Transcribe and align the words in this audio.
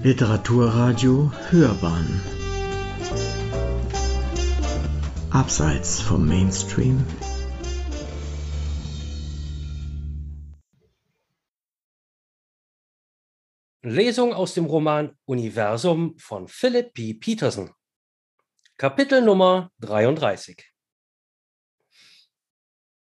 Literaturradio 0.00 1.32
Hörbahn 1.50 2.22
Abseits 5.32 6.00
vom 6.00 6.24
Mainstream 6.24 7.04
Lesung 13.82 14.32
aus 14.34 14.54
dem 14.54 14.66
Roman 14.66 15.18
Universum 15.24 16.16
von 16.16 16.46
Philip 16.46 16.94
P. 16.94 17.14
Peterson. 17.14 17.74
Kapitel 18.76 19.20
Nummer 19.20 19.72
33. 19.80 20.64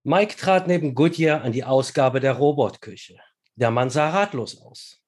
Mike 0.02 0.36
trat 0.36 0.66
neben 0.66 0.96
Goodyear 0.96 1.42
an 1.42 1.52
die 1.52 1.62
Ausgabe 1.62 2.18
der 2.18 2.32
Robotküche. 2.32 3.20
Der 3.54 3.70
Mann 3.70 3.88
sah 3.88 4.10
ratlos 4.10 4.60
aus. 4.60 5.00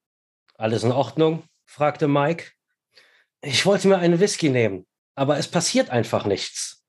Alles 0.56 0.84
in 0.84 0.92
Ordnung? 0.92 1.42
Fragte 1.74 2.06
Mike. 2.06 2.52
Ich 3.40 3.66
wollte 3.66 3.88
mir 3.88 3.98
einen 3.98 4.20
Whisky 4.20 4.48
nehmen, 4.48 4.86
aber 5.16 5.38
es 5.38 5.50
passiert 5.50 5.90
einfach 5.90 6.24
nichts. 6.24 6.84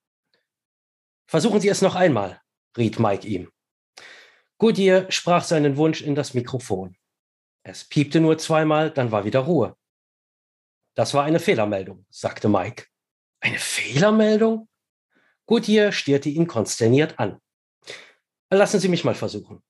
Versuchen 1.28 1.60
Sie 1.60 1.70
es 1.70 1.82
noch 1.82 1.96
einmal, 1.96 2.40
riet 2.78 3.00
Mike 3.00 3.28
ihm. 3.28 3.52
Goodyear 4.60 5.12
sprach 5.12 5.44
seinen 5.44 5.78
Wunsch 5.78 6.04
in 6.04 6.14
das 6.14 6.36
Mikrofon. 6.36 6.96
Es 7.64 7.84
piepte 7.84 8.20
nur 8.20 8.38
zweimal, 8.38 8.92
dann 8.92 9.12
war 9.12 9.26
wieder 9.26 9.40
Ruhe. 9.40 9.76
Das 10.94 11.16
war 11.16 11.24
eine 11.24 11.40
Fehlermeldung, 11.40 12.06
sagte 12.12 12.48
Mike. 12.48 12.86
Eine 13.40 13.58
Fehlermeldung? 13.58 14.70
Goodyear 15.48 15.94
stierte 15.94 16.30
ihn 16.30 16.46
konsterniert 16.46 17.18
an. 17.18 17.42
Lassen 18.52 18.80
Sie 18.80 18.88
mich 18.88 19.04
mal 19.04 19.16
versuchen. 19.16 19.64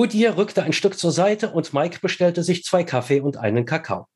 Goodyear 0.00 0.38
rückte 0.38 0.62
ein 0.62 0.72
Stück 0.72 0.98
zur 0.98 1.12
Seite 1.12 1.50
und 1.50 1.74
Mike 1.74 1.98
bestellte 2.00 2.42
sich 2.42 2.64
zwei 2.64 2.84
Kaffee 2.84 3.20
und 3.20 3.36
einen 3.36 3.66
Kakao. 3.66 4.08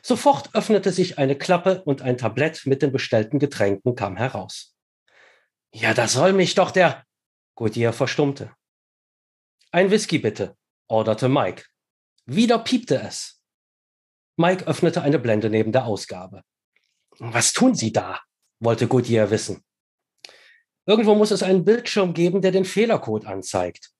Sofort 0.00 0.54
öffnete 0.54 0.92
sich 0.92 1.18
eine 1.18 1.34
Klappe 1.34 1.82
und 1.82 2.00
ein 2.00 2.16
Tablett 2.16 2.64
mit 2.64 2.80
den 2.80 2.92
bestellten 2.92 3.40
Getränken 3.40 3.96
kam 3.96 4.16
heraus. 4.16 4.76
Ja, 5.74 5.94
das 5.94 6.12
soll 6.12 6.32
mich 6.32 6.54
doch 6.54 6.70
der. 6.70 7.04
Goodyear 7.56 7.92
verstummte. 7.92 8.54
Ein 9.72 9.90
Whisky 9.90 10.20
bitte, 10.20 10.56
orderte 10.86 11.28
Mike. 11.28 11.64
Wieder 12.26 12.60
piepte 12.60 13.00
es. 13.00 13.42
Mike 14.36 14.64
öffnete 14.68 15.02
eine 15.02 15.18
Blende 15.18 15.50
neben 15.50 15.72
der 15.72 15.86
Ausgabe. 15.86 16.44
Was 17.18 17.52
tun 17.52 17.74
Sie 17.74 17.92
da? 17.92 18.20
wollte 18.60 18.86
Goodyear 18.86 19.28
wissen. 19.32 19.64
Irgendwo 20.86 21.16
muss 21.16 21.32
es 21.32 21.42
einen 21.42 21.64
Bildschirm 21.64 22.14
geben, 22.14 22.42
der 22.42 22.52
den 22.52 22.64
Fehlercode 22.64 23.26
anzeigt. 23.26 23.90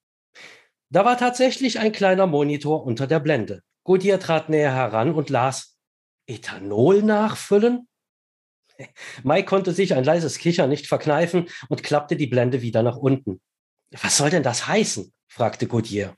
Da 0.91 1.05
war 1.05 1.19
tatsächlich 1.19 1.79
ein 1.79 1.93
kleiner 1.93 2.27
Monitor 2.27 2.85
unter 2.85 3.07
der 3.07 3.21
Blende. 3.21 3.63
Goodyear 3.85 4.21
trat 4.21 4.49
näher 4.49 4.73
heran 4.73 5.15
und 5.15 5.31
las 5.31 5.77
Ethanol 6.27 7.03
nachfüllen? 7.03 7.89
Mike 9.23 9.47
konnte 9.47 9.73
sich 9.73 9.95
ein 9.95 10.05
leises 10.05 10.39
Kichern 10.39 10.71
nicht 10.71 10.87
verkneifen 10.87 11.49
und 11.69 11.83
klappte 11.83 12.17
die 12.17 12.27
Blende 12.27 12.63
wieder 12.63 12.83
nach 12.83 12.97
unten. 12.97 13.41
Was 13.91 14.17
soll 14.17 14.31
denn 14.31 14.43
das 14.43 14.67
heißen? 14.67 15.13
fragte 15.29 15.67
Goodyear. 15.67 16.15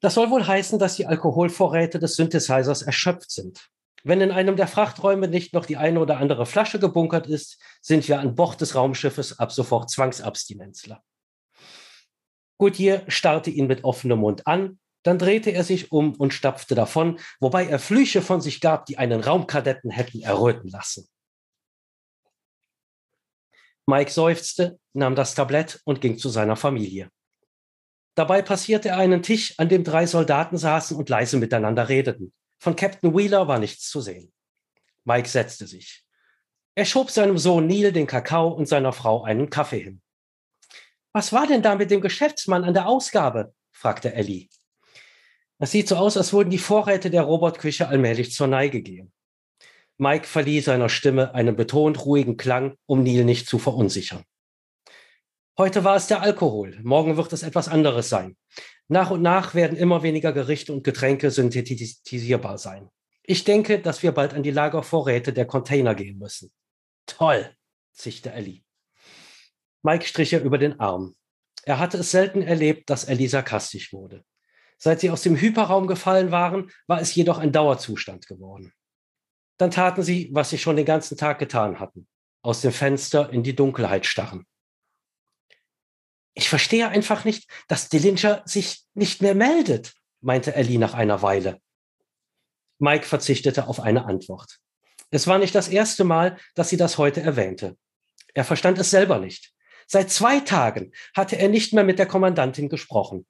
Das 0.00 0.14
soll 0.14 0.30
wohl 0.30 0.46
heißen, 0.46 0.78
dass 0.78 0.96
die 0.96 1.06
Alkoholvorräte 1.06 1.98
des 1.98 2.16
Synthesizers 2.16 2.82
erschöpft 2.82 3.30
sind. 3.30 3.68
Wenn 4.02 4.22
in 4.22 4.30
einem 4.30 4.56
der 4.56 4.66
Frachträume 4.66 5.28
nicht 5.28 5.52
noch 5.52 5.66
die 5.66 5.76
eine 5.76 6.00
oder 6.00 6.16
andere 6.16 6.46
Flasche 6.46 6.78
gebunkert 6.78 7.26
ist, 7.26 7.60
sind 7.82 8.08
wir 8.08 8.18
an 8.18 8.34
Bord 8.34 8.60
des 8.60 8.74
Raumschiffes 8.74 9.38
ab 9.38 9.52
sofort 9.52 9.90
Zwangsabstinenzler. 9.90 11.02
Goodyear 12.60 13.02
starrte 13.08 13.48
ihn 13.48 13.66
mit 13.66 13.84
offenem 13.84 14.18
Mund 14.18 14.46
an, 14.46 14.78
dann 15.02 15.18
drehte 15.18 15.50
er 15.50 15.64
sich 15.64 15.92
um 15.92 16.14
und 16.14 16.34
stapfte 16.34 16.74
davon, 16.74 17.18
wobei 17.40 17.66
er 17.66 17.78
Flüche 17.78 18.20
von 18.20 18.42
sich 18.42 18.60
gab, 18.60 18.84
die 18.84 18.98
einen 18.98 19.22
Raumkadetten 19.22 19.90
hätten 19.90 20.20
erröten 20.20 20.68
lassen. 20.70 21.08
Mike 23.86 24.10
seufzte, 24.10 24.78
nahm 24.92 25.14
das 25.14 25.34
Tablett 25.34 25.80
und 25.84 26.02
ging 26.02 26.18
zu 26.18 26.28
seiner 26.28 26.54
Familie. 26.54 27.08
Dabei 28.14 28.42
passierte 28.42 28.90
er 28.90 28.98
einen 28.98 29.22
Tisch, 29.22 29.54
an 29.56 29.70
dem 29.70 29.82
drei 29.82 30.04
Soldaten 30.04 30.58
saßen 30.58 30.98
und 30.98 31.08
leise 31.08 31.38
miteinander 31.38 31.88
redeten. 31.88 32.34
Von 32.58 32.76
Captain 32.76 33.16
Wheeler 33.16 33.48
war 33.48 33.58
nichts 33.58 33.88
zu 33.88 34.02
sehen. 34.02 34.34
Mike 35.04 35.30
setzte 35.30 35.66
sich. 35.66 36.04
Er 36.74 36.84
schob 36.84 37.10
seinem 37.10 37.38
Sohn 37.38 37.66
Neil 37.66 37.90
den 37.90 38.06
Kakao 38.06 38.48
und 38.48 38.66
seiner 38.66 38.92
Frau 38.92 39.22
einen 39.22 39.48
Kaffee 39.48 39.80
hin. 39.80 40.02
Was 41.12 41.32
war 41.32 41.46
denn 41.46 41.62
da 41.62 41.74
mit 41.74 41.90
dem 41.90 42.00
Geschäftsmann 42.00 42.64
an 42.64 42.74
der 42.74 42.86
Ausgabe? 42.86 43.52
fragte 43.72 44.14
Ellie. 44.14 44.48
Es 45.58 45.72
sieht 45.72 45.88
so 45.88 45.96
aus, 45.96 46.16
als 46.16 46.32
würden 46.32 46.50
die 46.50 46.58
Vorräte 46.58 47.10
der 47.10 47.22
Robotküche 47.22 47.88
allmählich 47.88 48.32
zur 48.32 48.46
Neige 48.46 48.80
gehen. 48.80 49.12
Mike 49.98 50.26
verlieh 50.26 50.60
seiner 50.60 50.88
Stimme 50.88 51.34
einen 51.34 51.56
betont 51.56 52.06
ruhigen 52.06 52.36
Klang, 52.36 52.76
um 52.86 53.02
Neil 53.02 53.24
nicht 53.24 53.46
zu 53.46 53.58
verunsichern. 53.58 54.24
Heute 55.58 55.84
war 55.84 55.96
es 55.96 56.06
der 56.06 56.22
Alkohol, 56.22 56.78
morgen 56.82 57.18
wird 57.18 57.34
es 57.34 57.42
etwas 57.42 57.68
anderes 57.68 58.08
sein. 58.08 58.36
Nach 58.88 59.10
und 59.10 59.20
nach 59.20 59.54
werden 59.54 59.76
immer 59.76 60.02
weniger 60.02 60.32
Gerichte 60.32 60.72
und 60.72 60.84
Getränke 60.84 61.30
synthetisierbar 61.30 62.56
sein. 62.56 62.88
Ich 63.22 63.44
denke, 63.44 63.78
dass 63.78 64.02
wir 64.02 64.12
bald 64.12 64.32
an 64.32 64.42
die 64.42 64.50
Lagervorräte 64.50 65.34
der 65.34 65.44
Container 65.44 65.94
gehen 65.94 66.18
müssen. 66.18 66.50
Toll, 67.04 67.54
zischte 67.92 68.32
Ellie. 68.32 68.62
Mike 69.82 70.06
strich 70.06 70.32
ihr 70.32 70.42
über 70.42 70.58
den 70.58 70.78
Arm. 70.78 71.16
Er 71.64 71.78
hatte 71.78 71.98
es 71.98 72.10
selten 72.10 72.42
erlebt, 72.42 72.90
dass 72.90 73.04
Ellie 73.04 73.28
sarkastisch 73.28 73.92
wurde. 73.92 74.24
Seit 74.78 75.00
sie 75.00 75.10
aus 75.10 75.22
dem 75.22 75.36
Hyperraum 75.36 75.86
gefallen 75.86 76.30
waren, 76.30 76.70
war 76.86 77.00
es 77.00 77.14
jedoch 77.14 77.38
ein 77.38 77.52
Dauerzustand 77.52 78.26
geworden. 78.26 78.72
Dann 79.58 79.70
taten 79.70 80.02
sie, 80.02 80.30
was 80.32 80.50
sie 80.50 80.58
schon 80.58 80.76
den 80.76 80.86
ganzen 80.86 81.18
Tag 81.18 81.38
getan 81.38 81.80
hatten. 81.80 82.08
Aus 82.42 82.62
dem 82.62 82.72
Fenster 82.72 83.30
in 83.30 83.42
die 83.42 83.54
Dunkelheit 83.54 84.06
starren. 84.06 84.46
Ich 86.32 86.48
verstehe 86.48 86.88
einfach 86.88 87.26
nicht, 87.26 87.50
dass 87.68 87.90
Dillinger 87.90 88.42
sich 88.46 88.86
nicht 88.94 89.20
mehr 89.20 89.34
meldet, 89.34 89.92
meinte 90.22 90.54
Ellie 90.54 90.78
nach 90.78 90.94
einer 90.94 91.20
Weile. 91.20 91.60
Mike 92.78 93.04
verzichtete 93.04 93.66
auf 93.66 93.80
eine 93.80 94.06
Antwort. 94.06 94.58
Es 95.10 95.26
war 95.26 95.38
nicht 95.38 95.54
das 95.54 95.68
erste 95.68 96.04
Mal, 96.04 96.38
dass 96.54 96.70
sie 96.70 96.78
das 96.78 96.96
heute 96.96 97.20
erwähnte. 97.20 97.76
Er 98.32 98.44
verstand 98.44 98.78
es 98.78 98.90
selber 98.90 99.18
nicht. 99.18 99.52
Seit 99.92 100.08
zwei 100.08 100.38
Tagen 100.38 100.92
hatte 101.16 101.36
er 101.36 101.48
nicht 101.48 101.72
mehr 101.72 101.82
mit 101.82 101.98
der 101.98 102.06
Kommandantin 102.06 102.68
gesprochen. 102.68 103.26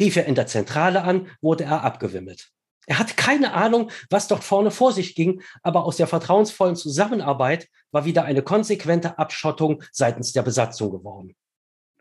Rief 0.00 0.16
er 0.16 0.26
in 0.26 0.34
der 0.34 0.48
Zentrale 0.48 1.04
an, 1.04 1.28
wurde 1.40 1.62
er 1.62 1.84
abgewimmelt. 1.84 2.50
Er 2.86 2.98
hatte 2.98 3.14
keine 3.14 3.52
Ahnung, 3.52 3.88
was 4.10 4.26
dort 4.26 4.42
vorne 4.42 4.72
vor 4.72 4.92
sich 4.92 5.14
ging, 5.14 5.42
aber 5.62 5.84
aus 5.84 5.98
der 5.98 6.08
vertrauensvollen 6.08 6.74
Zusammenarbeit 6.74 7.68
war 7.92 8.04
wieder 8.04 8.24
eine 8.24 8.42
konsequente 8.42 9.16
Abschottung 9.16 9.84
seitens 9.92 10.32
der 10.32 10.42
Besatzung 10.42 10.90
geworden. 10.90 11.36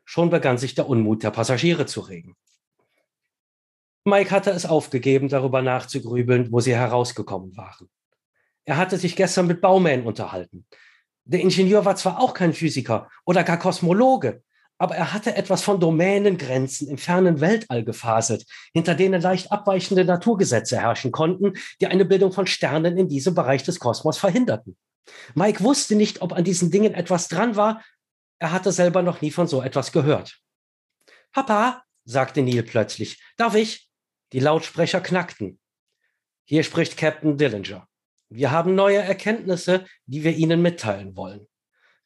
Schon 0.04 0.32
begann 0.32 0.58
sich 0.58 0.74
der 0.74 0.90
Unmut 0.90 1.22
der 1.22 1.30
Passagiere 1.30 1.86
zu 1.86 2.00
regen. 2.02 2.36
Mike 4.04 4.32
hatte 4.32 4.50
es 4.50 4.66
aufgegeben, 4.66 5.30
darüber 5.30 5.62
nachzugrübeln, 5.62 6.52
wo 6.52 6.60
sie 6.60 6.74
herausgekommen 6.74 7.56
waren. 7.56 7.88
Er 8.66 8.78
hatte 8.78 8.98
sich 8.98 9.16
gestern 9.16 9.46
mit 9.46 9.62
Baumähen 9.62 10.08
unterhalten. 10.08 10.66
Der 11.26 11.42
Ingenieur 11.42 11.86
war 11.86 11.96
zwar 11.96 12.20
auch 12.20 12.34
kein 12.34 12.54
Physiker 12.54 13.10
oder 13.26 13.44
gar 13.44 13.60
Kosmologe, 13.60 14.44
aber 14.78 14.96
er 14.96 15.14
hatte 15.14 15.36
etwas 15.36 15.62
von 15.62 15.80
Domänengrenzen 15.80 16.88
im 16.88 16.98
fernen 16.98 17.40
Weltall 17.40 17.84
gefaselt, 17.84 18.46
hinter 18.74 18.96
denen 18.96 19.22
leicht 19.22 19.52
abweichende 19.52 20.04
Naturgesetze 20.04 20.82
herrschen 20.82 21.12
konnten, 21.12 21.54
die 21.80 21.88
eine 21.88 22.04
Bildung 22.04 22.32
von 22.32 22.48
Sternen 22.48 22.98
in 22.98 23.08
diesem 23.08 23.36
Bereich 23.36 23.64
des 23.64 23.80
Kosmos 23.80 24.18
verhinderten. 24.18 24.76
Mike 25.36 25.64
wusste 25.64 25.96
nicht, 25.96 26.22
ob 26.22 26.34
an 26.34 26.44
diesen 26.44 26.72
Dingen 26.72 26.96
etwas 26.96 27.28
dran 27.28 27.56
war, 27.56 27.84
er 28.40 28.52
hatte 28.52 28.72
selber 28.72 29.04
noch 29.04 29.22
nie 29.22 29.30
von 29.30 29.48
so 29.48 29.62
etwas 29.62 29.92
gehört. 29.92 30.40
Papa, 31.32 31.84
sagte 32.06 32.42
Neil 32.42 32.64
plötzlich, 32.64 33.22
darf 33.38 33.54
ich? 33.54 33.88
Die 34.34 34.40
Lautsprecher 34.40 35.00
knackten. 35.00 35.60
Hier 36.46 36.64
spricht 36.64 36.98
Captain 36.98 37.38
Dillinger. 37.38 37.88
Wir 38.32 38.52
haben 38.52 38.76
neue 38.76 38.98
Erkenntnisse, 38.98 39.86
die 40.06 40.24
wir 40.24 40.36
Ihnen 40.36 40.62
mitteilen 40.62 41.16
wollen. 41.16 41.48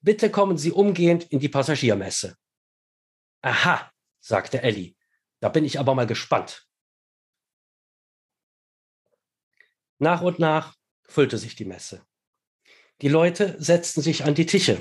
Bitte 0.01 0.30
kommen 0.30 0.57
Sie 0.57 0.72
umgehend 0.72 1.24
in 1.31 1.39
die 1.39 1.50
Passagiermesse. 1.50 2.36
Aha, 3.42 3.92
sagte 4.19 4.62
Ellie. 4.62 4.95
Da 5.39 5.50
bin 5.50 5.66
ich 5.66 5.80
aber 5.80 5.95
mal 5.95 6.07
gespannt. 6.07 6.68
Nach 10.00 10.22
und 10.22 10.39
nach 10.39 10.75
füllte 11.07 11.38
sich 11.38 11.56
die 11.56 11.66
Messe. 11.66 12.06
Die 13.01 13.10
Leute 13.10 13.56
setzten 13.60 14.01
sich 14.01 14.25
an 14.25 14.36
die 14.36 14.45
Tische 14.45 14.80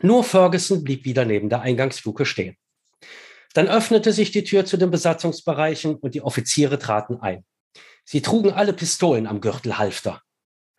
nur 0.00 0.24
Ferguson 0.24 0.82
blieb 0.82 1.04
wieder 1.04 1.24
neben 1.24 1.48
der 1.48 1.60
Eingangsluke 1.60 2.26
stehen. 2.26 2.56
Dann 3.54 3.68
öffnete 3.68 4.12
sich 4.12 4.32
die 4.32 4.44
Tür 4.44 4.64
zu 4.64 4.76
den 4.76 4.90
Besatzungsbereichen 4.90 5.94
und 5.94 6.14
die 6.14 6.22
Offiziere 6.22 6.78
traten 6.78 7.20
ein. 7.20 7.44
Sie 8.04 8.20
trugen 8.20 8.52
alle 8.52 8.72
Pistolen 8.72 9.26
am 9.26 9.40
Gürtelhalfter. 9.40 10.20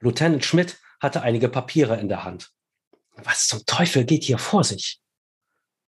Lieutenant 0.05 0.45
Schmidt 0.45 0.77
hatte 0.99 1.23
einige 1.23 1.49
Papiere 1.49 1.99
in 1.99 2.09
der 2.09 2.23
Hand. 2.23 2.51
Was 3.15 3.47
zum 3.47 3.65
Teufel 3.65 4.05
geht 4.05 4.23
hier 4.23 4.37
vor 4.37 4.63
sich? 4.63 5.01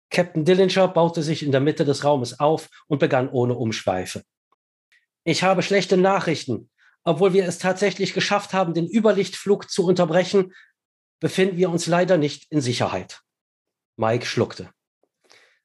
Captain 0.10 0.44
Dillinger 0.44 0.88
baute 0.88 1.22
sich 1.22 1.44
in 1.44 1.52
der 1.52 1.62
Mitte 1.62 1.86
des 1.86 2.04
Raumes 2.04 2.40
auf 2.40 2.70
und 2.88 2.98
begann 2.98 3.30
ohne 3.30 3.54
Umschweife. 3.54 4.24
Ich 5.24 5.44
habe 5.44 5.62
schlechte 5.62 5.96
Nachrichten. 5.96 6.70
obwohl 7.06 7.34
wir 7.34 7.48
es 7.48 7.60
tatsächlich 7.60 8.14
geschafft 8.14 8.54
haben, 8.54 8.74
den 8.74 8.86
Überlichtflug 8.86 9.70
zu 9.70 9.86
unterbrechen, 9.86 10.54
befinden 11.22 11.56
wir 11.56 11.70
uns 11.70 11.88
leider 11.88 12.18
nicht 12.18 12.52
in 12.52 12.60
Sicherheit. 12.62 13.22
Mike 13.96 14.26
schluckte. 14.26 14.70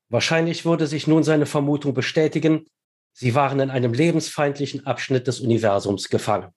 Wahrscheinlich 0.09 0.65
würde 0.65 0.87
sich 0.87 1.07
nun 1.07 1.25
seine 1.25 1.47
Vermutung 1.47 1.93
bestätigen, 1.93 2.67
sie 3.13 3.35
waren 3.35 3.59
in 3.59 3.71
einem 3.71 3.93
lebensfeindlichen 3.93 4.87
Abschnitt 4.87 5.27
des 5.27 5.41
Universums 5.41 6.09
gefangen. 6.09 6.53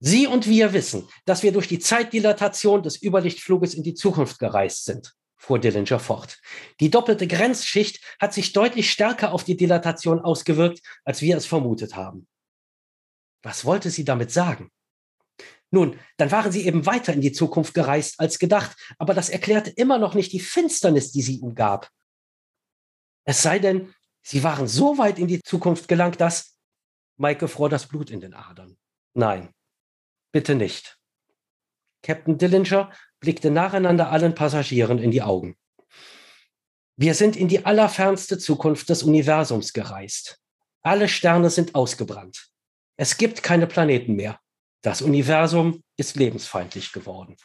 Sie 0.00 0.26
und 0.26 0.46
wir 0.46 0.72
wissen, 0.72 1.08
dass 1.24 1.42
wir 1.42 1.52
durch 1.52 1.66
die 1.66 1.80
Zeitdilatation 1.80 2.82
des 2.82 3.02
Überlichtfluges 3.02 3.74
in 3.74 3.82
die 3.82 3.94
Zukunft 3.94 4.38
gereist 4.38 4.84
sind, 4.84 5.14
fuhr 5.36 5.58
Dillinger 5.58 5.98
fort. 5.98 6.38
Die 6.80 6.90
doppelte 6.90 7.26
Grenzschicht 7.26 8.00
hat 8.20 8.32
sich 8.32 8.52
deutlich 8.52 8.90
stärker 8.90 9.32
auf 9.32 9.44
die 9.44 9.56
Dilatation 9.56 10.20
ausgewirkt, 10.20 10.80
als 11.04 11.20
wir 11.20 11.36
es 11.36 11.46
vermutet 11.46 11.96
haben. 11.96 12.28
Was 13.42 13.64
wollte 13.64 13.90
sie 13.90 14.04
damit 14.04 14.30
sagen? 14.30 14.70
Nun, 15.70 15.98
dann 16.16 16.30
waren 16.30 16.52
sie 16.52 16.64
eben 16.66 16.86
weiter 16.86 17.12
in 17.12 17.20
die 17.20 17.32
Zukunft 17.32 17.74
gereist 17.74 18.20
als 18.20 18.38
gedacht, 18.38 18.76
aber 18.98 19.14
das 19.14 19.28
erklärte 19.28 19.70
immer 19.70 19.98
noch 19.98 20.14
nicht 20.14 20.32
die 20.32 20.40
Finsternis, 20.40 21.12
die 21.12 21.22
sie 21.22 21.40
umgab. 21.40 21.90
Es 23.24 23.42
sei 23.42 23.58
denn, 23.58 23.92
sie 24.22 24.42
waren 24.42 24.66
so 24.66 24.96
weit 24.96 25.18
in 25.18 25.26
die 25.26 25.42
Zukunft 25.42 25.88
gelangt, 25.88 26.20
dass 26.20 26.56
Maike 27.16 27.48
fror 27.48 27.68
das 27.68 27.86
Blut 27.86 28.10
in 28.10 28.20
den 28.20 28.32
Adern. 28.32 28.78
Nein, 29.12 29.52
bitte 30.32 30.54
nicht. 30.54 30.98
Captain 32.02 32.38
Dillinger 32.38 32.92
blickte 33.20 33.50
nacheinander 33.50 34.10
allen 34.10 34.34
Passagieren 34.34 34.98
in 34.98 35.10
die 35.10 35.22
Augen. 35.22 35.56
Wir 36.96 37.14
sind 37.14 37.36
in 37.36 37.48
die 37.48 37.64
allerfernste 37.64 38.38
Zukunft 38.38 38.88
des 38.88 39.02
Universums 39.02 39.72
gereist. 39.72 40.40
Alle 40.82 41.08
Sterne 41.08 41.50
sind 41.50 41.74
ausgebrannt. 41.74 42.48
Es 42.96 43.16
gibt 43.16 43.42
keine 43.42 43.66
Planeten 43.66 44.14
mehr. 44.14 44.40
Das 44.82 45.02
Universum 45.02 45.82
ist 45.96 46.16
lebensfeindlich 46.16 46.92
geworden. 46.92 47.36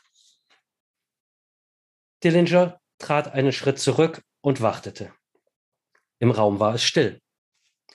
Dillinger 2.24 2.80
trat 3.00 3.34
einen 3.34 3.52
Schritt 3.52 3.80
zurück 3.80 4.22
und 4.42 4.62
wartete. 4.62 5.14
Im 6.20 6.32
Raum 6.32 6.60
war 6.60 6.76
es 6.76 6.84
still. 6.84 7.22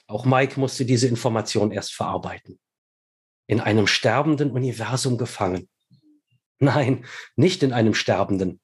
Auch 0.07 0.25
Mike 0.25 0.59
musste 0.59 0.85
diese 0.85 1.07
Information 1.07 1.71
erst 1.71 1.93
verarbeiten. 1.93 2.59
In 3.49 3.61
einem 3.61 3.87
sterbenden 3.87 4.51
Universum 4.51 5.17
gefangen. 5.17 5.67
Nein, 6.59 7.03
nicht 7.35 7.63
in 7.63 7.73
einem 7.73 7.95
sterbenden. 7.95 8.61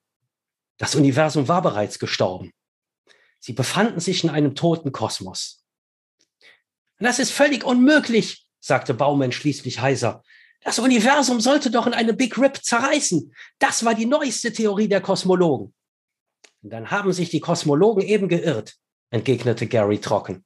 Das 0.77 0.93
Universum 0.93 1.47
war 1.47 1.63
bereits 1.63 1.97
gestorben. 1.97 2.51
Sie 3.39 3.53
befanden 3.53 3.99
sich 3.99 4.23
in 4.23 4.29
einem 4.29 4.53
toten 4.53 4.91
Kosmos. 4.91 5.65
Das 6.99 7.17
ist 7.17 7.31
völlig 7.31 7.63
unmöglich, 7.63 8.47
sagte 8.59 8.93
Baumann 8.93 9.31
schließlich 9.31 9.79
heiser. 9.81 10.21
Das 10.61 10.77
Universum 10.77 11.41
sollte 11.41 11.71
doch 11.71 11.87
in 11.87 11.95
eine 11.95 12.13
Big 12.13 12.37
Rip 12.37 12.63
zerreißen. 12.63 13.33
Das 13.57 13.85
war 13.85 13.95
die 13.95 14.05
neueste 14.05 14.53
Theorie 14.53 14.87
der 14.87 15.01
Kosmologen. 15.01 15.73
Und 16.61 16.69
dann 16.69 16.91
haben 16.91 17.11
sich 17.11 17.31
die 17.31 17.39
Kosmologen 17.39 18.03
eben 18.03 18.29
geirrt, 18.29 18.75
entgegnete 19.09 19.65
Gary 19.65 19.99
trocken. 19.99 20.45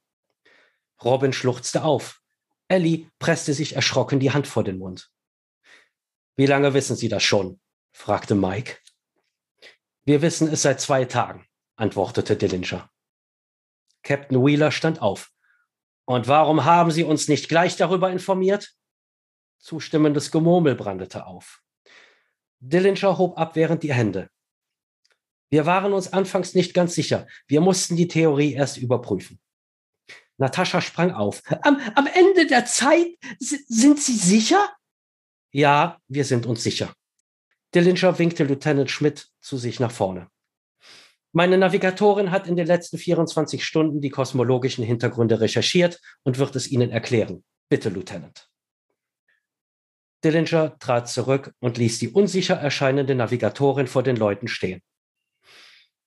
Robin 1.04 1.34
schluchzte 1.34 1.84
auf. 1.84 2.19
Ellie 2.70 3.10
presste 3.18 3.52
sich 3.52 3.74
erschrocken 3.74 4.20
die 4.20 4.30
Hand 4.30 4.46
vor 4.46 4.62
den 4.62 4.78
Mund. 4.78 5.10
Wie 6.36 6.46
lange 6.46 6.72
wissen 6.72 6.94
Sie 6.94 7.08
das 7.08 7.24
schon? 7.24 7.60
fragte 7.92 8.36
Mike. 8.36 8.76
Wir 10.04 10.22
wissen 10.22 10.46
es 10.46 10.62
seit 10.62 10.80
zwei 10.80 11.04
Tagen, 11.04 11.44
antwortete 11.74 12.36
Dillinger. 12.36 12.88
Captain 14.04 14.44
Wheeler 14.44 14.70
stand 14.70 15.02
auf. 15.02 15.32
Und 16.04 16.28
warum 16.28 16.64
haben 16.64 16.92
Sie 16.92 17.02
uns 17.02 17.26
nicht 17.26 17.48
gleich 17.48 17.74
darüber 17.74 18.12
informiert? 18.12 18.72
Zustimmendes 19.58 20.30
Gemurmel 20.30 20.76
brandete 20.76 21.26
auf. 21.26 21.62
Dillinger 22.60 23.18
hob 23.18 23.36
abwehrend 23.36 23.82
die 23.82 23.92
Hände. 23.92 24.30
Wir 25.50 25.66
waren 25.66 25.92
uns 25.92 26.12
anfangs 26.12 26.54
nicht 26.54 26.72
ganz 26.72 26.94
sicher. 26.94 27.26
Wir 27.48 27.60
mussten 27.60 27.96
die 27.96 28.06
Theorie 28.06 28.54
erst 28.54 28.76
überprüfen. 28.76 29.40
Natascha 30.40 30.80
sprang 30.80 31.12
auf. 31.12 31.42
Am, 31.62 31.78
am 31.94 32.06
Ende 32.06 32.46
der 32.46 32.64
Zeit 32.64 33.08
sind 33.38 34.00
Sie 34.00 34.16
sicher? 34.16 34.70
Ja, 35.52 35.98
wir 36.08 36.24
sind 36.24 36.46
uns 36.46 36.62
sicher. 36.62 36.92
Dillinger 37.74 38.18
winkte 38.18 38.44
Lieutenant 38.44 38.90
Schmidt 38.90 39.28
zu 39.40 39.58
sich 39.58 39.80
nach 39.80 39.90
vorne. 39.90 40.28
Meine 41.32 41.58
Navigatorin 41.58 42.30
hat 42.30 42.48
in 42.48 42.56
den 42.56 42.66
letzten 42.66 42.96
24 42.96 43.64
Stunden 43.64 44.00
die 44.00 44.08
kosmologischen 44.08 44.82
Hintergründe 44.82 45.40
recherchiert 45.40 46.00
und 46.24 46.38
wird 46.38 46.56
es 46.56 46.68
Ihnen 46.68 46.90
erklären. 46.90 47.44
Bitte, 47.68 47.90
Lieutenant. 47.90 48.48
Dillinger 50.24 50.78
trat 50.78 51.08
zurück 51.08 51.52
und 51.60 51.76
ließ 51.76 51.98
die 51.98 52.08
unsicher 52.08 52.56
erscheinende 52.56 53.14
Navigatorin 53.14 53.86
vor 53.86 54.02
den 54.02 54.16
Leuten 54.16 54.48
stehen. 54.48 54.80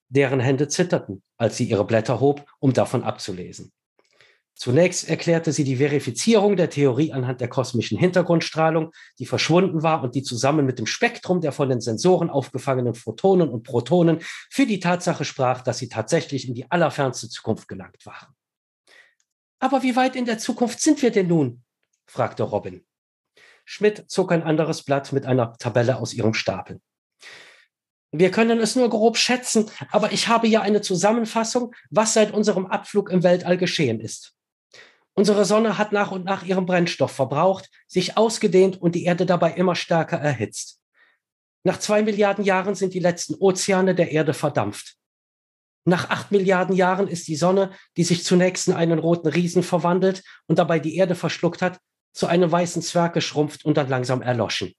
Deren 0.09 0.39
Hände 0.39 0.67
zitterten, 0.67 1.23
als 1.37 1.57
sie 1.57 1.65
ihre 1.65 1.85
Blätter 1.85 2.19
hob, 2.19 2.45
um 2.59 2.73
davon 2.73 3.03
abzulesen. 3.03 3.71
Zunächst 4.55 5.09
erklärte 5.09 5.51
sie 5.51 5.63
die 5.63 5.77
Verifizierung 5.77 6.55
der 6.55 6.69
Theorie 6.69 7.11
anhand 7.11 7.41
der 7.41 7.47
kosmischen 7.47 7.97
Hintergrundstrahlung, 7.97 8.91
die 9.19 9.25
verschwunden 9.25 9.81
war 9.81 10.03
und 10.03 10.15
die 10.15 10.23
zusammen 10.23 10.65
mit 10.65 10.79
dem 10.79 10.85
Spektrum 10.85 11.41
der 11.41 11.51
von 11.51 11.69
den 11.69 11.81
Sensoren 11.81 12.29
aufgefangenen 12.29 12.93
Photonen 12.93 13.49
und 13.49 13.63
Protonen 13.63 14.19
für 14.49 14.65
die 14.65 14.79
Tatsache 14.79 15.25
sprach, 15.25 15.61
dass 15.61 15.79
sie 15.79 15.89
tatsächlich 15.89 16.47
in 16.47 16.53
die 16.53 16.69
allerfernste 16.69 17.29
Zukunft 17.29 17.67
gelangt 17.67 18.05
waren. 18.05 18.35
Aber 19.59 19.81
wie 19.81 19.95
weit 19.95 20.15
in 20.15 20.25
der 20.25 20.37
Zukunft 20.37 20.81
sind 20.81 21.01
wir 21.01 21.11
denn 21.11 21.27
nun? 21.27 21.63
fragte 22.05 22.43
Robin. 22.43 22.85
Schmidt 23.65 24.05
zog 24.09 24.31
ein 24.31 24.43
anderes 24.43 24.83
Blatt 24.83 25.13
mit 25.13 25.25
einer 25.25 25.53
Tabelle 25.57 25.97
aus 25.97 26.13
ihrem 26.13 26.33
Stapel. 26.33 26.79
Wir 28.11 28.29
können 28.29 28.59
es 28.59 28.75
nur 28.75 28.89
grob 28.89 29.17
schätzen, 29.17 29.71
aber 29.89 30.11
ich 30.11 30.27
habe 30.27 30.47
ja 30.47 30.61
eine 30.61 30.81
Zusammenfassung, 30.81 31.73
was 31.89 32.13
seit 32.13 32.31
unserem 32.31 32.67
Abflug 32.67 33.09
im 33.09 33.23
Weltall 33.23 33.57
geschehen 33.57 33.99
ist. 33.99 34.35
Unsere 35.15 35.45
Sonne 35.45 35.77
hat 35.77 35.91
nach 35.91 36.11
und 36.11 36.25
nach 36.25 36.43
ihren 36.43 36.65
Brennstoff 36.65 37.11
verbraucht, 37.11 37.69
sich 37.87 38.17
ausgedehnt 38.17 38.81
und 38.81 38.95
die 38.95 39.03
Erde 39.03 39.25
dabei 39.25 39.53
immer 39.53 39.75
stärker 39.75 40.17
erhitzt. 40.17 40.81
Nach 41.63 41.79
zwei 41.79 42.01
Milliarden 42.01 42.43
Jahren 42.43 42.75
sind 42.75 42.93
die 42.93 42.99
letzten 42.99 43.35
Ozeane 43.35 43.95
der 43.95 44.11
Erde 44.11 44.33
verdampft. 44.33 44.97
Nach 45.85 46.09
acht 46.09 46.31
Milliarden 46.31 46.75
Jahren 46.75 47.07
ist 47.07 47.27
die 47.27 47.35
Sonne, 47.35 47.71
die 47.97 48.03
sich 48.03 48.23
zunächst 48.23 48.67
in 48.67 48.73
einen 48.73 48.99
roten 48.99 49.27
Riesen 49.27 49.63
verwandelt 49.63 50.23
und 50.47 50.59
dabei 50.59 50.79
die 50.79 50.95
Erde 50.95 51.15
verschluckt 51.15 51.61
hat, 51.61 51.79
zu 52.13 52.27
einem 52.27 52.51
weißen 52.51 52.81
Zwerg 52.81 53.13
geschrumpft 53.13 53.65
und 53.65 53.77
dann 53.77 53.89
langsam 53.89 54.21
erloschen. 54.21 54.73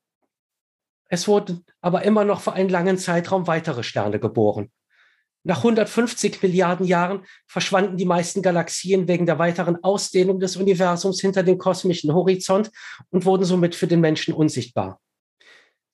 Es 1.09 1.29
wurden 1.29 1.65
aber 1.81 2.03
immer 2.03 2.25
noch 2.25 2.41
für 2.41 2.55
einen 2.55 2.71
langen 2.71 2.99
Zeitraum 2.99 3.47
weitere 3.47 3.83
Sterne 3.83 4.19
geboren. 4.19 4.73
Nach 5.47 5.59
150 5.59 6.43
Milliarden 6.43 6.87
Jahren 6.87 7.27
verschwanden 7.47 7.99
die 7.99 8.07
meisten 8.07 8.41
Galaxien 8.41 9.07
wegen 9.09 9.27
der 9.27 9.39
weiteren 9.39 9.85
Ausdehnung 9.85 10.41
des 10.41 10.57
Universums 10.57 11.21
hinter 11.21 11.43
dem 11.43 11.59
kosmischen 11.59 12.15
Horizont 12.15 12.71
und 13.11 13.27
wurden 13.27 13.45
somit 13.45 13.75
für 13.75 13.87
den 13.87 14.01
Menschen 14.01 14.33
unsichtbar. 14.33 15.01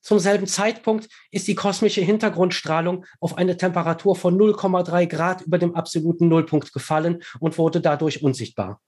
Zum 0.01 0.19
selben 0.19 0.47
Zeitpunkt 0.47 1.09
ist 1.31 1.49
die 1.49 1.55
kosmische 1.55 2.01
Hintergrundstrahlung 2.01 3.05
auf 3.19 3.37
eine 3.37 3.57
Temperatur 3.57 4.15
von 4.15 4.37
0,3 4.37 5.05
Grad 5.05 5.41
über 5.41 5.57
dem 5.57 5.75
absoluten 5.75 6.29
Nullpunkt 6.29 6.71
gefallen 6.71 7.21
und 7.41 7.57
wurde 7.57 7.81
dadurch 7.81 8.23
unsichtbar. 8.23 8.81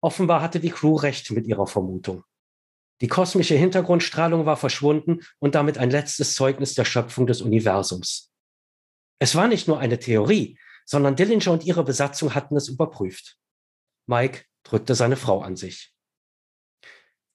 Offenbar 0.00 0.42
hatte 0.42 0.60
die 0.60 0.70
Crew 0.70 0.94
recht 0.94 1.32
mit 1.32 1.48
ihrer 1.48 1.66
Vermutung. 1.66 2.22
Die 3.00 3.08
kosmische 3.08 3.54
Hintergrundstrahlung 3.54 4.44
war 4.44 4.56
verschwunden 4.56 5.20
und 5.38 5.54
damit 5.54 5.78
ein 5.78 5.90
letztes 5.90 6.34
Zeugnis 6.34 6.74
der 6.74 6.84
Schöpfung 6.84 7.26
des 7.26 7.40
Universums. 7.40 8.32
Es 9.20 9.34
war 9.34 9.48
nicht 9.48 9.68
nur 9.68 9.78
eine 9.78 9.98
Theorie, 9.98 10.58
sondern 10.84 11.16
Dillinger 11.16 11.52
und 11.52 11.64
ihre 11.64 11.84
Besatzung 11.84 12.34
hatten 12.34 12.56
es 12.56 12.68
überprüft. 12.68 13.36
Mike 14.06 14.44
drückte 14.64 14.94
seine 14.94 15.16
Frau 15.16 15.42
an 15.42 15.56
sich. 15.56 15.92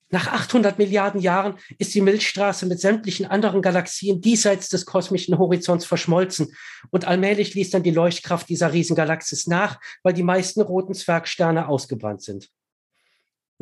Nach 0.10 0.27
800 0.27 0.77
Milliarden 0.77 1.20
Jahren 1.20 1.58
ist 1.79 1.96
die 1.96 2.01
Milchstraße 2.01 2.67
mit 2.67 2.79
sämtlichen 2.79 3.25
anderen 3.25 3.63
Galaxien 3.63 4.22
diesseits 4.22 4.70
des 4.70 4.86
kosmischen 4.86 5.39
Horizonts 5.39 5.86
verschmolzen 5.86 6.55
und 6.91 7.05
allmählich 7.05 7.55
ließ 7.55 7.72
dann 7.72 7.82
die 7.82 7.89
Leuchtkraft 7.89 8.48
dieser 8.48 8.74
Riesengalaxis 8.74 9.48
nach, 9.48 9.79
weil 10.03 10.13
die 10.13 10.22
meisten 10.22 10.62
roten 10.62 10.93
Zwergsterne 10.93 11.67
ausgebrannt 11.67 12.22
sind. 12.22 12.50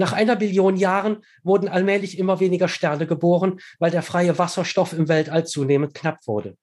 Nach 0.01 0.13
einer 0.13 0.36
Billion 0.36 0.77
Jahren 0.77 1.24
wurden 1.43 1.70
allmählich 1.70 2.17
immer 2.17 2.39
weniger 2.39 2.67
Sterne 2.67 3.05
geboren, 3.05 3.62
weil 3.77 3.91
der 3.91 4.01
freie 4.01 4.39
Wasserstoff 4.39 4.93
im 4.93 5.08
Weltall 5.08 5.46
zunehmend 5.46 5.93
knapp 5.93 6.25
wurde. 6.25 6.58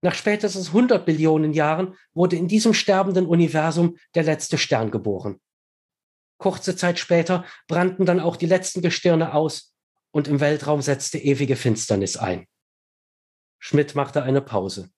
Nach 0.00 0.14
spätestens 0.14 0.68
100 0.68 1.04
Billionen 1.04 1.52
Jahren 1.54 1.96
wurde 2.14 2.36
in 2.36 2.46
diesem 2.46 2.72
sterbenden 2.72 3.26
Universum 3.26 3.96
der 4.14 4.22
letzte 4.22 4.58
Stern 4.58 4.92
geboren. 4.92 5.40
Kurze 6.38 6.76
Zeit 6.76 7.00
später 7.00 7.44
brannten 7.66 8.06
dann 8.06 8.20
auch 8.20 8.36
die 8.36 8.46
letzten 8.46 8.80
Gestirne 8.80 9.34
aus 9.34 9.74
und 10.12 10.28
im 10.28 10.38
Weltraum 10.38 10.82
setzte 10.82 11.18
ewige 11.18 11.56
Finsternis 11.56 12.16
ein. 12.16 12.46
Schmidt 13.58 13.96
machte 13.96 14.22
eine 14.22 14.40
Pause. 14.40 14.88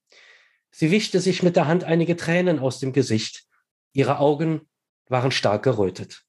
Sie 0.70 0.90
wischte 0.90 1.18
sich 1.18 1.42
mit 1.42 1.56
der 1.56 1.66
Hand 1.66 1.82
einige 1.82 2.18
Tränen 2.18 2.58
aus 2.58 2.78
dem 2.78 2.92
Gesicht. 2.92 3.46
Ihre 3.94 4.18
Augen 4.18 4.68
waren 5.08 5.30
stark 5.30 5.62
gerötet. 5.62 6.26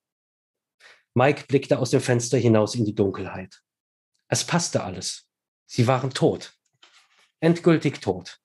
Mike 1.13 1.45
blickte 1.47 1.79
aus 1.79 1.91
dem 1.91 2.01
Fenster 2.01 2.37
hinaus 2.37 2.75
in 2.75 2.85
die 2.85 2.95
Dunkelheit. 2.95 3.61
Es 4.27 4.45
passte 4.45 4.83
alles. 4.83 5.27
Sie 5.65 5.87
waren 5.87 6.11
tot. 6.11 6.53
Endgültig 7.39 8.01
tot. 8.01 8.39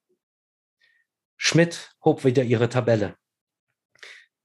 Schmidt 1.37 1.95
hob 2.05 2.25
wieder 2.25 2.43
ihre 2.43 2.69
Tabelle. 2.69 3.17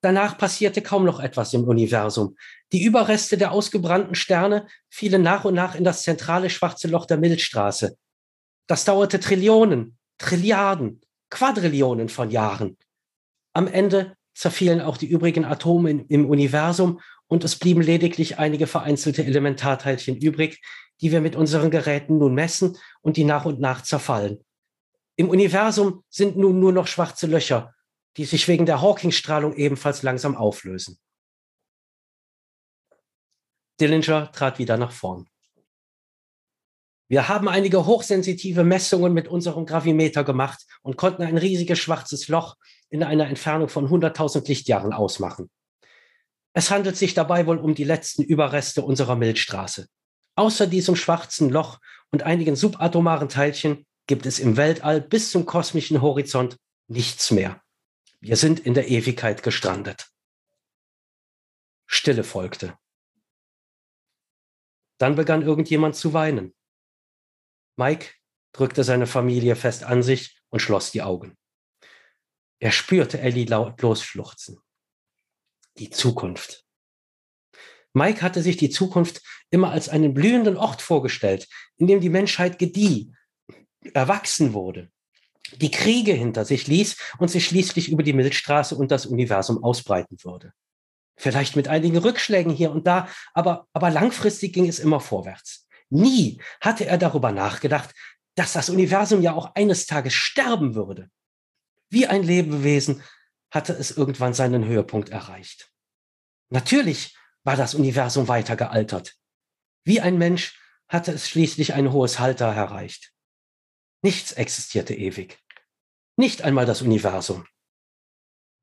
Danach 0.01 0.38
passierte 0.38 0.82
kaum 0.82 1.06
noch 1.06 1.20
etwas 1.20 1.54
im 1.54 1.63
Universum. 1.63 2.36
Die 2.72 2.84
Überreste 2.84 3.38
der 3.38 3.51
ausgebrannten 3.51 4.16
Sterne 4.16 4.68
fielen 4.90 5.22
nach 5.22 5.46
und 5.46 5.54
nach 5.54 5.75
in 5.75 5.84
das 5.84 6.04
zentrale 6.04 6.50
schwarze 6.50 6.88
Loch 6.88 7.06
der 7.06 7.18
Milchstraße. 7.18 7.98
Das 8.68 8.84
dauerte 8.84 9.20
Trillionen, 9.20 9.98
Trilliarden, 10.18 11.01
Quadrillionen 11.30 12.10
von 12.10 12.32
Jahren. 12.32 12.78
Am 13.54 13.68
Ende 13.68 14.16
zerfielen 14.34 14.82
auch 14.82 14.98
die 14.98 15.08
übrigen 15.08 15.46
Atome 15.46 16.06
im 16.08 16.30
Universum 16.30 17.00
und 17.32 17.46
es 17.46 17.56
blieben 17.56 17.82
lediglich 17.82 18.40
einige 18.40 18.68
vereinzelte 18.68 19.24
Elementarteilchen 19.24 20.18
übrig, 20.18 20.62
die 21.00 21.14
wir 21.14 21.22
mit 21.22 21.38
unseren 21.38 21.72
Geräten 21.72 22.18
nun 22.18 22.34
messen 22.34 22.78
und 23.00 23.16
die 23.16 23.24
nach 23.24 23.46
und 23.46 23.62
nach 23.62 23.84
zerfallen. 23.84 24.44
Im 25.16 25.30
Universum 25.30 26.04
sind 26.10 26.36
nun 26.36 26.60
nur 26.60 26.74
noch 26.74 26.88
schwarze 26.88 27.28
Löcher, 27.28 27.74
die 28.18 28.26
sich 28.26 28.50
wegen 28.50 28.66
der 28.66 28.82
Hawking-Strahlung 28.82 29.56
ebenfalls 29.56 30.04
langsam 30.04 30.36
auflösen. 30.36 31.00
Dillinger 33.80 34.30
trat 34.34 34.60
wieder 34.60 34.76
nach 34.76 34.92
vorn. 34.92 35.30
Wir 37.08 37.30
haben 37.30 37.48
einige 37.48 37.86
hochsensitive 37.86 38.66
Messungen 38.66 39.14
mit 39.14 39.30
unserem 39.30 39.66
Gravimeter 39.66 40.26
gemacht 40.26 40.66
und 40.82 40.98
konnten 40.98 41.24
ein 41.24 41.38
riesiges 41.38 41.80
schwarzes 41.80 42.28
Loch 42.28 42.58
in 42.90 43.04
einer 43.04 43.28
Entfernung 43.28 43.70
von 43.70 43.88
100.000 43.88 44.46
Lichtjahren 44.50 44.92
ausmachen. 44.92 45.50
Es 46.53 46.70
handelt 46.70 46.98
sich 46.98 47.13
dabei 47.13 47.46
wohl 47.46 47.58
um 47.58 47.75
die 47.75 47.84
letzten 47.84 48.24
Überreste 48.24 48.81
unserer 48.81 49.15
Milchstraße. 49.15 49.88
Außer 50.36 50.67
diesem 50.67 50.96
schwarzen 50.96 51.50
Loch 51.50 51.79
und 52.12 52.24
einigen 52.24 52.55
subatomaren 52.55 53.29
Teilchen 53.29 53.86
gibt 54.08 54.25
es 54.25 54.39
im 54.39 54.58
Weltall 54.58 55.01
bis 55.01 55.31
zum 55.31 55.46
kosmischen 55.46 56.01
Horizont 56.01 56.58
nichts 56.88 57.31
mehr. 57.31 57.62
Wir 58.20 58.36
sind 58.36 58.60
in 58.60 58.74
der 58.74 58.89
Ewigkeit 58.89 59.43
gestrandet. 59.43 60.12
Stille 61.88 62.24
folgte. 62.24 62.77
Dann 64.98 65.15
begann 65.15 65.41
irgendjemand 65.41 65.96
zu 65.96 66.13
weinen. 66.13 66.53
Mike 67.75 68.12
drückte 68.53 68.84
seine 68.84 69.08
Familie 69.08 69.55
fest 69.55 69.84
an 69.84 70.03
sich 70.03 70.39
und 70.50 70.60
schloss 70.60 70.91
die 70.91 71.01
Augen. 71.01 71.38
Er 72.60 72.72
spürte 72.72 73.20
Ellie 73.20 73.46
lautlos 73.46 74.03
schluchzen. 74.03 74.62
Die 75.78 75.90
Zukunft. 75.90 76.66
Mike 77.94 78.22
hatte 78.22 78.42
sich 78.42 78.58
die 78.58 78.70
Zukunft 78.70 79.22
immer 79.50 79.72
als 79.72 79.90
einen 79.90 80.13
blühenden 80.13 80.58
Ort 80.58 80.82
vorgestellt, 80.82 81.48
in 81.78 81.88
dem 81.88 82.00
die 82.00 82.10
Menschheit 82.10 82.58
gedieh, 82.58 83.12
erwachsen 83.94 84.54
wurde, 84.54 84.92
die 85.56 85.72
Kriege 85.72 86.13
hinter 86.13 86.46
sich 86.46 86.68
ließ 86.68 86.98
und 87.18 87.30
sich 87.30 87.46
schließlich 87.46 87.90
über 87.90 88.04
die 88.04 88.13
Milchstraße 88.13 88.75
und 88.75 88.92
das 88.92 89.06
Universum 89.06 89.63
ausbreiten 89.63 90.18
würde. 90.24 90.54
Vielleicht 91.18 91.56
mit 91.56 91.68
einigen 91.68 91.98
Rückschlägen 91.98 92.54
hier 92.54 92.72
und 92.72 92.88
da, 92.88 93.08
aber, 93.34 93.68
aber 93.74 93.90
langfristig 93.90 94.54
ging 94.54 94.68
es 94.68 94.80
immer 94.80 95.00
vorwärts. 95.00 95.68
Nie 95.90 96.42
hatte 96.62 96.86
er 96.86 96.98
darüber 96.98 97.32
nachgedacht, 97.32 97.94
dass 98.36 98.54
das 98.54 98.70
Universum 98.70 99.22
ja 99.22 99.34
auch 99.34 99.56
eines 99.56 99.86
Tages 99.86 100.13
sterben 100.13 100.74
würde. 100.74 101.10
Wie 101.90 102.08
ein 102.08 102.24
Lebewesen 102.24 103.04
hatte 103.51 103.74
es 103.74 103.91
irgendwann 103.91 104.34
seinen 104.34 104.65
Höhepunkt 104.65 105.10
erreicht. 105.10 105.72
Natürlich 106.50 107.15
war 107.43 107.55
das 107.55 107.75
Universum 107.75 108.27
weiter 108.27 108.55
gealtert. 108.55 109.17
Wie 109.84 110.01
ein 110.01 110.17
Mensch 110.17 110.60
hatte 110.88 111.12
es 111.12 111.29
schließlich 111.29 111.74
ein 111.74 111.91
hohes 111.91 112.20
Halter 112.20 112.48
erreicht. 112.48 113.13
Nichts 114.01 114.31
existierte 114.31 114.96
ewig. 114.96 115.39
Nicht 116.17 116.41
einmal 116.41 116.65
das 116.65 116.81
Universum. 116.81 117.46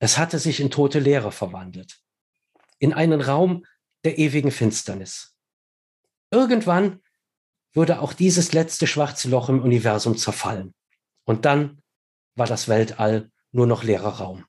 Es 0.01 0.19
hatte 0.19 0.39
sich 0.39 0.61
in 0.61 0.71
tote 0.71 1.01
Leere 1.01 1.33
verwandelt. 1.33 2.01
In 2.79 2.93
einen 2.93 3.21
Raum 3.21 3.65
der 4.05 4.19
ewigen 4.19 4.51
Finsternis. 4.51 5.37
Irgendwann 6.31 7.03
würde 7.73 8.01
auch 8.01 8.13
dieses 8.13 8.53
letzte 8.53 8.87
schwarze 8.87 9.29
Loch 9.29 9.49
im 9.49 9.63
Universum 9.63 10.17
zerfallen. 10.17 10.75
Und 11.25 11.45
dann 11.45 11.83
war 12.37 12.47
das 12.47 12.69
Weltall 12.69 13.31
nur 13.51 13.67
noch 13.67 13.83
leerer 13.83 14.19
Raum. 14.19 14.45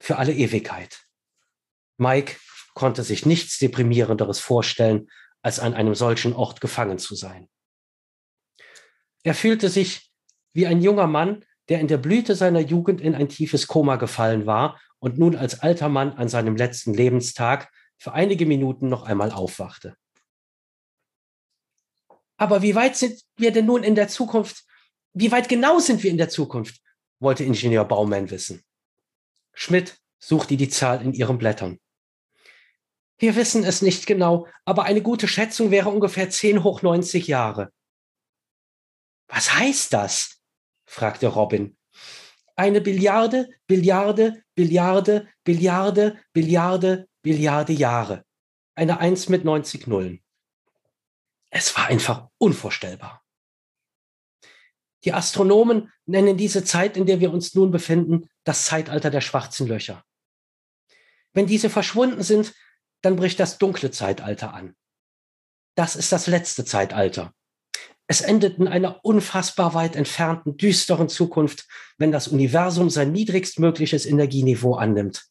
Für 0.00 0.18
alle 0.18 0.32
Ewigkeit. 0.32 1.06
Mike 1.96 2.36
konnte 2.74 3.02
sich 3.02 3.24
nichts 3.24 3.58
Deprimierenderes 3.58 4.40
vorstellen, 4.40 5.08
als 5.42 5.60
an 5.60 5.74
einem 5.74 5.94
solchen 5.94 6.32
Ort 6.32 6.60
gefangen 6.60 6.98
zu 6.98 7.14
sein. 7.14 7.48
Er 9.22 9.34
fühlte 9.34 9.68
sich 9.68 10.12
wie 10.52 10.66
ein 10.66 10.80
junger 10.82 11.06
Mann, 11.06 11.44
der 11.68 11.80
in 11.80 11.88
der 11.88 11.98
Blüte 11.98 12.34
seiner 12.34 12.60
Jugend 12.60 13.00
in 13.00 13.14
ein 13.14 13.28
tiefes 13.28 13.66
Koma 13.66 13.96
gefallen 13.96 14.46
war 14.46 14.80
und 14.98 15.18
nun 15.18 15.36
als 15.36 15.60
alter 15.60 15.88
Mann 15.88 16.12
an 16.12 16.28
seinem 16.28 16.56
letzten 16.56 16.94
Lebenstag 16.94 17.70
für 17.96 18.12
einige 18.12 18.46
Minuten 18.46 18.88
noch 18.88 19.04
einmal 19.04 19.30
aufwachte. 19.30 19.96
Aber 22.36 22.62
wie 22.62 22.74
weit 22.74 22.96
sind 22.96 23.22
wir 23.36 23.52
denn 23.52 23.66
nun 23.66 23.82
in 23.82 23.94
der 23.94 24.08
Zukunft? 24.08 24.64
Wie 25.12 25.30
weit 25.30 25.48
genau 25.48 25.78
sind 25.78 26.02
wir 26.02 26.10
in 26.10 26.18
der 26.18 26.28
Zukunft? 26.28 26.80
wollte 27.20 27.44
Ingenieur 27.44 27.84
Baumann 27.84 28.30
wissen. 28.30 28.62
Schmidt 29.54 29.98
suchte 30.18 30.56
die 30.56 30.68
Zahl 30.68 31.02
in 31.02 31.12
ihren 31.12 31.38
Blättern. 31.38 31.78
Wir 33.18 33.36
wissen 33.36 33.64
es 33.64 33.80
nicht 33.80 34.06
genau, 34.06 34.46
aber 34.64 34.84
eine 34.84 35.00
gute 35.00 35.28
Schätzung 35.28 35.70
wäre 35.70 35.88
ungefähr 35.88 36.28
10 36.28 36.64
hoch 36.64 36.82
90 36.82 37.26
Jahre. 37.26 37.72
Was 39.28 39.54
heißt 39.54 39.92
das? 39.92 40.40
fragte 40.86 41.28
Robin. 41.28 41.76
Eine 42.56 42.80
Billiarde, 42.80 43.48
Billiarde, 43.66 44.42
Billiarde, 44.54 45.28
Billiarde, 45.42 46.20
Billiarde, 46.32 47.08
Billiarde 47.22 47.72
Jahre. 47.72 48.24
Eine 48.74 48.98
Eins 48.98 49.28
mit 49.28 49.44
90 49.44 49.86
Nullen. 49.86 50.22
Es 51.50 51.76
war 51.76 51.86
einfach 51.86 52.28
unvorstellbar. 52.38 53.24
Die 55.04 55.12
Astronomen 55.12 55.92
nennen 56.06 56.36
diese 56.36 56.64
Zeit, 56.64 56.96
in 56.96 57.06
der 57.06 57.20
wir 57.20 57.32
uns 57.32 57.54
nun 57.54 57.70
befinden, 57.70 58.28
das 58.44 58.66
Zeitalter 58.66 59.10
der 59.10 59.20
schwarzen 59.20 59.66
Löcher. 59.66 60.04
Wenn 61.32 61.46
diese 61.46 61.70
verschwunden 61.70 62.22
sind, 62.22 62.54
dann 63.02 63.16
bricht 63.16 63.40
das 63.40 63.58
dunkle 63.58 63.90
Zeitalter 63.90 64.54
an. 64.54 64.74
Das 65.74 65.96
ist 65.96 66.12
das 66.12 66.26
letzte 66.26 66.64
Zeitalter. 66.64 67.34
Es 68.06 68.20
endet 68.20 68.58
in 68.58 68.68
einer 68.68 69.04
unfassbar 69.04 69.74
weit 69.74 69.96
entfernten, 69.96 70.56
düsteren 70.56 71.08
Zukunft, 71.08 71.66
wenn 71.96 72.12
das 72.12 72.28
Universum 72.28 72.90
sein 72.90 73.12
niedrigstmögliches 73.12 74.06
Energieniveau 74.06 74.74
annimmt. 74.74 75.24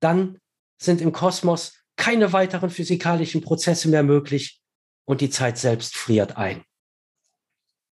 Dann 0.00 0.38
sind 0.78 1.00
im 1.00 1.12
Kosmos 1.12 1.82
keine 1.96 2.32
weiteren 2.34 2.68
physikalischen 2.68 3.40
Prozesse 3.40 3.88
mehr 3.88 4.02
möglich 4.02 4.60
und 5.06 5.22
die 5.22 5.30
Zeit 5.30 5.56
selbst 5.56 5.96
friert 5.96 6.36
ein. 6.36 6.64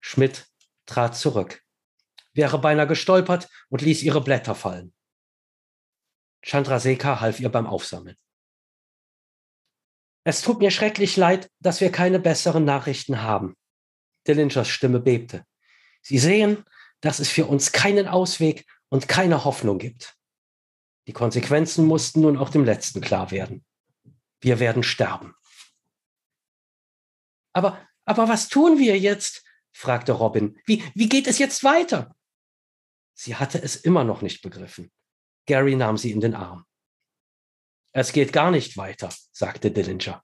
Schmidt 0.01 0.47
trat 0.85 1.15
zurück, 1.15 1.62
wäre 2.33 2.59
beinahe 2.59 2.87
gestolpert 2.87 3.49
und 3.69 3.81
ließ 3.81 4.03
ihre 4.03 4.21
Blätter 4.21 4.55
fallen. 4.55 4.93
Chandrasekha 6.43 7.21
half 7.21 7.39
ihr 7.39 7.49
beim 7.49 7.67
Aufsammeln. 7.67 8.17
Es 10.25 10.41
tut 10.41 10.59
mir 10.59 10.71
schrecklich 10.71 11.17
leid, 11.17 11.49
dass 11.59 11.81
wir 11.81 11.91
keine 11.91 12.19
besseren 12.19 12.65
Nachrichten 12.65 13.21
haben. 13.21 13.55
Dillingers 14.27 14.69
Stimme 14.69 14.99
bebte. 14.99 15.45
Sie 16.01 16.17
sehen, 16.17 16.63
dass 17.01 17.19
es 17.19 17.29
für 17.29 17.45
uns 17.45 17.71
keinen 17.71 18.07
Ausweg 18.07 18.65
und 18.89 19.07
keine 19.07 19.43
Hoffnung 19.43 19.79
gibt. 19.79 20.15
Die 21.07 21.13
Konsequenzen 21.13 21.85
mussten 21.85 22.21
nun 22.21 22.37
auch 22.37 22.49
dem 22.49 22.63
Letzten 22.63 23.01
klar 23.01 23.31
werden. 23.31 23.65
Wir 24.39 24.59
werden 24.59 24.83
sterben. 24.83 25.35
Aber, 27.53 27.85
aber 28.05 28.29
was 28.29 28.47
tun 28.47 28.79
wir 28.79 28.97
jetzt? 28.97 29.43
fragte 29.73 30.13
Robin. 30.13 30.57
Wie, 30.65 30.83
wie 30.95 31.09
geht 31.09 31.27
es 31.27 31.39
jetzt 31.39 31.63
weiter? 31.63 32.15
Sie 33.13 33.35
hatte 33.35 33.61
es 33.61 33.75
immer 33.75 34.03
noch 34.03 34.21
nicht 34.21 34.41
begriffen. 34.41 34.91
Gary 35.45 35.75
nahm 35.75 35.97
sie 35.97 36.11
in 36.11 36.21
den 36.21 36.35
Arm. 36.35 36.65
Es 37.91 38.11
geht 38.11 38.33
gar 38.33 38.49
nicht 38.49 38.75
weiter, 38.77 39.09
sagte 39.31 39.71
Dillinger. 39.71 40.23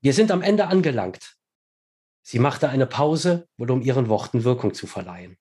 Wir 0.00 0.12
sind 0.12 0.30
am 0.30 0.42
Ende 0.42 0.66
angelangt. 0.66 1.36
Sie 2.22 2.38
machte 2.38 2.68
eine 2.68 2.86
Pause, 2.86 3.48
wohl 3.56 3.70
um 3.70 3.80
ihren 3.80 4.08
Worten 4.08 4.44
Wirkung 4.44 4.74
zu 4.74 4.86
verleihen. 4.86 5.38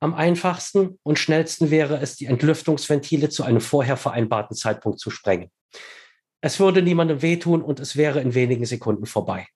Am 0.00 0.14
einfachsten 0.14 0.98
und 1.02 1.18
schnellsten 1.18 1.70
wäre 1.70 1.98
es, 1.98 2.16
die 2.16 2.26
Entlüftungsventile 2.26 3.28
zu 3.28 3.42
einem 3.42 3.60
vorher 3.60 3.96
vereinbarten 3.96 4.56
Zeitpunkt 4.56 5.00
zu 5.00 5.10
sprengen. 5.10 5.50
Es 6.40 6.60
würde 6.60 6.82
niemandem 6.82 7.20
wehtun 7.20 7.62
und 7.62 7.80
es 7.80 7.96
wäre 7.96 8.20
in 8.20 8.34
wenigen 8.34 8.64
Sekunden 8.64 9.06
vorbei. 9.06 9.48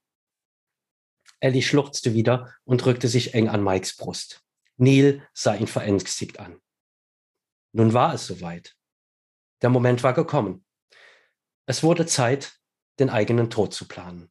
Ellie 1.39 1.63
schluchzte 1.63 2.15
wieder 2.15 2.55
und 2.65 2.85
drückte 2.85 3.09
sich 3.09 3.35
eng 3.35 3.49
an 3.49 3.63
Mikes 3.63 3.97
Brust. 3.97 4.42
Neil 4.77 5.27
sah 5.33 5.55
ihn 5.55 5.67
verängstigt 5.67 6.39
an. 6.41 6.61
Nun 7.73 7.93
war 7.93 8.15
es 8.15 8.27
soweit. 8.27 8.75
Der 9.63 9.71
Moment 9.71 10.03
war 10.03 10.13
gekommen. 10.13 10.65
Es 11.67 11.83
wurde 11.83 12.07
Zeit, 12.07 12.59
den 12.99 13.11
eigenen 13.11 13.51
Tod 13.51 13.73
zu 13.73 13.87
planen. 13.87 14.31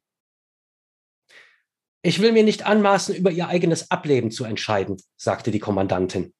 Ich 2.02 2.20
will 2.20 2.32
mir 2.32 2.42
nicht 2.42 2.66
anmaßen, 2.66 3.14
über 3.14 3.30
ihr 3.30 3.48
eigenes 3.48 3.90
Ableben 3.90 4.30
zu 4.30 4.44
entscheiden, 4.44 5.00
sagte 5.16 5.50
die 5.50 5.60
Kommandantin. 5.60 6.34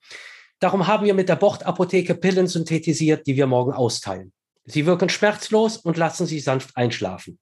Darum 0.58 0.86
haben 0.86 1.06
wir 1.06 1.14
mit 1.14 1.28
der 1.28 1.36
Bordapotheke 1.36 2.14
Pillen 2.14 2.46
synthetisiert, 2.46 3.26
die 3.26 3.36
wir 3.36 3.46
morgen 3.46 3.72
austeilen. 3.72 4.32
Sie 4.64 4.86
wirken 4.86 5.08
schmerzlos 5.08 5.76
und 5.76 5.96
lassen 5.96 6.26
Sie 6.26 6.40
sanft 6.40 6.76
einschlafen. 6.76 7.38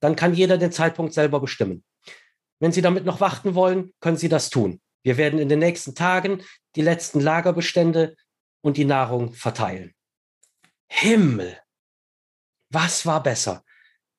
Dann 0.00 0.16
kann 0.16 0.34
jeder 0.34 0.58
den 0.58 0.72
Zeitpunkt 0.72 1.12
selber 1.12 1.40
bestimmen. 1.40 1.84
Wenn 2.60 2.72
Sie 2.72 2.82
damit 2.82 3.04
noch 3.04 3.20
warten 3.20 3.54
wollen, 3.54 3.92
können 4.00 4.16
Sie 4.16 4.28
das 4.28 4.50
tun. 4.50 4.80
Wir 5.06 5.18
werden 5.18 5.38
in 5.38 5.48
den 5.48 5.60
nächsten 5.60 5.94
Tagen 5.94 6.42
die 6.74 6.82
letzten 6.82 7.20
Lagerbestände 7.20 8.16
und 8.60 8.76
die 8.76 8.84
Nahrung 8.84 9.34
verteilen. 9.34 9.94
Himmel! 10.88 11.60
Was 12.70 13.06
war 13.06 13.22
besser? 13.22 13.64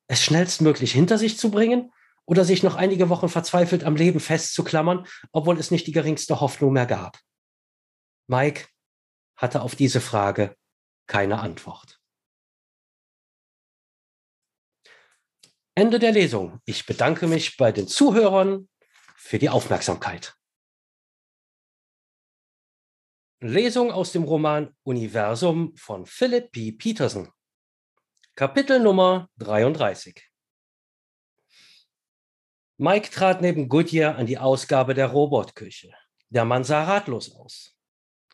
Es 0.07 0.23
schnellstmöglich 0.23 0.93
hinter 0.93 1.17
sich 1.17 1.37
zu 1.37 1.51
bringen 1.51 1.91
oder 2.23 2.45
sich 2.45 2.63
noch 2.63 2.75
einige 2.75 3.09
Wochen 3.09 3.27
verzweifelt 3.27 3.83
am 3.83 3.97
Leben 3.97 4.21
festzuklammern, 4.21 5.05
obwohl 5.33 5.59
es 5.59 5.71
nicht 5.71 5.87
die 5.87 5.91
geringste 5.91 6.39
Hoffnung 6.39 6.71
mehr 6.71 6.85
gab? 6.85 7.19
Mike 8.27 8.69
hatte 9.35 9.63
auf 9.63 9.75
diese 9.75 9.99
Frage 9.99 10.55
keine 11.05 11.39
Antwort. 11.39 11.99
Ende 15.75 15.99
der 15.99 16.13
Lesung. 16.13 16.61
Ich 16.63 16.85
bedanke 16.85 17.27
mich 17.27 17.57
bei 17.57 17.73
den 17.73 17.89
Zuhörern 17.89 18.69
für 19.17 19.37
die 19.37 19.49
Aufmerksamkeit. 19.49 20.37
Lesung 23.39 23.91
aus 23.91 24.13
dem 24.13 24.23
Roman 24.23 24.75
Universum 24.81 25.75
von 25.77 26.07
Philip 26.07 26.51
P. 26.51 26.71
Peterson. 26.71 27.31
Kapitel 28.33 28.79
Nummer 28.79 29.29
33. 29.37 30.27
Mike 32.77 33.11
trat 33.11 33.41
neben 33.41 33.69
Goodyear 33.69 34.15
an 34.15 34.25
die 34.25 34.39
Ausgabe 34.39 34.95
der 34.95 35.05
Robotküche. 35.09 35.93
Der 36.29 36.45
Mann 36.45 36.63
sah 36.63 36.85
ratlos 36.85 37.35
aus. 37.35 37.77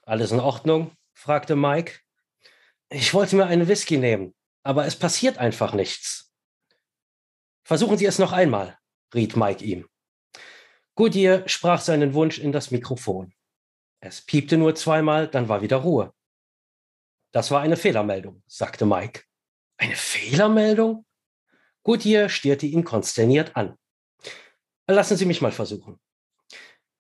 Alles 0.04 0.32
in 0.32 0.40
Ordnung? 0.40 0.96
fragte 1.12 1.58
Mike. 1.58 2.00
Ich 2.88 3.14
wollte 3.14 3.36
mir 3.36 3.48
einen 3.48 3.68
Whisky 3.68 3.98
nehmen, 3.98 4.34
aber 4.64 4.86
es 4.86 4.96
passiert 4.96 5.38
einfach 5.38 5.74
nichts. 5.74 6.32
Versuchen 7.66 7.98
Sie 7.98 8.06
es 8.06 8.20
noch 8.20 8.32
einmal, 8.32 8.80
riet 9.14 9.36
Mike 9.36 9.66
ihm. 9.66 9.86
Goodyear 10.96 11.46
sprach 11.50 11.82
seinen 11.82 12.14
Wunsch 12.14 12.40
in 12.40 12.54
das 12.54 12.72
Mikrofon. 12.72 13.34
Es 14.06 14.22
piepte 14.22 14.58
nur 14.58 14.76
zweimal, 14.76 15.30
dann 15.30 15.48
war 15.48 15.62
wieder 15.62 15.78
Ruhe. 15.78 16.14
Das 17.32 17.52
war 17.52 17.62
eine 17.62 17.78
Fehlermeldung, 17.78 18.44
sagte 18.48 18.86
Mike. 18.86 19.22
Eine 19.78 19.96
Fehlermeldung? 19.96 21.06
Goodyear 21.84 22.28
stierte 22.28 22.66
ihn 22.66 22.84
konsterniert 22.84 23.56
an. 23.56 23.78
Lassen 24.88 25.16
Sie 25.16 25.26
mich 25.26 25.40
mal 25.40 25.54
versuchen. 25.54 26.02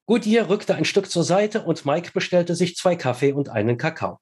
Goodyear 0.05 0.48
rückte 0.48 0.75
ein 0.75 0.86
Stück 0.86 1.12
zur 1.12 1.25
Seite 1.25 1.63
und 1.63 1.86
Mike 1.86 2.12
bestellte 2.13 2.55
sich 2.55 2.77
zwei 2.77 2.95
Kaffee 2.95 3.33
und 3.33 3.50
einen 3.50 3.77
Kakao. 3.77 4.22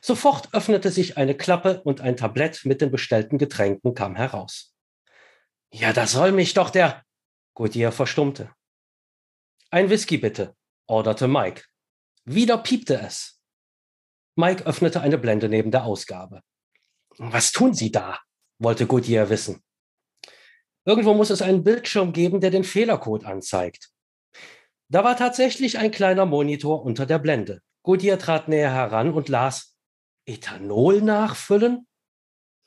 Sofort 0.00 0.54
öffnete 0.54 0.90
sich 0.90 1.18
eine 1.18 1.34
Klappe 1.36 1.82
und 1.82 2.00
ein 2.00 2.16
Tablett 2.16 2.64
mit 2.64 2.80
den 2.80 2.90
bestellten 2.90 3.36
Getränken 3.36 3.94
kam 3.94 4.16
heraus. 4.16 4.74
Ja, 5.70 5.92
das 5.92 6.12
soll 6.12 6.32
mich 6.32 6.54
doch 6.54 6.70
der. 6.70 7.04
Goodyear 7.52 7.92
verstummte. 7.92 8.54
Ein 9.70 9.90
Whisky 9.90 10.16
bitte, 10.16 10.56
orderte 10.86 11.28
Mike. 11.28 11.64
Wieder 12.28 12.58
piepte 12.58 13.00
es. 13.00 13.40
Mike 14.34 14.66
öffnete 14.66 15.00
eine 15.00 15.16
Blende 15.16 15.48
neben 15.48 15.70
der 15.70 15.84
Ausgabe. 15.84 16.42
Was 17.18 17.52
tun 17.52 17.72
Sie 17.72 17.92
da? 17.92 18.18
wollte 18.58 18.86
Goodyear 18.86 19.30
wissen. 19.30 19.62
Irgendwo 20.84 21.14
muss 21.14 21.30
es 21.30 21.40
einen 21.40 21.62
Bildschirm 21.62 22.12
geben, 22.12 22.40
der 22.40 22.50
den 22.50 22.64
Fehlercode 22.64 23.24
anzeigt. 23.24 23.90
Da 24.88 25.04
war 25.04 25.16
tatsächlich 25.16 25.78
ein 25.78 25.92
kleiner 25.92 26.26
Monitor 26.26 26.84
unter 26.84 27.06
der 27.06 27.20
Blende. 27.20 27.62
Goodyear 27.84 28.18
trat 28.18 28.48
näher 28.48 28.72
heran 28.72 29.12
und 29.12 29.28
las 29.28 29.76
Ethanol 30.26 31.02
nachfüllen? 31.02 31.86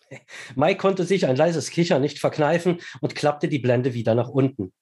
Mike 0.56 0.78
konnte 0.78 1.04
sich 1.04 1.26
ein 1.26 1.36
leises 1.36 1.70
Kichern 1.70 2.02
nicht 2.02 2.20
verkneifen 2.20 2.80
und 3.02 3.16
klappte 3.16 3.50
die 3.50 3.60
Blende 3.60 3.94
wieder 3.94 4.16
nach 4.16 4.30
unten. 4.30 4.74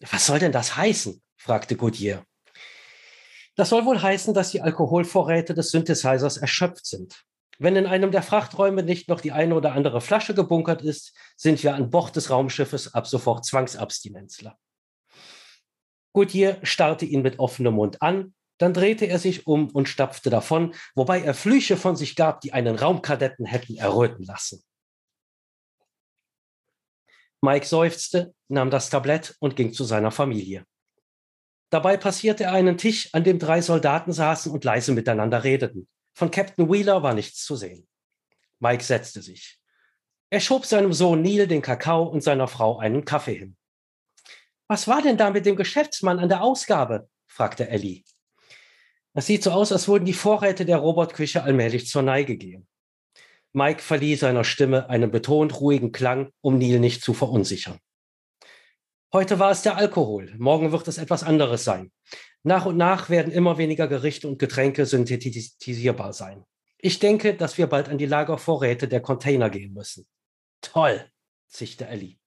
Was 0.00 0.26
soll 0.26 0.38
denn 0.38 0.52
das 0.52 0.76
heißen? 0.76 1.22
fragte 1.36 1.76
Goodyear. 1.76 2.24
Das 3.56 3.70
soll 3.70 3.86
wohl 3.86 4.00
heißen, 4.00 4.34
dass 4.34 4.50
die 4.50 4.60
Alkoholvorräte 4.60 5.54
des 5.54 5.70
Synthesizers 5.70 6.36
erschöpft 6.36 6.86
sind. 6.86 7.24
Wenn 7.58 7.74
in 7.74 7.86
einem 7.86 8.10
der 8.10 8.22
Frachträume 8.22 8.82
nicht 8.82 9.08
noch 9.08 9.22
die 9.22 9.32
eine 9.32 9.54
oder 9.54 9.72
andere 9.72 10.02
Flasche 10.02 10.34
gebunkert 10.34 10.82
ist, 10.82 11.16
sind 11.36 11.62
wir 11.62 11.74
an 11.74 11.88
Bord 11.90 12.14
des 12.14 12.28
Raumschiffes 12.28 12.92
ab 12.92 13.06
sofort 13.06 13.46
Zwangsabstinenzler. 13.46 14.58
Goodyear 16.12 16.58
starrte 16.62 17.06
ihn 17.06 17.22
mit 17.22 17.38
offenem 17.38 17.74
Mund 17.74 18.02
an, 18.02 18.34
dann 18.58 18.74
drehte 18.74 19.06
er 19.06 19.18
sich 19.18 19.46
um 19.46 19.70
und 19.70 19.88
stapfte 19.88 20.28
davon, 20.28 20.74
wobei 20.94 21.22
er 21.22 21.34
Flüche 21.34 21.78
von 21.78 21.96
sich 21.96 22.14
gab, 22.14 22.42
die 22.42 22.52
einen 22.52 22.76
Raumkadetten 22.76 23.46
hätten 23.46 23.76
erröten 23.76 24.24
lassen. 24.24 24.62
Mike 27.42 27.66
seufzte, 27.66 28.34
nahm 28.48 28.70
das 28.70 28.90
Tablett 28.90 29.36
und 29.40 29.56
ging 29.56 29.72
zu 29.72 29.84
seiner 29.84 30.10
Familie. 30.10 30.64
Dabei 31.70 31.96
passierte 31.96 32.44
er 32.44 32.52
einen 32.52 32.78
Tisch, 32.78 33.08
an 33.12 33.24
dem 33.24 33.38
drei 33.38 33.60
Soldaten 33.60 34.12
saßen 34.12 34.52
und 34.52 34.64
leise 34.64 34.92
miteinander 34.92 35.42
redeten. 35.44 35.88
Von 36.14 36.30
Captain 36.30 36.70
Wheeler 36.70 37.02
war 37.02 37.14
nichts 37.14 37.44
zu 37.44 37.56
sehen. 37.56 37.86
Mike 38.60 38.84
setzte 38.84 39.20
sich. 39.20 39.60
Er 40.30 40.40
schob 40.40 40.64
seinem 40.64 40.92
Sohn 40.92 41.22
Neil 41.22 41.46
den 41.46 41.62
Kakao 41.62 42.04
und 42.04 42.22
seiner 42.22 42.48
Frau 42.48 42.78
einen 42.78 43.04
Kaffee 43.04 43.34
hin. 43.34 43.56
Was 44.68 44.88
war 44.88 45.02
denn 45.02 45.16
da 45.16 45.30
mit 45.30 45.46
dem 45.46 45.56
Geschäftsmann 45.56 46.18
an 46.18 46.28
der 46.28 46.42
Ausgabe? 46.42 47.08
fragte 47.26 47.68
Ellie. 47.68 48.02
Es 49.14 49.26
sieht 49.26 49.42
so 49.42 49.50
aus, 49.50 49.72
als 49.72 49.88
würden 49.88 50.04
die 50.04 50.12
Vorräte 50.12 50.64
der 50.64 50.78
Robotküche 50.78 51.42
allmählich 51.42 51.86
zur 51.88 52.02
Neige 52.02 52.36
gehen. 52.36 52.66
Mike 53.52 53.80
verlieh 53.80 54.16
seiner 54.16 54.44
Stimme 54.44 54.90
einen 54.90 55.10
betont 55.10 55.60
ruhigen 55.60 55.92
Klang, 55.92 56.30
um 56.42 56.58
Neil 56.58 56.78
nicht 56.80 57.02
zu 57.02 57.14
verunsichern. 57.14 57.78
Heute 59.12 59.38
war 59.38 59.52
es 59.52 59.62
der 59.62 59.76
Alkohol, 59.76 60.34
morgen 60.36 60.72
wird 60.72 60.88
es 60.88 60.98
etwas 60.98 61.22
anderes 61.22 61.62
sein. 61.64 61.92
Nach 62.42 62.66
und 62.66 62.76
nach 62.76 63.08
werden 63.08 63.32
immer 63.32 63.56
weniger 63.56 63.86
Gerichte 63.86 64.26
und 64.26 64.38
Getränke 64.38 64.84
synthetisierbar 64.84 66.12
sein. 66.12 66.44
Ich 66.78 66.98
denke, 66.98 67.34
dass 67.34 67.56
wir 67.56 67.68
bald 67.68 67.88
an 67.88 67.98
die 67.98 68.06
Lagervorräte 68.06 68.88
der 68.88 69.00
Container 69.00 69.48
gehen 69.48 69.72
müssen. 69.72 70.06
Toll, 70.60 71.08
zischte 71.46 71.86
Ellie. 71.86 72.18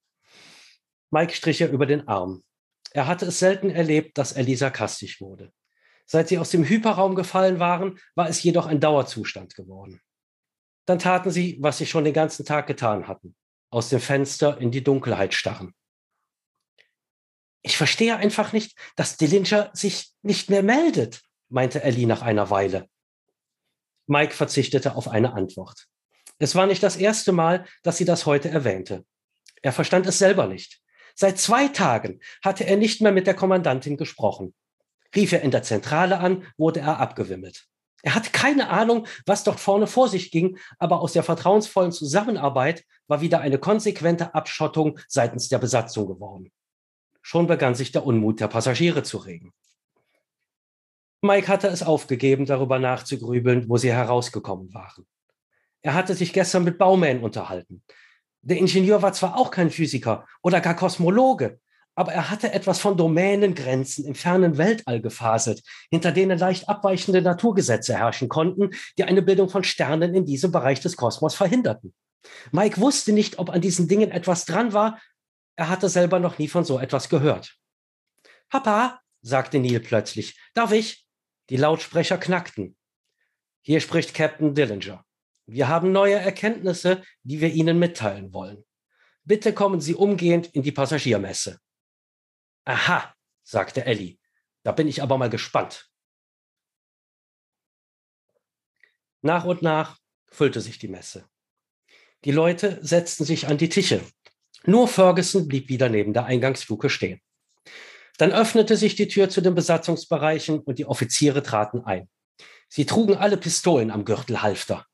Mike 1.12 1.34
strich 1.34 1.62
ihr 1.62 1.70
über 1.70 1.86
den 1.86 2.08
Arm. 2.08 2.44
Er 2.92 3.08
hatte 3.08 3.26
es 3.26 3.40
selten 3.40 3.70
erlebt, 3.70 4.18
dass 4.18 4.32
Ellie 4.32 4.56
sarkastisch 4.56 5.22
wurde. 5.22 5.52
Seit 6.06 6.30
sie 6.30 6.40
aus 6.40 6.50
dem 6.50 6.64
Hyperraum 6.64 7.14
gefallen 7.14 7.60
waren, 7.60 8.00
war 8.16 8.30
es 8.30 8.42
jedoch 8.42 8.66
ein 8.66 8.80
Dauerzustand 8.80 9.54
geworden. 9.54 10.02
Dann 10.86 10.98
taten 10.98 11.30
sie, 11.30 11.58
was 11.60 11.78
sie 11.78 11.86
schon 11.86 12.04
den 12.04 12.14
ganzen 12.14 12.46
Tag 12.46 12.68
getan 12.68 13.08
hatten, 13.08 13.36
aus 13.70 13.90
dem 13.90 14.00
Fenster 14.00 14.60
in 14.60 14.72
die 14.72 14.84
Dunkelheit 14.84 15.34
starren. 15.36 15.74
Ich 17.62 17.78
verstehe 17.78 18.16
einfach 18.16 18.54
nicht, 18.54 18.78
dass 18.96 19.18
Dillinger 19.18 19.70
sich 19.74 20.12
nicht 20.22 20.50
mehr 20.50 20.64
meldet, 20.64 21.22
meinte 21.50 21.84
Ellie 21.84 22.08
nach 22.08 22.22
einer 22.22 22.50
Weile. 22.50 22.88
Mike 24.08 24.34
verzichtete 24.34 24.96
auf 24.96 25.08
eine 25.08 25.34
Antwort. 25.34 25.88
Es 26.38 26.56
war 26.56 26.66
nicht 26.66 26.82
das 26.82 26.96
erste 26.96 27.32
Mal, 27.32 27.66
dass 27.84 27.98
sie 27.98 28.06
das 28.06 28.26
heute 28.26 28.50
erwähnte. 28.50 29.06
Er 29.62 29.74
verstand 29.74 30.08
es 30.08 30.18
selber 30.18 30.48
nicht. 30.48 30.80
Seit 31.16 31.38
zwei 31.38 31.68
Tagen 31.68 32.22
hatte 32.44 32.66
er 32.66 32.78
nicht 32.78 33.02
mehr 33.02 33.12
mit 33.12 33.28
der 33.28 33.34
Kommandantin 33.34 33.98
gesprochen. 33.98 34.54
Rief 35.14 35.34
er 35.34 35.42
in 35.42 35.52
der 35.52 35.64
Zentrale 35.64 36.20
an, 36.20 36.46
wurde 36.58 36.80
er 36.80 37.00
abgewimmelt. 37.00 37.66
Er 38.02 38.16
hatte 38.16 38.30
keine 38.32 38.70
Ahnung, 38.70 39.06
was 39.26 39.44
dort 39.44 39.60
vorne 39.60 39.86
vor 39.86 40.08
sich 40.08 40.32
ging, 40.32 40.58
aber 40.78 41.02
aus 41.02 41.14
der 41.14 41.24
vertrauensvollen 41.24 41.92
Zusammenarbeit 41.92 42.86
war 43.08 43.20
wieder 43.20 43.42
eine 43.42 43.60
konsequente 43.60 44.34
Abschottung 44.34 44.98
seitens 45.10 45.50
der 45.50 45.58
Besatzung 45.58 46.08
geworden. 46.08 46.52
Schon 47.30 47.46
begann 47.46 47.76
sich 47.76 47.92
der 47.92 48.08
Unmut 48.08 48.40
der 48.40 48.48
Passagiere 48.48 49.04
zu 49.04 49.20
regen. 49.20 49.54
Mike 51.22 51.48
hatte 51.48 51.68
es 51.68 51.84
aufgegeben, 51.84 52.48
darüber 52.48 52.80
nachzugrübeln, 52.80 53.70
wo 53.70 53.78
sie 53.78 53.94
herausgekommen 53.94 54.74
waren. 54.74 55.06
Er 55.84 55.94
hatte 55.94 56.16
sich 56.16 56.34
gestern 56.34 56.64
mit 56.64 56.80
Baumähen 56.80 57.22
unterhalten. 57.22 57.84
Der 58.42 58.58
Ingenieur 58.58 59.04
war 59.04 59.14
zwar 59.14 59.38
auch 59.38 59.52
kein 59.52 59.70
Physiker 59.70 60.26
oder 60.42 60.60
gar 60.60 60.76
Kosmologe, 60.76 61.60
aber 61.94 62.14
er 62.14 62.32
hatte 62.32 62.52
etwas 62.52 62.80
von 62.80 62.98
Domänengrenzen 62.98 64.06
im 64.06 64.16
fernen 64.16 64.58
Weltall 64.58 65.00
gefaselt, 65.00 65.62
hinter 65.92 66.12
denen 66.12 66.40
leicht 66.40 66.68
abweichende 66.68 67.22
Naturgesetze 67.22 67.96
herrschen 67.96 68.28
konnten, 68.28 68.72
die 68.98 69.04
eine 69.04 69.22
Bildung 69.22 69.50
von 69.50 69.64
Sternen 69.64 70.16
in 70.16 70.26
diesem 70.26 70.52
Bereich 70.52 70.80
des 70.80 70.98
Kosmos 70.98 71.36
verhinderten. 71.36 71.94
Mike 72.52 72.82
wusste 72.82 73.14
nicht, 73.14 73.38
ob 73.38 73.52
an 73.52 73.62
diesen 73.62 73.88
Dingen 73.88 74.10
etwas 74.10 74.46
dran 74.46 74.74
war, 74.74 74.98
er 75.60 75.68
hatte 75.68 75.90
selber 75.90 76.20
noch 76.20 76.38
nie 76.38 76.48
von 76.48 76.64
so 76.64 76.80
etwas 76.80 77.10
gehört. 77.10 77.58
Papa, 78.48 79.02
sagte 79.22 79.60
Neil 79.60 79.82
plötzlich, 79.82 80.40
darf 80.54 80.72
ich? 80.72 81.06
Die 81.50 81.58
Lautsprecher 81.58 82.18
knackten. 82.18 82.78
Hier 83.62 83.82
spricht 83.82 84.14
Captain 84.14 84.56
Dillinger. 84.56 85.06
Wir 85.48 85.68
haben 85.68 85.92
neue 85.92 86.16
Erkenntnisse, 86.16 87.04
die 87.24 87.42
wir 87.42 87.52
Ihnen 87.52 87.78
mitteilen 87.78 88.34
wollen. 88.34 88.64
Bitte 89.26 89.54
kommen 89.54 89.82
Sie 89.82 89.96
umgehend 89.96 90.48
in 90.48 90.64
die 90.64 90.72
Passagiermesse. 90.72 91.60
Aha, 92.64 93.14
sagte 93.44 93.84
Ellie. 93.84 94.18
Da 94.64 94.72
bin 94.72 94.88
ich 94.88 95.04
aber 95.04 95.18
mal 95.18 95.30
gespannt. 95.30 95.92
Nach 99.22 99.44
und 99.44 99.62
nach 99.62 99.98
füllte 100.32 100.62
sich 100.62 100.80
die 100.80 100.88
Messe. 100.88 101.28
Die 102.24 102.32
Leute 102.32 102.80
setzten 102.82 103.26
sich 103.26 103.48
an 103.48 103.58
die 103.58 103.68
Tische. 103.68 104.02
Nur 104.66 104.88
Ferguson 104.88 105.48
blieb 105.48 105.70
wieder 105.70 105.90
neben 105.90 106.14
der 106.14 106.26
Eingangsluke 106.26 106.90
stehen. 106.90 107.22
Dann 108.18 108.32
öffnete 108.32 108.76
sich 108.76 108.96
die 108.96 109.08
Tür 109.08 109.30
zu 109.30 109.42
den 109.42 109.56
Besatzungsbereichen 109.56 110.60
und 110.60 110.78
die 110.78 110.86
Offiziere 110.86 111.42
traten 111.42 111.86
ein. 111.86 112.10
Sie 112.68 112.86
trugen 112.86 113.16
alle 113.16 113.38
Pistolen 113.38 113.92
am 113.92 114.06
Gürtelhalfter. 114.06 114.86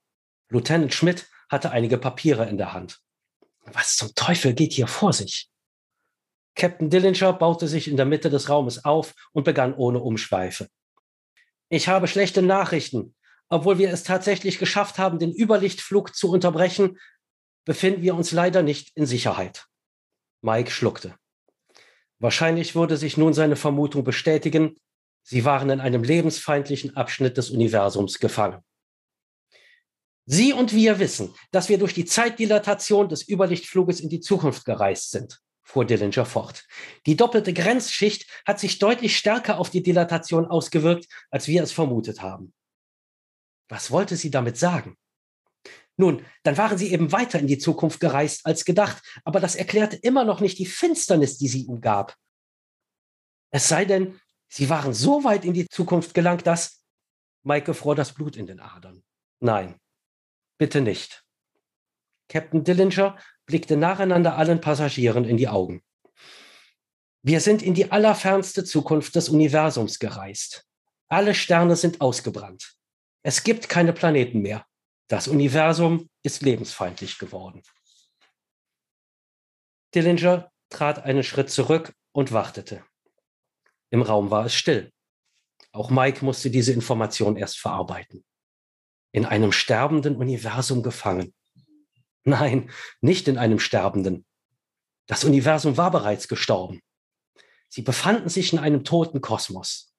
Lieutenant 0.49 0.93
Schmidt 0.93 1.27
hatte 1.49 1.71
einige 1.71 1.97
Papiere 1.97 2.47
in 2.47 2.57
der 2.57 2.73
Hand. 2.73 2.99
Was 3.65 3.97
zum 3.97 4.13
Teufel 4.15 4.53
geht 4.53 4.73
hier 4.73 4.87
vor 4.87 5.11
sich? 5.11 5.49
Captain 6.55 6.89
Dillinger 6.89 7.33
baute 7.33 7.67
sich 7.67 7.87
in 7.87 7.97
der 7.97 8.05
Mitte 8.05 8.29
des 8.29 8.47
Raumes 8.47 8.85
auf 8.85 9.13
und 9.33 9.43
begann 9.43 9.73
ohne 9.73 9.99
Umschweife. 9.99 10.69
Ich 11.69 11.87
habe 11.87 12.07
schlechte 12.07 12.41
Nachrichten. 12.41 13.15
Obwohl 13.47 13.77
wir 13.77 13.91
es 13.91 14.03
tatsächlich 14.03 14.57
geschafft 14.57 14.97
haben, 14.97 15.19
den 15.19 15.31
Überlichtflug 15.31 16.15
zu 16.15 16.31
unterbrechen, 16.31 16.97
befinden 17.65 18.01
wir 18.01 18.15
uns 18.15 18.31
leider 18.31 18.63
nicht 18.63 18.95
in 18.95 19.05
Sicherheit. 19.05 19.65
Mike 20.41 20.71
schluckte. 20.71 21.15
Wahrscheinlich 22.19 22.75
würde 22.75 22.97
sich 22.97 23.17
nun 23.17 23.33
seine 23.33 23.55
Vermutung 23.55 24.03
bestätigen, 24.03 24.75
sie 25.23 25.43
waren 25.43 25.69
in 25.69 25.81
einem 25.81 26.03
lebensfeindlichen 26.03 26.95
Abschnitt 26.95 27.37
des 27.37 27.49
Universums 27.49 28.19
gefangen. 28.19 28.61
Sie 30.27 30.53
und 30.53 30.73
wir 30.73 30.99
wissen, 30.99 31.35
dass 31.51 31.69
wir 31.69 31.77
durch 31.77 31.93
die 31.93 32.05
Zeitdilatation 32.05 33.09
des 33.09 33.27
Überlichtfluges 33.27 33.99
in 33.99 34.09
die 34.09 34.21
Zukunft 34.21 34.65
gereist 34.65 35.11
sind, 35.11 35.39
fuhr 35.61 35.85
Dillinger 35.85 36.25
fort. 36.25 36.65
Die 37.05 37.15
doppelte 37.15 37.53
Grenzschicht 37.53 38.27
hat 38.45 38.59
sich 38.59 38.79
deutlich 38.79 39.17
stärker 39.17 39.59
auf 39.59 39.69
die 39.69 39.83
Dilatation 39.83 40.45
ausgewirkt, 40.45 41.07
als 41.29 41.47
wir 41.47 41.61
es 41.61 41.71
vermutet 41.71 42.21
haben. 42.21 42.53
Was 43.69 43.91
wollte 43.91 44.15
sie 44.15 44.31
damit 44.31 44.57
sagen? 44.57 44.97
Nun, 45.97 46.25
dann 46.43 46.57
waren 46.57 46.77
sie 46.77 46.91
eben 46.91 47.11
weiter 47.11 47.39
in 47.39 47.47
die 47.47 47.57
Zukunft 47.57 47.99
gereist 47.99 48.45
als 48.45 48.65
gedacht, 48.65 49.01
aber 49.23 49.39
das 49.39 49.55
erklärte 49.55 49.95
immer 49.95 50.25
noch 50.25 50.41
nicht 50.41 50.59
die 50.59 50.65
Finsternis, 50.65 51.37
die 51.37 51.47
sie 51.47 51.65
umgab. 51.65 52.15
Es 53.51 53.69
sei 53.69 53.85
denn, 53.85 54.19
sie 54.49 54.69
waren 54.69 54.93
so 54.93 55.23
weit 55.23 55.45
in 55.45 55.53
die 55.53 55.67
Zukunft 55.69 56.13
gelangt, 56.13 56.45
dass 56.45 56.83
Maike 57.43 57.73
fror 57.73 57.95
das 57.95 58.13
Blut 58.13 58.35
in 58.35 58.47
den 58.47 58.59
Adern. 58.59 59.03
Nein, 59.39 59.79
bitte 60.57 60.81
nicht. 60.81 61.23
Captain 62.27 62.63
Dillinger 62.63 63.17
blickte 63.45 63.77
nacheinander 63.77 64.37
allen 64.37 64.59
Passagieren 64.59 65.25
in 65.25 65.37
die 65.37 65.47
Augen. 65.47 65.83
Wir 67.21 67.39
sind 67.39 67.61
in 67.61 67.73
die 67.73 67.91
allerfernste 67.91 68.63
Zukunft 68.63 69.15
des 69.15 69.29
Universums 69.29 69.99
gereist. 69.99 70.65
Alle 71.07 71.33
Sterne 71.33 71.75
sind 71.75 72.01
ausgebrannt. 72.01 72.75
Es 73.23 73.43
gibt 73.43 73.69
keine 73.69 73.93
Planeten 73.93 74.41
mehr. 74.41 74.65
Das 75.07 75.27
Universum 75.27 76.09
ist 76.23 76.41
lebensfeindlich 76.41 77.19
geworden. 77.19 77.61
Dillinger 79.93 80.51
trat 80.69 81.03
einen 81.03 81.23
Schritt 81.23 81.49
zurück 81.49 81.93
und 82.11 82.31
wartete. 82.31 82.83
Im 83.91 84.01
Raum 84.01 84.31
war 84.31 84.45
es 84.45 84.55
still. 84.55 84.91
Auch 85.71 85.89
Mike 85.89 86.25
musste 86.25 86.49
diese 86.49 86.73
Information 86.73 87.37
erst 87.37 87.59
verarbeiten. 87.59 88.25
In 89.11 89.25
einem 89.25 89.51
sterbenden 89.51 90.15
Universum 90.15 90.83
gefangen. 90.83 91.33
Nein, 92.23 92.71
nicht 93.01 93.27
in 93.27 93.37
einem 93.37 93.59
sterbenden. 93.59 94.25
Das 95.05 95.23
Universum 95.23 95.77
war 95.77 95.91
bereits 95.91 96.27
gestorben. 96.27 96.81
Sie 97.69 97.83
befanden 97.83 98.29
sich 98.29 98.53
in 98.53 98.59
einem 98.59 98.83
toten 98.83 99.21
Kosmos. 99.21 99.93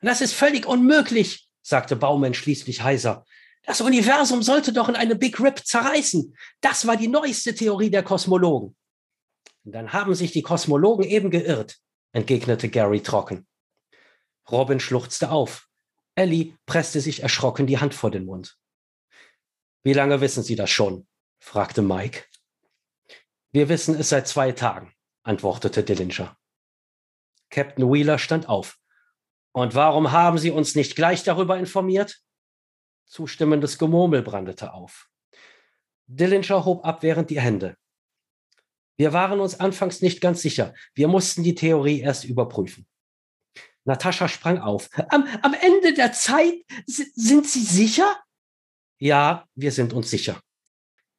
Das 0.00 0.20
ist 0.20 0.32
völlig 0.32 0.66
unmöglich, 0.66 1.48
sagte 1.62 1.94
Baumann 1.94 2.34
schließlich 2.34 2.82
heiser. 2.82 3.24
Das 3.68 3.82
Universum 3.82 4.42
sollte 4.42 4.72
doch 4.72 4.88
in 4.88 4.96
eine 4.96 5.14
Big 5.14 5.38
Rip 5.40 5.58
zerreißen. 5.58 6.34
Das 6.62 6.86
war 6.86 6.96
die 6.96 7.06
neueste 7.06 7.54
Theorie 7.54 7.90
der 7.90 8.02
Kosmologen. 8.02 8.74
Und 9.62 9.72
dann 9.72 9.92
haben 9.92 10.14
sich 10.14 10.32
die 10.32 10.40
Kosmologen 10.40 11.04
eben 11.04 11.30
geirrt, 11.30 11.76
entgegnete 12.12 12.70
Gary 12.70 13.02
trocken. 13.02 13.46
Robin 14.50 14.80
schluchzte 14.80 15.30
auf. 15.30 15.68
Ellie 16.14 16.56
presste 16.64 17.02
sich 17.02 17.22
erschrocken 17.22 17.66
die 17.66 17.76
Hand 17.76 17.92
vor 17.92 18.10
den 18.10 18.24
Mund. 18.24 18.56
Wie 19.82 19.92
lange 19.92 20.22
wissen 20.22 20.42
Sie 20.42 20.56
das 20.56 20.70
schon? 20.70 21.06
fragte 21.38 21.82
Mike. 21.82 22.24
Wir 23.52 23.68
wissen 23.68 23.94
es 23.96 24.08
seit 24.08 24.26
zwei 24.28 24.52
Tagen, 24.52 24.94
antwortete 25.24 25.82
Dillinger. 25.82 26.38
Captain 27.50 27.92
Wheeler 27.92 28.18
stand 28.18 28.48
auf. 28.48 28.78
Und 29.52 29.74
warum 29.74 30.10
haben 30.10 30.38
Sie 30.38 30.50
uns 30.50 30.74
nicht 30.74 30.96
gleich 30.96 31.22
darüber 31.22 31.58
informiert? 31.58 32.22
Zustimmendes 33.08 33.78
Gemurmel 33.78 34.22
brandete 34.22 34.72
auf. 34.72 35.08
Dillinger 36.06 36.64
hob 36.64 36.84
abwehrend 36.84 37.30
die 37.30 37.40
Hände. 37.40 37.76
Wir 38.96 39.12
waren 39.12 39.40
uns 39.40 39.60
anfangs 39.60 40.02
nicht 40.02 40.20
ganz 40.20 40.42
sicher. 40.42 40.74
Wir 40.94 41.08
mussten 41.08 41.42
die 41.42 41.54
Theorie 41.54 42.00
erst 42.00 42.24
überprüfen. 42.24 42.86
Natascha 43.84 44.28
sprang 44.28 44.58
auf. 44.58 44.90
Am, 45.08 45.26
am 45.42 45.54
Ende 45.54 45.94
der 45.94 46.12
Zeit? 46.12 46.54
sind 46.86 47.46
Sie 47.46 47.62
sicher? 47.62 48.16
Ja, 48.98 49.46
wir 49.54 49.72
sind 49.72 49.92
uns 49.92 50.10
sicher. 50.10 50.40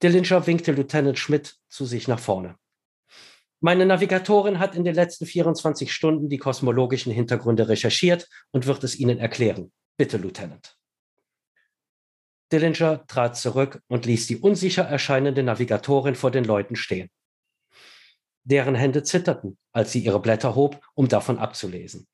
Dillinger 0.03 0.45
winkte 0.45 0.71
Lieutenant 0.71 1.17
Schmidt 1.17 1.55
zu 1.67 1.85
sich 1.85 2.07
nach 2.07 2.19
vorne. 2.19 2.55
Meine 3.61 3.85
Navigatorin 3.85 4.59
hat 4.59 4.75
in 4.75 4.85
den 4.85 4.95
letzten 4.95 5.25
24 5.25 5.91
Stunden 5.91 6.29
die 6.29 6.37
kosmologischen 6.37 7.11
Hintergründe 7.11 7.67
recherchiert 7.67 8.27
und 8.51 8.67
wird 8.67 8.83
es 8.83 8.97
Ihnen 8.97 9.19
erklären. 9.19 9.71
Bitte, 9.97 10.17
Lieutenant. 10.17 10.78
Dillinger 12.51 13.05
trat 13.07 13.37
zurück 13.37 13.81
und 13.87 14.05
ließ 14.05 14.27
die 14.27 14.37
unsicher 14.37 14.83
erscheinende 14.83 15.43
Navigatorin 15.43 16.15
vor 16.15 16.31
den 16.31 16.43
Leuten 16.43 16.75
stehen. 16.75 17.09
Deren 18.43 18.75
Hände 18.75 19.03
zitterten, 19.03 19.57
als 19.71 19.91
sie 19.91 19.99
ihre 19.99 20.19
Blätter 20.19 20.55
hob, 20.55 20.81
um 20.95 21.07
davon 21.07 21.37
abzulesen. 21.37 22.07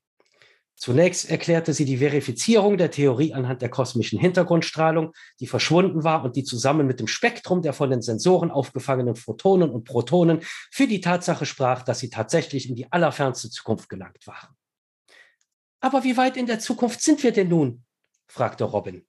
Zunächst 0.77 1.29
erklärte 1.29 1.73
sie 1.73 1.85
die 1.85 1.97
Verifizierung 1.97 2.77
der 2.77 2.91
Theorie 2.91 3.33
anhand 3.33 3.61
der 3.61 3.69
kosmischen 3.69 4.19
Hintergrundstrahlung, 4.19 5.13
die 5.39 5.47
verschwunden 5.47 6.03
war 6.03 6.25
und 6.25 6.35
die 6.35 6.43
zusammen 6.43 6.85
mit 6.85 6.99
dem 6.99 7.07
Spektrum 7.07 7.61
der 7.61 7.71
von 7.71 7.89
den 7.89 8.01
Sensoren 8.01 8.51
aufgefangenen 8.51 9.15
Photonen 9.15 9.69
und 9.69 9.85
Protonen 9.85 10.41
für 10.71 10.85
die 10.85 10.99
Tatsache 10.99 11.45
sprach, 11.45 11.83
dass 11.83 11.99
sie 11.99 12.09
tatsächlich 12.09 12.67
in 12.67 12.75
die 12.75 12.91
allerfernste 12.91 13.49
Zukunft 13.49 13.87
gelangt 13.87 14.27
waren. 14.27 14.53
Aber 15.79 16.03
wie 16.03 16.17
weit 16.17 16.35
in 16.35 16.45
der 16.45 16.59
Zukunft 16.59 17.01
sind 17.01 17.23
wir 17.23 17.31
denn 17.31 17.47
nun? 17.47 17.85
fragte 18.27 18.65
Robin. 18.65 19.05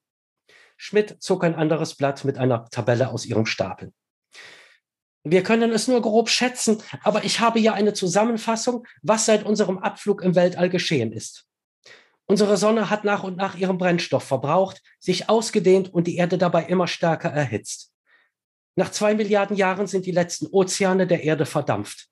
Schmidt 0.76 1.16
zog 1.20 1.44
ein 1.44 1.54
anderes 1.54 1.94
Blatt 1.94 2.24
mit 2.24 2.38
einer 2.38 2.68
Tabelle 2.70 3.10
aus 3.10 3.26
ihrem 3.26 3.46
Stapel. 3.46 3.92
Wir 5.24 5.42
können 5.42 5.72
es 5.72 5.88
nur 5.88 6.00
grob 6.02 6.28
schätzen, 6.28 6.82
aber 7.02 7.24
ich 7.24 7.40
habe 7.40 7.58
ja 7.58 7.72
eine 7.72 7.94
Zusammenfassung, 7.94 8.86
was 9.02 9.26
seit 9.26 9.44
unserem 9.44 9.78
Abflug 9.78 10.22
im 10.22 10.36
Weltall 10.36 10.68
geschehen 10.68 11.12
ist. 11.12 11.46
Unsere 12.26 12.56
Sonne 12.56 12.90
hat 12.90 13.04
nach 13.04 13.24
und 13.24 13.36
nach 13.36 13.56
ihren 13.56 13.78
Brennstoff 13.78 14.24
verbraucht, 14.24 14.82
sich 14.98 15.28
ausgedehnt 15.28 15.92
und 15.92 16.06
die 16.06 16.16
Erde 16.16 16.38
dabei 16.38 16.64
immer 16.64 16.86
stärker 16.86 17.30
erhitzt. 17.30 17.92
Nach 18.76 18.90
zwei 18.90 19.14
Milliarden 19.14 19.56
Jahren 19.56 19.86
sind 19.86 20.06
die 20.06 20.12
letzten 20.12 20.46
Ozeane 20.46 21.06
der 21.06 21.22
Erde 21.22 21.46
verdampft. 21.46 22.08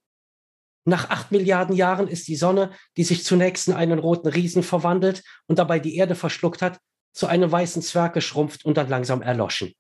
Nach 0.87 1.11
acht 1.11 1.31
Milliarden 1.31 1.74
Jahren 1.74 2.09
ist 2.09 2.29
die 2.29 2.37
Sonne, 2.37 2.72
die 2.96 3.05
sich 3.05 3.24
zunächst 3.24 3.68
in 3.68 3.74
einen 3.74 3.98
roten 3.98 4.29
Riesen 4.29 4.62
verwandelt 4.62 5.22
und 5.46 5.59
dabei 5.59 5.79
die 5.79 5.96
Erde 5.96 6.14
verschluckt 6.14 6.62
hat, 6.62 6.79
zu 7.14 7.27
einem 7.27 7.50
weißen 7.50 7.81
Zwerg 7.81 8.12
geschrumpft 8.12 8.64
und 8.64 8.77
dann 8.77 8.88
langsam 8.88 9.22
erloschen. 9.22 9.72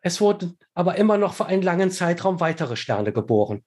Es 0.00 0.20
wurden 0.20 0.56
aber 0.74 0.96
immer 0.96 1.18
noch 1.18 1.34
für 1.34 1.46
einen 1.46 1.62
langen 1.62 1.90
Zeitraum 1.90 2.38
weitere 2.38 2.76
Sterne 2.76 3.12
geboren. 3.12 3.64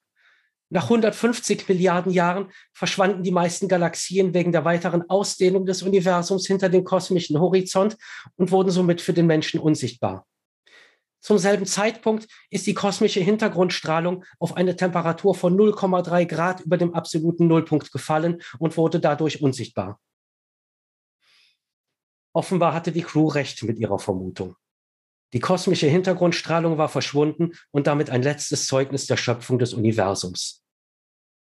Nach 0.70 0.84
150 0.84 1.68
Milliarden 1.68 2.14
Jahren 2.14 2.50
verschwanden 2.72 3.24
die 3.24 3.32
meisten 3.32 3.68
Galaxien 3.68 4.34
wegen 4.34 4.54
der 4.54 4.64
weiteren 4.64 5.10
Ausdehnung 5.10 5.66
des 5.66 5.84
Universums 5.84 6.48
hinter 6.48 6.70
dem 6.70 6.86
kosmischen 6.86 7.38
Horizont 7.38 7.98
und 8.38 8.52
wurden 8.52 8.72
somit 8.72 9.02
für 9.02 9.12
den 9.12 9.28
Menschen 9.28 9.60
unsichtbar. 9.60 10.26
Zum 11.20 11.38
selben 11.38 11.66
Zeitpunkt 11.66 12.28
ist 12.50 12.68
die 12.68 12.74
kosmische 12.74 13.20
Hintergrundstrahlung 13.20 14.24
auf 14.40 14.56
eine 14.56 14.78
Temperatur 14.78 15.36
von 15.36 15.58
0,3 15.58 16.26
Grad 16.26 16.62
über 16.62 16.78
dem 16.78 16.94
absoluten 16.94 17.48
Nullpunkt 17.48 17.92
gefallen 17.92 18.42
und 18.58 18.78
wurde 18.78 19.02
dadurch 19.02 19.42
unsichtbar. 19.42 20.00
Offenbar 22.34 22.74
hatte 22.74 22.92
die 22.92 23.04
Crew 23.04 23.28
recht 23.28 23.62
mit 23.64 23.78
ihrer 23.80 24.00
Vermutung. 24.00 24.56
Die 25.34 25.40
kosmische 25.40 25.88
Hintergrundstrahlung 25.88 26.78
war 26.78 26.90
verschwunden 26.90 27.52
und 27.72 27.88
damit 27.88 28.10
ein 28.10 28.22
letztes 28.22 28.66
Zeugnis 28.68 29.06
der 29.06 29.18
Schöpfung 29.18 29.60
des 29.60 29.74
Universums. 29.74 30.64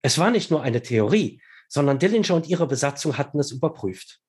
Es 0.02 0.18
war 0.18 0.30
nicht 0.30 0.50
nur 0.50 0.62
eine 0.62 0.82
Theorie, 0.82 1.40
sondern 1.68 1.98
Dillinger 1.98 2.34
und 2.34 2.48
ihre 2.48 2.66
Besatzung 2.66 3.18
hatten 3.18 3.38
es 3.40 3.50
überprüft. 3.50 4.20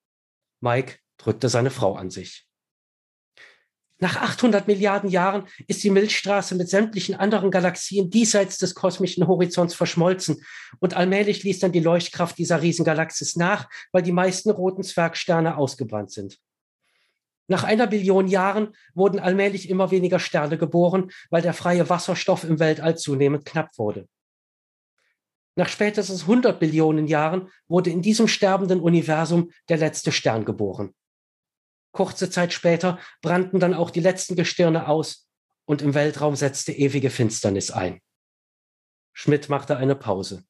Mike 0.61 0.99
drückte 1.17 1.49
seine 1.49 1.71
Frau 1.71 1.95
an 1.95 2.09
sich. 2.09 2.47
Nach 4.03 4.17
800 4.17 4.67
Milliarden 4.67 5.09
Jahren 5.09 5.47
ist 5.65 5.81
die 5.81 5.89
Milchstraße 5.89 6.55
mit 6.55 6.67
sämtlichen 6.67 7.15
anderen 7.15 7.51
Galaxien 7.51 8.09
diesseits 8.09 8.57
des 8.57 8.75
kosmischen 8.75 9.27
Horizonts 9.29 9.75
verschmolzen 9.75 10.43
und 10.81 10.93
allmählich 10.93 11.43
ließ 11.43 11.59
dann 11.59 11.71
die 11.71 11.79
Leuchtkraft 11.79 12.37
dieser 12.37 12.61
Riesengalaxis 12.61 13.37
nach, 13.37 13.69
weil 13.93 14.01
die 14.01 14.11
meisten 14.11 14.49
roten 14.49 14.83
Zwergsterne 14.83 15.55
ausgebrannt 15.55 16.11
sind. 16.11 16.37
Nach 17.47 17.63
einer 17.63 17.87
Billion 17.87 18.27
Jahren 18.27 18.75
wurden 18.93 19.21
allmählich 19.21 19.69
immer 19.69 19.89
weniger 19.89 20.19
Sterne 20.19 20.57
geboren, 20.57 21.09
weil 21.29 21.41
der 21.41 21.53
freie 21.53 21.89
Wasserstoff 21.89 22.43
im 22.43 22.59
Weltall 22.59 22.97
zunehmend 22.97 23.45
knapp 23.45 23.69
wurde. 23.77 24.09
Nach 25.55 25.69
spätestens 25.69 26.23
100 26.23 26.59
Billionen 26.59 27.07
Jahren 27.07 27.47
wurde 27.69 27.89
in 27.89 28.01
diesem 28.01 28.27
sterbenden 28.27 28.81
Universum 28.81 29.51
der 29.69 29.77
letzte 29.77 30.11
Stern 30.11 30.43
geboren. 30.43 30.93
Kurze 31.93 32.29
Zeit 32.29 32.51
später 32.51 32.99
brannten 33.21 33.59
dann 33.59 33.73
auch 33.73 33.91
die 33.91 34.01
letzten 34.01 34.35
Gestirne 34.35 34.87
aus 34.87 35.29
und 35.65 35.81
im 35.81 35.93
Weltraum 35.93 36.35
setzte 36.35 36.73
ewige 36.73 37.09
Finsternis 37.09 37.71
ein. 37.71 38.01
Schmidt 39.13 39.47
machte 39.47 39.77
eine 39.77 39.95
Pause. 39.95 40.43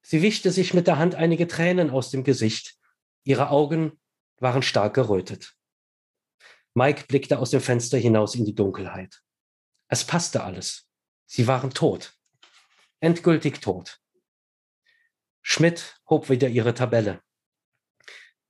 Sie 0.00 0.22
wischte 0.22 0.50
sich 0.50 0.74
mit 0.74 0.86
der 0.86 0.98
Hand 0.98 1.14
einige 1.14 1.46
Tränen 1.46 1.90
aus 1.90 2.10
dem 2.10 2.24
Gesicht. 2.24 2.76
Ihre 3.22 3.50
Augen 3.50 4.00
waren 4.38 4.62
stark 4.62 4.94
gerötet. 4.94 5.54
Mike 6.74 7.04
blickte 7.06 7.38
aus 7.38 7.50
dem 7.50 7.60
Fenster 7.60 7.98
hinaus 7.98 8.34
in 8.34 8.46
die 8.46 8.54
Dunkelheit. 8.54 9.22
Es 9.88 10.04
passte 10.04 10.42
alles. 10.42 10.88
Sie 11.26 11.46
waren 11.46 11.70
tot. 11.70 12.14
Endgültig 13.00 13.60
tot. 13.60 14.00
Schmidt 15.42 16.00
hob 16.08 16.30
wieder 16.30 16.48
ihre 16.48 16.72
Tabelle. 16.72 17.20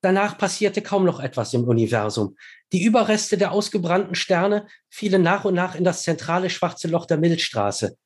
Danach 0.02 0.36
passierte 0.36 0.82
kaum 0.82 1.04
noch 1.04 1.20
etwas 1.20 1.54
im 1.54 1.62
Universum. 1.64 2.36
Die 2.72 2.82
Überreste 2.82 3.38
der 3.38 3.52
ausgebrannten 3.52 4.16
Sterne 4.16 4.66
fielen 4.90 5.22
nach 5.22 5.44
und 5.44 5.54
nach 5.54 5.76
in 5.76 5.84
das 5.84 6.02
zentrale 6.02 6.50
schwarze 6.50 6.88
Loch 6.88 7.06
der 7.06 7.18
Milchstraße. 7.18 7.96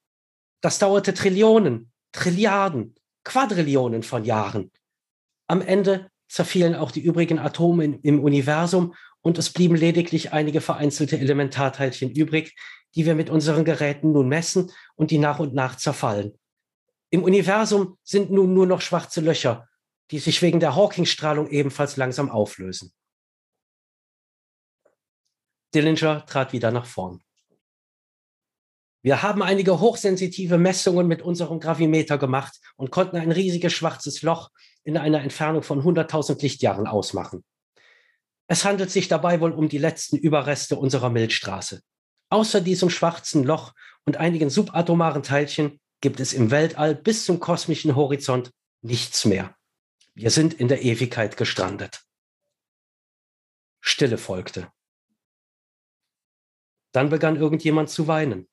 Das 0.60 0.78
dauerte 0.78 1.14
Trillionen, 1.14 1.90
Trilliarden, 2.12 2.94
Quadrillionen 3.24 4.02
von 4.02 4.24
Jahren. 4.24 4.70
Am 5.46 5.62
Ende 5.62 6.10
zerfielen 6.28 6.74
auch 6.74 6.90
die 6.90 7.00
übrigen 7.00 7.38
Atome 7.38 7.98
im 8.02 8.22
Universum 8.22 8.94
und 9.22 9.38
es 9.38 9.50
blieben 9.50 9.74
lediglich 9.74 10.34
einige 10.34 10.60
vereinzelte 10.60 11.18
Elementarteilchen 11.18 12.10
übrig, 12.10 12.54
die 12.94 13.06
wir 13.06 13.14
mit 13.14 13.30
unseren 13.30 13.64
Geräten 13.64 14.12
nun 14.12 14.28
messen 14.28 14.70
und 14.96 15.10
die 15.10 15.18
nach 15.18 15.38
und 15.38 15.54
nach 15.54 15.76
zerfallen. 15.76 16.38
Im 17.08 17.22
Universum 17.22 17.96
sind 18.02 18.30
nun 18.30 18.52
nur 18.52 18.66
noch 18.66 18.82
schwarze 18.82 19.20
Löcher, 19.22 19.68
die 20.10 20.18
sich 20.18 20.40
wegen 20.42 20.60
der 20.60 20.76
Hawking-Strahlung 20.76 21.48
ebenfalls 21.48 21.96
langsam 21.96 22.30
auflösen. 22.30 22.92
Dillinger 25.74 26.24
trat 26.26 26.52
wieder 26.52 26.70
nach 26.70 26.86
vorn. 26.86 27.22
Wir 29.02 29.22
haben 29.22 29.42
einige 29.42 29.78
hochsensitive 29.78 30.58
Messungen 30.58 31.06
mit 31.06 31.22
unserem 31.22 31.60
Gravimeter 31.60 32.18
gemacht 32.18 32.58
und 32.76 32.90
konnten 32.90 33.16
ein 33.16 33.30
riesiges 33.30 33.72
schwarzes 33.72 34.22
Loch 34.22 34.50
in 34.82 34.96
einer 34.96 35.20
Entfernung 35.22 35.62
von 35.62 35.82
100.000 35.82 36.42
Lichtjahren 36.42 36.86
ausmachen. 36.86 37.44
Es 38.48 38.64
handelt 38.64 38.90
sich 38.90 39.08
dabei 39.08 39.40
wohl 39.40 39.52
um 39.52 39.68
die 39.68 39.78
letzten 39.78 40.16
Überreste 40.16 40.76
unserer 40.76 41.10
Milchstraße. 41.10 41.82
Außer 42.30 42.60
diesem 42.60 42.90
schwarzen 42.90 43.44
Loch 43.44 43.74
und 44.04 44.16
einigen 44.16 44.50
subatomaren 44.50 45.22
Teilchen 45.22 45.80
gibt 46.00 46.20
es 46.20 46.32
im 46.32 46.50
Weltall 46.50 46.94
bis 46.94 47.24
zum 47.24 47.40
kosmischen 47.40 47.96
Horizont 47.96 48.50
nichts 48.82 49.24
mehr. 49.24 49.55
Wir 50.18 50.30
sind 50.30 50.54
in 50.54 50.68
der 50.68 50.80
Ewigkeit 50.80 51.36
gestrandet. 51.36 52.06
Stille 53.80 54.16
folgte. 54.16 54.72
Dann 56.92 57.10
begann 57.10 57.36
irgendjemand 57.36 57.90
zu 57.90 58.08
weinen. 58.08 58.48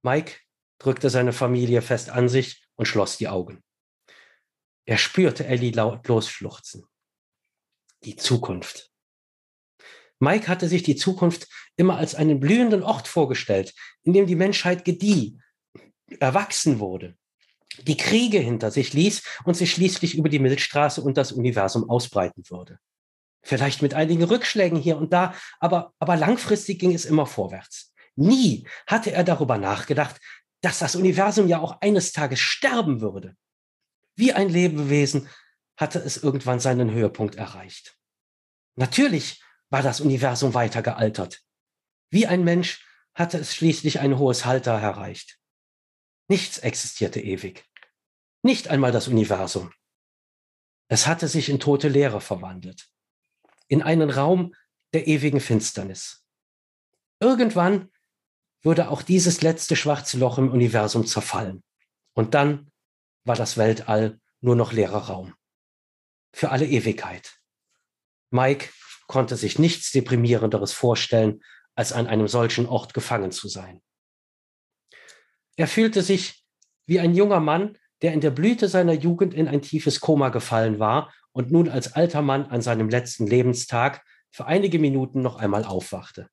Mike 0.00 0.38
drückte 0.78 1.10
seine 1.10 1.34
Familie 1.34 1.82
fest 1.82 2.08
an 2.08 2.30
sich 2.30 2.66
und 2.76 2.86
schloss 2.86 3.18
die 3.18 3.28
Augen. 3.28 3.62
Er 4.86 4.96
spürte 4.96 5.44
Ellie 5.44 5.70
laut 5.70 6.08
losschluchzen. 6.08 6.86
Die 8.04 8.16
Zukunft. 8.16 8.90
Mike 10.18 10.48
hatte 10.48 10.66
sich 10.66 10.82
die 10.82 10.96
Zukunft 10.96 11.46
immer 11.76 11.98
als 11.98 12.14
einen 12.14 12.40
blühenden 12.40 12.82
Ort 12.82 13.06
vorgestellt, 13.06 13.74
in 14.02 14.14
dem 14.14 14.26
die 14.26 14.34
Menschheit 14.34 14.86
gedieh, 14.86 15.38
erwachsen 16.20 16.78
wurde, 16.78 17.18
die 17.86 17.96
Kriege 17.96 18.38
hinter 18.38 18.70
sich 18.70 18.92
ließ 18.92 19.22
und 19.44 19.56
sich 19.56 19.70
schließlich 19.70 20.16
über 20.16 20.28
die 20.28 20.38
Milchstraße 20.38 21.00
und 21.02 21.16
das 21.16 21.32
Universum 21.32 21.88
ausbreiten 21.88 22.42
würde. 22.48 22.78
Vielleicht 23.42 23.82
mit 23.82 23.94
einigen 23.94 24.24
Rückschlägen 24.24 24.78
hier 24.78 24.96
und 24.98 25.12
da, 25.12 25.34
aber, 25.60 25.92
aber 25.98 26.16
langfristig 26.16 26.78
ging 26.78 26.94
es 26.94 27.04
immer 27.04 27.26
vorwärts. 27.26 27.92
Nie 28.16 28.66
hatte 28.86 29.12
er 29.12 29.24
darüber 29.24 29.58
nachgedacht, 29.58 30.20
dass 30.60 30.80
das 30.80 30.96
Universum 30.96 31.46
ja 31.46 31.60
auch 31.60 31.80
eines 31.80 32.12
Tages 32.12 32.40
sterben 32.40 33.00
würde. 33.00 33.36
Wie 34.16 34.32
ein 34.32 34.48
Lebewesen 34.48 35.28
hatte 35.76 36.00
es 36.00 36.16
irgendwann 36.16 36.58
seinen 36.58 36.90
Höhepunkt 36.90 37.36
erreicht. 37.36 37.96
Natürlich 38.74 39.42
war 39.70 39.82
das 39.82 40.00
Universum 40.00 40.54
weiter 40.54 40.82
gealtert. 40.82 41.42
Wie 42.10 42.26
ein 42.26 42.42
Mensch 42.42 42.84
hatte 43.14 43.38
es 43.38 43.54
schließlich 43.54 44.00
ein 44.00 44.18
hohes 44.18 44.44
Halter 44.44 44.72
erreicht. 44.72 45.38
Nichts 46.28 46.58
existierte 46.58 47.20
ewig. 47.20 47.64
Nicht 48.42 48.68
einmal 48.68 48.92
das 48.92 49.08
Universum. 49.08 49.72
Es 50.88 51.06
hatte 51.06 51.26
sich 51.26 51.48
in 51.48 51.58
tote 51.58 51.88
Leere 51.88 52.20
verwandelt. 52.20 52.88
In 53.66 53.82
einen 53.82 54.10
Raum 54.10 54.54
der 54.92 55.06
ewigen 55.06 55.40
Finsternis. 55.40 56.24
Irgendwann 57.20 57.90
würde 58.62 58.90
auch 58.90 59.02
dieses 59.02 59.42
letzte 59.42 59.76
schwarze 59.76 60.18
Loch 60.18 60.38
im 60.38 60.50
Universum 60.50 61.06
zerfallen. 61.06 61.62
Und 62.14 62.34
dann 62.34 62.70
war 63.24 63.36
das 63.36 63.56
Weltall 63.56 64.20
nur 64.40 64.56
noch 64.56 64.72
leerer 64.72 65.08
Raum. 65.08 65.34
Für 66.32 66.50
alle 66.50 66.66
Ewigkeit. 66.66 67.38
Mike 68.30 68.70
konnte 69.06 69.36
sich 69.36 69.58
nichts 69.58 69.92
Deprimierenderes 69.92 70.72
vorstellen, 70.72 71.42
als 71.74 71.92
an 71.92 72.06
einem 72.06 72.28
solchen 72.28 72.66
Ort 72.66 72.92
gefangen 72.92 73.32
zu 73.32 73.48
sein. 73.48 73.82
Er 75.58 75.66
fühlte 75.66 76.02
sich 76.02 76.44
wie 76.86 77.00
ein 77.00 77.14
junger 77.14 77.40
Mann, 77.40 77.76
der 78.00 78.12
in 78.12 78.20
der 78.20 78.30
Blüte 78.30 78.68
seiner 78.68 78.92
Jugend 78.92 79.34
in 79.34 79.48
ein 79.48 79.60
tiefes 79.60 79.98
Koma 79.98 80.28
gefallen 80.28 80.78
war 80.78 81.12
und 81.32 81.50
nun 81.50 81.68
als 81.68 81.94
alter 81.94 82.22
Mann 82.22 82.46
an 82.46 82.62
seinem 82.62 82.88
letzten 82.88 83.26
Lebenstag 83.26 84.04
für 84.30 84.46
einige 84.46 84.78
Minuten 84.78 85.20
noch 85.20 85.36
einmal 85.36 85.64
aufwachte. 85.64 86.30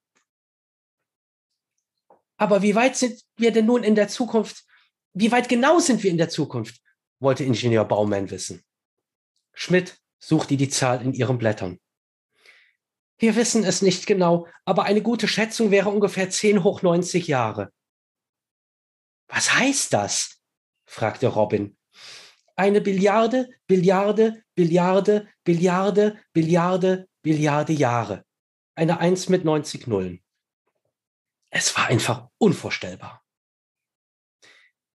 Aber 2.37 2.61
wie 2.61 2.75
weit 2.75 2.97
sind 2.97 3.19
wir 3.35 3.51
denn 3.51 3.65
nun 3.65 3.83
in 3.83 3.95
der 3.95 4.09
Zukunft? 4.09 4.63
Wie 5.13 5.31
weit 5.31 5.49
genau 5.49 5.79
sind 5.79 6.03
wir 6.03 6.11
in 6.11 6.17
der 6.17 6.29
Zukunft? 6.29 6.79
wollte 7.19 7.45
Ingenieur 7.45 7.85
Baumann 7.85 8.29
wissen. 8.29 8.61
Schmidt 9.53 9.97
suchte 10.19 10.55
die 10.55 10.69
Zahl 10.69 11.01
in 11.01 11.13
ihren 11.13 11.39
Blättern. 11.39 11.79
Wir 13.17 13.35
wissen 13.35 13.63
es 13.63 13.81
nicht 13.81 14.05
genau, 14.05 14.47
aber 14.65 14.83
eine 14.83 15.01
gute 15.01 15.27
Schätzung 15.27 15.71
wäre 15.71 15.89
ungefähr 15.89 16.29
10 16.29 16.63
hoch 16.63 16.83
90 16.83 17.25
Jahre. 17.25 17.71
Was 19.27 19.53
heißt 19.53 19.93
das? 19.93 20.41
fragte 20.85 21.27
Robin. 21.27 21.77
Eine 22.55 22.81
Billiarde, 22.81 23.49
Billiarde, 23.67 24.43
Billiarde, 24.55 25.27
Billiarde, 25.43 26.19
Billiarde, 26.31 27.07
Billiarde 27.21 27.73
Jahre. 27.73 28.25
Eine 28.75 28.99
Eins 28.99 29.29
mit 29.29 29.43
90 29.43 29.87
Nullen. 29.87 30.23
Es 31.49 31.75
war 31.75 31.87
einfach 31.87 32.29
unvorstellbar. 32.37 33.23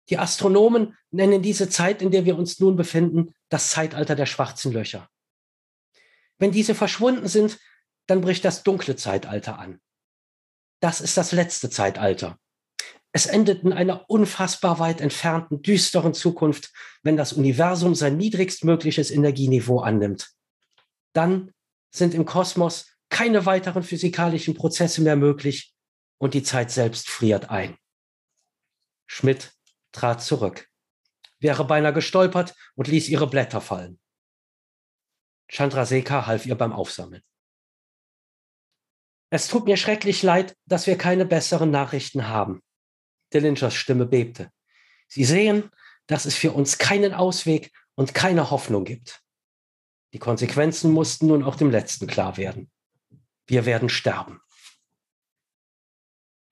Die 0.08 0.18
Astronomen 0.18 0.96
nennen 1.10 1.42
diese 1.42 1.68
Zeit, 1.68 2.02
in 2.02 2.10
der 2.10 2.24
wir 2.24 2.36
uns 2.36 2.58
nun 2.60 2.76
befinden, 2.76 3.34
das 3.48 3.70
Zeitalter 3.70 4.16
der 4.16 4.26
schwarzen 4.26 4.72
Löcher. 4.72 5.08
Wenn 6.38 6.52
diese 6.52 6.74
verschwunden 6.74 7.28
sind, 7.28 7.58
dann 8.06 8.20
bricht 8.20 8.44
das 8.44 8.62
dunkle 8.62 8.96
Zeitalter 8.96 9.58
an. 9.58 9.80
Das 10.80 11.00
ist 11.00 11.16
das 11.16 11.32
letzte 11.32 11.70
Zeitalter. 11.70 12.38
Es 13.12 13.26
endet 13.26 13.64
in 13.64 13.72
einer 13.72 14.08
unfassbar 14.08 14.78
weit 14.78 15.00
entfernten, 15.00 15.62
düsteren 15.62 16.14
Zukunft, 16.14 16.72
wenn 17.02 17.16
das 17.16 17.32
Universum 17.32 17.94
sein 17.94 18.16
niedrigstmögliches 18.16 19.10
Energieniveau 19.10 19.80
annimmt. 19.80 20.30
Dann 21.12 21.52
sind 21.90 22.14
im 22.14 22.24
Kosmos 22.24 22.86
keine 23.08 23.46
weiteren 23.46 23.82
physikalischen 23.82 24.54
Prozesse 24.54 25.02
mehr 25.02 25.16
möglich 25.16 25.74
und 26.18 26.34
die 26.34 26.44
Zeit 26.44 26.70
selbst 26.70 27.08
friert 27.08 27.50
ein. 27.50 27.76
Schmidt 29.06 29.52
trat 29.90 30.22
zurück, 30.22 30.68
wäre 31.40 31.64
beinahe 31.64 31.92
gestolpert 31.92 32.54
und 32.76 32.86
ließ 32.86 33.08
ihre 33.08 33.26
Blätter 33.26 33.60
fallen. 33.60 33.98
Chandrasekha 35.48 36.26
half 36.26 36.46
ihr 36.46 36.54
beim 36.54 36.72
Aufsammeln. 36.72 37.22
Es 39.30 39.48
tut 39.48 39.64
mir 39.64 39.76
schrecklich 39.76 40.22
leid, 40.22 40.56
dass 40.66 40.86
wir 40.86 40.96
keine 40.96 41.24
besseren 41.24 41.72
Nachrichten 41.72 42.28
haben. 42.28 42.62
Dillingers 43.32 43.74
Stimme 43.74 44.06
bebte. 44.06 44.52
Sie 45.08 45.24
sehen, 45.24 45.70
dass 46.06 46.24
es 46.24 46.34
für 46.34 46.52
uns 46.52 46.78
keinen 46.78 47.14
Ausweg 47.14 47.72
und 47.94 48.14
keine 48.14 48.50
Hoffnung 48.50 48.84
gibt. 48.84 49.22
Die 50.12 50.18
Konsequenzen 50.18 50.92
mussten 50.92 51.28
nun 51.28 51.44
auch 51.44 51.56
dem 51.56 51.70
Letzten 51.70 52.06
klar 52.06 52.36
werden. 52.36 52.70
Wir 53.46 53.64
werden 53.64 53.88
sterben. 53.88 54.40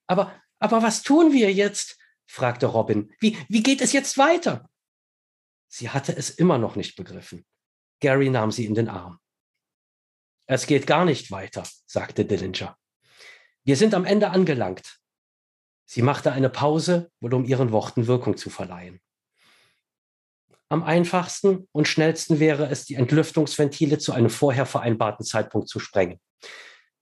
Aber, 0.06 0.34
aber 0.58 0.82
was 0.82 1.02
tun 1.02 1.32
wir 1.32 1.52
jetzt? 1.52 1.98
fragte 2.26 2.66
Robin. 2.66 3.12
Wie, 3.20 3.36
wie 3.48 3.62
geht 3.62 3.80
es 3.80 3.92
jetzt 3.92 4.18
weiter? 4.18 4.68
Sie 5.68 5.90
hatte 5.90 6.16
es 6.16 6.30
immer 6.30 6.58
noch 6.58 6.76
nicht 6.76 6.96
begriffen. 6.96 7.44
Gary 8.00 8.30
nahm 8.30 8.52
sie 8.52 8.66
in 8.66 8.74
den 8.74 8.88
Arm. 8.88 9.18
Es 10.46 10.66
geht 10.66 10.86
gar 10.86 11.04
nicht 11.04 11.30
weiter, 11.30 11.66
sagte 11.86 12.24
Dillinger. 12.24 12.76
Wir 13.64 13.76
sind 13.76 13.94
am 13.94 14.04
Ende 14.04 14.30
angelangt. 14.30 14.97
Sie 15.90 16.02
machte 16.02 16.32
eine 16.32 16.50
Pause, 16.50 17.10
wohl 17.18 17.32
um 17.32 17.46
ihren 17.46 17.72
Worten 17.72 18.06
Wirkung 18.06 18.36
zu 18.36 18.50
verleihen. 18.50 19.00
Am 20.68 20.82
einfachsten 20.82 21.66
und 21.72 21.88
schnellsten 21.88 22.40
wäre 22.40 22.68
es, 22.68 22.84
die 22.84 22.96
Entlüftungsventile 22.96 23.96
zu 23.96 24.12
einem 24.12 24.28
vorher 24.28 24.66
vereinbarten 24.66 25.24
Zeitpunkt 25.24 25.66
zu 25.70 25.80
sprengen. 25.80 26.20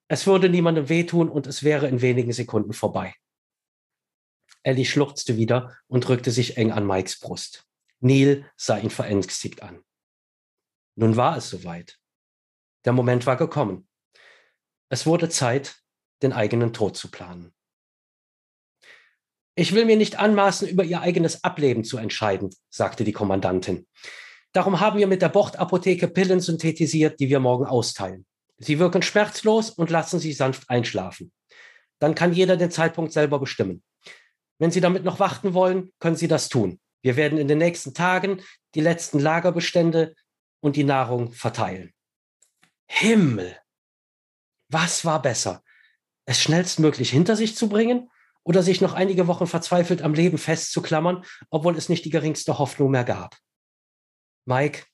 Es 0.07 0.29
würde 0.29 0.49
niemandem 0.49 0.89
wehtun 0.89 1.29
und 1.29 1.49
es 1.49 1.65
wäre 1.65 1.89
in 1.89 2.01
wenigen 2.01 2.33
Sekunden 2.33 2.73
vorbei. 2.73 3.13
Ellie 4.63 4.85
schluchzte 4.85 5.37
wieder 5.37 5.77
und 5.89 6.07
drückte 6.07 6.31
sich 6.31 6.57
eng 6.57 6.71
an 6.71 6.87
Mikes 6.87 7.19
Brust. 7.19 7.67
Neil 7.99 8.49
sah 8.57 8.79
ihn 8.79 8.91
verängstigt 8.91 9.65
an. 9.65 9.83
Nun 10.95 11.17
war 11.17 11.37
es 11.37 11.51
soweit. 11.51 11.99
Der 12.85 12.93
Moment 12.93 13.27
war 13.27 13.37
gekommen. 13.37 13.89
Es 14.89 15.07
wurde 15.07 15.29
Zeit, 15.29 15.83
den 16.23 16.33
eigenen 16.33 16.73
Tod 16.73 16.97
zu 16.97 17.11
planen. 17.11 17.56
Ich 19.59 19.75
will 19.75 19.87
mir 19.87 19.97
nicht 19.97 20.19
anmaßen, 20.19 20.69
über 20.69 20.85
ihr 20.85 21.01
eigenes 21.01 21.43
Ableben 21.43 21.83
zu 21.83 21.97
entscheiden, 21.97 22.55
sagte 22.69 23.05
die 23.05 23.13
Kommandantin. 23.13 23.87
Darum 24.53 24.81
haben 24.81 24.99
wir 24.99 25.07
mit 25.07 25.23
der 25.23 25.31
Bordapotheke 25.31 26.09
Pillen 26.09 26.41
synthetisiert, 26.41 27.19
die 27.21 27.31
wir 27.31 27.41
morgen 27.41 27.65
austeilen. 27.65 28.27
Sie 28.59 28.79
wirken 28.79 29.01
schmerzlos 29.01 29.71
und 29.71 29.89
lassen 29.89 30.21
Sie 30.21 30.35
sanft 30.35 30.69
einschlafen. 30.69 31.33
Dann 31.99 32.15
kann 32.15 32.35
jeder 32.35 32.59
den 32.59 32.71
Zeitpunkt 32.71 33.13
selber 33.13 33.39
bestimmen. 33.39 33.83
Wenn 34.59 34.71
Sie 34.71 34.83
damit 34.83 35.05
noch 35.05 35.21
warten 35.21 35.55
wollen, 35.55 35.91
können 36.01 36.17
Sie 36.17 36.29
das 36.29 36.51
tun. 36.51 36.79
Wir 37.01 37.17
werden 37.17 37.39
in 37.39 37.49
den 37.49 37.59
nächsten 37.59 37.95
Tagen 37.95 38.43
die 38.75 38.81
letzten 38.83 39.21
Lagerbestände 39.21 40.15
und 40.61 40.77
die 40.77 40.85
Nahrung 40.85 41.33
verteilen. 41.33 41.95
Himmel! 42.87 43.57
Was 44.69 45.07
war 45.07 45.23
besser? 45.23 45.63
Es 46.27 46.43
schnellstmöglich 46.43 47.09
hinter 47.09 47.37
sich 47.37 47.57
zu 47.57 47.71
bringen 47.71 48.11
oder 48.47 48.63
sich 48.63 48.81
noch 48.81 48.95
einige 48.95 49.27
Wochen 49.27 49.49
verzweifelt 49.49 50.03
am 50.03 50.15
Leben 50.15 50.39
festzuklammern, 50.39 51.25
obwohl 51.51 51.77
es 51.77 51.89
nicht 51.89 52.05
die 52.05 52.11
geringste 52.11 52.59
Hoffnung 52.59 52.93
mehr 52.93 53.03
gab? 53.03 53.37
Mike 54.45 54.85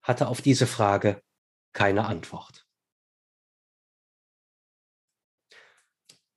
hatte 0.00 0.28
auf 0.28 0.40
diese 0.40 0.68
Frage 0.68 1.20
keine 1.72 2.06
Antwort. 2.06 2.64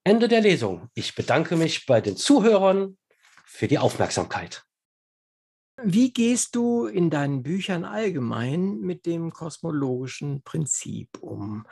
Ende 0.04 0.28
der 0.28 0.41
Lesung. 0.41 0.89
Ich 0.96 1.13
bedanke 1.13 1.58
mich 1.58 1.86
bei 1.86 2.02
den 2.02 2.17
Zuhörern 2.17 2.98
für 3.46 3.67
die 3.67 3.78
Aufmerksamkeit. 3.78 4.63
Wie 5.84 6.12
gehst 6.12 6.56
du 6.56 6.88
in 6.88 7.12
deinen 7.12 7.43
Büchern 7.43 7.86
allgemein 7.86 8.80
mit 8.80 9.06
dem 9.06 9.32
kosmologischen 9.32 10.41
Prinzip 10.41 11.20
um? 11.22 11.67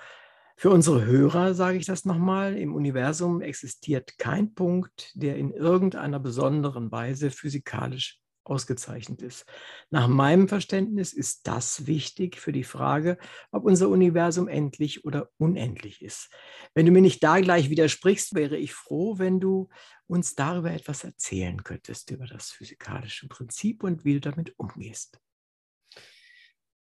Für 0.57 0.69
unsere 0.69 1.05
Hörer 1.05 1.53
sage 1.53 1.77
ich 1.77 1.85
das 1.85 2.05
nochmal, 2.05 2.57
im 2.57 2.73
Universum 2.73 3.41
existiert 3.41 4.17
kein 4.17 4.53
Punkt, 4.53 5.11
der 5.13 5.35
in 5.35 5.51
irgendeiner 5.51 6.19
besonderen 6.19 6.91
Weise 6.91 7.29
physikalisch 7.29 8.19
ausgezeichnet 8.45 9.21
ist. 9.21 9.45
Nach 9.89 10.07
meinem 10.07 10.47
Verständnis 10.47 11.13
ist 11.13 11.47
das 11.47 11.87
wichtig 11.87 12.39
für 12.39 12.51
die 12.51 12.63
Frage, 12.63 13.17
ob 13.51 13.65
unser 13.65 13.89
Universum 13.89 14.47
endlich 14.47 15.03
oder 15.03 15.29
unendlich 15.37 16.01
ist. 16.01 16.29
Wenn 16.73 16.85
du 16.85 16.91
mir 16.91 17.01
nicht 17.01 17.23
da 17.23 17.39
gleich 17.39 17.69
widersprichst, 17.69 18.35
wäre 18.35 18.55
ich 18.55 18.73
froh, 18.73 19.17
wenn 19.17 19.39
du 19.39 19.67
uns 20.07 20.35
darüber 20.35 20.71
etwas 20.71 21.03
erzählen 21.03 21.63
könntest, 21.63 22.11
über 22.11 22.27
das 22.27 22.51
physikalische 22.51 23.27
Prinzip 23.27 23.83
und 23.83 24.05
wie 24.05 24.13
du 24.13 24.21
damit 24.21 24.53
umgehst. 24.57 25.19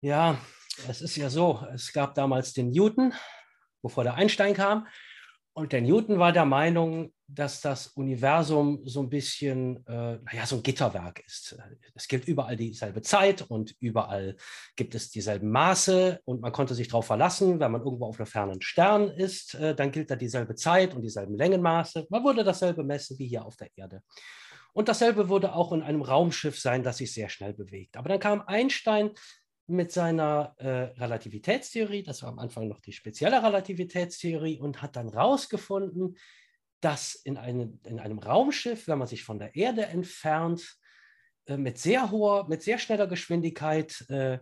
Ja, 0.03 0.39
es 0.89 1.01
ist 1.01 1.17
ja 1.17 1.31
so, 1.31 1.65
es 1.73 1.93
gab 1.93 2.15
damals 2.17 2.53
den 2.53 2.71
Newton, 2.71 3.15
bevor 3.83 4.05
der 4.05 4.15
Einstein 4.15 4.55
kam. 4.55 4.87
Und 5.55 5.73
der 5.73 5.83
Newton 5.83 6.19
war 6.19 6.33
der 6.33 6.47
Meinung, 6.47 7.13
dass 7.27 7.61
das 7.61 7.89
Universum 7.89 8.81
so 8.85 9.01
ein 9.01 9.11
bisschen, 9.11 9.87
äh, 9.87 10.19
naja, 10.23 10.47
so 10.47 10.57
ein 10.57 10.63
Gitterwerk 10.63 11.21
ist. 11.27 11.59
Es 11.95 12.09
gilt 12.09 12.27
überall 12.27 12.57
dieselbe 12.57 13.03
Zeit 13.03 13.43
und 13.43 13.75
überall 13.79 14.37
gibt 14.77 14.95
es 14.95 15.11
dieselben 15.11 15.51
Maße 15.51 16.21
und 16.25 16.41
man 16.41 16.53
konnte 16.53 16.75
sich 16.75 16.89
darauf 16.89 17.07
verlassen, 17.07 17.61
wenn 17.61 17.73
man 17.73 17.83
irgendwo 17.83 18.07
auf 18.07 18.19
einem 18.19 18.27
fernen 18.27 18.63
Stern 18.63 19.09
ist, 19.09 19.55
äh, 19.55 19.75
dann 19.75 19.93
gilt 19.93 20.11
da 20.11 20.17
dieselbe 20.17 20.55
Zeit 20.55 20.95
und 20.95 21.03
dieselben 21.03 21.37
Längenmaße. 21.37 22.07
Man 22.09 22.25
würde 22.25 22.45
dasselbe 22.45 22.83
messen 22.83 23.19
wie 23.19 23.27
hier 23.27 23.45
auf 23.45 23.57
der 23.57 23.69
Erde. 23.77 24.03
Und 24.73 24.89
dasselbe 24.89 25.29
würde 25.29 25.55
auch 25.55 25.73
in 25.73 25.83
einem 25.83 26.01
Raumschiff 26.01 26.59
sein, 26.59 26.83
das 26.83 26.97
sich 26.97 27.13
sehr 27.13 27.29
schnell 27.29 27.53
bewegt. 27.53 27.99
Aber 27.99 28.09
dann 28.09 28.21
kam 28.21 28.41
Einstein 28.47 29.11
mit 29.73 29.93
seiner 29.93 30.55
äh, 30.59 30.69
Relativitätstheorie, 31.01 32.03
das 32.03 32.23
war 32.23 32.29
am 32.29 32.39
Anfang 32.39 32.69
noch 32.69 32.81
die 32.81 32.93
spezielle 32.93 33.43
Relativitätstheorie, 33.43 34.59
und 34.61 34.83
hat 34.83 34.97
dann 34.97 35.11
herausgefunden, 35.13 36.17
dass 36.81 37.15
in, 37.15 37.37
eine, 37.37 37.79
in 37.87 38.01
einem 38.01 38.19
Raumschiff, 38.19 38.89
wenn 38.89 38.99
man 38.99 39.09
sich 39.09 39.25
von 39.25 39.39
der 39.39 39.55
Erde 39.55 39.87
entfernt, 39.87 40.77
äh, 41.47 41.57
mit 41.57 41.79
sehr 41.79 42.11
hoher, 42.11 42.49
mit 42.49 42.63
sehr 42.63 42.79
schneller 42.79 43.07
Geschwindigkeit, 43.07 44.05
äh, 44.09 44.39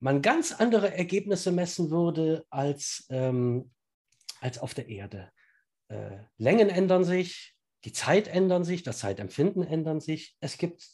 man 0.00 0.22
ganz 0.22 0.52
andere 0.52 0.94
Ergebnisse 0.94 1.50
messen 1.50 1.90
würde 1.90 2.44
als, 2.50 3.06
ähm, 3.10 3.72
als 4.40 4.58
auf 4.58 4.74
der 4.74 4.88
Erde. 4.88 5.30
Äh, 5.88 6.18
Längen 6.36 6.68
ändern 6.68 7.04
sich, 7.04 7.56
die 7.84 7.92
Zeit 7.92 8.28
ändern 8.28 8.64
sich, 8.64 8.82
das 8.82 8.98
Zeitempfinden 8.98 9.62
ändern 9.62 10.00
sich. 10.00 10.36
Es 10.40 10.58
gibt 10.58 10.86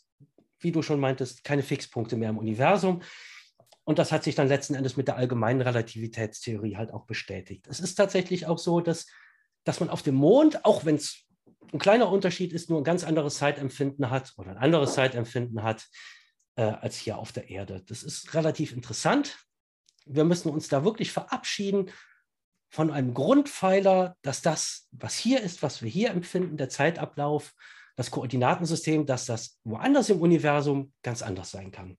wie 0.61 0.73
du 0.73 0.83
schon 0.83 1.01
meintest, 1.01 1.45
keine 1.45 1.63
Fixpunkte 1.63 2.17
mehr 2.17 2.31
im 2.31 2.39
Universum. 2.39 3.03
Und 3.85 3.99
das 3.99 4.13
hat 4.13 4.25
sich 4.25 4.35
dann 4.35 4.49
letzten 4.49 4.75
Endes 4.75 4.97
mit 4.97 5.09
der 5.09 5.17
allgemeinen 5.17 5.61
Relativitätstheorie 5.63 6.77
halt 6.77 6.93
auch 6.93 7.07
bestätigt. 7.07 7.67
Es 7.69 7.81
ist 7.81 7.95
tatsächlich 7.95 8.47
auch 8.47 8.59
so, 8.59 8.81
dass, 8.81 9.07
dass 9.65 9.81
man 9.81 9.91
auf 9.91 10.03
dem 10.03 10.15
Mond, 10.15 10.65
auch 10.65 10.85
wenn 10.85 10.97
es 10.97 11.25
ein 11.73 11.79
kleiner 11.79 12.11
Unterschied 12.11 12.53
ist, 12.53 12.71
nur 12.71 12.81
ein 12.81 12.85
ganz 12.85 13.05
anderes 13.05 13.37
Zeitempfinden 13.37 14.11
hat 14.11 14.33
oder 14.37 14.51
ein 14.51 14.59
anderes 14.59 14.95
Zeitempfinden 14.95 15.63
hat 15.63 15.89
äh, 16.57 16.63
als 16.63 16.97
hier 16.97 17.19
auf 17.19 17.33
der 17.33 17.49
Erde. 17.49 17.83
Das 17.87 18.03
ist 18.03 18.35
relativ 18.35 18.73
interessant. 18.73 19.39
Wir 20.07 20.25
müssen 20.25 20.51
uns 20.51 20.69
da 20.69 20.85
wirklich 20.85 21.13
verabschieden 21.13 21.91
von 22.69 22.91
einem 22.91 23.15
Grundpfeiler, 23.15 24.17
dass 24.23 24.43
das, 24.43 24.89
was 24.93 25.17
hier 25.17 25.41
ist, 25.41 25.63
was 25.63 25.83
wir 25.83 25.91
hier 25.91 26.11
empfinden, 26.11 26.57
der 26.57 26.69
Zeitablauf, 26.69 27.55
das 28.01 28.11
Koordinatensystem, 28.11 29.05
dass 29.05 29.27
das 29.27 29.61
woanders 29.63 30.09
im 30.09 30.23
Universum 30.23 30.91
ganz 31.03 31.21
anders 31.21 31.51
sein 31.51 31.71
kann. 31.71 31.99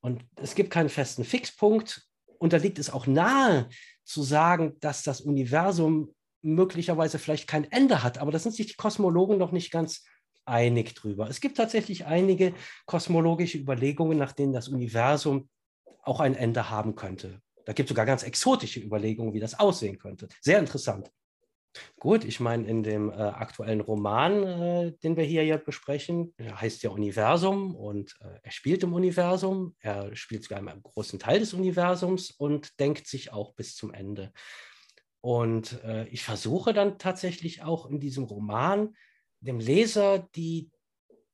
Und 0.00 0.24
es 0.34 0.56
gibt 0.56 0.70
keinen 0.70 0.88
festen 0.88 1.22
Fixpunkt. 1.22 2.04
Und 2.38 2.52
da 2.52 2.56
liegt 2.56 2.80
es 2.80 2.90
auch 2.90 3.06
nahe 3.06 3.68
zu 4.02 4.24
sagen, 4.24 4.76
dass 4.80 5.04
das 5.04 5.20
Universum 5.20 6.12
möglicherweise 6.42 7.20
vielleicht 7.20 7.46
kein 7.46 7.70
Ende 7.70 8.02
hat. 8.02 8.18
Aber 8.18 8.32
da 8.32 8.40
sind 8.40 8.56
sich 8.56 8.66
die 8.66 8.74
Kosmologen 8.74 9.38
noch 9.38 9.52
nicht 9.52 9.70
ganz 9.70 10.02
einig 10.46 10.96
drüber. 10.96 11.28
Es 11.28 11.40
gibt 11.40 11.58
tatsächlich 11.58 12.06
einige 12.06 12.52
kosmologische 12.86 13.58
Überlegungen, 13.58 14.18
nach 14.18 14.32
denen 14.32 14.52
das 14.52 14.66
Universum 14.66 15.48
auch 16.02 16.18
ein 16.18 16.34
Ende 16.34 16.70
haben 16.70 16.96
könnte. 16.96 17.40
Da 17.66 17.72
gibt 17.72 17.88
es 17.88 17.90
sogar 17.90 18.04
ganz 18.04 18.24
exotische 18.24 18.80
Überlegungen, 18.80 19.32
wie 19.32 19.38
das 19.38 19.60
aussehen 19.60 19.96
könnte. 19.96 20.26
Sehr 20.40 20.58
interessant. 20.58 21.08
Gut, 21.98 22.24
ich 22.24 22.40
meine, 22.40 22.66
in 22.66 22.82
dem 22.82 23.10
äh, 23.10 23.14
aktuellen 23.14 23.80
Roman, 23.80 24.42
äh, 24.42 24.92
den 25.02 25.16
wir 25.16 25.24
hier 25.24 25.44
ja 25.44 25.56
besprechen, 25.56 26.34
der 26.38 26.60
heißt 26.60 26.82
ja 26.82 26.90
Universum 26.90 27.76
und 27.76 28.16
äh, 28.20 28.38
er 28.42 28.50
spielt 28.50 28.82
im 28.82 28.92
Universum, 28.92 29.76
er 29.78 30.14
spielt 30.16 30.42
sogar 30.42 30.58
einen 30.58 30.82
großen 30.82 31.18
Teil 31.18 31.38
des 31.38 31.54
Universums 31.54 32.30
und 32.32 32.80
denkt 32.80 33.06
sich 33.06 33.32
auch 33.32 33.54
bis 33.54 33.76
zum 33.76 33.92
Ende. 33.92 34.32
Und 35.20 35.82
äh, 35.84 36.08
ich 36.08 36.24
versuche 36.24 36.72
dann 36.72 36.98
tatsächlich 36.98 37.62
auch 37.62 37.86
in 37.88 38.00
diesem 38.00 38.24
Roman 38.24 38.96
dem 39.40 39.60
Leser 39.60 40.28
die, 40.34 40.70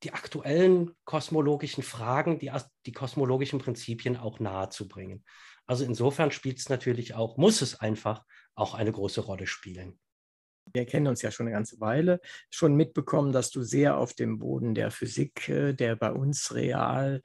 die 0.02 0.12
aktuellen 0.12 0.90
kosmologischen 1.04 1.82
Fragen, 1.82 2.38
die, 2.38 2.52
die 2.84 2.92
kosmologischen 2.92 3.58
Prinzipien 3.58 4.16
auch 4.16 4.38
nahezubringen. 4.38 5.24
Also 5.64 5.84
insofern 5.84 6.30
spielt 6.30 6.58
es 6.58 6.68
natürlich 6.68 7.14
auch, 7.14 7.38
muss 7.38 7.62
es 7.62 7.80
einfach 7.80 8.24
auch 8.54 8.74
eine 8.74 8.92
große 8.92 9.22
Rolle 9.22 9.46
spielen 9.46 9.98
wir 10.76 10.84
kennen 10.84 11.06
uns 11.06 11.22
ja 11.22 11.30
schon 11.30 11.46
eine 11.46 11.54
ganze 11.54 11.80
Weile, 11.80 12.20
schon 12.50 12.74
mitbekommen, 12.74 13.32
dass 13.32 13.50
du 13.50 13.62
sehr 13.62 13.96
auf 13.96 14.12
dem 14.12 14.38
Boden 14.38 14.74
der 14.74 14.90
Physik, 14.90 15.48
äh, 15.48 15.72
der 15.72 15.96
bei 15.96 16.12
uns 16.12 16.54
real 16.54 17.22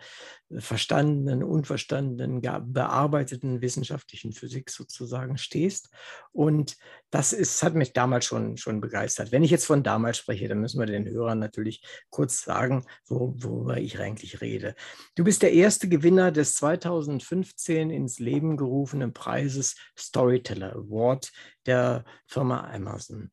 äh, 0.50 0.62
verstandenen, 0.62 1.44
unverstandenen, 1.44 2.42
bearbeiteten 2.42 3.62
wissenschaftlichen 3.62 4.32
Physik 4.32 4.70
sozusagen 4.70 5.38
stehst. 5.38 5.90
Und 6.32 6.78
das 7.12 7.34
ist, 7.34 7.62
hat 7.62 7.76
mich 7.76 7.94
damals 7.94 8.26
schon, 8.26 8.58
schon 8.58 8.82
begeistert. 8.82 9.32
Wenn 9.32 9.44
ich 9.44 9.52
jetzt 9.52 9.66
von 9.66 9.84
damals 9.84 10.18
spreche, 10.18 10.48
dann 10.48 10.62
müssen 10.62 10.80
wir 10.80 10.88
den 10.88 11.08
Hörern 11.08 11.40
natürlich 11.40 11.84
kurz 12.10 12.42
sagen, 12.42 12.86
wo, 13.06 13.36
worüber 13.38 13.78
ich 13.78 14.00
eigentlich 14.00 14.42
rede. 14.42 14.76
Du 15.16 15.24
bist 15.24 15.42
der 15.42 15.52
erste 15.52 15.90
Gewinner 15.90 16.32
des 16.32 16.56
2015 16.56 17.90
ins 17.90 18.20
Leben 18.20 18.58
gerufenen 18.58 19.14
Preises 19.14 19.76
Storyteller 19.98 20.74
Award 20.74 21.32
der 21.66 22.06
Firma 22.26 22.72
Amazon. 22.72 23.30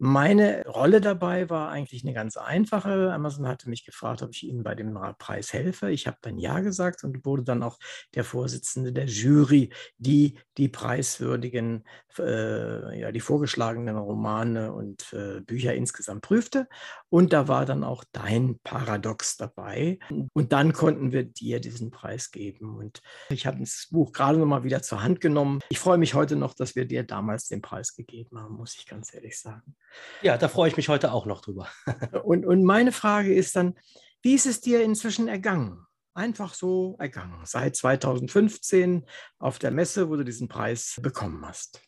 Meine 0.00 0.64
Rolle 0.66 1.00
dabei 1.00 1.50
war 1.50 1.70
eigentlich 1.70 2.04
eine 2.04 2.14
ganz 2.14 2.36
einfache. 2.36 3.12
Amazon 3.12 3.48
hatte 3.48 3.68
mich 3.68 3.84
gefragt, 3.84 4.22
ob 4.22 4.30
ich 4.30 4.44
ihnen 4.44 4.62
bei 4.62 4.76
dem 4.76 4.96
Preis 5.18 5.52
helfe. 5.52 5.90
Ich 5.90 6.06
habe 6.06 6.18
dann 6.22 6.38
Ja 6.38 6.60
gesagt 6.60 7.02
und 7.02 7.24
wurde 7.26 7.42
dann 7.42 7.64
auch 7.64 7.78
der 8.14 8.22
Vorsitzende 8.22 8.92
der 8.92 9.06
Jury, 9.06 9.70
die 9.96 10.38
die 10.56 10.68
preiswürdigen, 10.68 11.84
äh, 12.18 13.00
ja, 13.00 13.12
die 13.12 13.20
vorgeschlagenen 13.20 13.96
Romane 13.96 14.72
und 14.72 15.12
äh, 15.12 15.40
Bücher 15.40 15.74
insgesamt 15.74 16.22
prüfte. 16.22 16.68
Und 17.10 17.32
da 17.32 17.48
war 17.48 17.66
dann 17.66 17.82
auch 17.82 18.04
dein 18.12 18.58
Paradox 18.62 19.36
dabei. 19.36 19.98
Und 20.32 20.52
dann 20.52 20.72
konnten 20.72 21.12
wir 21.12 21.24
dir 21.24 21.60
diesen 21.60 21.90
Preis 21.90 22.30
geben. 22.30 22.76
Und 22.76 23.02
ich 23.30 23.46
habe 23.46 23.58
das 23.60 23.88
Buch 23.90 24.12
gerade 24.12 24.38
noch 24.38 24.46
mal 24.46 24.64
wieder 24.64 24.82
zur 24.82 25.02
Hand 25.02 25.20
genommen. 25.20 25.60
Ich 25.70 25.78
freue 25.78 25.98
mich 25.98 26.14
heute 26.14 26.36
noch, 26.36 26.54
dass 26.54 26.76
wir 26.76 26.86
dir 26.86 27.04
damals 27.04 27.48
den 27.48 27.62
Preis 27.62 27.94
gegeben 27.94 28.38
haben, 28.38 28.54
muss 28.54 28.76
ich 28.76 28.86
ganz 28.86 29.12
ehrlich 29.14 29.38
sagen. 29.38 29.74
Ja, 30.22 30.36
da 30.36 30.48
freue 30.48 30.68
ich 30.68 30.76
mich 30.76 30.88
heute 30.88 31.12
auch 31.12 31.26
noch 31.26 31.40
drüber. 31.40 31.68
und, 32.24 32.44
und 32.46 32.64
meine 32.64 32.92
Frage 32.92 33.34
ist 33.34 33.56
dann, 33.56 33.78
wie 34.22 34.34
ist 34.34 34.46
es 34.46 34.60
dir 34.60 34.82
inzwischen 34.82 35.28
ergangen? 35.28 35.86
Einfach 36.14 36.54
so 36.54 36.96
ergangen, 36.98 37.40
seit 37.44 37.76
2015 37.76 39.06
auf 39.38 39.58
der 39.58 39.70
Messe, 39.70 40.08
wo 40.10 40.16
du 40.16 40.24
diesen 40.24 40.48
Preis 40.48 40.98
bekommen 41.00 41.46
hast. 41.46 41.80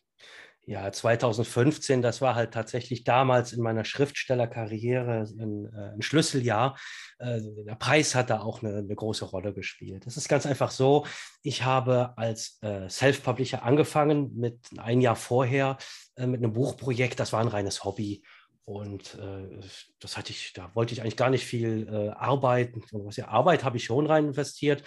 Ja, 0.67 0.91
2015, 0.91 2.03
das 2.03 2.21
war 2.21 2.35
halt 2.35 2.53
tatsächlich 2.53 3.03
damals 3.03 3.51
in 3.51 3.63
meiner 3.63 3.83
Schriftstellerkarriere 3.83 5.25
ein, 5.39 5.65
äh, 5.73 5.93
ein 5.95 6.01
Schlüsseljahr. 6.03 6.77
Äh, 7.17 7.41
der 7.65 7.75
Preis 7.75 8.13
hat 8.13 8.29
da 8.29 8.41
auch 8.41 8.61
eine, 8.61 8.77
eine, 8.77 8.95
große 8.95 9.25
Rolle 9.25 9.53
gespielt. 9.53 10.05
Es 10.05 10.17
ist 10.17 10.29
ganz 10.29 10.45
einfach 10.45 10.69
so, 10.69 11.05
ich 11.41 11.63
habe 11.63 12.15
als 12.15 12.59
äh, 12.61 12.87
Self-Publisher 12.87 13.63
angefangen 13.63 14.35
mit 14.35 14.59
ein 14.77 15.01
Jahr 15.01 15.15
vorher 15.15 15.77
mit 16.17 16.43
einem 16.43 16.53
Buchprojekt, 16.53 17.19
das 17.19 17.33
war 17.33 17.39
ein 17.39 17.47
reines 17.47 17.83
Hobby. 17.83 18.21
Und 18.65 19.15
äh, 19.15 19.59
das 19.99 20.17
hatte 20.17 20.31
ich, 20.31 20.53
da 20.53 20.69
wollte 20.75 20.93
ich 20.93 21.01
eigentlich 21.01 21.17
gar 21.17 21.29
nicht 21.29 21.45
viel 21.45 21.87
äh, 21.91 22.09
arbeiten. 22.09 22.83
Ja, 23.11 23.27
Arbeit 23.27 23.63
habe 23.63 23.77
ich 23.77 23.85
schon 23.85 24.05
rein 24.05 24.27
investiert, 24.27 24.83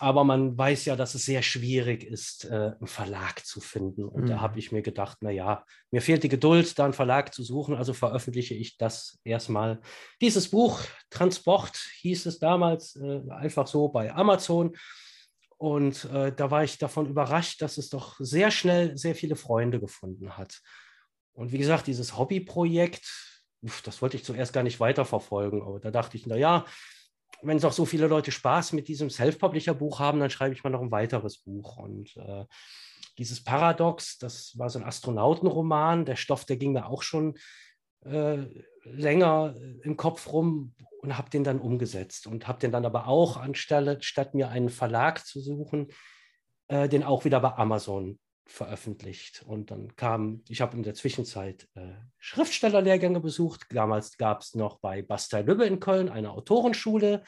aber 0.00 0.24
man 0.24 0.56
weiß 0.56 0.86
ja, 0.86 0.96
dass 0.96 1.14
es 1.14 1.24
sehr 1.24 1.42
schwierig 1.42 2.04
ist, 2.04 2.46
äh, 2.46 2.72
einen 2.78 2.86
Verlag 2.86 3.44
zu 3.46 3.60
finden. 3.60 4.04
Und 4.04 4.24
mhm. 4.24 4.28
da 4.28 4.40
habe 4.40 4.58
ich 4.58 4.72
mir 4.72 4.82
gedacht, 4.82 5.22
naja, 5.22 5.64
mir 5.90 6.02
fehlt 6.02 6.22
die 6.22 6.28
Geduld, 6.28 6.78
da 6.78 6.84
einen 6.84 6.92
Verlag 6.92 7.32
zu 7.32 7.42
suchen, 7.42 7.74
also 7.74 7.92
veröffentliche 7.92 8.54
ich 8.54 8.76
das 8.76 9.18
erstmal. 9.24 9.80
Dieses 10.20 10.48
Buch, 10.48 10.80
Transport, 11.10 11.76
hieß 12.00 12.26
es 12.26 12.38
damals, 12.38 12.96
äh, 12.96 13.20
einfach 13.30 13.66
so 13.66 13.88
bei 13.88 14.12
Amazon. 14.12 14.76
Und 15.56 16.04
äh, 16.06 16.32
da 16.34 16.50
war 16.50 16.64
ich 16.64 16.78
davon 16.78 17.06
überrascht, 17.06 17.62
dass 17.62 17.78
es 17.78 17.88
doch 17.88 18.16
sehr 18.18 18.50
schnell 18.50 18.98
sehr 18.98 19.14
viele 19.14 19.36
Freunde 19.36 19.80
gefunden 19.80 20.36
hat. 20.36 20.60
Und 21.32 21.52
wie 21.52 21.58
gesagt, 21.58 21.86
dieses 21.86 22.18
Hobbyprojekt, 22.18 23.40
das 23.84 24.02
wollte 24.02 24.16
ich 24.16 24.24
zuerst 24.24 24.52
gar 24.52 24.62
nicht 24.62 24.80
weiterverfolgen, 24.80 25.62
aber 25.62 25.80
da 25.80 25.90
dachte 25.90 26.16
ich, 26.16 26.26
naja, 26.26 26.64
wenn 27.42 27.56
es 27.56 27.64
auch 27.64 27.72
so 27.72 27.84
viele 27.84 28.06
Leute 28.06 28.32
Spaß 28.32 28.72
mit 28.72 28.88
diesem 28.88 29.10
Self-Publisher-Buch 29.10 29.98
haben, 29.98 30.20
dann 30.20 30.30
schreibe 30.30 30.54
ich 30.54 30.64
mal 30.64 30.70
noch 30.70 30.82
ein 30.82 30.90
weiteres 30.90 31.38
Buch. 31.38 31.76
Und 31.76 32.16
äh, 32.16 32.44
dieses 33.18 33.42
Paradox, 33.42 34.18
das 34.18 34.58
war 34.58 34.70
so 34.70 34.78
ein 34.78 34.84
Astronautenroman. 34.84 36.04
Der 36.04 36.16
Stoff, 36.16 36.44
der 36.44 36.56
ging 36.56 36.72
mir 36.72 36.86
auch 36.86 37.02
schon 37.02 37.34
äh, 38.04 38.44
länger 38.84 39.54
im 39.82 39.96
Kopf 39.96 40.32
rum 40.32 40.74
und 41.00 41.16
habe 41.18 41.30
den 41.30 41.44
dann 41.44 41.60
umgesetzt 41.60 42.26
und 42.26 42.48
habe 42.48 42.60
den 42.60 42.72
dann 42.72 42.86
aber 42.86 43.08
auch 43.08 43.36
anstelle, 43.36 44.02
statt 44.02 44.34
mir 44.34 44.48
einen 44.48 44.70
Verlag 44.70 45.24
zu 45.24 45.40
suchen, 45.40 45.88
äh, 46.68 46.88
den 46.88 47.02
auch 47.02 47.24
wieder 47.24 47.40
bei 47.40 47.54
Amazon 47.54 48.18
veröffentlicht. 48.46 49.42
Und 49.46 49.70
dann 49.70 49.96
kam, 49.96 50.42
ich 50.48 50.60
habe 50.60 50.76
in 50.76 50.82
der 50.82 50.94
Zwischenzeit 50.94 51.68
äh, 51.74 51.94
Schriftstellerlehrgänge 52.18 53.20
besucht. 53.20 53.66
Damals 53.70 54.16
gab 54.16 54.42
es 54.42 54.54
noch 54.54 54.78
bei 54.78 55.02
Bastei 55.02 55.42
Lübbe 55.42 55.64
in 55.64 55.80
Köln 55.80 56.08
eine 56.08 56.30
Autorenschule. 56.30 57.24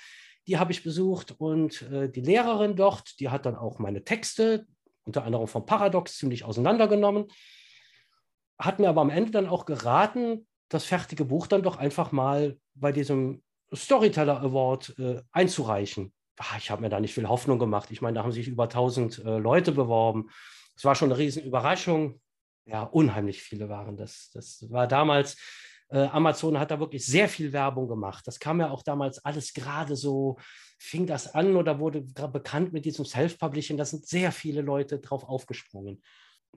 Die 0.47 0.59
habe 0.59 0.73
ich 0.73 0.85
besucht 0.85 1.35
und 1.39 1.83
äh, 1.83 2.09
die 2.09 2.21
Lehrerin 2.21 2.77
dort, 2.77 3.19
die 3.19 3.31
hat 3.31 3.47
dann 3.47 3.57
auch 3.57 3.79
meine 3.79 4.05
Texte, 4.05 4.67
unter 5.05 5.25
anderem 5.25 5.49
vom 5.49 5.67
Paradox, 5.67 6.19
ziemlich 6.19 6.45
auseinandergenommen. 6.45 7.27
Hat 8.59 8.79
mir 8.79 8.89
aber 8.89 9.01
am 9.01 9.11
Ende 9.11 9.31
dann 9.31 9.49
auch 9.49 9.67
geraten, 9.67 10.47
das 10.69 10.85
fertige 10.85 11.25
Buch 11.25 11.47
dann 11.47 11.63
doch 11.63 11.77
einfach 11.77 12.13
mal 12.13 12.59
bei 12.75 12.93
diesem 12.93 13.43
Storyteller 13.75 14.41
Award 14.41 14.99
äh, 14.99 15.23
einzureichen. 15.33 16.13
Ach, 16.39 16.59
ich 16.59 16.71
habe 16.71 16.83
mir 16.83 16.89
da 16.89 17.01
nicht 17.01 17.15
viel 17.15 17.29
Hoffnung 17.29 17.59
gemacht. 17.59 17.91
Ich 17.91 18.03
meine, 18.03 18.17
da 18.17 18.23
haben 18.23 18.33
sich 18.33 18.49
über 18.49 18.65
1000 18.65 19.25
äh, 19.25 19.39
Leute 19.39 19.73
beworben. 19.73 20.29
Es 20.77 20.85
war 20.85 20.95
schon 20.95 21.11
eine 21.11 21.19
Riesenüberraschung. 21.19 22.21
Ja, 22.67 22.83
unheimlich 22.83 23.43
viele 23.43 23.69
waren 23.69 23.97
das. 23.97 24.31
Das 24.33 24.67
war 24.71 24.87
damals, 24.87 25.37
äh, 25.89 26.07
Amazon 26.07 26.59
hat 26.59 26.71
da 26.71 26.81
wirklich 26.81 27.07
sehr 27.07 27.29
viel 27.29 27.53
Werbung 27.53 27.89
gemacht. 27.89 28.27
Das 28.27 28.41
kam 28.41 28.61
ja 28.61 28.71
auch 28.71 28.83
damals 28.83 29.25
alles 29.25 29.55
gerade 29.55 29.97
so, 29.97 30.37
fing 30.79 31.07
das 31.07 31.35
an 31.35 31.57
oder 31.57 31.79
wurde 31.79 32.03
bekannt 32.03 32.73
mit 32.73 32.85
diesem 32.85 33.05
Self-Publishing. 33.05 33.77
Da 33.77 33.85
sind 33.85 34.07
sehr 34.07 34.33
viele 34.33 34.63
Leute 34.63 34.99
drauf 34.99 35.25
aufgesprungen. 35.25 36.03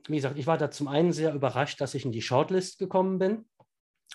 Wie 0.07 0.15
gesagt, 0.15 0.37
ich 0.37 0.47
war 0.47 0.57
da 0.57 0.71
zum 0.71 0.87
einen 0.87 1.13
sehr 1.13 1.33
überrascht, 1.33 1.79
dass 1.81 1.93
ich 1.93 2.05
in 2.05 2.11
die 2.11 2.21
Shortlist 2.21 2.79
gekommen 2.79 3.19
bin 3.19 3.45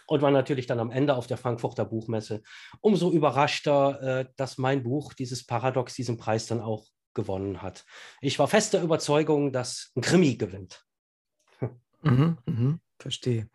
und 0.06 0.22
war 0.22 0.30
natürlich 0.30 0.66
dann 0.66 0.80
am 0.80 0.90
Ende 0.90 1.14
auf 1.14 1.26
der 1.26 1.36
Frankfurter 1.36 1.84
Buchmesse 1.84 2.42
umso 2.80 3.10
überraschter, 3.10 4.02
äh, 4.02 4.26
dass 4.36 4.58
mein 4.58 4.82
Buch, 4.82 5.14
dieses 5.14 5.46
Paradox, 5.46 5.94
diesen 5.94 6.16
Preis 6.16 6.46
dann 6.46 6.60
auch 6.60 6.86
gewonnen 7.14 7.62
hat. 7.62 7.84
Ich 8.20 8.38
war 8.38 8.48
fester 8.48 8.82
Überzeugung, 8.82 9.52
dass 9.52 9.92
ein 9.96 10.02
Krimi 10.02 10.36
gewinnt. 10.36 10.84
Mhm, 12.02 12.36
mhm, 12.44 12.80
verstehe. 12.98 13.48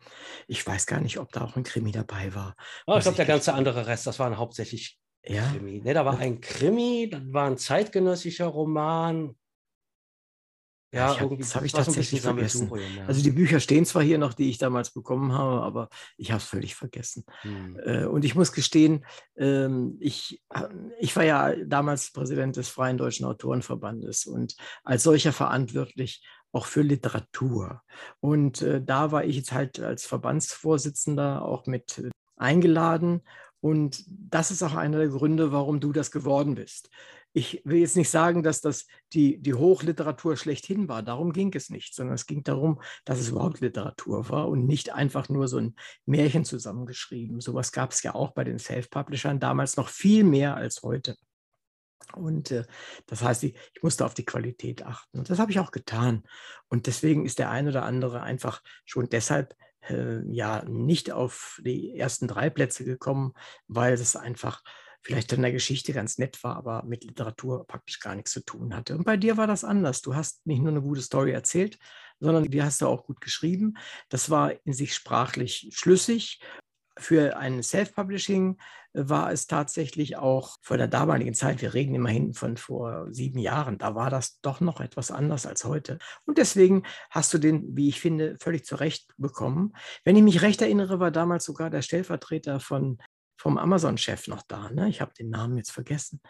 Ich 0.48 0.66
weiß 0.66 0.86
gar 0.86 1.00
nicht, 1.00 1.18
ob 1.18 1.30
da 1.30 1.42
auch 1.42 1.56
ein 1.56 1.62
Krimi 1.62 1.92
dabei 1.92 2.34
war. 2.34 2.56
Oh, 2.86 2.96
ich 2.96 3.02
glaube, 3.02 3.16
der 3.16 3.26
ganze 3.26 3.54
andere 3.54 3.86
Rest, 3.86 4.06
das 4.06 4.18
waren 4.18 4.38
hauptsächlich 4.38 4.98
ja? 5.24 5.48
Krimi. 5.50 5.80
Ne, 5.80 5.94
da 5.94 6.04
war 6.04 6.18
ein 6.18 6.40
Krimi, 6.40 7.08
dann 7.10 7.32
war 7.32 7.46
ein 7.46 7.58
zeitgenössischer 7.58 8.46
Roman, 8.46 9.36
ja, 10.92 11.20
hab, 11.20 11.38
das 11.38 11.54
habe 11.54 11.66
ich 11.66 11.72
tatsächlich 11.72 12.20
vergessen. 12.20 12.70
Ja. 12.96 13.06
Also 13.06 13.22
die 13.22 13.30
Bücher 13.30 13.60
stehen 13.60 13.84
zwar 13.84 14.02
hier 14.02 14.18
noch, 14.18 14.34
die 14.34 14.50
ich 14.50 14.58
damals 14.58 14.90
bekommen 14.90 15.32
habe, 15.32 15.62
aber 15.62 15.88
ich 16.16 16.32
habe 16.32 16.38
es 16.38 16.44
völlig 16.44 16.74
vergessen. 16.74 17.24
Hm. 17.42 17.78
Äh, 17.84 18.04
und 18.06 18.24
ich 18.24 18.34
muss 18.34 18.52
gestehen, 18.52 19.04
ähm, 19.36 19.96
ich, 20.00 20.42
ich 20.98 21.14
war 21.14 21.24
ja 21.24 21.54
damals 21.64 22.12
Präsident 22.12 22.56
des 22.56 22.68
Freien 22.68 22.98
Deutschen 22.98 23.26
Autorenverbandes 23.26 24.26
und 24.26 24.56
als 24.82 25.04
solcher 25.04 25.32
verantwortlich 25.32 26.24
auch 26.52 26.66
für 26.66 26.82
Literatur. 26.82 27.82
Und 28.18 28.62
äh, 28.62 28.82
da 28.82 29.12
war 29.12 29.24
ich 29.24 29.36
jetzt 29.36 29.52
halt 29.52 29.78
als 29.78 30.06
Verbandsvorsitzender 30.06 31.42
auch 31.44 31.66
mit 31.66 32.02
eingeladen. 32.36 33.22
Und 33.60 34.04
das 34.08 34.50
ist 34.50 34.62
auch 34.62 34.74
einer 34.74 34.98
der 34.98 35.08
Gründe, 35.08 35.52
warum 35.52 35.80
du 35.80 35.92
das 35.92 36.10
geworden 36.10 36.54
bist. 36.54 36.90
Ich 37.32 37.62
will 37.64 37.78
jetzt 37.78 37.96
nicht 37.96 38.10
sagen, 38.10 38.42
dass 38.42 38.60
das 38.60 38.86
die, 39.12 39.38
die 39.40 39.54
Hochliteratur 39.54 40.36
schlechthin 40.36 40.88
war. 40.88 41.02
Darum 41.02 41.32
ging 41.32 41.54
es 41.54 41.70
nicht, 41.70 41.94
sondern 41.94 42.14
es 42.14 42.26
ging 42.26 42.42
darum, 42.42 42.80
dass 43.04 43.20
es 43.20 43.28
überhaupt 43.28 43.60
Literatur 43.60 44.28
war 44.28 44.48
und 44.48 44.66
nicht 44.66 44.92
einfach 44.92 45.28
nur 45.28 45.46
so 45.46 45.58
ein 45.58 45.76
Märchen 46.06 46.44
zusammengeschrieben. 46.44 47.40
Sowas 47.40 47.70
gab 47.70 47.92
es 47.92 48.02
ja 48.02 48.14
auch 48.14 48.32
bei 48.32 48.44
den 48.44 48.58
Self-Publishern 48.58 49.38
damals 49.38 49.76
noch 49.76 49.88
viel 49.88 50.24
mehr 50.24 50.56
als 50.56 50.82
heute. 50.82 51.16
Und 52.14 52.50
äh, 52.50 52.64
das 53.06 53.22
heißt, 53.22 53.44
ich, 53.44 53.54
ich, 53.74 53.82
musste 53.82 54.04
auf 54.04 54.14
die 54.14 54.24
Qualität 54.24 54.84
achten. 54.84 55.18
Und 55.18 55.30
das 55.30 55.38
habe 55.38 55.52
ich 55.52 55.60
auch 55.60 55.70
getan. 55.70 56.24
Und 56.68 56.86
deswegen 56.86 57.24
ist 57.24 57.38
der 57.38 57.50
ein 57.50 57.68
oder 57.68 57.84
andere 57.84 58.22
einfach 58.22 58.62
schon 58.84 59.08
deshalb 59.08 59.54
äh, 59.88 60.20
ja 60.30 60.64
nicht 60.64 61.12
auf 61.12 61.60
die 61.64 61.96
ersten 61.96 62.28
drei 62.28 62.50
Plätze 62.50 62.84
gekommen, 62.84 63.32
weil 63.68 63.94
es 63.94 64.16
einfach 64.16 64.62
vielleicht 65.02 65.32
in 65.32 65.42
der 65.42 65.52
Geschichte 65.52 65.92
ganz 65.92 66.18
nett 66.18 66.42
war, 66.44 66.56
aber 66.56 66.82
mit 66.84 67.04
Literatur 67.04 67.66
praktisch 67.66 68.00
gar 68.00 68.14
nichts 68.14 68.32
zu 68.32 68.44
tun 68.44 68.74
hatte. 68.74 68.96
Und 68.96 69.04
bei 69.04 69.16
dir 69.16 69.36
war 69.36 69.46
das 69.46 69.64
anders. 69.64 70.02
Du 70.02 70.14
hast 70.14 70.46
nicht 70.46 70.60
nur 70.60 70.70
eine 70.70 70.82
gute 70.82 71.02
Story 71.02 71.32
erzählt, 71.32 71.78
sondern 72.18 72.44
die 72.44 72.62
hast 72.62 72.80
du 72.80 72.86
auch 72.86 73.04
gut 73.04 73.20
geschrieben. 73.20 73.74
Das 74.08 74.30
war 74.30 74.52
in 74.64 74.72
sich 74.72 74.94
sprachlich 74.94 75.70
schlüssig. 75.72 76.40
Für 76.98 77.38
ein 77.38 77.62
Self-Publishing 77.62 78.58
war 78.92 79.30
es 79.32 79.46
tatsächlich 79.46 80.16
auch 80.16 80.58
vor 80.62 80.76
der 80.76 80.88
damaligen 80.88 81.32
Zeit, 81.32 81.62
wir 81.62 81.74
reden 81.74 81.94
immerhin 81.94 82.34
von 82.34 82.56
vor 82.56 83.06
sieben 83.10 83.38
Jahren, 83.38 83.78
da 83.78 83.94
war 83.94 84.10
das 84.10 84.40
doch 84.40 84.60
noch 84.60 84.80
etwas 84.80 85.10
anders 85.10 85.46
als 85.46 85.64
heute. 85.64 85.98
Und 86.26 86.38
deswegen 86.38 86.82
hast 87.08 87.32
du 87.32 87.38
den, 87.38 87.76
wie 87.76 87.88
ich 87.88 88.00
finde, 88.00 88.36
völlig 88.40 88.64
zurecht 88.64 89.12
bekommen. 89.16 89.74
Wenn 90.04 90.16
ich 90.16 90.22
mich 90.22 90.42
recht 90.42 90.60
erinnere, 90.60 90.98
war 90.98 91.12
damals 91.12 91.44
sogar 91.44 91.70
der 91.70 91.82
Stellvertreter 91.82 92.58
von 92.58 92.98
vom 93.40 93.56
Amazon-Chef 93.56 94.28
noch 94.28 94.42
da. 94.42 94.70
Ne? 94.70 94.90
Ich 94.90 95.00
habe 95.00 95.14
den 95.14 95.30
Namen 95.30 95.56
jetzt 95.56 95.72
vergessen. 95.72 96.20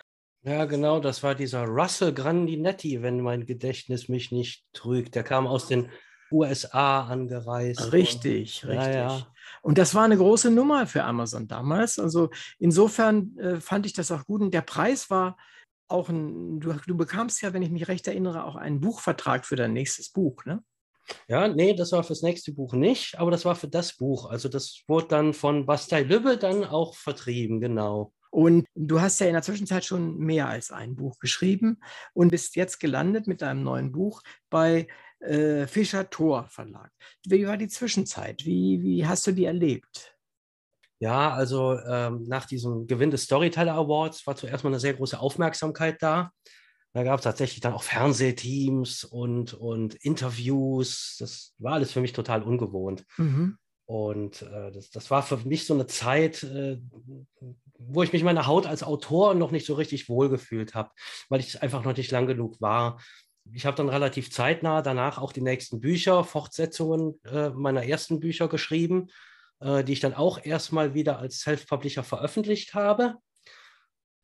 Ja, 0.42 0.64
genau, 0.64 1.00
das 1.00 1.24
war 1.24 1.34
dieser 1.34 1.64
Russell 1.64 2.14
Grandinetti, 2.14 3.02
wenn 3.02 3.20
mein 3.20 3.46
Gedächtnis 3.46 4.08
mich 4.08 4.30
nicht 4.30 4.64
trügt. 4.72 5.16
Der 5.16 5.24
kam 5.24 5.48
aus 5.48 5.66
den 5.66 5.90
USA 6.30 7.02
angereist. 7.08 7.92
Richtig, 7.92 8.62
und, 8.62 8.70
richtig. 8.70 8.94
Ja. 8.94 9.26
Und 9.60 9.76
das 9.76 9.94
war 9.96 10.04
eine 10.04 10.16
große 10.16 10.52
Nummer 10.52 10.86
für 10.86 11.02
Amazon 11.02 11.48
damals. 11.48 11.98
Also 11.98 12.30
insofern 12.60 13.36
äh, 13.38 13.60
fand 13.60 13.86
ich 13.86 13.92
das 13.92 14.12
auch 14.12 14.24
gut. 14.24 14.40
Und 14.40 14.54
der 14.54 14.62
Preis 14.62 15.10
war 15.10 15.36
auch 15.88 16.08
ein, 16.08 16.60
du, 16.60 16.74
du 16.86 16.96
bekamst 16.96 17.42
ja, 17.42 17.52
wenn 17.52 17.62
ich 17.62 17.70
mich 17.70 17.88
recht 17.88 18.06
erinnere, 18.06 18.44
auch 18.44 18.54
einen 18.54 18.80
Buchvertrag 18.80 19.44
für 19.44 19.56
dein 19.56 19.72
nächstes 19.72 20.10
Buch, 20.10 20.44
ne? 20.44 20.62
Ja, 21.28 21.48
nee, 21.48 21.74
das 21.74 21.92
war 21.92 22.02
fürs 22.02 22.22
nächste 22.22 22.52
Buch 22.52 22.72
nicht, 22.74 23.18
aber 23.18 23.30
das 23.30 23.44
war 23.44 23.54
für 23.54 23.68
das 23.68 23.96
Buch. 23.96 24.30
Also 24.30 24.48
das 24.48 24.82
wurde 24.86 25.08
dann 25.08 25.34
von 25.34 25.66
Bastei 25.66 26.02
Lübbe 26.02 26.36
dann 26.36 26.64
auch 26.64 26.94
vertrieben, 26.94 27.60
genau. 27.60 28.12
Und 28.30 28.66
du 28.74 29.00
hast 29.00 29.18
ja 29.18 29.26
in 29.26 29.32
der 29.32 29.42
Zwischenzeit 29.42 29.84
schon 29.84 30.16
mehr 30.18 30.48
als 30.48 30.70
ein 30.70 30.94
Buch 30.94 31.18
geschrieben 31.18 31.80
und 32.14 32.30
bist 32.30 32.54
jetzt 32.54 32.78
gelandet 32.78 33.26
mit 33.26 33.42
deinem 33.42 33.64
neuen 33.64 33.90
Buch 33.90 34.22
bei 34.50 34.86
äh, 35.18 35.66
Fischer 35.66 36.08
Thor 36.08 36.46
Verlag. 36.48 36.90
Wie 37.26 37.46
war 37.46 37.56
die 37.56 37.68
Zwischenzeit? 37.68 38.46
Wie, 38.46 38.80
wie 38.82 39.06
hast 39.06 39.26
du 39.26 39.32
die 39.32 39.46
erlebt? 39.46 40.16
Ja, 41.00 41.32
also 41.32 41.78
ähm, 41.80 42.24
nach 42.28 42.44
diesem 42.44 42.86
Gewinn 42.86 43.10
des 43.10 43.22
Storyteller 43.22 43.74
Awards 43.74 44.26
war 44.26 44.36
zuerst 44.36 44.64
mal 44.64 44.70
eine 44.70 44.80
sehr 44.80 44.94
große 44.94 45.18
Aufmerksamkeit 45.18 45.96
da. 46.00 46.30
Da 46.92 47.04
gab 47.04 47.20
es 47.20 47.24
tatsächlich 47.24 47.60
dann 47.60 47.72
auch 47.72 47.84
Fernsehteams 47.84 49.04
und, 49.04 49.54
und 49.54 49.94
Interviews. 49.94 51.16
Das 51.20 51.54
war 51.58 51.74
alles 51.74 51.92
für 51.92 52.00
mich 52.00 52.12
total 52.12 52.42
ungewohnt. 52.42 53.04
Mhm. 53.16 53.58
Und 53.86 54.42
äh, 54.42 54.70
das, 54.72 54.90
das 54.90 55.10
war 55.10 55.22
für 55.22 55.36
mich 55.38 55.66
so 55.66 55.74
eine 55.74 55.86
Zeit, 55.86 56.42
äh, 56.44 56.80
wo 57.78 58.02
ich 58.02 58.12
mich 58.12 58.22
meiner 58.22 58.46
Haut 58.46 58.66
als 58.66 58.82
Autor 58.82 59.34
noch 59.34 59.50
nicht 59.50 59.66
so 59.66 59.74
richtig 59.74 60.08
wohlgefühlt 60.08 60.74
habe, 60.74 60.90
weil 61.28 61.40
ich 61.40 61.62
einfach 61.62 61.84
noch 61.84 61.96
nicht 61.96 62.10
lang 62.10 62.26
genug 62.26 62.60
war. 62.60 63.00
Ich 63.52 63.66
habe 63.66 63.76
dann 63.76 63.88
relativ 63.88 64.30
zeitnah 64.30 64.82
danach 64.82 65.18
auch 65.18 65.32
die 65.32 65.40
nächsten 65.40 65.80
Bücher, 65.80 66.24
Fortsetzungen 66.24 67.20
äh, 67.24 67.50
meiner 67.50 67.84
ersten 67.84 68.20
Bücher 68.20 68.48
geschrieben, 68.48 69.08
äh, 69.60 69.82
die 69.82 69.94
ich 69.94 70.00
dann 70.00 70.14
auch 70.14 70.44
erstmal 70.44 70.94
wieder 70.94 71.18
als 71.18 71.40
Self-Publisher 71.40 72.04
veröffentlicht 72.04 72.74
habe. 72.74 73.16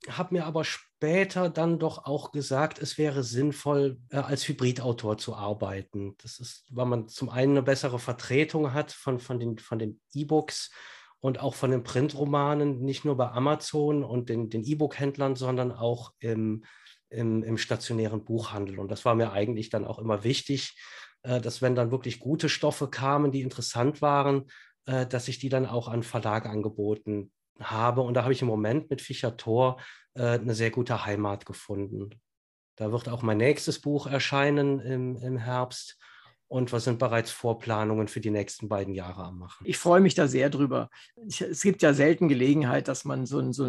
Habe 0.08 0.34
mir 0.34 0.46
aber 0.46 0.64
später 0.64 1.48
dann 1.48 1.78
doch 1.78 2.04
auch 2.04 2.32
gesagt, 2.32 2.80
es 2.80 2.98
wäre 2.98 3.22
sinnvoll, 3.22 3.98
äh, 4.10 4.18
als 4.18 4.46
Hybridautor 4.46 5.18
zu 5.18 5.34
arbeiten. 5.34 6.16
Das 6.22 6.38
ist, 6.38 6.66
weil 6.70 6.86
man 6.86 7.08
zum 7.08 7.28
einen 7.28 7.52
eine 7.52 7.62
bessere 7.62 7.98
Vertretung 7.98 8.72
hat 8.72 8.92
von, 8.92 9.18
von 9.18 9.38
den 9.38 9.58
von 9.58 10.00
E-Books 10.12 10.70
und 11.20 11.40
auch 11.40 11.54
von 11.54 11.70
den 11.70 11.82
Printromanen, 11.82 12.80
nicht 12.82 13.04
nur 13.04 13.16
bei 13.16 13.30
Amazon 13.30 14.04
und 14.04 14.28
den, 14.28 14.50
E-Book-Händlern, 14.50 15.34
sondern 15.34 15.72
auch 15.72 16.12
im, 16.20 16.64
im, 17.08 17.42
im, 17.42 17.58
stationären 17.58 18.24
Buchhandel. 18.24 18.78
Und 18.78 18.90
das 18.90 19.04
war 19.04 19.14
mir 19.14 19.32
eigentlich 19.32 19.70
dann 19.70 19.84
auch 19.84 19.98
immer 19.98 20.24
wichtig, 20.24 20.78
äh, 21.22 21.40
dass 21.40 21.62
wenn 21.62 21.74
dann 21.74 21.90
wirklich 21.90 22.20
gute 22.20 22.48
Stoffe 22.48 22.88
kamen, 22.88 23.32
die 23.32 23.42
interessant 23.42 24.02
waren, 24.02 24.46
äh, 24.84 25.06
dass 25.06 25.28
ich 25.28 25.38
die 25.38 25.48
dann 25.48 25.66
auch 25.66 25.88
an 25.88 26.02
Verlage 26.02 26.48
angeboten 26.48 27.32
habe. 27.60 28.02
Und 28.02 28.14
da 28.14 28.22
habe 28.22 28.32
ich 28.32 28.42
im 28.42 28.48
Moment 28.48 28.90
mit 28.90 29.00
Fischer 29.00 29.36
Thor 29.36 29.80
äh, 30.14 30.38
eine 30.38 30.54
sehr 30.54 30.70
gute 30.70 31.04
Heimat 31.04 31.46
gefunden. 31.46 32.10
Da 32.76 32.92
wird 32.92 33.08
auch 33.08 33.22
mein 33.22 33.38
nächstes 33.38 33.80
Buch 33.80 34.06
erscheinen 34.06 34.80
im, 34.80 35.16
im 35.16 35.38
Herbst 35.38 35.98
und 36.48 36.72
was 36.72 36.84
sind 36.84 36.98
bereits 36.98 37.30
Vorplanungen 37.30 38.06
für 38.06 38.20
die 38.20 38.30
nächsten 38.30 38.68
beiden 38.68 38.94
Jahre 38.94 39.24
am 39.24 39.38
Machen. 39.38 39.66
Ich 39.66 39.78
freue 39.78 40.00
mich 40.00 40.14
da 40.14 40.28
sehr 40.28 40.48
drüber. 40.48 40.90
Ich, 41.26 41.40
es 41.40 41.62
gibt 41.62 41.82
ja 41.82 41.92
selten 41.92 42.28
Gelegenheit, 42.28 42.86
dass 42.88 43.04
man 43.04 43.26
so 43.26 43.38
einen 43.38 43.52
so 43.52 43.64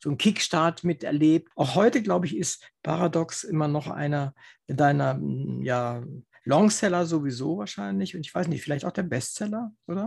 so 0.00 0.10
ein 0.10 0.18
Kickstart 0.18 0.82
miterlebt. 0.82 1.52
Auch 1.54 1.74
heute, 1.76 2.02
glaube 2.02 2.26
ich, 2.26 2.36
ist 2.36 2.68
Paradox 2.82 3.44
immer 3.44 3.68
noch 3.68 3.86
einer 3.88 4.34
deiner 4.66 5.20
ja, 5.62 6.02
Longseller 6.44 7.06
sowieso 7.06 7.58
wahrscheinlich. 7.58 8.16
Und 8.16 8.26
ich 8.26 8.34
weiß 8.34 8.48
nicht, 8.48 8.62
vielleicht 8.62 8.84
auch 8.84 8.92
der 8.92 9.04
Bestseller, 9.04 9.70
oder? 9.86 10.06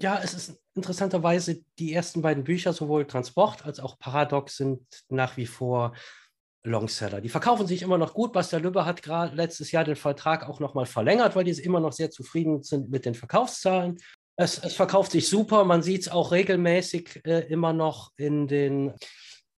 Ja, 0.00 0.20
es 0.22 0.32
ist 0.32 0.60
interessanterweise 0.74 1.62
die 1.78 1.92
ersten 1.92 2.22
beiden 2.22 2.44
Bücher, 2.44 2.72
sowohl 2.72 3.06
Transport 3.06 3.66
als 3.66 3.78
auch 3.78 3.98
Paradox, 3.98 4.56
sind 4.56 4.80
nach 5.08 5.36
wie 5.36 5.46
vor 5.46 5.94
Longseller. 6.64 7.20
Die 7.20 7.28
verkaufen 7.28 7.66
sich 7.66 7.82
immer 7.82 7.98
noch 7.98 8.14
gut. 8.14 8.32
Basta 8.32 8.56
Lübbe 8.56 8.86
hat 8.86 9.02
gerade 9.02 9.34
letztes 9.34 9.72
Jahr 9.72 9.84
den 9.84 9.96
Vertrag 9.96 10.48
auch 10.48 10.60
nochmal 10.60 10.86
verlängert, 10.86 11.36
weil 11.36 11.44
die 11.44 11.50
immer 11.50 11.80
noch 11.80 11.92
sehr 11.92 12.10
zufrieden 12.10 12.62
sind 12.62 12.90
mit 12.90 13.04
den 13.04 13.14
Verkaufszahlen. 13.14 13.98
Es, 14.36 14.58
es 14.58 14.74
verkauft 14.74 15.12
sich 15.12 15.28
super. 15.28 15.64
Man 15.64 15.82
sieht 15.82 16.02
es 16.02 16.08
auch 16.08 16.32
regelmäßig 16.32 17.20
äh, 17.26 17.40
immer 17.48 17.72
noch 17.72 18.12
in 18.16 18.46
den, 18.46 18.94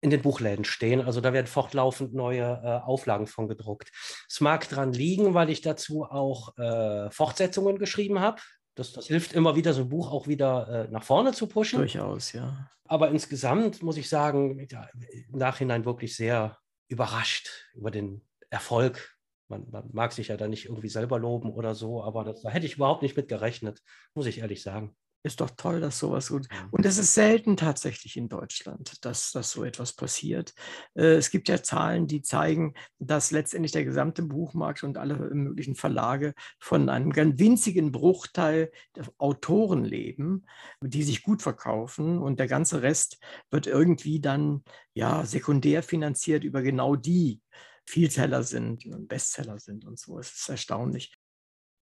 in 0.01 0.09
den 0.09 0.21
Buchläden 0.21 0.65
stehen. 0.65 1.01
Also 1.01 1.21
da 1.21 1.33
werden 1.33 1.47
fortlaufend 1.47 2.13
neue 2.13 2.61
äh, 2.63 2.85
Auflagen 2.85 3.27
von 3.27 3.47
gedruckt. 3.47 3.91
Es 4.27 4.41
mag 4.41 4.67
daran 4.69 4.93
liegen, 4.93 5.33
weil 5.33 5.49
ich 5.49 5.61
dazu 5.61 6.05
auch 6.05 6.57
äh, 6.57 7.11
Fortsetzungen 7.11 7.77
geschrieben 7.77 8.19
habe. 8.19 8.41
Das, 8.75 8.93
das, 8.93 9.07
hilft 9.07 9.33
immer 9.33 9.55
wieder, 9.55 9.73
so 9.73 9.81
ein 9.81 9.89
Buch 9.89 10.11
auch 10.11 10.27
wieder 10.27 10.87
äh, 10.87 10.91
nach 10.91 11.03
vorne 11.03 11.31
zu 11.31 11.47
pushen. 11.47 11.79
Durchaus, 11.79 12.33
ja. 12.33 12.69
Aber 12.85 13.09
insgesamt 13.09 13.83
muss 13.83 13.97
ich 13.97 14.09
sagen, 14.09 14.65
ja, 14.69 14.87
im 15.29 15.37
Nachhinein 15.37 15.85
wirklich 15.85 16.15
sehr 16.15 16.57
überrascht 16.87 17.49
über 17.73 17.91
den 17.91 18.21
Erfolg. 18.49 19.15
Man, 19.47 19.69
man, 19.69 19.89
mag 19.91 20.13
sich 20.13 20.29
ja 20.29 20.37
da 20.37 20.47
nicht 20.47 20.65
irgendwie 20.65 20.89
selber 20.89 21.19
loben 21.19 21.51
oder 21.51 21.75
so, 21.75 22.03
aber 22.03 22.23
das, 22.23 22.41
da 22.41 22.49
hätte 22.49 22.65
ich 22.65 22.75
überhaupt 22.75 23.01
nicht 23.01 23.15
mit 23.15 23.27
gerechnet, 23.27 23.81
muss 24.15 24.25
ich 24.25 24.39
ehrlich 24.39 24.63
sagen. 24.63 24.95
Ist 25.25 25.39
doch 25.39 25.51
toll, 25.51 25.79
dass 25.79 25.99
sowas 25.99 26.27
gut. 26.27 26.49
Und 26.71 26.85
es 26.85 26.97
ist 26.97 27.13
selten 27.13 27.55
tatsächlich 27.55 28.17
in 28.17 28.27
Deutschland, 28.27 29.05
dass, 29.05 29.31
dass 29.31 29.51
so 29.51 29.63
etwas 29.63 29.93
passiert. 29.93 30.53
Äh, 30.95 31.13
es 31.13 31.31
gibt 31.31 31.47
ja 31.47 31.63
Zahlen, 31.63 32.07
die 32.07 32.21
zeigen, 32.21 32.73
dass 32.99 33.31
letztendlich 33.31 33.71
der 33.71 33.85
gesamte 33.85 34.21
Buchmarkt 34.23 34.83
und 34.83 34.97
alle 34.97 35.15
möglichen 35.33 35.75
Verlage 35.75 36.33
von 36.59 36.89
einem 36.89 37.11
ganz 37.11 37.39
winzigen 37.39 37.93
Bruchteil 37.93 38.69
der 38.97 39.05
Autoren 39.17 39.85
leben, 39.85 40.45
die 40.81 41.03
sich 41.03 41.23
gut 41.23 41.41
verkaufen. 41.41 42.17
Und 42.17 42.37
der 42.37 42.47
ganze 42.47 42.81
Rest 42.81 43.17
wird 43.49 43.65
irgendwie 43.65 44.19
dann 44.19 44.63
ja 44.93 45.25
sekundär 45.25 45.83
finanziert 45.83 46.43
über 46.43 46.61
genau 46.61 46.97
die. 46.97 47.41
Vielseller 47.85 48.43
sind, 48.43 48.83
Bestseller 49.07 49.59
sind 49.59 49.85
und 49.85 49.99
so. 49.99 50.19
Es 50.19 50.33
ist 50.33 50.49
erstaunlich 50.49 51.13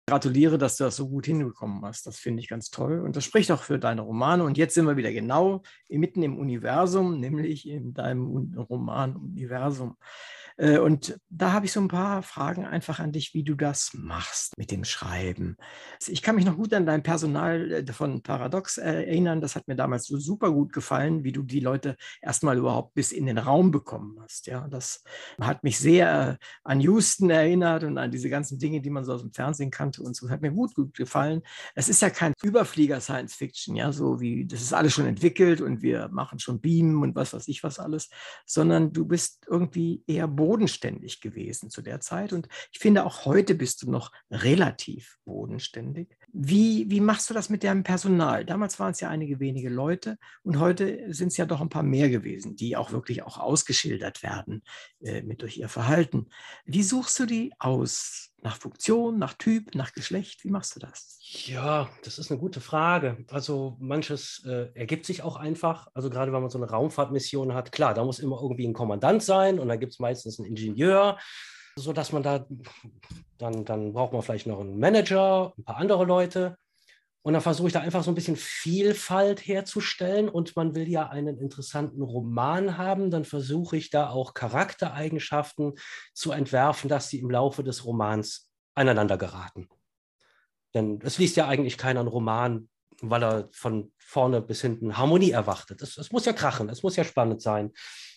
gratuliere, 0.09 0.59
dass 0.59 0.77
du 0.77 0.85
das 0.85 0.97
so 0.97 1.09
gut 1.09 1.27
hinbekommen 1.27 1.85
hast. 1.85 2.07
Das 2.07 2.19
finde 2.19 2.41
ich 2.43 2.49
ganz 2.49 2.71
toll. 2.71 3.01
Und 3.01 3.17
das 3.17 3.25
spricht 3.25 3.53
auch 3.53 3.63
für 3.63 3.79
deine 3.79 4.03
Romane. 4.03 4.45
Und 4.45 4.59
jetzt 4.59 4.75
sind 4.75 4.87
wir 4.87 4.97
wieder 4.97 5.13
genau 5.13 5.63
mitten 5.89 6.23
im 6.23 6.39
Universum, 6.39 7.21
nämlich 7.21 7.69
in 7.69 7.95
deinem 7.95 8.55
Roman 8.57 9.17
Universum. 9.17 9.97
Äh, 10.59 10.79
und 10.79 11.19
da 11.31 11.53
habe 11.53 11.67
ich 11.67 11.73
so 11.73 11.81
ein 11.81 11.89
paar 11.89 12.23
Fragen 12.23 12.67
einfach 12.67 12.99
an 12.99 13.13
dich, 13.13 13.33
wie 13.33 13.45
du 13.45 13.55
das 13.55 13.93
machst 13.95 14.59
mit 14.59 14.71
dem 14.71 14.85
Schreiben. 14.85 15.57
Ich 16.07 16.21
kann 16.21 16.35
mich 16.35 16.45
noch 16.45 16.57
gut 16.57 16.75
an 16.75 16.85
dein 16.85 17.03
Personal 17.03 17.71
äh, 17.71 17.93
von 17.93 18.23
Paradox 18.23 18.77
erinnern. 18.77 19.41
Das 19.41 19.57
hat 19.57 19.69
mir 19.69 19.77
damals 19.77 20.07
so 20.07 20.19
super 20.19 20.51
gut 20.51 20.73
gefallen, 20.73 21.23
wie 21.25 21.33
du 21.33 21.43
die 21.43 21.61
Leute 21.61 21.97
erstmal 22.21 22.59
überhaupt 22.59 22.95
bis 22.95 23.13
in 23.13 23.27
den 23.27 23.39
Raum 23.39 23.71
bekommen 23.71 24.19
hast. 24.21 24.49
Ja, 24.49 24.67
das 24.69 25.03
hat 25.41 25.63
mich 25.63 25.79
sehr 25.79 26.39
an 26.65 26.81
Houston 26.81 27.31
erinnert 27.31 27.85
und 27.85 27.97
an 27.97 28.11
diese 28.11 28.29
ganzen 28.29 28.59
Dinge, 28.59 28.81
die 28.81 28.91
man 28.91 29.05
so 29.05 29.13
aus 29.13 29.23
dem 29.23 29.33
Fernsehen 29.33 29.71
kannte 29.71 30.03
und 30.03 30.17
so. 30.17 30.29
Hat 30.29 30.43
mir 30.43 30.51
gut, 30.51 30.75
gut 30.75 30.95
gefallen. 30.97 31.43
Es 31.77 31.89
ist 31.89 32.03
ja 32.03 32.11
kein 32.11 32.35
Überflieger 32.43 33.01
Science 33.01 33.35
Fiction, 33.35 33.77
ja, 33.77 33.93
so 33.93 34.21
wie 34.21 34.45
das 34.45 34.61
ist 34.61 34.73
alles 34.73 34.93
schon 34.93 35.07
entwickelt 35.07 35.61
und 35.61 35.83
wir 35.83 36.09
machen 36.09 36.41
schon 36.41 36.61
Beamen 36.61 37.01
und 37.03 37.15
was 37.15 37.33
weiß 37.33 37.47
ich 37.47 37.63
was 37.63 37.79
alles, 37.79 38.11
sondern 38.45 38.93
du 38.93 39.05
bist 39.05 39.47
irgendwie 39.49 40.03
eher 40.09 40.27
bodenständig 40.27 40.48
gewesen 41.21 41.71
zu 41.71 41.83
der 41.83 42.01
Zeit. 42.01 42.33
Und 42.33 42.49
ich 42.73 42.79
finde, 42.79 43.05
auch 43.05 43.25
heute 43.25 43.55
bist 43.55 43.83
du 43.83 43.91
noch 43.91 44.13
relativ 44.31 45.19
bodenständig. 45.25 46.17
Wie, 46.33 46.91
wie 46.91 47.01
machst 47.01 47.29
du 47.31 47.35
das 47.35 47.51
mit 47.51 47.65
deinem 47.65 47.83
Personal? 47.83 48.45
Damals 48.45 48.79
waren 48.79 48.93
es 48.93 49.01
ja 49.01 49.09
einige 49.09 49.41
wenige 49.41 49.69
Leute 49.69 50.19
und 50.43 50.59
heute 50.59 51.13
sind 51.13 51.29
es 51.29 51.37
ja 51.37 51.47
doch 51.47 51.61
ein 51.61 51.69
paar 51.69 51.83
mehr 51.83 52.09
gewesen, 52.09 52.57
die 52.57 52.77
auch 52.77 52.93
wirklich 52.93 53.23
auch 53.23 53.39
ausgeschildert 53.39 54.23
werden 54.23 54.63
äh, 55.01 55.23
mit 55.23 55.43
durch 55.43 55.59
ihr 55.59 55.69
Verhalten. 55.69 56.29
Wie 56.65 56.83
suchst 56.83 57.19
du 57.19 57.27
die 57.27 57.53
aus? 57.59 58.28
Nach 58.43 58.57
Funktion, 58.57 59.19
nach 59.19 59.35
Typ, 59.35 59.75
nach 59.75 59.93
Geschlecht? 59.93 60.45
Wie 60.45 60.51
machst 60.51 60.77
du 60.77 60.81
das? 60.81 61.19
Ja, 61.21 61.89
das 62.05 62.19
ist 62.19 62.31
eine 62.31 62.39
gute 62.39 62.61
Frage. 62.61 63.25
Also 63.31 63.77
manches 63.81 64.45
äh, 64.47 64.71
ergibt 64.75 65.07
sich 65.07 65.23
auch 65.23 65.37
einfach. 65.37 65.89
Also 65.93 66.09
gerade 66.09 66.33
wenn 66.33 66.41
man 66.41 66.51
so 66.51 66.59
eine 66.59 66.71
Raumfahrtmission 66.71 67.53
hat, 67.53 67.73
klar, 67.73 67.95
da 67.95 68.05
muss 68.05 68.21
immer 68.21 68.41
irgendwie 68.41 68.67
ein 68.67 68.75
Kommandant 68.75 69.23
sein 69.23 69.59
und 69.59 69.69
dann 69.69 69.81
gibt 69.81 69.93
es 69.93 69.99
meistens 69.99 70.39
einen 70.39 70.49
Ingenieur, 70.49 71.19
sodass 71.77 72.13
man 72.13 72.23
da, 72.23 72.47
dann, 73.39 73.65
dann 73.65 73.93
braucht 73.93 74.13
man 74.13 74.23
vielleicht 74.23 74.47
noch 74.47 74.61
einen 74.61 74.79
Manager, 74.79 75.53
ein 75.59 75.65
paar 75.65 75.77
andere 75.79 76.05
Leute. 76.05 76.57
Und 77.23 77.33
dann 77.33 77.43
versuche 77.43 77.67
ich 77.67 77.73
da 77.73 77.81
einfach 77.81 78.05
so 78.05 78.11
ein 78.11 78.15
bisschen 78.15 78.37
Vielfalt 78.37 79.47
herzustellen 79.47 80.29
und 80.29 80.55
man 80.57 80.75
will 80.75 80.89
ja 80.89 81.09
einen 81.09 81.37
interessanten 81.39 82.03
Roman 82.03 82.79
haben, 82.79 83.11
dann 83.11 83.25
versuche 83.25 83.77
ich 83.77 83.91
da 83.91 84.11
auch 84.11 84.35
Charaktereigenschaften 84.35 85.75
zu 86.15 86.33
entwerfen, 86.33 86.89
dass 86.89 87.09
sie 87.09 87.19
im 87.19 87.31
Laufe 87.31 87.65
des 87.65 87.85
Romans 87.85 88.51
aneinander 88.75 89.19
geraten. 89.19 89.69
Denn 90.75 91.01
es 91.03 91.19
liest 91.19 91.37
ja 91.37 91.49
eigentlich 91.49 91.77
keiner 91.77 92.01
einen 92.01 92.09
Roman, 92.09 92.69
weil 93.01 93.23
er 93.25 93.49
von 93.53 93.93
vorne 93.99 94.41
bis 94.41 94.61
hinten 94.61 94.97
Harmonie 94.97 95.33
erwartet. 95.33 95.83
Es, 95.83 95.99
es 95.99 96.13
muss 96.13 96.25
ja 96.25 96.33
krachen, 96.33 96.69
es 96.69 96.83
muss 96.83 96.97
ja 96.97 97.05
spannend 97.05 97.43
sein. 97.43 97.73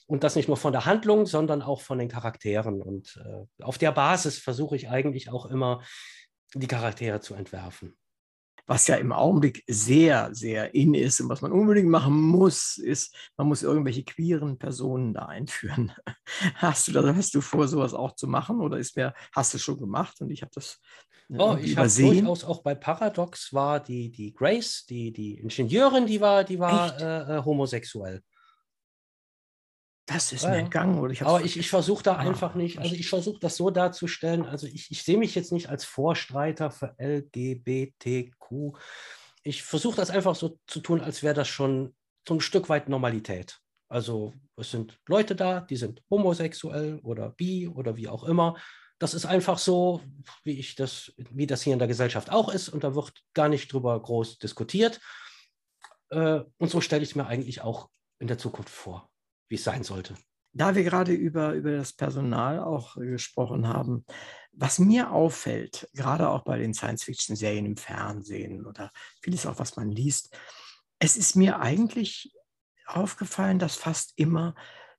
Und 0.06 0.24
das 0.24 0.36
nicht 0.36 0.48
nur 0.48 0.58
von 0.58 0.74
der 0.74 0.86
Handlung, 0.86 1.26
sondern 1.26 1.62
auch 1.62 1.82
von 1.82 1.98
den 1.98 2.10
Charakteren. 2.10 2.82
Und 2.82 3.20
äh, 3.26 3.64
auf 3.64 3.78
der 3.78 3.92
Basis 3.92 4.38
versuche 4.38 4.76
ich 4.76 4.90
eigentlich 4.90 5.30
auch 5.30 5.46
immer, 5.46 5.82
die 6.54 6.68
Charaktere 6.68 7.22
zu 7.22 7.34
entwerfen 7.34 7.96
was 8.68 8.88
ja 8.88 8.96
im 8.96 9.12
Augenblick 9.12 9.64
sehr, 9.68 10.34
sehr 10.34 10.74
in 10.74 10.94
ist 10.94 11.20
und 11.22 11.30
was 11.30 11.42
man 11.42 11.52
unbedingt 11.52 11.90
machen 11.90 12.14
muss, 12.14 12.78
ist, 12.78 13.16
man 13.38 13.48
muss 13.48 13.64
irgendwelche 13.64 14.04
queeren 14.04 14.58
Personen 14.58 15.14
da 15.14 15.26
einführen. 15.26 15.92
Hast 16.56 16.88
du 16.88 16.92
das, 16.92 17.16
hast 17.16 17.36
du 17.36 17.42
vor, 17.42 17.68
sowas 17.68 17.94
auch 17.94 18.16
zu 18.16 18.28
machen 18.28 18.62
oder 18.62 18.78
ist 18.78 18.96
mir, 18.96 19.14
hast 19.34 19.54
du 19.54 19.58
schon 19.58 19.78
gemacht 19.78 20.22
und 20.22 20.32
ich 20.32 20.42
habe 20.42 20.52
das 20.54 20.80
Oh, 21.38 21.56
ich 21.62 21.78
habe 21.78 21.88
durchaus 21.90 22.44
auch 22.44 22.62
bei 22.62 22.76
Paradox 22.76 23.54
war 23.54 23.80
die, 23.80 24.12
die 24.12 24.34
Grace, 24.34 24.86
die, 24.90 25.14
die 25.14 25.36
Ingenieurin, 25.36 26.06
die 26.06 26.20
war, 26.20 26.44
die 26.44 26.60
war 26.60 27.00
äh, 27.00 27.38
äh, 27.38 27.46
homosexuell. 27.46 28.22
Das 30.14 30.32
ist 30.32 30.44
mir 30.46 30.58
entgangen. 30.58 31.00
Oder 31.00 31.14
ich 31.14 31.22
Aber 31.22 31.42
ich, 31.42 31.58
ich 31.58 31.70
versuche 31.70 32.04
da 32.04 32.16
ah, 32.16 32.18
einfach 32.18 32.56
nicht, 32.56 32.80
also 32.80 32.94
ich 32.96 33.10
versuche 33.10 33.40
das 33.40 33.56
so 33.56 33.70
darzustellen, 33.70 34.46
also 34.46 34.68
ich, 34.68 34.92
ich 34.92 35.04
sehe 35.04 35.18
mich 35.18 35.36
jetzt 35.36 35.52
nicht 35.52 35.70
als 35.70 35.86
Vorstreiter 35.86 36.72
für 36.72 36.96
LGBTQ. 36.98 38.78
Ich 39.44 39.64
versuche 39.64 39.96
das 39.96 40.10
einfach 40.10 40.36
so 40.36 40.60
zu 40.68 40.80
tun, 40.80 41.02
als 41.02 41.24
wäre 41.24 41.34
das 41.34 41.48
schon 41.48 41.96
so 42.28 42.36
ein 42.36 42.42
Stück 42.42 42.70
weit 42.70 42.90
Normalität. 42.90 43.60
Also 43.90 44.34
es 44.56 44.72
sind 44.72 45.00
Leute 45.08 45.36
da, 45.36 45.62
die 45.62 45.76
sind 45.76 46.02
homosexuell 46.10 47.00
oder 47.04 47.30
bi 47.30 47.68
oder 47.68 47.98
wie 47.98 48.08
auch 48.08 48.24
immer. 48.24 48.56
Das 49.00 49.14
ist 49.14 49.26
einfach 49.26 49.58
so, 49.58 50.02
wie 50.44 50.60
ich 50.60 50.76
das, 50.76 51.12
wie 51.18 51.48
das 51.48 51.64
hier 51.64 51.74
in 51.74 51.80
der 51.80 51.88
Gesellschaft 51.88 52.32
auch 52.32 52.54
ist, 52.54 52.70
und 52.70 52.84
da 52.84 52.94
wird 52.94 53.14
gar 53.34 53.50
nicht 53.50 53.74
drüber 53.74 54.00
groß 54.00 54.38
diskutiert. 54.38 55.00
Äh, 56.10 56.42
und 56.58 56.70
so 56.70 56.82
stelle 56.82 57.02
ich 57.02 57.10
es 57.10 57.16
mir 57.16 57.26
eigentlich 57.26 57.62
auch 57.62 57.90
in 58.20 58.28
der 58.28 58.38
Zukunft 58.38 58.70
vor 58.70 59.11
wie 59.52 59.56
es 59.56 59.64
sein 59.64 59.84
sollte. 59.84 60.16
Da 60.54 60.76
wir 60.76 60.84
gerade 60.84 61.14
über, 61.14 61.54
über 61.54 61.72
das 61.72 61.94
Personal 61.94 62.60
auch 62.60 62.96
gesprochen 62.96 63.68
haben, 63.68 64.06
was 64.52 64.80
mir 64.80 65.12
auffällt, 65.12 65.88
gerade 65.94 66.30
auch 66.30 66.44
bei 66.44 66.58
den 66.58 66.74
Science-Fiction-Serien 66.74 67.66
im 67.66 67.78
Fernsehen 67.78 68.66
oder 68.66 68.92
vieles 69.22 69.46
auch, 69.46 69.60
was 69.60 69.76
man 69.76 69.92
liest, 69.92 70.36
es 71.00 71.16
ist 71.16 71.36
mir 71.36 71.60
eigentlich 71.60 72.34
aufgefallen, 72.86 73.60
dass 73.60 73.76
fast 73.76 74.14
immer 74.18 74.56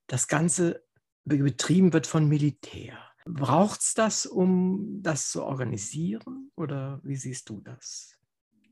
das 0.07 0.27
Ganze 0.27 0.83
betrieben 1.25 1.93
wird 1.93 2.07
von 2.07 2.29
Militär. 2.29 2.97
Braucht 3.25 3.81
es 3.81 3.95
das, 3.95 4.27
um 4.27 5.03
das 5.03 5.31
zu 5.31 5.45
organisieren 5.45 6.51
oder 6.57 7.01
wie 7.05 7.17
siehst 7.17 7.49
du 7.49 7.61
das? 7.61 8.17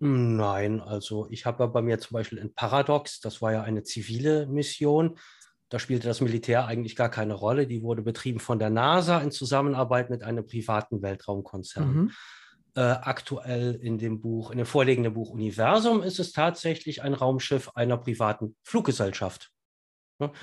Nein, 0.01 0.81
also 0.81 1.29
ich 1.31 1.45
habe 1.45 1.69
bei 1.69 1.83
mir 1.83 1.99
zum 1.99 2.15
Beispiel 2.15 2.39
in 2.39 2.55
Paradox, 2.55 3.21
das 3.21 3.43
war 3.43 3.53
ja 3.53 3.63
eine 3.63 3.83
zivile 3.83 4.47
Mission, 4.47 5.19
da 5.71 5.79
spielte 5.79 6.09
das 6.09 6.21
Militär 6.21 6.67
eigentlich 6.67 6.97
gar 6.97 7.09
keine 7.09 7.35
Rolle. 7.35 7.67
Die 7.67 7.83
wurde 7.83 8.03
betrieben 8.03 8.41
von 8.41 8.59
der 8.59 8.71
NASA 8.71 9.21
in 9.21 9.31
Zusammenarbeit 9.31 10.11
mit 10.11 10.23
einem 10.23 10.47
privaten 10.47 11.01
Weltraumkonzern. 11.01 11.95
Mhm. 11.95 12.11
Äh, 12.75 12.81
aktuell 12.81 13.77
in 13.77 13.97
dem 13.97 14.21
Buch, 14.21 14.51
in 14.51 14.59
dem 14.59 14.67
vorliegenden 14.67 15.15
Buch 15.15 15.31
Universum 15.31 16.03
ist 16.03 16.21
es 16.21 16.33
tatsächlich 16.33 17.03
ein 17.03 17.15
Raumschiff 17.15 17.71
einer 17.75 17.97
privaten 17.97 18.57
Fluggesellschaft. 18.65 19.51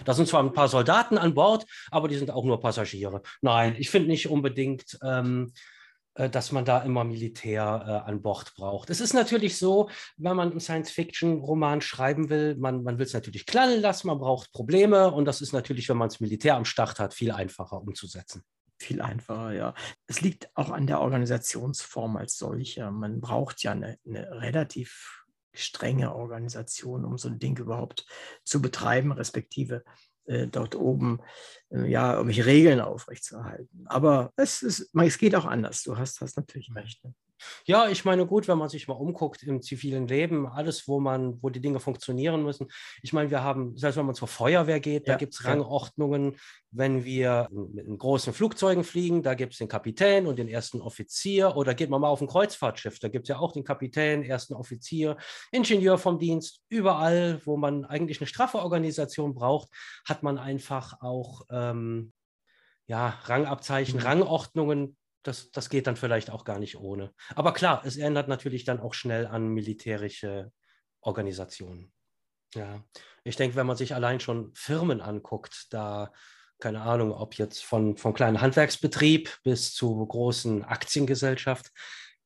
Da 0.05 0.13
sind 0.13 0.27
zwar 0.27 0.41
ein 0.41 0.53
paar 0.53 0.69
Soldaten 0.69 1.17
an 1.17 1.35
Bord, 1.35 1.65
aber 1.91 2.07
die 2.07 2.15
sind 2.15 2.31
auch 2.31 2.43
nur 2.43 2.59
Passagiere. 2.59 3.21
Nein, 3.41 3.75
ich 3.77 3.89
finde 3.89 4.07
nicht 4.07 4.27
unbedingt, 4.27 4.97
ähm, 5.03 5.53
äh, 5.53 5.59
dass 6.17 6.51
man 6.51 6.65
da 6.65 6.79
immer 6.79 7.03
Militär 7.03 8.03
äh, 8.05 8.09
an 8.09 8.21
Bord 8.21 8.53
braucht. 8.55 8.89
Es 8.89 9.01
ist 9.01 9.13
natürlich 9.13 9.57
so, 9.57 9.89
wenn 10.17 10.35
man 10.35 10.51
einen 10.51 10.59
Science-Fiction-Roman 10.59 11.81
schreiben 11.81 12.29
will, 12.29 12.55
man, 12.55 12.83
man 12.83 12.97
will 12.97 13.05
es 13.05 13.13
natürlich 13.13 13.45
knallen 13.45 13.81
lassen, 13.81 14.07
man 14.07 14.19
braucht 14.19 14.51
Probleme 14.51 15.11
und 15.11 15.25
das 15.25 15.41
ist 15.41 15.53
natürlich, 15.53 15.89
wenn 15.89 15.97
man 15.97 16.09
das 16.09 16.19
Militär 16.19 16.55
am 16.55 16.65
Start 16.65 16.99
hat, 16.99 17.13
viel 17.13 17.31
einfacher 17.31 17.81
umzusetzen. 17.81 18.43
Viel 18.79 19.01
einfacher, 19.01 19.53
ja. 19.53 19.73
Es 20.05 20.21
liegt 20.21 20.49
auch 20.55 20.69
an 20.69 20.85
der 20.85 21.01
Organisationsform 21.01 22.17
als 22.17 22.37
solcher. 22.37 22.91
Man 22.91 23.21
braucht 23.21 23.63
ja 23.63 23.71
eine, 23.71 23.97
eine 24.05 24.29
relativ 24.41 25.23
strenge 25.53 26.13
Organisation, 26.13 27.05
um 27.05 27.17
so 27.17 27.29
ein 27.29 27.39
Ding 27.39 27.57
überhaupt 27.57 28.05
zu 28.43 28.61
betreiben, 28.61 29.11
respektive 29.11 29.83
äh, 30.27 30.47
dort 30.47 30.75
oben 30.75 31.19
äh, 31.69 31.89
ja, 31.89 32.13
irgendwelche 32.13 32.45
Regeln 32.45 32.79
aufrechtzuerhalten. 32.79 33.85
Aber 33.85 34.31
es, 34.35 34.61
ist, 34.61 34.89
es 34.93 35.17
geht 35.17 35.35
auch 35.35 35.45
anders. 35.45 35.83
Du 35.83 35.97
hast, 35.97 36.21
hast 36.21 36.37
natürlich 36.37 36.69
recht. 36.75 37.03
Ne? 37.03 37.13
Ja, 37.65 37.87
ich 37.89 38.05
meine, 38.05 38.25
gut, 38.25 38.47
wenn 38.47 38.57
man 38.57 38.69
sich 38.69 38.87
mal 38.87 38.95
umguckt 38.95 39.43
im 39.43 39.61
zivilen 39.61 40.07
Leben, 40.07 40.47
alles, 40.47 40.87
wo 40.87 40.99
man, 40.99 41.41
wo 41.41 41.49
die 41.49 41.61
Dinge 41.61 41.79
funktionieren 41.79 42.43
müssen. 42.43 42.67
Ich 43.01 43.13
meine, 43.13 43.29
wir 43.29 43.43
haben, 43.43 43.77
selbst 43.77 43.97
wenn 43.97 44.05
man 44.05 44.15
zur 44.15 44.27
Feuerwehr 44.27 44.79
geht, 44.79 45.07
ja, 45.07 45.13
da 45.13 45.17
gibt 45.17 45.33
es 45.33 45.45
Rangordnungen. 45.45 46.37
Wenn 46.71 47.05
wir 47.05 47.47
mit 47.51 47.87
großen 47.97 48.33
Flugzeugen 48.33 48.83
fliegen, 48.83 49.23
da 49.23 49.33
gibt 49.33 49.53
es 49.53 49.59
den 49.59 49.67
Kapitän 49.67 50.27
und 50.27 50.37
den 50.37 50.47
ersten 50.47 50.81
Offizier. 50.81 51.55
Oder 51.55 51.73
geht 51.73 51.89
man 51.89 52.01
mal 52.01 52.09
auf 52.09 52.21
ein 52.21 52.27
Kreuzfahrtschiff, 52.27 52.99
da 52.99 53.07
gibt 53.07 53.25
es 53.25 53.29
ja 53.29 53.39
auch 53.39 53.53
den 53.53 53.63
Kapitän, 53.63 54.23
ersten 54.23 54.53
Offizier, 54.53 55.17
Ingenieur 55.51 55.97
vom 55.97 56.19
Dienst. 56.19 56.61
Überall, 56.69 57.41
wo 57.45 57.57
man 57.57 57.85
eigentlich 57.85 58.19
eine 58.19 58.27
straffe 58.27 58.59
Organisation 58.59 59.33
braucht, 59.33 59.69
hat 60.05 60.23
man 60.23 60.37
einfach 60.37 61.01
auch 61.01 61.41
ähm, 61.51 62.13
ja, 62.87 63.09
Rangabzeichen, 63.25 63.99
mhm. 63.99 64.05
Rangordnungen, 64.05 64.97
das, 65.27 65.51
das 65.51 65.69
geht 65.69 65.87
dann 65.87 65.97
vielleicht 65.97 66.31
auch 66.31 66.45
gar 66.45 66.57
nicht 66.57 66.77
ohne. 66.77 67.13
Aber 67.35 67.53
klar, 67.53 67.81
es 67.85 67.97
ändert 67.97 68.27
natürlich 68.27 68.63
dann 68.63 68.79
auch 68.79 68.93
schnell 68.93 69.27
an 69.27 69.49
militärische 69.49 70.51
Organisationen. 71.01 71.91
Ja, 72.55 72.83
ich 73.23 73.35
denke, 73.35 73.57
wenn 73.57 73.67
man 73.67 73.75
sich 73.75 73.93
allein 73.93 74.21
schon 74.21 74.53
Firmen 74.55 75.01
anguckt, 75.01 75.67
da 75.71 76.13
keine 76.59 76.81
Ahnung, 76.81 77.11
ob 77.11 77.35
jetzt 77.35 77.63
von, 77.63 77.97
von 77.97 78.15
kleinen 78.15 78.41
Handwerksbetrieb 78.41 79.37
bis 79.43 79.75
zu 79.75 80.03
großen 80.07 80.63
Aktiengesellschaft, 80.63 81.71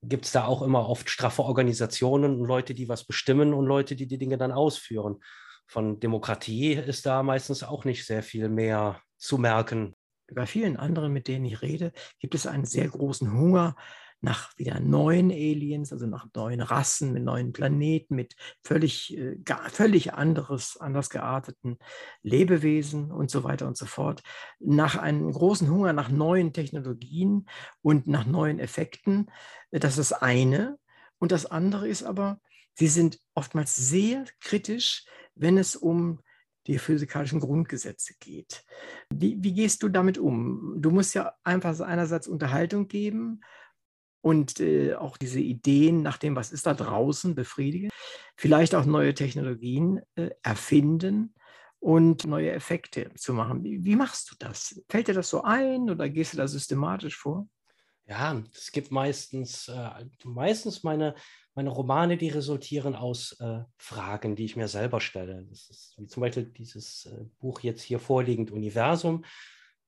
gibt 0.04 0.26
es 0.26 0.32
da 0.32 0.46
auch 0.46 0.62
immer 0.62 0.88
oft 0.88 1.10
straffe 1.10 1.44
Organisationen 1.44 2.40
und 2.40 2.46
Leute, 2.46 2.74
die 2.74 2.88
was 2.88 3.04
bestimmen 3.04 3.54
und 3.54 3.66
Leute, 3.66 3.96
die 3.96 4.08
die 4.08 4.18
Dinge 4.18 4.38
dann 4.38 4.54
ausführen. 4.54 5.22
Von 5.68 6.00
Demokratie 6.00 6.74
ist 6.74 7.06
da 7.06 7.24
meistens 7.24 7.64
auch 7.64 7.84
nicht 7.84 8.06
sehr 8.06 8.24
viel 8.24 8.48
mehr 8.48 9.02
zu 9.18 9.38
merken 9.38 9.96
bei 10.34 10.46
vielen 10.46 10.78
anderen, 10.78 11.14
mit 11.14 11.28
denen 11.28 11.46
ich 11.46 11.62
rede, 11.62 11.92
gibt 12.20 12.36
es 12.36 12.48
einen 12.48 12.66
sehr 12.66 12.88
großen 12.88 13.32
Hunger 13.34 13.76
nach 14.22 14.56
wieder 14.58 14.80
neuen 14.80 15.32
Aliens, 15.32 15.92
also 15.92 16.06
nach 16.06 16.28
neuen 16.36 16.62
Rassen, 16.62 17.12
mit 17.12 17.24
neuen 17.24 17.54
Planeten, 17.54 18.16
mit 18.16 18.36
völlig, 18.64 19.18
äh, 19.18 19.38
gar, 19.44 19.68
völlig 19.70 20.14
anderes, 20.14 20.78
anders 20.80 21.10
gearteten 21.10 21.78
Lebewesen 22.22 23.12
und 23.12 23.32
so 23.32 23.44
weiter 23.44 23.68
und 23.68 23.78
so 23.78 23.88
fort. 23.88 24.22
Nach 24.60 24.96
einem 24.96 25.32
großen 25.32 25.70
Hunger 25.70 25.94
nach 25.94 26.10
neuen 26.10 26.54
Technologien 26.54 27.48
und 27.82 28.06
nach 28.08 28.26
neuen 28.26 28.60
Effekten. 28.60 29.32
Das 29.72 29.98
ist 29.98 30.12
das 30.12 30.22
eine. 30.22 30.78
Und 31.18 31.32
das 31.32 31.48
andere 31.48 31.88
ist 31.88 32.04
aber, 32.04 32.40
sie 32.76 32.88
sind 32.88 33.20
oftmals 33.34 33.76
sehr 33.76 34.26
kritisch, 34.40 35.06
wenn 35.34 35.58
es 35.58 35.76
um 35.76 36.20
die 36.68 36.78
physikalischen 36.78 37.40
Grundgesetze 37.40 38.14
geht. 38.20 38.64
Wie, 39.10 39.38
wie 39.40 39.54
gehst 39.54 39.84
du 39.84 39.90
damit 39.90 40.18
um? 40.18 40.76
Du 40.78 40.92
musst 40.92 41.16
ja 41.16 41.34
einfach 41.44 41.80
einerseits 41.80 42.28
Unterhaltung 42.28 42.88
geben 42.88 43.42
und 44.22 44.60
äh, 44.60 44.94
auch 44.94 45.18
diese 45.18 45.40
Ideen 45.40 46.04
nach 46.04 46.18
dem, 46.18 46.36
was 46.36 46.52
ist 46.52 46.68
da 46.68 46.74
draußen, 46.74 47.36
befriedigen. 47.36 47.90
Vielleicht 48.38 48.76
auch 48.76 48.86
neue 48.86 49.14
Technologien 49.14 50.02
äh, 50.16 50.30
erfinden 50.44 51.34
und 51.80 52.26
neue 52.26 52.52
Effekte 52.52 53.12
zu 53.16 53.34
machen. 53.34 53.64
Wie, 53.64 53.84
wie, 53.84 53.96
machst 53.96 54.30
du 54.30 54.36
das? 54.38 54.80
Fällt 54.88 55.08
dir 55.08 55.16
das 55.16 55.30
so 55.30 55.42
ein 55.42 55.90
oder 55.90 56.08
gehst 56.10 56.34
du 56.34 56.38
da 56.38 56.48
systematisch 56.48 57.18
vor? 57.18 57.48
Ja, 58.06 58.44
es 58.54 58.72
gibt 58.72 58.92
meistens, 58.92 59.68
äh, 59.68 60.06
meistens 60.24 60.84
meine, 60.84 61.16
meine 61.54 61.70
Romane, 61.70 62.18
die 62.18 62.30
resultieren 62.30 62.96
aus 62.96 63.38
äh, 63.40 63.60
Fragen, 63.78 64.36
die 64.36 64.46
ich 64.46 64.56
mir 64.56 64.68
selber 64.68 65.02
stelle. 65.02 65.46
Das 65.50 65.70
ist 65.70 65.96
wie 65.98 66.08
zum 66.08 66.22
Beispiel 66.22 66.46
dieses 66.46 67.06
äh, 67.06 67.26
Buch 67.40 67.62
jetzt 67.62 67.82
hier 67.82 68.00
vorliegend, 68.00 68.52
Universum. 68.52 69.26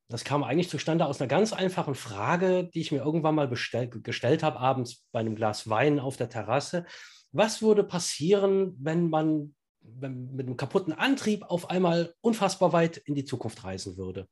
Das 0.10 0.24
kam 0.24 0.44
eigentlich 0.44 0.70
zustande 0.70 1.06
aus 1.06 1.22
einer 1.22 1.30
ganz 1.30 1.54
einfachen 1.54 1.96
Frage, 1.96 2.70
die 2.74 2.82
ich 2.82 2.92
mir 2.92 3.04
irgendwann 3.04 3.36
mal 3.36 3.50
gestellt 3.50 4.44
habe, 4.44 4.60
abends 4.60 5.06
bei 5.12 5.22
einem 5.22 5.36
Glas 5.36 5.70
Wein 5.70 6.00
auf 6.00 6.18
der 6.18 6.30
Terrasse. 6.30 6.86
Was 7.32 7.62
würde 7.62 7.84
passieren, 7.84 8.76
wenn 8.80 9.10
man 9.10 9.56
wenn, 9.82 10.34
mit 10.34 10.46
einem 10.46 10.58
kaputten 10.58 10.94
Antrieb 10.94 11.44
auf 11.44 11.70
einmal 11.70 12.14
unfassbar 12.22 12.74
weit 12.74 12.98
in 12.98 13.16
die 13.16 13.26
Zukunft 13.26 13.64
reisen 13.64 13.98
würde? 13.98 14.28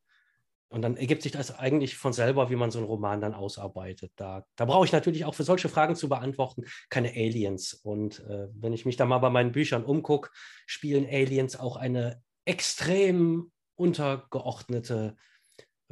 Und 0.72 0.84
dann 0.84 0.96
ergibt 0.96 1.22
sich 1.22 1.34
das 1.34 1.60
eigentlich 1.60 1.98
von 1.98 2.14
selber, 2.14 2.50
wie 2.50 2.56
man 2.56 2.72
so 2.72 2.80
einen 2.80 2.88
Roman 2.88 3.20
dann 3.20 3.34
ausarbeitet. 3.34 4.14
Da, 4.16 4.46
da 4.56 4.64
brauche 4.64 4.86
ich 4.86 4.94
natürlich 4.94 5.26
auch 5.26 5.36
für 5.36 5.44
solche 5.44 5.68
Fragen 5.68 5.98
zu 5.98 6.08
beantworten 6.08 6.64
keine 6.90 7.10
Aliens. 7.10 7.74
Und 7.74 8.22
äh, 8.22 8.48
wenn 8.54 8.72
ich 8.72 8.86
mich 8.86 8.96
da 8.96 9.06
mal 9.06 9.18
bei 9.18 9.30
meinen 9.30 9.52
Büchern 9.52 9.84
umgucke, 9.84 10.30
spielen 10.66 11.06
Aliens 11.06 11.60
auch 11.60 11.76
eine 11.76 12.24
extrem 12.46 13.52
untergeordnete 13.76 15.18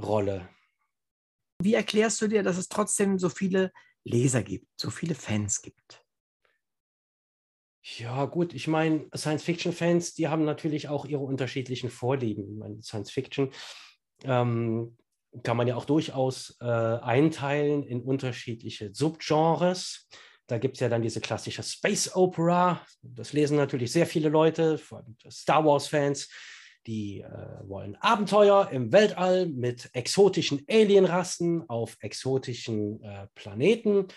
Rolle. 0.02 0.48
Wie 1.62 1.74
erklärst 1.74 2.22
du 2.22 2.30
dir, 2.30 2.42
dass 2.42 2.58
es 2.58 2.70
trotzdem 2.70 3.20
so 3.20 3.28
viele 3.28 3.74
Leser 4.06 4.44
gibt, 4.44 4.68
so 4.80 4.90
viele 4.90 5.14
Fans 5.14 5.62
gibt? 5.62 6.06
Ja, 7.82 8.24
gut, 8.26 8.54
ich 8.54 8.70
meine, 8.70 9.10
Science-Fiction-Fans, 9.14 10.14
die 10.14 10.30
haben 10.30 10.46
natürlich 10.46 10.88
auch 10.88 11.06
ihre 11.06 11.24
unterschiedlichen 11.24 11.90
Vorlieben. 11.90 12.50
Ich 12.50 12.58
meine, 12.58 12.82
Science-Fiction 12.82 13.52
ähm, 14.24 14.98
kann 15.44 15.58
man 15.58 15.68
ja 15.68 15.76
auch 15.76 15.86
durchaus 15.86 16.58
äh, 16.60 16.66
einteilen 16.66 17.84
in 17.84 18.02
unterschiedliche 18.02 18.94
Subgenres. 18.94 20.08
Da 20.48 20.58
gibt 20.58 20.78
es 20.78 20.80
ja 20.82 20.90
dann 20.90 21.04
diese 21.04 21.22
klassische 21.22 21.62
Space 21.62 22.16
Opera. 22.16 22.82
Das 23.04 23.34
lesen 23.34 23.56
natürlich 23.56 23.92
sehr 23.92 24.08
viele 24.08 24.30
Leute, 24.30 24.80
vor 24.80 25.00
allem 25.00 25.16
Star 25.30 25.64
Wars-Fans. 25.64 26.28
Die 26.88 27.22
äh, 27.22 27.28
wollen 27.68 27.96
Abenteuer 27.98 28.70
im 28.72 28.92
Weltall 28.92 29.46
mit 29.46 29.90
exotischen 29.94 30.66
Alienrassen 30.68 31.70
auf 31.70 31.98
exotischen 32.00 33.04
äh, 33.04 33.28
Planeten. 33.36 34.08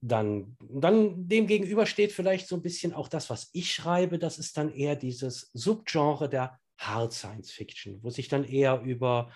dann, 0.00 0.56
dann 0.60 1.26
dem 1.28 1.46
gegenüber 1.46 1.84
steht 1.84 2.12
vielleicht 2.12 2.46
so 2.46 2.54
ein 2.56 2.62
bisschen 2.62 2.92
auch 2.94 3.08
das, 3.08 3.28
was 3.28 3.50
ich 3.52 3.72
schreibe. 3.72 4.18
Das 4.18 4.38
ist 4.38 4.56
dann 4.56 4.72
eher 4.72 4.94
dieses 4.94 5.50
Subgenre 5.52 6.28
der 6.28 6.58
Hard 6.80 7.12
Science 7.12 7.52
Fiction, 7.52 8.02
wo 8.02 8.10
sich 8.10 8.28
dann 8.28 8.44
eher 8.44 8.80
über, 8.80 9.30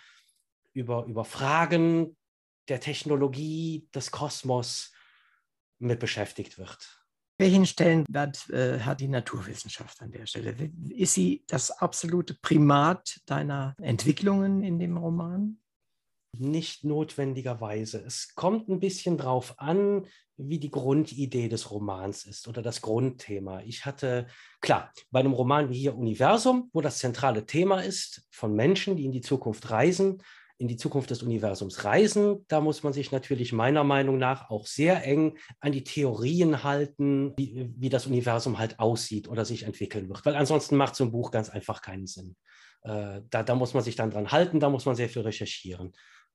über, 0.72 1.04
über 1.04 1.24
Fragen 1.24 2.16
der 2.68 2.80
Technologie, 2.80 3.88
des 3.94 4.10
Kosmos 4.10 4.92
mit 5.78 6.00
beschäftigt 6.00 6.58
wird. 6.58 7.04
Welchen 7.38 7.66
Stellenwert 7.66 8.48
äh, 8.50 8.80
hat 8.80 9.00
die 9.00 9.08
Naturwissenschaft 9.08 10.00
an 10.00 10.12
der 10.12 10.26
Stelle? 10.26 10.70
Ist 10.88 11.14
sie 11.14 11.44
das 11.48 11.70
absolute 11.70 12.34
Primat 12.34 13.20
deiner 13.26 13.74
Entwicklungen 13.82 14.62
in 14.62 14.78
dem 14.78 14.96
Roman? 14.96 15.58
Nicht 16.38 16.84
notwendigerweise. 16.84 18.02
Es 18.04 18.34
kommt 18.34 18.68
ein 18.68 18.80
bisschen 18.80 19.18
drauf 19.18 19.58
an, 19.58 20.06
wie 20.36 20.58
die 20.58 20.70
Grundidee 20.70 21.48
des 21.48 21.70
Romans 21.70 22.24
ist 22.24 22.48
oder 22.48 22.62
das 22.62 22.80
Grundthema. 22.80 23.60
Ich 23.62 23.86
hatte, 23.86 24.26
klar, 24.60 24.92
bei 25.10 25.20
einem 25.20 25.32
Roman 25.32 25.70
wie 25.70 25.78
hier 25.78 25.96
Universum, 25.96 26.70
wo 26.72 26.80
das 26.80 26.98
zentrale 26.98 27.46
Thema 27.46 27.80
ist, 27.80 28.26
von 28.30 28.54
Menschen, 28.54 28.96
die 28.96 29.04
in 29.04 29.12
die 29.12 29.20
Zukunft 29.20 29.70
reisen, 29.70 30.22
in 30.58 30.68
die 30.68 30.76
Zukunft 30.76 31.10
des 31.10 31.22
Universums 31.22 31.84
reisen. 31.84 32.44
Da 32.48 32.60
muss 32.60 32.82
man 32.82 32.92
sich 32.92 33.12
natürlich 33.12 33.52
meiner 33.52 33.84
Meinung 33.84 34.18
nach 34.18 34.50
auch 34.50 34.66
sehr 34.66 35.04
eng 35.04 35.36
an 35.60 35.72
die 35.72 35.84
Theorien 35.84 36.62
halten, 36.62 37.32
wie, 37.36 37.72
wie 37.76 37.88
das 37.88 38.06
Universum 38.06 38.58
halt 38.58 38.78
aussieht 38.78 39.28
oder 39.28 39.44
sich 39.44 39.64
entwickeln 39.64 40.08
wird. 40.08 40.24
Weil 40.24 40.36
ansonsten 40.36 40.76
macht 40.76 40.94
so 40.94 41.04
ein 41.04 41.12
Buch 41.12 41.30
ganz 41.30 41.50
einfach 41.50 41.82
keinen 41.82 42.06
Sinn. 42.06 42.36
Äh, 42.82 43.22
da, 43.30 43.42
da, 43.42 43.54
muss 43.54 43.74
man 43.74 43.82
sich 43.82 43.96
dann 43.96 44.10
dran 44.10 44.30
halten, 44.30 44.60
da 44.60 44.68
muss 44.68 44.86
man 44.86 44.94
sehr 44.94 45.08
viel 45.08 45.22
recherchieren, 45.22 45.92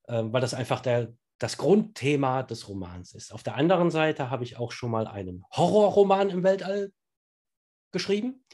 äh, 0.08 0.24
weil 0.26 0.42
das 0.42 0.54
einfach 0.54 0.82
der, 0.82 1.14
das 1.40 1.58
Grundthema 1.58 2.44
des 2.44 2.68
Romans 2.68 3.14
ist. 3.14 3.34
Auf 3.34 3.44
der 3.44 3.56
anderen 3.56 3.92
Seite 3.92 4.30
habe 4.30 4.44
ich 4.44 4.58
auch 4.58 4.72
schon 4.72 4.92
mal 4.92 5.08
einen 5.08 5.44
Horrorroman 5.52 6.30
im 6.30 6.44
Weltall 6.44 6.92
geschrieben. 7.92 8.46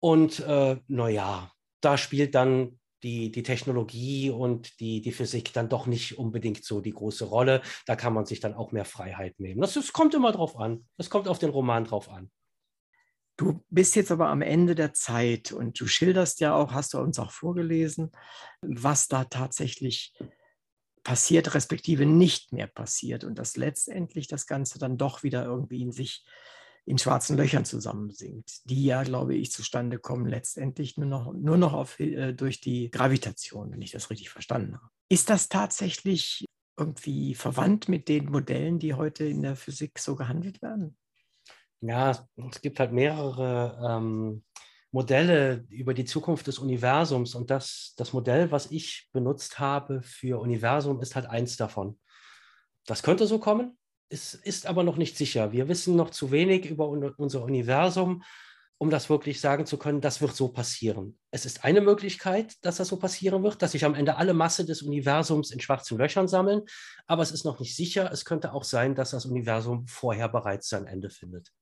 Und 0.00 0.40
äh, 0.40 0.76
naja, 0.86 1.50
da 1.80 1.96
spielt 1.96 2.34
dann 2.34 2.78
die, 3.02 3.30
die 3.30 3.42
Technologie 3.42 4.30
und 4.30 4.80
die, 4.80 5.00
die 5.00 5.12
Physik 5.12 5.52
dann 5.52 5.68
doch 5.68 5.86
nicht 5.86 6.18
unbedingt 6.18 6.64
so 6.64 6.80
die 6.80 6.92
große 6.92 7.24
Rolle. 7.24 7.62
Da 7.86 7.96
kann 7.96 8.12
man 8.12 8.26
sich 8.26 8.40
dann 8.40 8.54
auch 8.54 8.72
mehr 8.72 8.84
Freiheit 8.84 9.38
nehmen. 9.40 9.60
Das, 9.60 9.74
das 9.74 9.92
kommt 9.92 10.14
immer 10.14 10.32
drauf 10.32 10.56
an. 10.56 10.86
Es 10.98 11.10
kommt 11.10 11.28
auf 11.28 11.38
den 11.38 11.50
Roman 11.50 11.84
drauf 11.84 12.10
an. 12.10 12.30
Du 13.36 13.64
bist 13.70 13.94
jetzt 13.94 14.10
aber 14.10 14.28
am 14.28 14.42
Ende 14.42 14.74
der 14.74 14.94
Zeit 14.94 15.52
und 15.52 15.78
du 15.78 15.86
schilderst 15.86 16.40
ja 16.40 16.56
auch, 16.56 16.72
hast 16.72 16.92
du 16.92 16.98
uns 16.98 17.20
auch 17.20 17.30
vorgelesen, 17.30 18.10
was 18.62 19.06
da 19.06 19.24
tatsächlich 19.24 20.12
passiert, 21.08 21.54
respektive 21.54 22.04
nicht 22.04 22.52
mehr 22.52 22.66
passiert 22.66 23.24
und 23.24 23.38
dass 23.38 23.56
letztendlich 23.56 24.28
das 24.28 24.46
Ganze 24.46 24.78
dann 24.78 24.98
doch 24.98 25.22
wieder 25.22 25.42
irgendwie 25.42 25.80
in 25.80 25.90
sich 25.90 26.22
in 26.84 26.98
schwarzen 26.98 27.38
Löchern 27.38 27.64
zusammensinkt, 27.64 28.68
die 28.68 28.84
ja, 28.84 29.02
glaube 29.04 29.34
ich, 29.34 29.50
zustande 29.50 29.98
kommen 29.98 30.26
letztendlich 30.26 30.98
nur 30.98 31.06
noch, 31.06 31.32
nur 31.32 31.56
noch 31.56 31.72
auf, 31.72 31.98
äh, 31.98 32.34
durch 32.34 32.60
die 32.60 32.90
Gravitation, 32.90 33.72
wenn 33.72 33.80
ich 33.80 33.90
das 33.90 34.10
richtig 34.10 34.28
verstanden 34.28 34.74
habe. 34.74 34.90
Ist 35.08 35.30
das 35.30 35.48
tatsächlich 35.48 36.44
irgendwie 36.76 37.34
verwandt 37.34 37.88
mit 37.88 38.10
den 38.10 38.26
Modellen, 38.26 38.78
die 38.78 38.92
heute 38.92 39.24
in 39.24 39.40
der 39.40 39.56
Physik 39.56 39.98
so 39.98 40.14
gehandelt 40.14 40.60
werden? 40.60 40.98
Ja, 41.80 42.28
es 42.50 42.60
gibt 42.60 42.80
halt 42.80 42.92
mehrere 42.92 43.80
ähm, 43.82 44.44
Modelle 44.90 45.64
über 45.68 45.94
die 45.94 46.04
Zukunft 46.04 46.46
des 46.46 46.58
Universums 46.58 47.34
und 47.34 47.50
das, 47.50 47.94
das 47.96 48.12
Modell, 48.12 48.50
was 48.50 48.70
ich 48.70 49.08
benutzt 49.12 49.58
habe 49.58 50.02
für 50.02 50.40
Universum, 50.40 51.00
ist 51.00 51.14
halt 51.14 51.26
eins 51.26 51.56
davon. 51.56 51.98
Das 52.86 53.02
könnte 53.02 53.26
so 53.26 53.38
kommen, 53.38 53.76
es 54.08 54.34
ist 54.34 54.66
aber 54.66 54.82
noch 54.82 54.96
nicht 54.96 55.16
sicher. 55.16 55.52
Wir 55.52 55.68
wissen 55.68 55.96
noch 55.96 56.10
zu 56.10 56.30
wenig 56.30 56.66
über 56.66 56.88
unser 56.88 57.42
Universum, 57.42 58.22
um 58.78 58.90
das 58.90 59.10
wirklich 59.10 59.40
sagen 59.40 59.66
zu 59.66 59.76
können, 59.76 60.00
das 60.00 60.20
wird 60.20 60.34
so 60.34 60.48
passieren. 60.48 61.18
Es 61.32 61.44
ist 61.44 61.64
eine 61.64 61.80
Möglichkeit, 61.80 62.54
dass 62.62 62.76
das 62.76 62.88
so 62.88 62.96
passieren 62.96 63.42
wird, 63.42 63.60
dass 63.60 63.72
sich 63.72 63.84
am 63.84 63.94
Ende 63.94 64.16
alle 64.16 64.34
Masse 64.34 64.64
des 64.64 64.82
Universums 64.82 65.50
in 65.50 65.60
schwarzen 65.60 65.98
Löchern 65.98 66.28
sammeln, 66.28 66.62
aber 67.06 67.22
es 67.22 67.32
ist 67.32 67.44
noch 67.44 67.58
nicht 67.58 67.74
sicher. 67.74 68.10
Es 68.12 68.24
könnte 68.24 68.52
auch 68.52 68.64
sein, 68.64 68.94
dass 68.94 69.10
das 69.10 69.26
Universum 69.26 69.86
vorher 69.88 70.28
bereits 70.28 70.68
sein 70.68 70.86
Ende 70.86 71.10
findet. 71.10 71.52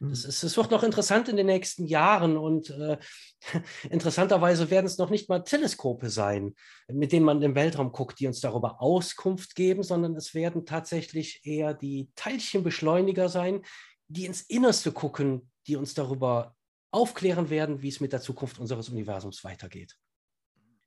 Es, 0.00 0.24
hm. 0.24 0.28
ist, 0.28 0.42
es 0.42 0.56
wird 0.56 0.70
noch 0.70 0.82
interessant 0.82 1.28
in 1.28 1.36
den 1.36 1.46
nächsten 1.46 1.86
Jahren 1.86 2.36
und 2.36 2.70
äh, 2.70 2.98
interessanterweise 3.90 4.70
werden 4.70 4.86
es 4.86 4.98
noch 4.98 5.10
nicht 5.10 5.28
mal 5.28 5.40
Teleskope 5.40 6.10
sein, 6.10 6.54
mit 6.88 7.12
denen 7.12 7.24
man 7.24 7.42
im 7.42 7.54
Weltraum 7.54 7.92
guckt, 7.92 8.20
die 8.20 8.26
uns 8.26 8.40
darüber 8.40 8.80
Auskunft 8.80 9.54
geben, 9.54 9.82
sondern 9.82 10.14
es 10.16 10.34
werden 10.34 10.66
tatsächlich 10.66 11.40
eher 11.44 11.74
die 11.74 12.10
Teilchenbeschleuniger 12.14 13.28
sein, 13.28 13.62
die 14.08 14.26
ins 14.26 14.42
Innerste 14.42 14.92
gucken, 14.92 15.50
die 15.66 15.76
uns 15.76 15.94
darüber 15.94 16.54
aufklären 16.90 17.50
werden, 17.50 17.82
wie 17.82 17.88
es 17.88 18.00
mit 18.00 18.12
der 18.12 18.20
Zukunft 18.20 18.58
unseres 18.58 18.88
Universums 18.88 19.44
weitergeht. 19.44 19.96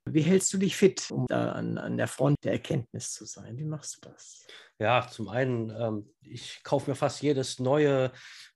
Wie 0.06 0.22
hältst 0.22 0.52
du 0.52 0.58
dich 0.58 0.76
fit, 0.76 1.10
um 1.10 1.26
da 1.28 1.52
an, 1.52 1.76
an 1.78 1.96
der 1.96 2.08
Front 2.08 2.38
der 2.42 2.52
Erkenntnis 2.52 3.12
zu 3.12 3.26
sein? 3.26 3.58
Wie 3.58 3.64
machst 3.64 3.96
du 3.96 4.08
das? 4.08 4.46
Ja, 4.78 5.06
zum 5.08 5.28
einen, 5.28 5.70
ähm, 5.70 6.10
ich 6.22 6.62
kaufe 6.64 6.90
mir 6.90 6.96
fast 6.96 7.22
jedes 7.22 7.60
neue 7.60 8.10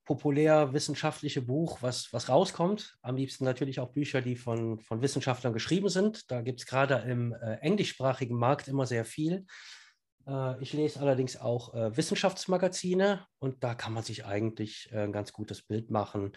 populärwissenschaftliche 0.05 1.43
Buch, 1.43 1.79
was, 1.81 2.13
was 2.13 2.29
rauskommt. 2.29 2.97
Am 3.03 3.17
liebsten 3.17 3.45
natürlich 3.45 3.81
auch 3.81 3.93
Bücher, 3.93 4.21
die 4.21 4.37
von, 4.37 4.79
von 4.81 5.03
Wissenschaftlern 5.03 5.53
geschrieben 5.53 5.89
sind. 5.89 6.31
Da 6.31 6.43
gibt 6.43 6.61
es 6.61 6.67
gerade 6.67 6.97
im 7.11 7.33
äh, 7.33 7.57
englischsprachigen 7.57 8.37
Markt 8.37 8.69
immer 8.69 8.87
sehr 8.87 9.05
viel. 9.05 9.47
Äh, 10.27 10.63
ich 10.63 10.73
lese 10.73 11.01
allerdings 11.01 11.37
auch 11.41 11.75
äh, 11.75 11.97
Wissenschaftsmagazine 11.97 13.27
und 13.39 13.65
da 13.65 13.75
kann 13.75 13.93
man 13.93 14.03
sich 14.03 14.27
eigentlich 14.27 14.89
äh, 14.93 15.01
ein 15.01 15.13
ganz 15.13 15.33
gutes 15.33 15.63
Bild 15.63 15.91
machen, 15.91 16.33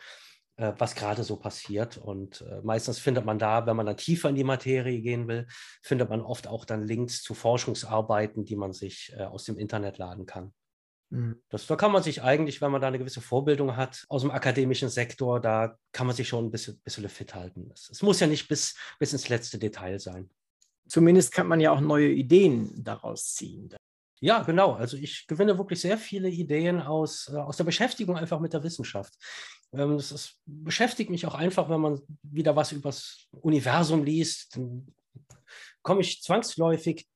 äh, 0.55 0.71
was 0.77 0.95
gerade 0.95 1.23
so 1.23 1.35
passiert. 1.35 1.97
Und 1.97 2.41
äh, 2.41 2.61
meistens 2.63 2.99
findet 2.99 3.25
man 3.25 3.37
da, 3.39 3.65
wenn 3.65 3.75
man 3.75 3.85
dann 3.85 3.97
tiefer 3.97 4.29
in 4.29 4.35
die 4.35 4.45
Materie 4.45 5.01
gehen 5.01 5.27
will, 5.27 5.45
findet 5.81 6.09
man 6.09 6.21
oft 6.21 6.47
auch 6.47 6.63
dann 6.63 6.83
Links 6.83 7.21
zu 7.21 7.33
Forschungsarbeiten, 7.33 8.45
die 8.45 8.55
man 8.55 8.71
sich 8.71 9.13
aus 9.17 9.43
dem 9.43 9.57
Internet 9.57 9.97
laden 9.97 10.25
kann. 10.25 10.53
Mhm. 11.09 11.41
Das, 11.49 11.67
da 11.67 11.75
kann 11.75 11.91
man 11.91 12.03
sich 12.03 12.21
eigentlich, 12.21 12.61
wenn 12.61 12.71
man 12.71 12.81
da 12.81 12.87
eine 12.87 12.99
gewisse 12.99 13.21
Vorbildung 13.21 13.75
hat 13.75 14.05
aus 14.09 14.21
dem 14.21 14.31
akademischen 14.31 14.89
Sektor, 14.89 15.39
da 15.39 15.77
kann 15.91 16.07
man 16.07 16.15
sich 16.15 16.27
schon 16.27 16.45
ein 16.45 16.51
bisschen, 16.51 16.79
bisschen 16.83 17.07
fit 17.09 17.33
halten. 17.33 17.71
Es, 17.73 17.89
es 17.89 18.01
muss 18.01 18.19
ja 18.19 18.27
nicht 18.27 18.47
bis, 18.47 18.75
bis 18.99 19.13
ins 19.13 19.29
letzte 19.29 19.57
Detail 19.57 19.99
sein. 19.99 20.29
Zumindest 20.87 21.33
kann 21.33 21.47
man 21.47 21.59
ja 21.59 21.71
auch 21.71 21.81
neue 21.81 22.09
Ideen 22.09 22.83
daraus 22.83 23.33
ziehen. 23.33 23.73
Ja, 24.19 24.41
genau. 24.41 24.73
Also 24.73 24.97
ich 24.97 25.27
gewinne 25.27 25.57
wirklich 25.57 25.79
sehr 25.79 25.97
viele 25.97 26.29
Ideen 26.29 26.81
aus, 26.81 27.29
äh, 27.31 27.37
aus 27.37 27.57
der 27.57 27.65
Beschäftigung 27.65 28.17
einfach 28.17 28.39
mit 28.39 28.53
der 28.53 28.63
Wissenschaft. 28.63 29.13
Ähm, 29.73 29.97
das 29.97 30.11
ist, 30.11 30.41
beschäftigt 30.45 31.09
mich 31.09 31.25
auch 31.25 31.35
einfach, 31.35 31.69
wenn 31.69 31.81
man 31.81 32.01
wieder 32.23 32.55
was 32.55 32.71
über 32.71 32.89
das 32.89 33.27
Universum 33.31 34.03
liest. 34.03 34.55
Dann 34.55 34.87
komme 35.83 36.01
ich 36.01 36.21
zwangsläufig 36.23 37.07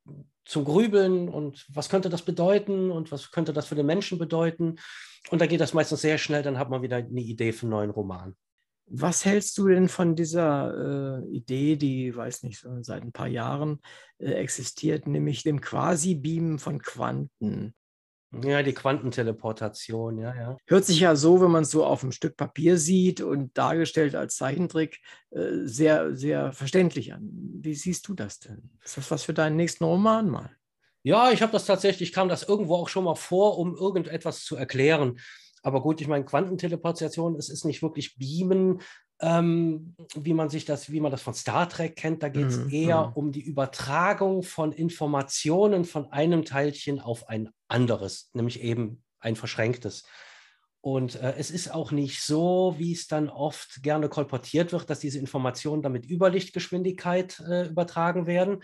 zum 0.51 0.65
Grübeln 0.65 1.29
und 1.29 1.65
was 1.69 1.87
könnte 1.87 2.09
das 2.09 2.23
bedeuten 2.23 2.91
und 2.91 3.09
was 3.11 3.31
könnte 3.31 3.53
das 3.53 3.67
für 3.67 3.75
den 3.75 3.85
Menschen 3.85 4.17
bedeuten. 4.17 4.75
Und 5.29 5.39
da 5.39 5.45
geht 5.45 5.61
das 5.61 5.73
meistens 5.73 6.01
sehr 6.01 6.17
schnell, 6.17 6.43
dann 6.43 6.59
hat 6.59 6.69
man 6.69 6.81
wieder 6.81 6.97
eine 6.97 7.21
Idee 7.21 7.53
für 7.53 7.63
einen 7.63 7.71
neuen 7.71 7.89
Roman. 7.89 8.35
Was 8.87 9.23
hältst 9.23 9.57
du 9.57 9.69
denn 9.69 9.87
von 9.87 10.13
dieser 10.17 11.21
äh, 11.23 11.29
Idee, 11.29 11.77
die, 11.77 12.13
weiß 12.13 12.43
nicht, 12.43 12.67
seit 12.81 13.01
ein 13.01 13.13
paar 13.13 13.29
Jahren 13.29 13.79
äh, 14.17 14.31
existiert, 14.33 15.07
nämlich 15.07 15.43
dem 15.43 15.61
Quasi-Beamen 15.61 16.59
von 16.59 16.81
Quanten? 16.81 17.73
Ja, 18.43 18.63
die 18.63 18.73
Quantenteleportation, 18.73 20.17
ja, 20.17 20.33
ja. 20.33 20.57
Hört 20.65 20.85
sich 20.85 21.01
ja 21.01 21.15
so, 21.17 21.41
wenn 21.41 21.51
man 21.51 21.63
es 21.63 21.71
so 21.71 21.85
auf 21.85 22.01
einem 22.01 22.13
Stück 22.13 22.37
Papier 22.37 22.77
sieht 22.77 23.19
und 23.19 23.57
dargestellt 23.57 24.15
als 24.15 24.37
Zeichentrick, 24.37 25.01
äh, 25.31 25.65
sehr, 25.65 26.15
sehr 26.15 26.53
verständlich 26.53 27.13
an. 27.13 27.29
Wie 27.61 27.73
siehst 27.73 28.07
du 28.07 28.13
das 28.13 28.39
denn? 28.39 28.69
Ist 28.83 28.95
das 28.95 29.11
was 29.11 29.23
für 29.23 29.33
deinen 29.33 29.57
nächsten 29.57 29.83
Roman 29.83 30.29
mal? 30.29 30.49
Ja, 31.03 31.31
ich 31.31 31.41
habe 31.41 31.51
das 31.51 31.65
tatsächlich, 31.65 32.13
kam 32.13 32.29
das 32.29 32.43
irgendwo 32.43 32.75
auch 32.75 32.87
schon 32.87 33.03
mal 33.03 33.15
vor, 33.15 33.57
um 33.57 33.75
irgendetwas 33.75 34.45
zu 34.45 34.55
erklären. 34.55 35.19
Aber 35.63 35.81
gut, 35.81 35.99
ich 35.99 36.07
meine, 36.07 36.25
Quantenteleportation, 36.25 37.35
es 37.35 37.49
ist 37.49 37.65
nicht 37.65 37.81
wirklich 37.81 38.17
Beamen, 38.17 38.81
ähm, 39.21 39.95
wie 40.15 40.33
man 40.33 40.49
sich 40.49 40.65
das, 40.65 40.91
wie 40.91 40.99
man 40.99 41.11
das 41.11 41.21
von 41.21 41.33
Star 41.33 41.69
Trek 41.69 41.95
kennt. 41.95 42.23
Da 42.23 42.29
geht 42.29 42.47
es 42.47 42.57
mhm. 42.57 42.69
eher 42.69 43.07
mhm. 43.07 43.13
um 43.13 43.31
die 43.31 43.43
Übertragung 43.43 44.43
von 44.43 44.71
Informationen 44.71 45.85
von 45.85 46.11
einem 46.11 46.43
Teilchen 46.43 46.99
auf 46.99 47.29
ein 47.29 47.49
anderes, 47.67 48.29
nämlich 48.33 48.61
eben 48.61 49.03
ein 49.19 49.35
verschränktes. 49.35 50.03
Und 50.81 51.15
äh, 51.15 51.35
es 51.37 51.51
ist 51.51 51.71
auch 51.71 51.91
nicht 51.91 52.23
so, 52.23 52.75
wie 52.79 52.93
es 52.93 53.07
dann 53.07 53.29
oft 53.29 53.83
gerne 53.83 54.09
kolportiert 54.09 54.71
wird, 54.71 54.89
dass 54.89 54.99
diese 54.99 55.19
Informationen 55.19 55.83
damit 55.83 56.09
Überlichtgeschwindigkeit 56.09 57.39
äh, 57.47 57.67
übertragen 57.67 58.25
werden, 58.25 58.63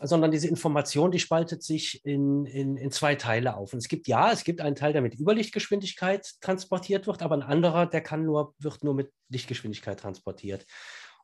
sondern 0.00 0.30
diese 0.30 0.48
Information, 0.48 1.10
die 1.10 1.18
spaltet 1.18 1.62
sich 1.62 2.04
in, 2.04 2.46
in, 2.46 2.76
in 2.76 2.90
zwei 2.90 3.14
Teile 3.14 3.56
auf. 3.56 3.72
Und 3.72 3.78
es 3.78 3.88
gibt 3.88 4.08
ja, 4.08 4.32
es 4.32 4.44
gibt 4.44 4.60
einen 4.60 4.76
Teil, 4.76 4.92
der 4.92 5.02
mit 5.02 5.18
Überlichtgeschwindigkeit 5.18 6.28
transportiert 6.40 7.06
wird, 7.06 7.22
aber 7.22 7.36
ein 7.36 7.42
anderer, 7.42 7.86
der 7.86 8.00
kann 8.00 8.24
nur, 8.24 8.54
wird 8.58 8.82
nur 8.84 8.94
mit 8.94 9.12
Lichtgeschwindigkeit 9.28 10.00
transportiert. 10.00 10.66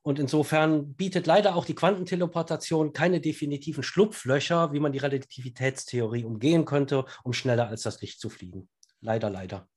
Und 0.03 0.19
insofern 0.19 0.95
bietet 0.95 1.27
leider 1.27 1.57
auch 1.57 1.64
die 1.64 1.75
Quantenteleportation 1.75 2.93
keine 2.93 3.21
definitiven 3.21 3.83
Schlupflöcher, 3.83 4.73
wie 4.73 4.81
man 4.81 4.93
die 4.93 4.99
Relativitätstheorie 4.99 6.25
umgehen 6.25 6.64
könnte, 6.64 7.05
um 7.25 7.33
schneller 7.33 7.69
als 7.69 7.83
das 7.83 8.01
Licht 8.01 8.21
zu 8.21 8.31
fliegen. 8.31 8.69
Leider, 9.01 9.29
leider. 9.29 9.69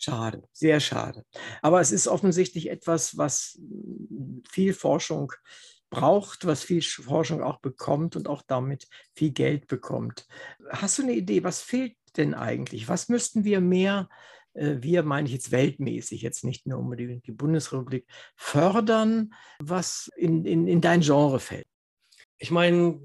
Schade, 0.00 0.44
sehr 0.52 0.78
schade. 0.78 1.24
Aber 1.60 1.80
es 1.80 1.90
ist 1.90 2.06
offensichtlich 2.06 2.70
etwas, 2.70 3.18
was 3.18 3.60
viel 4.48 4.72
Forschung 4.72 5.32
braucht, 5.90 6.46
was 6.46 6.62
viel 6.62 6.82
Forschung 6.82 7.42
auch 7.42 7.60
bekommt 7.60 8.16
und 8.16 8.28
auch 8.28 8.42
damit 8.46 8.88
viel 9.14 9.30
Geld 9.30 9.66
bekommt. 9.66 10.26
Hast 10.70 10.98
du 10.98 11.02
eine 11.02 11.12
Idee, 11.12 11.44
was 11.44 11.60
fehlt 11.60 11.96
denn 12.16 12.34
eigentlich? 12.34 12.88
Was 12.88 13.08
müssten 13.08 13.44
wir 13.44 13.60
mehr, 13.60 14.08
äh, 14.54 14.76
wir 14.80 15.02
meine 15.02 15.26
ich 15.26 15.34
jetzt 15.34 15.50
weltmäßig, 15.50 16.22
jetzt 16.22 16.44
nicht 16.44 16.66
nur 16.66 16.78
unbedingt 16.78 17.26
die 17.26 17.32
Bundesrepublik, 17.32 18.06
fördern, 18.36 19.34
was 19.60 20.10
in, 20.16 20.44
in, 20.44 20.66
in 20.66 20.80
dein 20.80 21.00
Genre 21.00 21.40
fällt? 21.40 21.66
Ich 22.38 22.50
meine, 22.50 23.00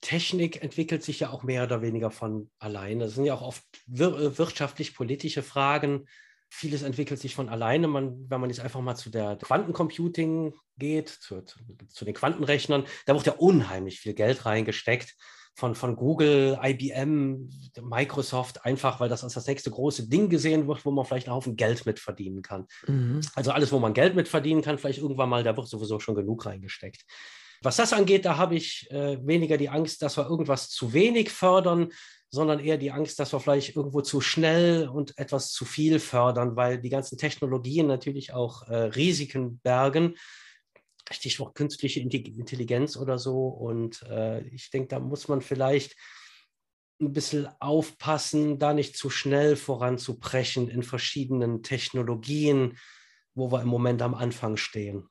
Technik 0.00 0.62
entwickelt 0.62 1.02
sich 1.02 1.20
ja 1.20 1.30
auch 1.30 1.44
mehr 1.44 1.64
oder 1.64 1.80
weniger 1.80 2.10
von 2.10 2.50
alleine. 2.58 3.04
Das 3.04 3.14
sind 3.14 3.24
ja 3.24 3.34
auch 3.34 3.42
oft 3.42 3.64
wir 3.86 4.36
wirtschaftlich-politische 4.36 5.42
Fragen 5.42 6.06
vieles 6.54 6.82
entwickelt 6.82 7.20
sich 7.20 7.34
von 7.34 7.48
alleine. 7.48 7.88
Man, 7.88 8.30
wenn 8.30 8.40
man 8.40 8.48
jetzt 8.48 8.60
einfach 8.60 8.80
mal 8.80 8.94
zu 8.94 9.10
der 9.10 9.36
Quantencomputing 9.36 10.54
geht, 10.78 11.08
zu, 11.08 11.42
zu, 11.42 11.58
zu, 11.88 12.04
den 12.04 12.14
Quantenrechnern, 12.14 12.84
da 13.06 13.14
wird 13.14 13.26
ja 13.26 13.32
unheimlich 13.32 13.98
viel 14.00 14.14
Geld 14.14 14.46
reingesteckt. 14.46 15.14
Von, 15.56 15.76
von 15.76 15.94
Google, 15.94 16.58
IBM, 16.60 17.48
Microsoft, 17.80 18.64
einfach 18.64 18.98
weil 18.98 19.08
das 19.08 19.22
als 19.22 19.34
das 19.34 19.46
nächste 19.46 19.70
große 19.70 20.08
Ding 20.08 20.28
gesehen 20.28 20.66
wird, 20.66 20.84
wo 20.84 20.90
man 20.90 21.04
vielleicht 21.04 21.28
einen 21.28 21.36
Haufen 21.36 21.54
Geld 21.54 21.86
mit 21.86 22.00
verdienen 22.00 22.42
kann. 22.42 22.66
Mhm. 22.88 23.20
Also 23.36 23.52
alles, 23.52 23.70
wo 23.70 23.78
man 23.78 23.94
Geld 23.94 24.16
mit 24.16 24.26
verdienen 24.26 24.62
kann, 24.62 24.78
vielleicht 24.78 24.98
irgendwann 24.98 25.28
mal, 25.28 25.44
da 25.44 25.56
wird 25.56 25.68
sowieso 25.68 26.00
schon 26.00 26.16
genug 26.16 26.44
reingesteckt. 26.44 27.04
Was 27.62 27.76
das 27.76 27.92
angeht, 27.92 28.24
da 28.24 28.36
habe 28.36 28.56
ich 28.56 28.90
äh, 28.90 29.16
weniger 29.24 29.56
die 29.56 29.68
Angst, 29.68 30.02
dass 30.02 30.16
wir 30.16 30.28
irgendwas 30.28 30.70
zu 30.70 30.92
wenig 30.92 31.30
fördern, 31.30 31.92
sondern 32.34 32.58
eher 32.58 32.76
die 32.76 32.90
Angst, 32.90 33.18
dass 33.18 33.32
wir 33.32 33.40
vielleicht 33.40 33.76
irgendwo 33.76 34.00
zu 34.00 34.20
schnell 34.20 34.88
und 34.88 35.16
etwas 35.18 35.52
zu 35.52 35.64
viel 35.64 36.00
fördern, 36.00 36.56
weil 36.56 36.80
die 36.80 36.90
ganzen 36.90 37.16
Technologien 37.16 37.86
natürlich 37.86 38.32
auch 38.32 38.68
äh, 38.68 38.74
Risiken 38.74 39.60
bergen. 39.60 40.16
Stichwort 41.10 41.54
künstliche 41.54 42.00
Intelligenz 42.00 42.96
oder 42.96 43.18
so. 43.18 43.46
Und 43.46 44.02
äh, 44.02 44.40
ich 44.48 44.70
denke, 44.70 44.88
da 44.88 45.00
muss 45.00 45.28
man 45.28 45.42
vielleicht 45.42 45.96
ein 47.00 47.12
bisschen 47.12 47.48
aufpassen, 47.60 48.58
da 48.58 48.74
nicht 48.74 48.96
zu 48.96 49.10
schnell 49.10 49.56
voranzubrechen 49.56 50.68
in 50.68 50.82
verschiedenen 50.82 51.62
Technologien, 51.62 52.78
wo 53.34 53.52
wir 53.52 53.62
im 53.62 53.68
Moment 53.68 54.02
am 54.02 54.14
Anfang 54.14 54.56
stehen 54.56 55.08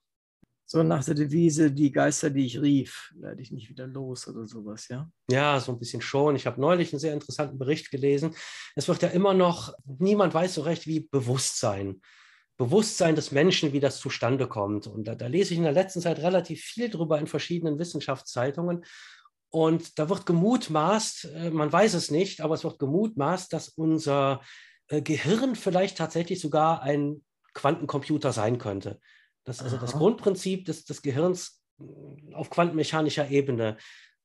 so 0.74 0.82
nach 0.82 1.04
der 1.04 1.14
Devise, 1.14 1.72
die 1.72 1.92
Geister, 1.92 2.32
die 2.32 2.48
ich 2.48 2.60
rief, 2.60 3.14
werde 3.16 3.44
ich 3.44 3.52
nicht 3.52 3.70
wieder 3.70 3.86
los 3.86 4.28
oder 4.28 4.48
sowas, 4.48 4.88
ja? 4.88 5.08
Ja, 5.30 5.60
so 5.60 5.72
ein 5.72 5.78
bisschen 5.78 6.02
schon. 6.02 6.36
Ich 6.36 6.48
habe 6.48 6.60
neulich 6.60 6.92
einen 6.92 7.00
sehr 7.00 7.14
interessanten 7.14 7.60
Bericht 7.60 7.92
gelesen. 7.92 8.34
Es 8.76 8.88
wird 8.88 9.04
ja 9.04 9.10
immer 9.10 9.36
noch, 9.36 9.76
niemand 9.86 10.34
weiß 10.34 10.56
so 10.56 10.62
recht, 10.62 10.88
wie 10.88 11.02
Bewusstsein, 11.02 12.02
Bewusstsein 12.58 13.14
des 13.14 13.32
Menschen, 13.32 13.72
wie 13.72 13.80
das 13.80 14.00
zustande 14.00 14.48
kommt. 14.48 14.88
Und 14.88 15.08
da, 15.08 15.14
da 15.14 15.28
lese 15.28 15.54
ich 15.54 15.60
in 15.60 15.64
der 15.64 15.74
letzten 15.74 16.02
Zeit 16.02 16.18
relativ 16.18 16.62
viel 16.64 16.90
drüber 16.90 17.20
in 17.20 17.28
verschiedenen 17.28 17.78
Wissenschaftszeitungen. 17.78 18.84
Und 19.50 20.00
da 20.00 20.10
wird 20.10 20.26
gemutmaßt, 20.26 21.26
äh, 21.36 21.50
man 21.52 21.72
weiß 21.72 21.94
es 21.94 22.10
nicht, 22.10 22.42
aber 22.42 22.56
es 22.56 22.64
wird 22.64 22.80
gemutmaßt, 22.80 23.54
dass 23.54 23.70
unser 23.70 24.42
äh, 24.88 25.04
Gehirn 25.04 25.54
vielleicht 25.54 26.00
tatsächlich 26.00 26.42
sogar 26.42 26.82
ein 26.82 27.24
Quantencomputer 27.54 28.34
sein 28.34 28.58
könnte. 28.58 29.00
Das, 29.44 29.62
also 29.62 29.78
das 29.78 29.94
Grundprinzip 29.94 30.66
des, 30.66 30.86
des 30.86 31.02
Gehirns 31.02 31.62
äh, 31.80 32.34
auf 32.34 32.50
quantenmechanischer 32.50 33.30
Ebene 33.30 33.78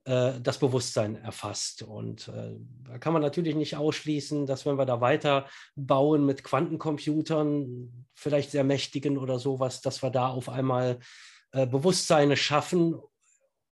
äh, 0.05 0.41
das 0.41 0.59
Bewusstsein 0.59 1.16
erfasst. 1.16 1.83
Und 1.83 2.29
äh, 2.29 2.57
da 2.85 2.99
kann 2.99 3.12
man 3.12 3.21
natürlich 3.21 3.55
nicht 3.55 3.77
ausschließen, 3.77 4.47
dass 4.47 4.64
wenn 4.64 4.79
wir 4.79 4.87
da 4.87 5.01
weiter 5.01 5.47
bauen 5.77 6.25
mit 6.25 6.45
Quantencomputern, 6.45 8.07
vielleicht 8.14 8.51
sehr 8.51 8.64
mächtigen 8.64 9.19
oder 9.19 9.39
sowas, 9.39 9.81
dass 9.83 10.03
wir 10.03 10.11
da 10.11 10.29
auf 10.29 10.49
einmal 10.49 10.99
äh, 11.53 11.66
Bewusstseine 11.66 12.37
schaffen, 12.37 12.97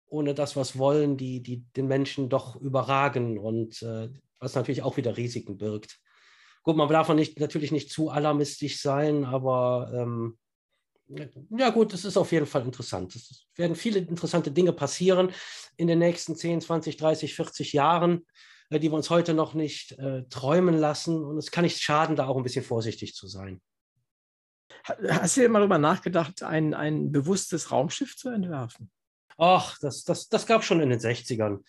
ohne 0.08 0.34
das, 0.34 0.56
was 0.56 0.78
wollen, 0.78 1.18
die, 1.18 1.42
die 1.42 1.64
den 1.76 1.88
Menschen 1.88 2.30
doch 2.30 2.56
überragen 2.56 3.38
und 3.38 3.82
äh, 3.82 4.10
was 4.40 4.56
natürlich 4.56 4.84
auch 4.84 4.98
wieder 4.98 5.18
Risiken 5.18 5.58
birgt. 5.58 6.00
Gut, 6.64 6.76
man 6.76 6.90
darf 6.90 7.10
nicht, 7.10 7.40
natürlich 7.40 7.72
nicht 7.72 7.92
zu 7.92 8.10
alarmistisch 8.10 8.82
sein, 8.82 9.24
aber 9.24 9.92
ähm, 9.94 10.38
ja 11.08 11.70
gut, 11.70 11.94
es 11.94 12.06
ist 12.06 12.18
auf 12.18 12.32
jeden 12.32 12.46
Fall 12.46 12.64
interessant. 12.64 13.16
Es 13.16 13.46
werden 13.56 13.76
viele 13.76 14.00
interessante 14.00 14.52
Dinge 14.52 14.74
passieren 14.74 15.32
in 15.78 15.88
den 15.88 16.00
nächsten 16.00 16.36
10, 16.36 16.62
20, 16.62 16.98
30, 16.98 17.36
40 17.36 17.74
Jahren, 17.74 18.26
äh, 18.70 18.80
die 18.80 18.90
wir 18.92 18.96
uns 18.96 19.10
heute 19.10 19.34
noch 19.34 19.54
nicht 19.54 19.94
äh, 20.00 20.24
träumen 20.30 20.78
lassen. 20.78 21.24
Und 21.24 21.38
es 21.38 21.52
kann 21.52 21.64
nicht 21.64 21.82
schaden, 21.82 22.16
da 22.16 22.28
auch 22.28 22.38
ein 22.38 22.44
bisschen 22.44 22.66
vorsichtig 22.66 23.14
zu 23.14 23.28
sein. 23.28 23.62
Hast 25.10 25.38
du 25.38 25.42
dir 25.42 25.50
mal 25.50 25.60
darüber 25.60 25.78
nachgedacht, 25.78 26.44
ein, 26.44 26.74
ein 26.74 27.12
bewusstes 27.12 27.72
Raumschiff 27.72 28.16
zu 28.18 28.30
entwerfen? 28.30 28.92
Ach, 29.38 29.78
das, 29.80 30.04
das, 30.04 30.30
das 30.30 30.46
gab 30.46 30.62
es 30.62 30.68
schon 30.68 30.80
in 30.80 30.90
den 30.90 31.00
60ern. 31.00 31.60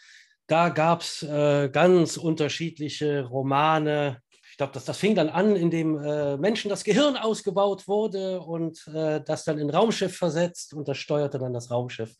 Da 0.46 0.68
gab 0.68 1.00
es 1.00 1.22
äh, 1.22 1.68
ganz 1.68 2.16
unterschiedliche 2.16 3.24
Romane, 3.24 4.22
ich 4.56 4.58
glaube, 4.58 4.72
das, 4.72 4.96
fing 4.96 5.14
dann 5.14 5.28
an, 5.28 5.54
indem 5.54 6.02
äh, 6.02 6.38
Menschen 6.38 6.70
das 6.70 6.82
Gehirn 6.82 7.18
ausgebaut 7.18 7.86
wurde 7.86 8.40
und 8.40 8.88
äh, 8.88 9.20
das 9.20 9.44
dann 9.44 9.58
in 9.58 9.68
Raumschiff 9.68 10.16
versetzt 10.16 10.72
und 10.72 10.88
das 10.88 10.96
steuerte 10.96 11.38
dann 11.38 11.52
das 11.52 11.70
Raumschiff 11.70 12.16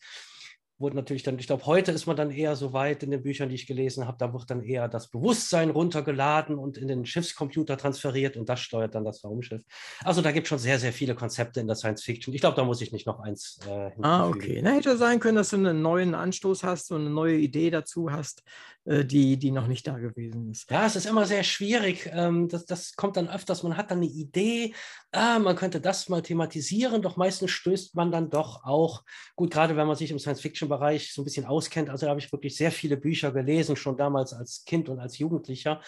wurde 0.79 0.97
natürlich 0.97 1.23
dann, 1.23 1.39
ich 1.39 1.47
glaube, 1.47 1.67
heute 1.67 1.93
ist 1.93 2.07
man 2.07 2.17
dann 2.17 2.31
eher 2.31 2.55
so 2.55 2.73
weit 2.73 3.03
in 3.03 3.11
den 3.11 3.23
Büchern, 3.23 3.49
die 3.49 3.55
ich 3.55 3.67
gelesen 3.67 4.07
habe, 4.07 4.19
da 4.19 4.33
wird 4.33 4.51
dann 4.51 4.63
eher 4.63 4.89
das 4.89 5.09
Bewusstsein 5.09 5.71
runtergeladen 5.71 6.59
und 6.59 6.77
in 6.77 6.89
den 6.89 7.07
Schiffscomputer 7.07 7.79
transferiert 7.79 8.37
und 8.37 8.49
das 8.49 8.61
steuert 8.61 8.95
dann 8.95 9.05
das 9.05 9.25
Raumschiff. 9.25 9.63
Also 10.05 10.21
da 10.21 10.33
gibt 10.33 10.47
es 10.47 10.49
schon 10.51 10.59
sehr, 10.59 10.79
sehr 10.79 10.93
viele 10.93 11.15
Konzepte 11.15 11.61
in 11.61 11.67
der 11.67 11.77
Science 11.77 12.03
Fiction. 12.03 12.35
Ich 12.35 12.41
glaube, 12.41 12.57
da 12.57 12.65
muss 12.65 12.81
ich 12.83 12.93
nicht 12.93 13.07
noch 13.07 13.21
eins 13.21 13.59
äh, 13.67 13.91
Ah, 14.03 14.29
okay. 14.29 14.61
Na, 14.63 14.73
hätte 14.73 14.97
sein 14.97 15.21
können, 15.21 15.37
dass 15.37 15.51
du 15.51 15.57
einen 15.57 15.81
neuen 15.81 16.15
Anstoß 16.15 16.63
hast 16.63 16.91
und 16.93 17.03
eine 17.03 17.11
neue 17.11 17.37
Idee 17.37 17.71
dazu 17.71 18.13
hast, 18.13 18.43
äh, 18.85 19.05
die, 19.05 19.37
die 19.37 19.51
noch 19.51 19.67
nicht 19.67 19.87
da 19.87 19.99
gewesen 19.99 20.51
ist. 20.51 20.71
Ja, 20.71 20.87
es 20.87 20.95
ist 20.95 21.07
immer 21.07 21.27
sehr 21.27 21.43
schwierig. 21.43 22.09
Ähm, 22.13 22.49
das, 22.49 22.67
das 22.67 22.95
kommt 22.95 23.17
dann 23.17 23.29
öfters, 23.29 23.63
man 23.63 23.77
hat 23.77 23.91
dann 23.91 23.99
eine 23.99 24.07
Idee, 24.07 24.75
ah, 25.13 25.39
man 25.39 25.57
könnte 25.57 25.81
das 25.81 26.09
mal 26.09 26.23
thematisieren, 26.23 27.03
doch 27.03 27.17
meistens 27.17 27.51
stößt 27.51 27.95
man 27.97 28.13
dann 28.13 28.31
doch 28.31 28.65
auch, 28.65 29.03
gut, 29.35 29.51
gerade 29.53 29.77
wenn 29.77 29.87
man 29.87 29.97
sich 29.97 30.11
im 30.11 30.19
Science 30.19 30.41
Fiction 30.41 30.66
Bereich 30.69 31.13
so 31.13 31.23
ein 31.23 31.25
bisschen 31.25 31.47
auskennt, 31.47 31.91
also 31.91 32.07
da 32.07 32.11
habe 32.11 32.21
ich 32.21 32.33
wirklich 32.33 32.57
sehr 32.57 32.73
viele 32.73 32.97
Bücher 32.97 33.33
gelesen, 33.33 33.77
schon 33.77 33.97
damals 33.97 34.33
als 34.33 34.65
Kind 34.65 34.89
und 34.89 34.99
als 34.99 35.19
Jugendlicher, 35.19 35.81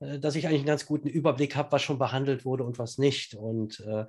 äh, 0.00 0.18
dass 0.18 0.36
ich 0.36 0.46
eigentlich 0.46 0.60
einen 0.60 0.66
ganz 0.66 0.86
guten 0.86 1.08
Überblick 1.08 1.56
habe, 1.56 1.72
was 1.72 1.82
schon 1.82 1.98
behandelt 1.98 2.44
wurde 2.44 2.64
und 2.64 2.78
was 2.78 2.98
nicht. 2.98 3.34
Und 3.34 3.80
äh, 3.80 4.06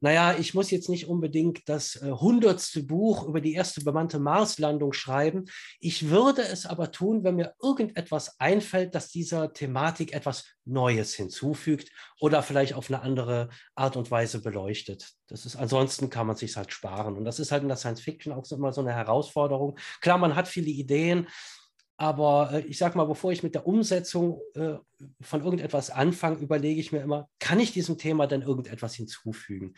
naja, 0.00 0.34
ich 0.38 0.52
muss 0.54 0.70
jetzt 0.70 0.88
nicht 0.88 1.08
unbedingt 1.08 1.68
das 1.68 1.96
äh, 1.96 2.10
hundertste 2.10 2.82
Buch 2.82 3.26
über 3.26 3.40
die 3.40 3.54
erste 3.54 3.82
bemannte 3.82 4.18
Marslandung 4.18 4.92
schreiben. 4.92 5.46
Ich 5.80 6.10
würde 6.10 6.42
es 6.42 6.66
aber 6.66 6.92
tun, 6.92 7.24
wenn 7.24 7.36
mir 7.36 7.54
irgendetwas 7.62 8.38
einfällt, 8.38 8.94
das 8.94 9.08
dieser 9.08 9.52
Thematik 9.52 10.12
etwas 10.12 10.44
Neues 10.64 11.14
hinzufügt 11.14 11.90
oder 12.20 12.42
vielleicht 12.42 12.74
auf 12.74 12.90
eine 12.90 13.00
andere 13.00 13.48
Art 13.74 13.96
und 13.96 14.10
Weise 14.10 14.42
beleuchtet. 14.42 15.12
Das 15.28 15.46
ist 15.46 15.56
ansonsten 15.56 16.10
kann 16.10 16.26
man 16.26 16.36
sich 16.36 16.56
halt 16.56 16.72
sparen. 16.72 17.16
Und 17.16 17.24
das 17.24 17.38
ist 17.38 17.50
halt 17.50 17.62
in 17.62 17.68
der 17.68 17.76
Science 17.76 18.00
Fiction 18.00 18.32
auch 18.32 18.44
immer 18.50 18.72
so 18.72 18.82
eine 18.82 18.92
Herausforderung. 18.92 19.78
Klar, 20.00 20.18
man 20.18 20.36
hat 20.36 20.48
viele 20.48 20.70
Ideen, 20.70 21.26
aber 21.96 22.50
äh, 22.52 22.60
ich 22.60 22.78
sage 22.78 22.96
mal, 22.96 23.04
bevor 23.04 23.32
ich 23.32 23.42
mit 23.42 23.54
der 23.54 23.66
Umsetzung 23.66 24.40
äh, 24.54 24.74
von 25.20 25.42
irgendetwas 25.42 25.90
anfange, 25.90 26.38
überlege 26.38 26.80
ich 26.80 26.92
mir 26.92 27.00
immer, 27.00 27.28
kann 27.38 27.60
ich 27.60 27.72
diesem 27.72 27.98
Thema 27.98 28.26
denn 28.26 28.42
irgendetwas 28.42 28.94
hinzufügen? 28.94 29.74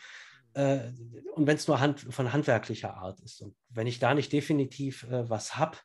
Äh, 0.53 0.91
und 1.35 1.47
wenn 1.47 1.55
es 1.55 1.67
nur 1.67 1.79
hand, 1.79 2.01
von 2.09 2.33
handwerklicher 2.33 2.95
Art 2.95 3.19
ist. 3.21 3.41
Und 3.41 3.55
wenn 3.69 3.87
ich 3.87 3.99
da 3.99 4.13
nicht 4.13 4.31
definitiv 4.33 5.03
äh, 5.03 5.29
was 5.29 5.57
habe, 5.57 5.77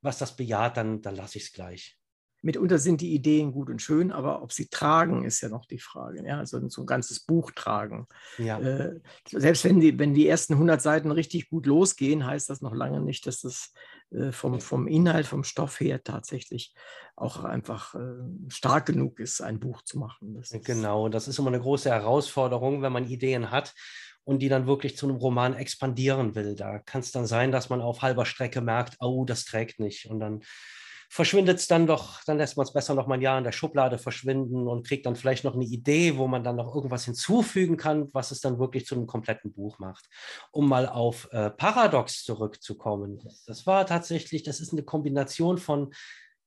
was 0.00 0.18
das 0.18 0.36
bejaht, 0.36 0.76
dann, 0.76 1.02
dann 1.02 1.16
lasse 1.16 1.38
ich 1.38 1.44
es 1.44 1.52
gleich 1.52 1.98
mitunter 2.42 2.78
sind 2.78 3.00
die 3.00 3.14
Ideen 3.14 3.52
gut 3.52 3.70
und 3.70 3.80
schön, 3.80 4.10
aber 4.10 4.42
ob 4.42 4.52
sie 4.52 4.66
tragen, 4.68 5.24
ist 5.24 5.40
ja 5.40 5.48
noch 5.48 5.64
die 5.64 5.78
Frage. 5.78 6.26
Ja? 6.26 6.38
Also 6.38 6.68
so 6.68 6.82
ein 6.82 6.86
ganzes 6.86 7.20
Buch 7.20 7.52
tragen. 7.52 8.06
Ja. 8.36 8.58
Äh, 8.60 9.00
selbst 9.30 9.64
wenn 9.64 9.80
die, 9.80 9.98
wenn 9.98 10.12
die 10.12 10.26
ersten 10.26 10.54
100 10.54 10.82
Seiten 10.82 11.10
richtig 11.12 11.48
gut 11.48 11.66
losgehen, 11.66 12.26
heißt 12.26 12.50
das 12.50 12.60
noch 12.60 12.74
lange 12.74 13.00
nicht, 13.00 13.26
dass 13.26 13.40
das 13.40 13.72
vom, 14.30 14.60
vom 14.60 14.86
Inhalt, 14.86 15.26
vom 15.26 15.44
Stoff 15.44 15.80
her 15.80 16.02
tatsächlich 16.02 16.74
auch 17.16 17.44
einfach 17.44 17.94
äh, 17.94 17.98
stark 18.48 18.86
genug 18.86 19.20
ist, 19.20 19.40
ein 19.40 19.60
Buch 19.60 19.82
zu 19.82 19.98
machen. 19.98 20.34
Das 20.34 20.50
genau, 20.64 21.08
das 21.08 21.28
ist 21.28 21.38
immer 21.38 21.48
eine 21.48 21.60
große 21.60 21.90
Herausforderung, 21.90 22.82
wenn 22.82 22.92
man 22.92 23.08
Ideen 23.08 23.50
hat 23.50 23.74
und 24.24 24.40
die 24.40 24.48
dann 24.48 24.66
wirklich 24.66 24.96
zu 24.96 25.06
einem 25.06 25.16
Roman 25.16 25.54
expandieren 25.54 26.34
will. 26.34 26.54
Da 26.54 26.78
kann 26.78 27.00
es 27.00 27.12
dann 27.12 27.26
sein, 27.26 27.52
dass 27.52 27.70
man 27.70 27.80
auf 27.80 28.02
halber 28.02 28.24
Strecke 28.24 28.60
merkt, 28.60 28.96
oh, 29.00 29.24
das 29.24 29.44
trägt 29.44 29.80
nicht. 29.80 30.06
Und 30.06 30.20
dann 30.20 30.42
verschwindet 31.12 31.58
es 31.58 31.66
dann 31.66 31.86
doch, 31.86 32.24
dann 32.24 32.38
lässt 32.38 32.56
man 32.56 32.64
es 32.64 32.72
besser 32.72 32.94
noch 32.94 33.06
mal 33.06 33.16
ein 33.16 33.20
Jahr 33.20 33.36
in 33.36 33.44
der 33.44 33.52
Schublade 33.52 33.98
verschwinden 33.98 34.66
und 34.66 34.86
kriegt 34.86 35.04
dann 35.04 35.14
vielleicht 35.14 35.44
noch 35.44 35.54
eine 35.54 35.66
Idee, 35.66 36.16
wo 36.16 36.26
man 36.26 36.42
dann 36.42 36.56
noch 36.56 36.74
irgendwas 36.74 37.04
hinzufügen 37.04 37.76
kann, 37.76 38.08
was 38.14 38.30
es 38.30 38.40
dann 38.40 38.58
wirklich 38.58 38.86
zu 38.86 38.94
einem 38.94 39.06
kompletten 39.06 39.52
Buch 39.52 39.78
macht. 39.78 40.08
Um 40.52 40.66
mal 40.66 40.88
auf 40.88 41.28
äh, 41.32 41.50
Paradox 41.50 42.24
zurückzukommen. 42.24 43.20
Das 43.46 43.66
war 43.66 43.84
tatsächlich, 43.84 44.42
das 44.42 44.60
ist 44.60 44.72
eine 44.72 44.84
Kombination 44.84 45.58
von 45.58 45.92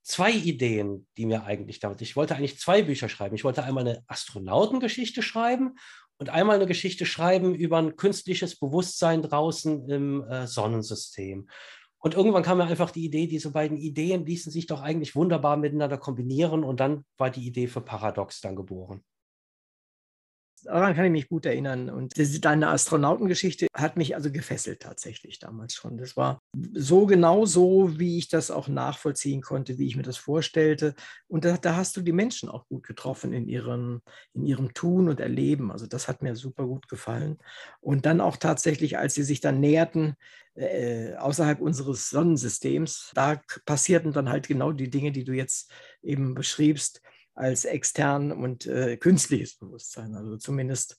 zwei 0.01 0.31
Ideen, 0.31 1.05
die 1.15 1.27
mir 1.27 1.43
eigentlich 1.43 1.79
damit, 1.79 2.01
ich 2.01 2.15
wollte 2.15 2.35
eigentlich 2.35 2.57
zwei 2.57 2.81
Bücher 2.81 3.07
schreiben. 3.07 3.35
Ich 3.35 3.43
wollte 3.43 3.63
einmal 3.63 3.87
eine 3.87 4.03
Astronautengeschichte 4.07 5.21
schreiben 5.21 5.75
und 6.17 6.29
einmal 6.29 6.55
eine 6.55 6.65
Geschichte 6.65 7.05
schreiben 7.05 7.53
über 7.53 7.77
ein 7.77 7.97
künstliches 7.97 8.57
Bewusstsein 8.57 9.21
draußen 9.21 9.87
im 9.89 10.23
äh, 10.23 10.47
Sonnensystem. 10.47 11.49
Und 12.05 12.13
irgendwann 12.13 12.43
kam 12.43 12.59
mir 12.59 12.65
einfach 12.65 12.91
die 12.91 13.03
Idee, 13.03 13.25
diese 13.25 13.49
beiden 13.49 13.77
Ideen 13.79 14.27
ließen 14.27 14.51
sich 14.51 14.67
doch 14.67 14.81
eigentlich 14.83 15.15
wunderbar 15.15 15.57
miteinander 15.57 15.97
kombinieren 15.97 16.63
und 16.63 16.79
dann 16.79 17.03
war 17.17 17.31
die 17.31 17.47
Idee 17.47 17.65
für 17.65 17.81
Paradox 17.81 18.41
dann 18.41 18.55
geboren. 18.55 19.03
Daran 20.65 20.95
kann 20.95 21.05
ich 21.05 21.11
mich 21.11 21.29
gut 21.29 21.45
erinnern. 21.45 21.89
Und 21.89 22.13
deine 22.43 22.69
Astronautengeschichte 22.69 23.67
hat 23.73 23.97
mich 23.97 24.15
also 24.15 24.31
gefesselt 24.31 24.81
tatsächlich 24.81 25.39
damals 25.39 25.73
schon. 25.73 25.97
Das 25.97 26.17
war 26.17 26.41
so 26.73 27.05
genau 27.05 27.45
so, 27.45 27.99
wie 27.99 28.17
ich 28.17 28.29
das 28.29 28.51
auch 28.51 28.67
nachvollziehen 28.67 29.41
konnte, 29.41 29.77
wie 29.77 29.87
ich 29.87 29.95
mir 29.95 30.03
das 30.03 30.17
vorstellte. 30.17 30.95
Und 31.27 31.45
da, 31.45 31.57
da 31.57 31.75
hast 31.75 31.95
du 31.97 32.01
die 32.01 32.11
Menschen 32.11 32.49
auch 32.49 32.67
gut 32.67 32.83
getroffen 32.83 33.31
in 33.31 33.47
ihrem, 33.47 34.01
in 34.33 34.45
ihrem 34.45 34.73
Tun 34.73 35.07
und 35.07 35.19
Erleben. 35.19 35.71
Also 35.71 35.87
das 35.87 36.07
hat 36.07 36.21
mir 36.21 36.35
super 36.35 36.65
gut 36.65 36.87
gefallen. 36.87 37.37
Und 37.79 38.05
dann 38.05 38.19
auch 38.19 38.37
tatsächlich, 38.37 38.97
als 38.97 39.13
sie 39.13 39.23
sich 39.23 39.41
dann 39.41 39.59
näherten, 39.59 40.15
äh, 40.55 41.13
außerhalb 41.15 41.61
unseres 41.61 42.09
Sonnensystems, 42.09 43.11
da 43.13 43.41
passierten 43.65 44.13
dann 44.13 44.29
halt 44.29 44.47
genau 44.47 44.71
die 44.71 44.89
Dinge, 44.89 45.11
die 45.11 45.23
du 45.23 45.33
jetzt 45.33 45.71
eben 46.01 46.33
beschriebst 46.33 47.01
als 47.35 47.65
extern 47.65 48.31
und 48.31 48.65
äh, 48.65 48.97
künstliches 48.97 49.55
Bewusstsein. 49.55 50.15
Also 50.15 50.37
zumindest 50.37 50.97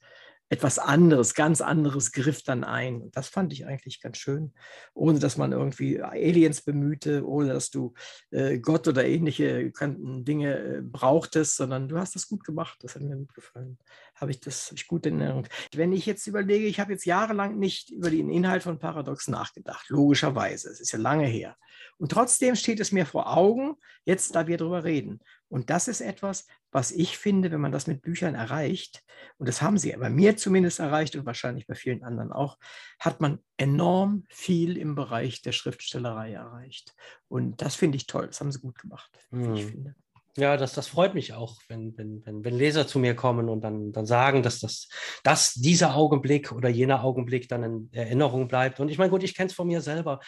etwas 0.48 0.78
anderes, 0.78 1.34
ganz 1.34 1.60
anderes 1.60 2.12
griff 2.12 2.42
dann 2.42 2.62
ein. 2.62 3.02
Und 3.02 3.16
das 3.16 3.28
fand 3.28 3.52
ich 3.52 3.66
eigentlich 3.66 4.00
ganz 4.00 4.18
schön, 4.18 4.52
ohne 4.94 5.18
dass 5.18 5.36
man 5.36 5.52
irgendwie 5.52 6.00
Aliens 6.00 6.62
bemühte, 6.62 7.26
ohne 7.26 7.48
dass 7.48 7.70
du 7.70 7.94
äh, 8.30 8.58
Gott 8.58 8.86
oder 8.86 9.04
ähnliche 9.04 9.72
Dinge 9.72 10.58
äh, 10.58 10.82
brauchtest, 10.82 11.56
sondern 11.56 11.88
du 11.88 11.98
hast 11.98 12.14
das 12.14 12.28
gut 12.28 12.44
gemacht. 12.44 12.78
Das 12.82 12.94
hat 12.94 13.02
mir 13.02 13.16
gut 13.16 13.34
gefallen. 13.34 13.78
Habe 14.16 14.30
ich 14.30 14.40
das 14.40 14.68
hab 14.70 14.78
ich 14.78 14.86
gut 14.86 15.06
in 15.06 15.20
Erinnerung. 15.20 15.46
Wenn 15.74 15.92
ich 15.92 16.06
jetzt 16.06 16.26
überlege, 16.26 16.66
ich 16.66 16.80
habe 16.80 16.92
jetzt 16.92 17.04
jahrelang 17.04 17.58
nicht 17.58 17.90
über 17.90 18.10
den 18.10 18.30
Inhalt 18.30 18.62
von 18.62 18.78
Paradox 18.78 19.28
nachgedacht, 19.28 19.88
logischerweise. 19.88 20.70
Es 20.70 20.80
ist 20.80 20.92
ja 20.92 20.98
lange 20.98 21.26
her. 21.26 21.56
Und 21.98 22.12
trotzdem 22.12 22.56
steht 22.56 22.80
es 22.80 22.92
mir 22.92 23.06
vor 23.06 23.36
Augen, 23.36 23.76
jetzt 24.04 24.34
da 24.34 24.46
wir 24.46 24.56
darüber 24.56 24.84
reden. 24.84 25.20
Und 25.48 25.70
das 25.70 25.88
ist 25.88 26.00
etwas, 26.00 26.46
was 26.72 26.90
ich 26.90 27.16
finde, 27.16 27.50
wenn 27.50 27.60
man 27.60 27.72
das 27.72 27.86
mit 27.86 28.02
Büchern 28.02 28.34
erreicht, 28.34 29.02
und 29.38 29.48
das 29.48 29.62
haben 29.62 29.78
sie 29.78 29.92
bei 29.92 30.10
mir 30.10 30.36
zumindest 30.36 30.80
erreicht 30.80 31.16
und 31.16 31.24
wahrscheinlich 31.24 31.66
bei 31.66 31.74
vielen 31.74 32.02
anderen 32.02 32.32
auch, 32.32 32.58
hat 32.98 33.20
man 33.20 33.38
enorm 33.56 34.24
viel 34.28 34.76
im 34.76 34.94
Bereich 34.94 35.42
der 35.42 35.52
Schriftstellerei 35.52 36.32
erreicht. 36.32 36.94
Und 37.28 37.62
das 37.62 37.76
finde 37.76 37.96
ich 37.96 38.06
toll. 38.06 38.26
Das 38.26 38.40
haben 38.40 38.52
sie 38.52 38.60
gut 38.60 38.78
gemacht, 38.78 39.10
hm. 39.30 39.54
ich 39.54 39.66
finde. 39.66 39.94
Ja, 40.36 40.58
das, 40.58 40.74
das 40.74 40.86
freut 40.86 41.14
mich 41.14 41.32
auch, 41.32 41.56
wenn, 41.68 41.96
wenn, 41.96 42.24
wenn, 42.26 42.44
wenn 42.44 42.54
Leser 42.54 42.86
zu 42.86 42.98
mir 42.98 43.16
kommen 43.16 43.48
und 43.48 43.62
dann, 43.62 43.92
dann 43.92 44.04
sagen, 44.04 44.42
dass, 44.42 44.60
das, 44.60 44.88
dass 45.22 45.54
dieser 45.54 45.94
Augenblick 45.94 46.52
oder 46.52 46.68
jener 46.68 47.02
Augenblick 47.02 47.48
dann 47.48 47.62
in 47.62 47.88
Erinnerung 47.92 48.46
bleibt. 48.46 48.78
Und 48.78 48.90
ich 48.90 48.98
meine, 48.98 49.10
gut, 49.10 49.22
ich 49.22 49.34
kenne 49.34 49.48
es 49.48 49.54
von 49.54 49.66
mir 49.66 49.80
selber. 49.80 50.20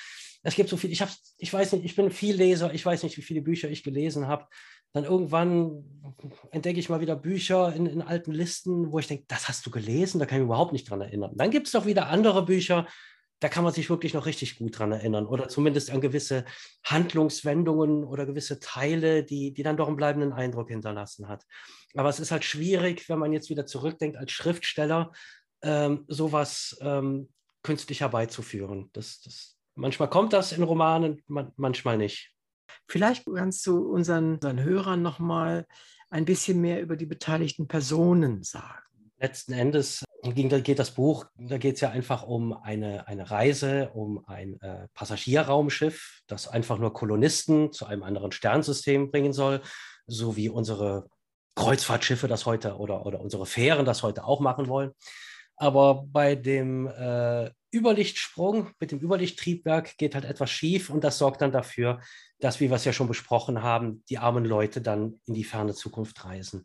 Es 0.42 0.54
gibt 0.54 0.70
so 0.70 0.78
viel, 0.78 0.90
ich, 0.90 1.02
hab, 1.02 1.11
ich 1.36 1.52
weiß 1.52 1.72
nicht, 1.72 1.84
ich 1.84 1.94
bin 1.94 2.11
viel 2.11 2.36
Leser, 2.36 2.72
ich 2.72 2.84
weiß 2.86 3.02
nicht, 3.02 3.18
wie 3.18 3.22
viele 3.22 3.42
Bücher 3.42 3.68
ich 3.68 3.82
gelesen 3.82 4.28
habe. 4.28 4.46
Dann 4.94 5.04
irgendwann 5.04 5.84
entdecke 6.52 6.80
ich 6.80 6.88
mal 6.88 7.00
wieder 7.02 7.14
Bücher 7.14 7.74
in, 7.74 7.84
in 7.84 8.00
alten 8.00 8.32
Listen, 8.32 8.90
wo 8.90 8.98
ich 8.98 9.09
denke, 9.09 9.24
das 9.28 9.46
hast 9.48 9.66
du 9.66 9.70
gelesen, 9.70 10.18
da 10.18 10.24
kann 10.24 10.38
ich 10.38 10.42
mich 10.42 10.48
überhaupt 10.48 10.72
nicht 10.72 10.88
dran 10.88 11.02
erinnern. 11.02 11.32
Dann 11.34 11.50
gibt 11.50 11.66
es 11.66 11.72
doch 11.74 11.84
wieder 11.84 12.06
andere 12.06 12.46
Bücher, 12.46 12.86
da 13.41 13.49
kann 13.49 13.64
man 13.64 13.72
sich 13.72 13.89
wirklich 13.89 14.14
noch 14.14 14.26
richtig 14.26 14.59
gut 14.59 14.78
dran 14.78 14.93
erinnern 14.93 15.26
oder 15.26 15.49
zumindest 15.49 15.91
an 15.91 16.01
gewisse 16.01 16.45
Handlungswendungen 16.84 18.05
oder 18.05 18.26
gewisse 18.26 18.59
Teile, 18.59 19.24
die, 19.24 19.53
die 19.53 19.62
dann 19.62 19.76
doch 19.76 19.86
einen 19.86 19.97
bleibenden 19.97 20.32
Eindruck 20.32 20.68
hinterlassen 20.68 21.28
hat. 21.28 21.45
Aber 21.95 22.09
es 22.09 22.20
ist 22.20 22.30
halt 22.30 22.45
schwierig, 22.45 23.09
wenn 23.09 23.18
man 23.18 23.32
jetzt 23.32 23.51
wieder 23.51 23.66
zurückdenkt 23.66 24.16
als 24.16 24.32
Schriftsteller, 24.32 25.12
ähm, 25.62 26.05
sowas 26.09 26.76
ähm, 26.80 27.28
künstlich 27.62 28.01
herbeizuführen. 28.01 28.91
Das, 28.93 29.20
das, 29.22 29.57
manchmal 29.74 30.11
kommt 30.11 30.32
das 30.32 30.53
in 30.53 30.62
Romanen, 30.62 31.22
man, 31.26 31.53
manchmal 31.57 31.97
nicht. 31.97 32.32
Vielleicht 32.89 33.24
kannst 33.26 33.66
du 33.66 33.78
unseren, 33.78 34.34
unseren 34.34 34.62
Hörern 34.62 35.03
nochmal 35.03 35.66
ein 36.11 36.24
bisschen 36.24 36.61
mehr 36.61 36.80
über 36.80 36.97
die 36.97 37.07
beteiligten 37.07 37.68
Personen 37.68 38.43
sagen. 38.43 38.88
Letzten 39.20 39.52
Endes 39.52 40.04
geht 40.22 40.78
das 40.78 40.92
Buch, 40.92 41.26
da 41.36 41.58
geht 41.58 41.74
es 41.74 41.80
ja 41.80 41.90
einfach 41.90 42.22
um 42.22 42.52
eine, 42.52 43.08
eine 43.08 43.30
Reise, 43.30 43.90
um 43.94 44.24
ein 44.26 44.60
äh, 44.60 44.86
Passagierraumschiff, 44.94 46.20
das 46.28 46.46
einfach 46.46 46.78
nur 46.78 46.92
Kolonisten 46.92 47.72
zu 47.72 47.86
einem 47.86 48.04
anderen 48.04 48.30
Sternsystem 48.30 49.10
bringen 49.10 49.32
soll, 49.32 49.60
so 50.06 50.36
wie 50.36 50.48
unsere 50.48 51.08
Kreuzfahrtschiffe 51.56 52.28
das 52.28 52.46
heute 52.46 52.76
oder, 52.76 53.06
oder 53.06 53.20
unsere 53.20 53.44
Fähren 53.44 53.84
das 53.84 54.04
heute 54.04 54.24
auch 54.24 54.38
machen 54.38 54.68
wollen. 54.68 54.92
Aber 55.56 56.04
bei 56.06 56.36
dem 56.36 56.86
äh, 56.86 57.50
Überlichtsprung 57.72 58.70
mit 58.78 58.92
dem 58.92 59.00
Überlichttriebwerk 59.00 59.98
geht 59.98 60.14
halt 60.14 60.24
etwas 60.24 60.50
schief 60.50 60.90
und 60.90 61.02
das 61.02 61.18
sorgt 61.18 61.42
dann 61.42 61.50
dafür, 61.50 62.00
dass, 62.38 62.60
wie 62.60 62.70
wir 62.70 62.76
es 62.76 62.84
ja 62.84 62.92
schon 62.92 63.08
besprochen 63.08 63.64
haben, 63.64 64.04
die 64.08 64.18
armen 64.18 64.44
Leute 64.44 64.80
dann 64.80 65.20
in 65.26 65.34
die 65.34 65.42
ferne 65.42 65.74
Zukunft 65.74 66.24
reisen 66.24 66.64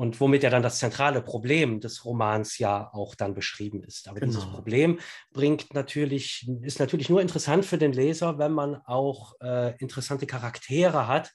und 0.00 0.18
womit 0.18 0.42
ja 0.42 0.48
dann 0.48 0.62
das 0.62 0.78
zentrale 0.78 1.20
Problem 1.20 1.78
des 1.78 2.06
Romans 2.06 2.56
ja 2.56 2.88
auch 2.94 3.14
dann 3.14 3.34
beschrieben 3.34 3.84
ist. 3.84 4.08
Aber 4.08 4.18
genau. 4.18 4.32
dieses 4.32 4.50
Problem 4.50 4.98
bringt 5.30 5.74
natürlich, 5.74 6.48
ist 6.62 6.80
natürlich 6.80 7.10
nur 7.10 7.20
interessant 7.20 7.66
für 7.66 7.76
den 7.76 7.92
Leser, 7.92 8.38
wenn 8.38 8.52
man 8.52 8.76
auch 8.86 9.34
äh, 9.42 9.76
interessante 9.76 10.26
Charaktere 10.26 11.06
hat, 11.06 11.32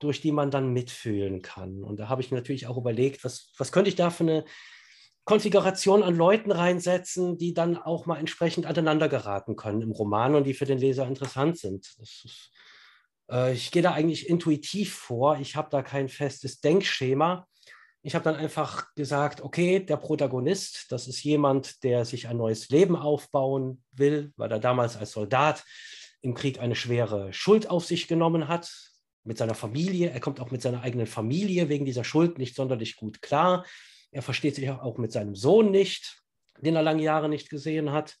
durch 0.00 0.20
die 0.20 0.32
man 0.32 0.50
dann 0.50 0.72
mitfühlen 0.72 1.42
kann. 1.42 1.84
Und 1.84 2.00
da 2.00 2.08
habe 2.08 2.20
ich 2.20 2.32
mir 2.32 2.38
natürlich 2.38 2.66
auch 2.66 2.76
überlegt, 2.76 3.22
was, 3.22 3.52
was 3.56 3.70
könnte 3.70 3.88
ich 3.88 3.94
da 3.94 4.10
für 4.10 4.24
eine 4.24 4.44
Konfiguration 5.24 6.02
an 6.02 6.16
Leuten 6.16 6.50
reinsetzen, 6.50 7.38
die 7.38 7.54
dann 7.54 7.76
auch 7.76 8.06
mal 8.06 8.18
entsprechend 8.18 8.66
aneinander 8.66 9.08
geraten 9.08 9.54
können 9.54 9.80
im 9.80 9.92
Roman 9.92 10.34
und 10.34 10.42
die 10.42 10.54
für 10.54 10.66
den 10.66 10.78
Leser 10.78 11.06
interessant 11.06 11.56
sind. 11.56 11.86
Ist, 12.00 12.50
äh, 13.30 13.52
ich 13.52 13.70
gehe 13.70 13.82
da 13.82 13.92
eigentlich 13.92 14.28
intuitiv 14.28 14.92
vor. 14.94 15.38
Ich 15.38 15.54
habe 15.54 15.68
da 15.70 15.82
kein 15.82 16.08
festes 16.08 16.60
Denkschema 16.60 17.46
ich 18.02 18.14
habe 18.14 18.24
dann 18.24 18.36
einfach 18.36 18.94
gesagt, 18.94 19.40
okay, 19.40 19.80
der 19.80 19.96
Protagonist, 19.96 20.86
das 20.90 21.08
ist 21.08 21.22
jemand, 21.24 21.82
der 21.82 22.04
sich 22.04 22.28
ein 22.28 22.36
neues 22.36 22.68
Leben 22.68 22.96
aufbauen 22.96 23.82
will, 23.92 24.32
weil 24.36 24.50
er 24.50 24.60
damals 24.60 24.96
als 24.96 25.12
Soldat 25.12 25.64
im 26.20 26.34
Krieg 26.34 26.60
eine 26.60 26.74
schwere 26.74 27.32
Schuld 27.32 27.70
auf 27.70 27.84
sich 27.84 28.08
genommen 28.08 28.48
hat 28.48 28.72
mit 29.24 29.38
seiner 29.38 29.54
Familie. 29.54 30.10
Er 30.10 30.20
kommt 30.20 30.40
auch 30.40 30.50
mit 30.50 30.62
seiner 30.62 30.82
eigenen 30.82 31.06
Familie 31.06 31.68
wegen 31.68 31.84
dieser 31.84 32.04
Schuld 32.04 32.38
nicht 32.38 32.54
sonderlich 32.54 32.96
gut 32.96 33.20
klar. 33.20 33.64
Er 34.10 34.22
versteht 34.22 34.54
sich 34.54 34.70
auch 34.70 34.98
mit 34.98 35.12
seinem 35.12 35.34
Sohn 35.34 35.70
nicht, 35.70 36.22
den 36.60 36.76
er 36.76 36.82
lange 36.82 37.02
Jahre 37.02 37.28
nicht 37.28 37.50
gesehen 37.50 37.92
hat. 37.92 38.16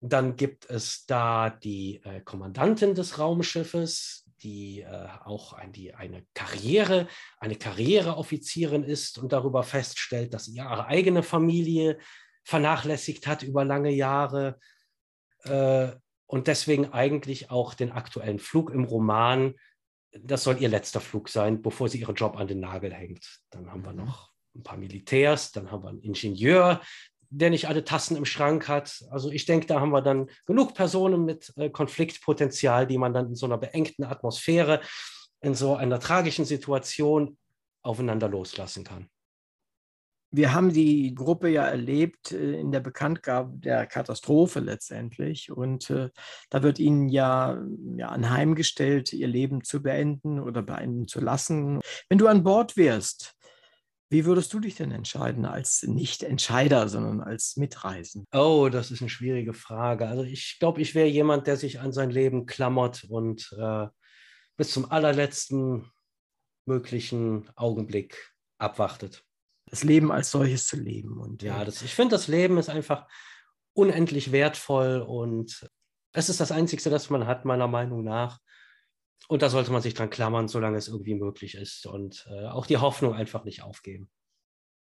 Dann 0.00 0.36
gibt 0.36 0.68
es 0.68 1.04
da 1.06 1.50
die 1.50 2.00
äh, 2.04 2.22
Kommandantin 2.22 2.94
des 2.94 3.18
Raumschiffes, 3.18 4.19
die 4.42 4.80
äh, 4.80 5.08
auch 5.24 5.52
ein, 5.52 5.72
die 5.72 5.94
eine 5.94 6.26
Karriere, 6.34 7.08
eine 7.38 7.56
Karriereoffizierin 7.56 8.84
ist 8.84 9.18
und 9.18 9.32
darüber 9.32 9.62
feststellt, 9.62 10.34
dass 10.34 10.46
sie 10.46 10.56
ihre 10.56 10.86
eigene 10.86 11.22
Familie 11.22 11.98
vernachlässigt 12.44 13.26
hat 13.26 13.42
über 13.42 13.64
lange 13.64 13.90
Jahre 13.90 14.58
äh, 15.44 15.88
und 16.26 16.46
deswegen 16.46 16.92
eigentlich 16.92 17.50
auch 17.50 17.74
den 17.74 17.92
aktuellen 17.92 18.38
Flug 18.38 18.70
im 18.70 18.84
Roman, 18.84 19.54
das 20.12 20.44
soll 20.44 20.60
ihr 20.60 20.68
letzter 20.68 21.00
Flug 21.00 21.28
sein, 21.28 21.62
bevor 21.62 21.88
sie 21.88 22.00
ihren 22.00 22.14
Job 22.14 22.36
an 22.36 22.48
den 22.48 22.60
Nagel 22.60 22.92
hängt. 22.92 23.40
Dann 23.50 23.70
haben 23.70 23.84
wir 23.84 23.92
mhm. 23.92 24.04
noch 24.04 24.30
ein 24.54 24.62
paar 24.62 24.78
Militärs, 24.78 25.52
dann 25.52 25.70
haben 25.70 25.82
wir 25.82 25.90
einen 25.90 26.02
Ingenieur, 26.02 26.80
der 27.30 27.50
nicht 27.50 27.68
alle 27.68 27.84
Tassen 27.84 28.16
im 28.16 28.24
Schrank 28.24 28.68
hat. 28.68 29.04
Also 29.10 29.30
ich 29.30 29.46
denke, 29.46 29.66
da 29.66 29.80
haben 29.80 29.92
wir 29.92 30.02
dann 30.02 30.28
genug 30.46 30.74
Personen 30.74 31.24
mit 31.24 31.52
äh, 31.56 31.70
Konfliktpotenzial, 31.70 32.86
die 32.86 32.98
man 32.98 33.14
dann 33.14 33.28
in 33.28 33.36
so 33.36 33.46
einer 33.46 33.58
beengten 33.58 34.04
Atmosphäre, 34.04 34.80
in 35.40 35.54
so 35.54 35.76
einer 35.76 36.00
tragischen 36.00 36.44
Situation 36.44 37.38
aufeinander 37.82 38.28
loslassen 38.28 38.84
kann. 38.84 39.08
Wir 40.32 40.54
haben 40.54 40.72
die 40.72 41.12
Gruppe 41.14 41.48
ja 41.48 41.64
erlebt 41.66 42.32
äh, 42.32 42.58
in 42.60 42.72
der 42.72 42.80
Bekanntgabe 42.80 43.58
der 43.58 43.86
Katastrophe 43.86 44.58
letztendlich. 44.58 45.52
Und 45.52 45.88
äh, 45.90 46.10
da 46.50 46.62
wird 46.64 46.80
ihnen 46.80 47.08
ja, 47.08 47.62
ja 47.96 48.08
anheimgestellt, 48.08 49.12
ihr 49.12 49.28
Leben 49.28 49.62
zu 49.62 49.82
beenden 49.82 50.40
oder 50.40 50.62
beenden 50.62 51.06
zu 51.06 51.20
lassen. 51.20 51.80
Wenn 52.08 52.18
du 52.18 52.26
an 52.26 52.42
Bord 52.42 52.76
wärst, 52.76 53.36
wie 54.10 54.24
würdest 54.24 54.52
du 54.52 54.58
dich 54.58 54.74
denn 54.74 54.90
entscheiden 54.90 55.44
als 55.44 55.84
nicht 55.84 56.24
Entscheider, 56.24 56.88
sondern 56.88 57.20
als 57.20 57.56
Mitreisen? 57.56 58.26
Oh, 58.34 58.68
das 58.70 58.90
ist 58.90 59.00
eine 59.00 59.08
schwierige 59.08 59.54
Frage. 59.54 60.08
Also 60.08 60.24
ich 60.24 60.56
glaube, 60.58 60.80
ich 60.80 60.96
wäre 60.96 61.06
jemand, 61.06 61.46
der 61.46 61.56
sich 61.56 61.78
an 61.78 61.92
sein 61.92 62.10
Leben 62.10 62.44
klammert 62.44 63.04
und 63.04 63.54
äh, 63.56 63.86
bis 64.56 64.72
zum 64.72 64.90
allerletzten 64.90 65.90
möglichen 66.66 67.48
Augenblick 67.54 68.34
abwartet. 68.58 69.24
Das 69.66 69.84
Leben 69.84 70.10
als 70.10 70.32
solches 70.32 70.66
zu 70.66 70.76
leben. 70.76 71.18
Und, 71.18 71.42
ja, 71.42 71.64
das, 71.64 71.80
ich 71.82 71.94
finde, 71.94 72.16
das 72.16 72.26
Leben 72.26 72.58
ist 72.58 72.68
einfach 72.68 73.06
unendlich 73.74 74.32
wertvoll 74.32 75.00
und 75.00 75.70
es 76.12 76.28
ist 76.28 76.40
das 76.40 76.50
Einzige, 76.50 76.90
das 76.90 77.10
man 77.10 77.28
hat, 77.28 77.44
meiner 77.44 77.68
Meinung 77.68 78.02
nach. 78.02 78.40
Und 79.28 79.42
da 79.42 79.48
sollte 79.48 79.72
man 79.72 79.82
sich 79.82 79.94
dran 79.94 80.10
klammern, 80.10 80.48
solange 80.48 80.78
es 80.78 80.88
irgendwie 80.88 81.14
möglich 81.14 81.54
ist. 81.54 81.86
Und 81.86 82.26
äh, 82.30 82.46
auch 82.46 82.66
die 82.66 82.78
Hoffnung 82.78 83.14
einfach 83.14 83.44
nicht 83.44 83.62
aufgeben. 83.62 84.10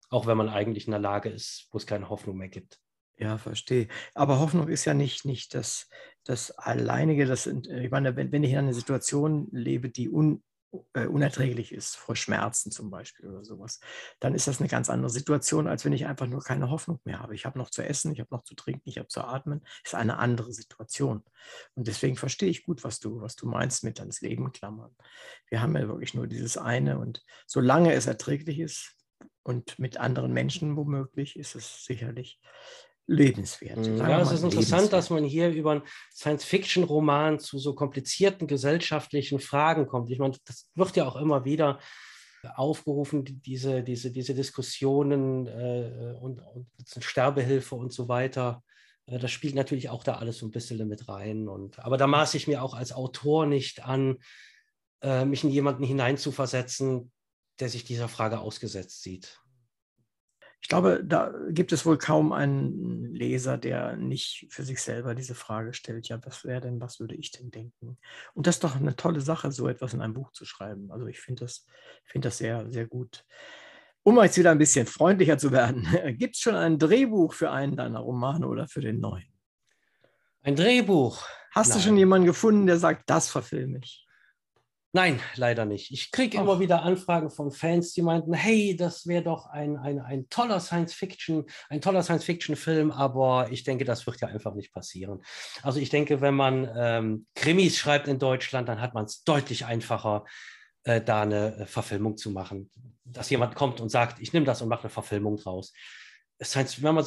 Auch 0.09 0.27
wenn 0.27 0.37
man 0.37 0.49
eigentlich 0.49 0.85
in 0.85 0.91
der 0.91 0.99
Lage 0.99 1.29
ist, 1.29 1.67
wo 1.71 1.77
es 1.77 1.87
keine 1.87 2.09
Hoffnung 2.09 2.37
mehr 2.37 2.49
gibt. 2.49 2.79
Ja, 3.17 3.37
verstehe. 3.37 3.87
Aber 4.13 4.39
Hoffnung 4.39 4.67
ist 4.67 4.85
ja 4.85 4.93
nicht, 4.93 5.23
nicht 5.23 5.53
das, 5.53 5.89
das 6.25 6.51
Alleinige. 6.51 7.25
Das, 7.25 7.47
ich 7.47 7.91
meine, 7.91 8.15
wenn, 8.15 8.31
wenn 8.31 8.43
ich 8.43 8.51
in 8.51 8.57
einer 8.57 8.73
Situation 8.73 9.47
lebe, 9.51 9.89
die 9.89 10.09
un, 10.09 10.43
äh, 10.93 11.05
unerträglich 11.05 11.71
ist, 11.71 11.95
vor 11.95 12.15
Schmerzen 12.15 12.71
zum 12.71 12.89
Beispiel 12.89 13.27
oder 13.27 13.43
sowas, 13.43 13.79
dann 14.19 14.35
ist 14.35 14.47
das 14.47 14.59
eine 14.59 14.69
ganz 14.69 14.89
andere 14.89 15.09
Situation, 15.09 15.67
als 15.67 15.85
wenn 15.85 15.93
ich 15.93 16.05
einfach 16.05 16.27
nur 16.27 16.41
keine 16.41 16.69
Hoffnung 16.69 16.99
mehr 17.03 17.19
habe. 17.19 17.35
Ich 17.35 17.45
habe 17.45 17.57
noch 17.57 17.69
zu 17.69 17.83
essen, 17.83 18.11
ich 18.13 18.19
habe 18.19 18.33
noch 18.33 18.43
zu 18.43 18.55
trinken, 18.55 18.89
ich 18.89 18.97
habe 18.97 19.07
zu 19.07 19.21
atmen. 19.21 19.65
Ist 19.83 19.95
eine 19.95 20.17
andere 20.17 20.53
Situation. 20.53 21.23
Und 21.75 21.87
deswegen 21.87 22.17
verstehe 22.17 22.49
ich 22.49 22.63
gut, 22.63 22.83
was 22.83 22.99
du, 22.99 23.21
was 23.21 23.35
du 23.35 23.47
meinst 23.47 23.83
mit 23.83 23.99
ans 23.99 24.21
Leben 24.21 24.51
klammern. 24.51 24.95
Wir 25.49 25.61
haben 25.61 25.75
ja 25.75 25.87
wirklich 25.87 26.13
nur 26.13 26.27
dieses 26.27 26.57
eine 26.57 26.99
und 26.99 27.23
solange 27.45 27.93
es 27.93 28.07
erträglich 28.07 28.59
ist 28.59 28.95
und 29.43 29.77
mit 29.77 29.97
anderen 29.97 30.33
Menschen 30.33 30.75
womöglich, 30.75 31.37
ist 31.37 31.55
es 31.55 31.85
sicherlich 31.85 32.39
lebenswert. 33.07 33.77
Mhm. 33.77 33.97
Ja, 33.97 34.21
es 34.21 34.31
ist 34.31 34.43
interessant, 34.43 34.91
dass 34.91 35.09
man 35.09 35.23
hier 35.23 35.49
über 35.49 35.71
einen 35.71 35.83
Science-Fiction-Roman 36.13 37.39
zu 37.39 37.59
so 37.59 37.75
komplizierten 37.75 38.47
gesellschaftlichen 38.47 39.39
Fragen 39.39 39.87
kommt. 39.87 40.09
Ich 40.09 40.19
meine, 40.19 40.35
das 40.45 40.69
wird 40.75 40.95
ja 40.95 41.05
auch 41.05 41.15
immer 41.15 41.45
wieder 41.45 41.79
aufgerufen, 42.55 43.23
diese, 43.25 43.83
diese, 43.83 44.11
diese 44.11 44.35
Diskussionen 44.35 45.47
äh, 45.47 46.15
und, 46.19 46.39
und 46.39 46.67
Sterbehilfe 46.99 47.75
und 47.75 47.91
so 47.91 48.07
weiter. 48.07 48.63
Äh, 49.05 49.19
das 49.19 49.31
spielt 49.31 49.55
natürlich 49.55 49.89
auch 49.89 50.03
da 50.03 50.15
alles 50.15 50.39
so 50.39 50.45
ein 50.45 50.51
bisschen 50.51 50.87
mit 50.87 51.07
rein. 51.07 51.47
Und, 51.47 51.79
aber 51.79 51.97
da 51.97 52.07
maße 52.07 52.37
ich 52.37 52.47
mir 52.47 52.63
auch 52.63 52.73
als 52.73 52.91
Autor 52.91 53.45
nicht 53.45 53.83
an, 53.83 54.17
äh, 55.01 55.25
mich 55.25 55.43
in 55.43 55.49
jemanden 55.49 55.83
hineinzuversetzen, 55.83 57.11
der 57.59 57.69
sich 57.69 57.83
dieser 57.83 58.09
Frage 58.09 58.39
ausgesetzt 58.39 59.01
sieht. 59.01 59.39
Ich 60.65 60.69
glaube, 60.69 61.03
da 61.05 61.31
gibt 61.49 61.73
es 61.73 61.85
wohl 61.85 61.99
kaum 61.99 62.31
einen 62.31 63.13
Leser, 63.13 63.55
der 63.55 63.97
nicht 63.97 64.47
für 64.49 64.63
sich 64.63 64.81
selber 64.81 65.13
diese 65.13 65.35
Frage 65.35 65.75
stellt, 65.75 66.09
ja, 66.09 66.19
was 66.25 66.43
wäre 66.43 66.61
denn, 66.61 66.81
was 66.81 66.99
würde 66.99 67.13
ich 67.13 67.29
denn 67.29 67.51
denken? 67.51 67.99
Und 68.33 68.47
das 68.47 68.55
ist 68.55 68.63
doch 68.63 68.75
eine 68.75 68.95
tolle 68.95 69.21
Sache, 69.21 69.51
so 69.51 69.67
etwas 69.67 69.93
in 69.93 70.01
einem 70.01 70.15
Buch 70.15 70.31
zu 70.31 70.43
schreiben. 70.43 70.89
Also 70.91 71.05
ich 71.05 71.19
finde 71.19 71.45
das, 71.45 71.67
find 72.05 72.25
das 72.25 72.39
sehr, 72.39 72.65
sehr 72.71 72.87
gut. 72.87 73.23
Um 74.01 74.19
jetzt 74.23 74.39
wieder 74.39 74.49
ein 74.49 74.57
bisschen 74.57 74.87
freundlicher 74.87 75.37
zu 75.37 75.51
werden, 75.51 75.85
gibt 76.17 76.35
es 76.35 76.41
schon 76.41 76.55
ein 76.55 76.79
Drehbuch 76.79 77.33
für 77.35 77.51
einen 77.51 77.75
deiner 77.75 77.99
Romane 77.99 78.47
oder 78.47 78.67
für 78.67 78.81
den 78.81 78.99
neuen? 78.99 79.31
Ein 80.41 80.55
Drehbuch? 80.55 81.27
Hast 81.51 81.69
Nein. 81.69 81.77
du 81.77 81.83
schon 81.83 81.97
jemanden 81.97 82.25
gefunden, 82.25 82.65
der 82.65 82.79
sagt, 82.79 83.07
das 83.07 83.29
verfilme 83.29 83.81
ich? 83.83 84.04
Nein, 84.95 85.19
leider 85.35 85.65
nicht. 85.65 85.91
Ich 85.91 86.09
kriege 86.09 86.37
immer 86.37 86.61
wieder 86.61 86.83
Anfragen 86.83 87.29
von 87.29 87.51
Fans, 87.51 87.91
die 87.91 88.01
meinten, 88.01 88.33
hey, 88.33 88.77
das 88.77 89.07
wäre 89.07 89.23
doch 89.23 89.45
ein, 89.47 89.75
ein, 89.75 89.99
ein 89.99 90.29
toller 90.29 90.61
Science-Fiction, 90.61 91.47
ein 91.67 91.81
toller 91.81 92.01
Science-Fiction-Film, 92.01 92.91
aber 92.91 93.51
ich 93.51 93.65
denke, 93.65 93.83
das 93.83 94.07
wird 94.07 94.21
ja 94.21 94.29
einfach 94.29 94.55
nicht 94.55 94.71
passieren. 94.71 95.21
Also 95.63 95.81
ich 95.81 95.89
denke, 95.89 96.21
wenn 96.21 96.33
man 96.33 96.71
ähm, 96.77 97.25
Krimis 97.35 97.77
schreibt 97.77 98.07
in 98.07 98.19
Deutschland, 98.19 98.69
dann 98.69 98.79
hat 98.79 98.93
man 98.93 99.03
es 99.03 99.25
deutlich 99.25 99.65
einfacher, 99.65 100.23
äh, 100.85 101.01
da 101.01 101.23
eine 101.23 101.57
äh, 101.57 101.65
Verfilmung 101.65 102.15
zu 102.15 102.31
machen. 102.31 102.71
Dass 103.03 103.29
jemand 103.29 103.53
kommt 103.53 103.81
und 103.81 103.89
sagt, 103.89 104.21
ich 104.21 104.31
nehme 104.31 104.45
das 104.45 104.61
und 104.61 104.69
mache 104.69 104.83
eine 104.83 104.91
Verfilmung 104.91 105.35
draus. 105.35 105.73
Science, 106.41 106.81
wenn 106.81 106.95
man, 106.95 107.05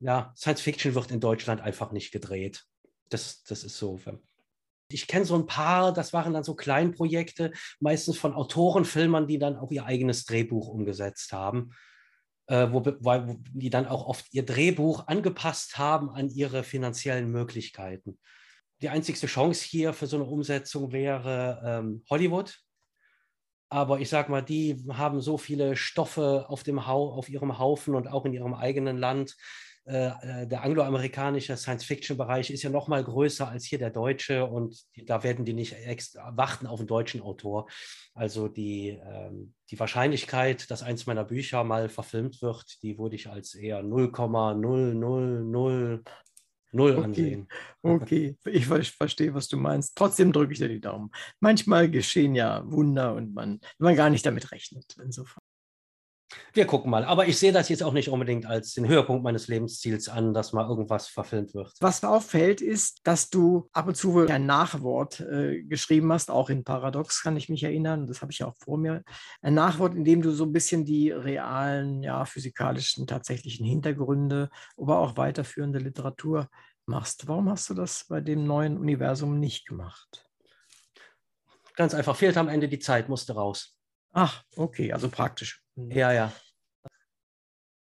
ja, 0.00 0.32
Science 0.36 0.62
Fiction 0.62 0.96
wird 0.96 1.12
in 1.12 1.20
Deutschland 1.20 1.60
einfach 1.60 1.92
nicht 1.92 2.10
gedreht. 2.10 2.64
Das, 3.10 3.44
das 3.44 3.62
ist 3.62 3.78
so. 3.78 4.00
Ich 4.90 5.06
kenne 5.06 5.24
so 5.24 5.34
ein 5.34 5.46
paar, 5.46 5.92
das 5.92 6.12
waren 6.12 6.32
dann 6.32 6.44
so 6.44 6.54
Kleinprojekte, 6.54 7.52
meistens 7.80 8.18
von 8.18 8.32
Autorenfilmern, 8.32 9.26
die 9.26 9.38
dann 9.38 9.56
auch 9.56 9.70
ihr 9.70 9.84
eigenes 9.84 10.24
Drehbuch 10.24 10.68
umgesetzt 10.68 11.32
haben, 11.32 11.74
äh, 12.46 12.68
wo, 12.70 12.84
wo, 12.84 13.36
die 13.52 13.70
dann 13.70 13.86
auch 13.86 14.06
oft 14.06 14.26
ihr 14.32 14.44
Drehbuch 14.44 15.06
angepasst 15.06 15.78
haben 15.78 16.10
an 16.10 16.30
ihre 16.30 16.62
finanziellen 16.62 17.30
Möglichkeiten. 17.30 18.18
Die 18.80 18.88
einzigste 18.88 19.26
Chance 19.26 19.64
hier 19.64 19.92
für 19.92 20.06
so 20.06 20.16
eine 20.16 20.24
Umsetzung 20.24 20.92
wäre 20.92 21.60
ähm, 21.64 22.04
Hollywood. 22.08 22.58
Aber 23.70 24.00
ich 24.00 24.08
sage 24.08 24.30
mal, 24.30 24.40
die 24.40 24.82
haben 24.92 25.20
so 25.20 25.36
viele 25.36 25.76
Stoffe 25.76 26.46
auf, 26.48 26.62
dem 26.62 26.86
Hau 26.86 27.12
auf 27.12 27.28
ihrem 27.28 27.58
Haufen 27.58 27.94
und 27.94 28.08
auch 28.08 28.24
in 28.24 28.32
ihrem 28.32 28.54
eigenen 28.54 28.96
Land, 28.96 29.36
äh, 29.88 30.08
äh, 30.42 30.46
der 30.46 30.64
angloamerikanische 30.64 31.56
Science-Fiction-Bereich 31.56 32.50
ist 32.50 32.62
ja 32.62 32.68
noch 32.68 32.88
mal 32.88 33.02
größer 33.02 33.48
als 33.48 33.64
hier 33.64 33.78
der 33.78 33.88
deutsche 33.88 34.44
und 34.44 34.84
die, 34.94 35.06
da 35.06 35.22
werden 35.22 35.46
die 35.46 35.54
nicht 35.54 35.72
extra 35.72 36.36
warten 36.36 36.66
auf 36.66 36.78
einen 36.80 36.88
deutschen 36.88 37.22
Autor. 37.22 37.68
Also 38.12 38.48
die, 38.48 38.98
ähm, 39.02 39.54
die 39.70 39.80
Wahrscheinlichkeit, 39.80 40.70
dass 40.70 40.82
eins 40.82 41.06
meiner 41.06 41.24
Bücher 41.24 41.64
mal 41.64 41.88
verfilmt 41.88 42.42
wird, 42.42 42.82
die 42.82 42.98
würde 42.98 43.16
ich 43.16 43.30
als 43.30 43.54
eher 43.54 43.82
0,000 43.82 44.60
Null 46.70 46.96
okay. 46.96 47.04
ansehen. 47.04 47.48
Okay, 47.82 48.36
ich 48.44 48.66
verstehe, 48.66 49.32
was 49.32 49.48
du 49.48 49.56
meinst. 49.56 49.96
Trotzdem 49.96 50.32
drücke 50.32 50.52
ich 50.52 50.58
dir 50.58 50.68
die 50.68 50.82
Daumen. 50.82 51.10
Manchmal 51.40 51.90
geschehen 51.90 52.34
ja 52.34 52.62
Wunder 52.70 53.14
und 53.14 53.32
man, 53.32 53.60
man 53.78 53.96
gar 53.96 54.10
nicht 54.10 54.26
damit 54.26 54.52
rechnet. 54.52 54.96
Insofern. 55.02 55.42
Wir 56.52 56.66
gucken 56.66 56.90
mal. 56.90 57.04
Aber 57.04 57.26
ich 57.26 57.38
sehe 57.38 57.52
das 57.52 57.68
jetzt 57.68 57.82
auch 57.82 57.92
nicht 57.92 58.10
unbedingt 58.10 58.46
als 58.46 58.74
den 58.74 58.86
Höhepunkt 58.86 59.24
meines 59.24 59.48
Lebensziels 59.48 60.08
an, 60.08 60.34
dass 60.34 60.52
mal 60.52 60.68
irgendwas 60.68 61.08
verfilmt 61.08 61.54
wird. 61.54 61.72
Was 61.80 62.04
auffällt, 62.04 62.60
ist, 62.60 63.00
dass 63.04 63.30
du 63.30 63.68
ab 63.72 63.88
und 63.88 63.96
zu 63.96 64.12
wohl 64.12 64.30
ein 64.30 64.46
Nachwort 64.46 65.20
äh, 65.20 65.62
geschrieben 65.62 66.12
hast, 66.12 66.30
auch 66.30 66.50
in 66.50 66.64
Paradox 66.64 67.22
kann 67.22 67.36
ich 67.36 67.48
mich 67.48 67.62
erinnern. 67.62 68.06
Das 68.06 68.20
habe 68.20 68.32
ich 68.32 68.40
ja 68.40 68.46
auch 68.46 68.56
vor 68.56 68.76
mir. 68.76 69.02
Ein 69.40 69.54
Nachwort, 69.54 69.94
in 69.94 70.04
dem 70.04 70.20
du 70.20 70.30
so 70.30 70.44
ein 70.44 70.52
bisschen 70.52 70.84
die 70.84 71.10
realen, 71.10 72.02
ja, 72.02 72.24
physikalischen, 72.24 73.06
tatsächlichen 73.06 73.64
Hintergründe, 73.64 74.50
aber 74.76 74.98
auch 74.98 75.16
weiterführende 75.16 75.78
Literatur 75.78 76.48
machst. 76.86 77.28
Warum 77.28 77.48
hast 77.48 77.70
du 77.70 77.74
das 77.74 78.04
bei 78.08 78.20
dem 78.20 78.44
neuen 78.44 78.78
Universum 78.78 79.38
nicht 79.38 79.66
gemacht? 79.66 80.26
Ganz 81.76 81.94
einfach, 81.94 82.16
fehlt 82.16 82.36
am 82.36 82.48
Ende 82.48 82.68
die 82.68 82.80
Zeit, 82.80 83.08
musste 83.08 83.34
raus. 83.34 83.78
Ach, 84.12 84.42
okay, 84.56 84.92
also 84.92 85.08
praktisch. 85.08 85.62
Mhm. 85.78 85.92
Ja, 85.92 86.12
ja. 86.12 86.32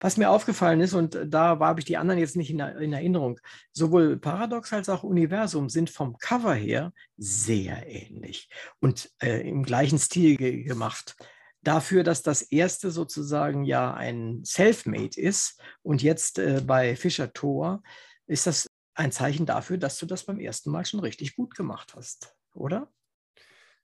Was 0.00 0.16
mir 0.16 0.30
aufgefallen 0.30 0.80
ist, 0.80 0.94
und 0.94 1.18
da 1.26 1.58
habe 1.58 1.80
ich 1.80 1.86
die 1.86 1.96
anderen 1.96 2.20
jetzt 2.20 2.36
nicht 2.36 2.50
in, 2.50 2.60
in, 2.60 2.92
Erinnerung, 2.92 3.40
sowohl 3.72 4.16
Paradox 4.16 4.72
als 4.72 4.88
auch 4.88 5.02
Universum 5.02 5.68
sind 5.68 5.90
vom 5.90 6.16
Cover 6.18 6.54
her 6.54 6.92
sehr 7.16 7.84
ähnlich 7.88 8.48
und 8.78 9.10
äh, 9.20 9.40
im 9.48 9.64
gleichen 9.64 9.98
Stil 9.98 10.36
ge 10.36 10.62
gemacht. 10.62 11.16
Dafür, 11.62 12.04
dass 12.04 12.22
das 12.22 12.42
erste 12.42 12.92
sozusagen 12.92 13.64
ja 13.64 13.92
ein 13.92 14.44
Selfmade 14.44 15.20
ist 15.20 15.60
und 15.82 16.00
jetzt 16.00 16.38
äh, 16.38 16.62
bei 16.64 16.94
Fischer 16.94 17.32
Thor 17.32 17.82
ist 18.28 18.46
das 18.46 18.68
ein 18.94 19.10
Zeichen 19.10 19.46
dafür, 19.46 19.78
dass 19.78 19.98
du 19.98 20.06
das 20.06 20.24
beim 20.24 20.38
ersten 20.38 20.70
Mal 20.70 20.84
schon 20.84 21.00
richtig 21.00 21.34
gut 21.34 21.56
gemacht 21.56 21.94
hast, 21.96 22.36
oder? 22.54 22.88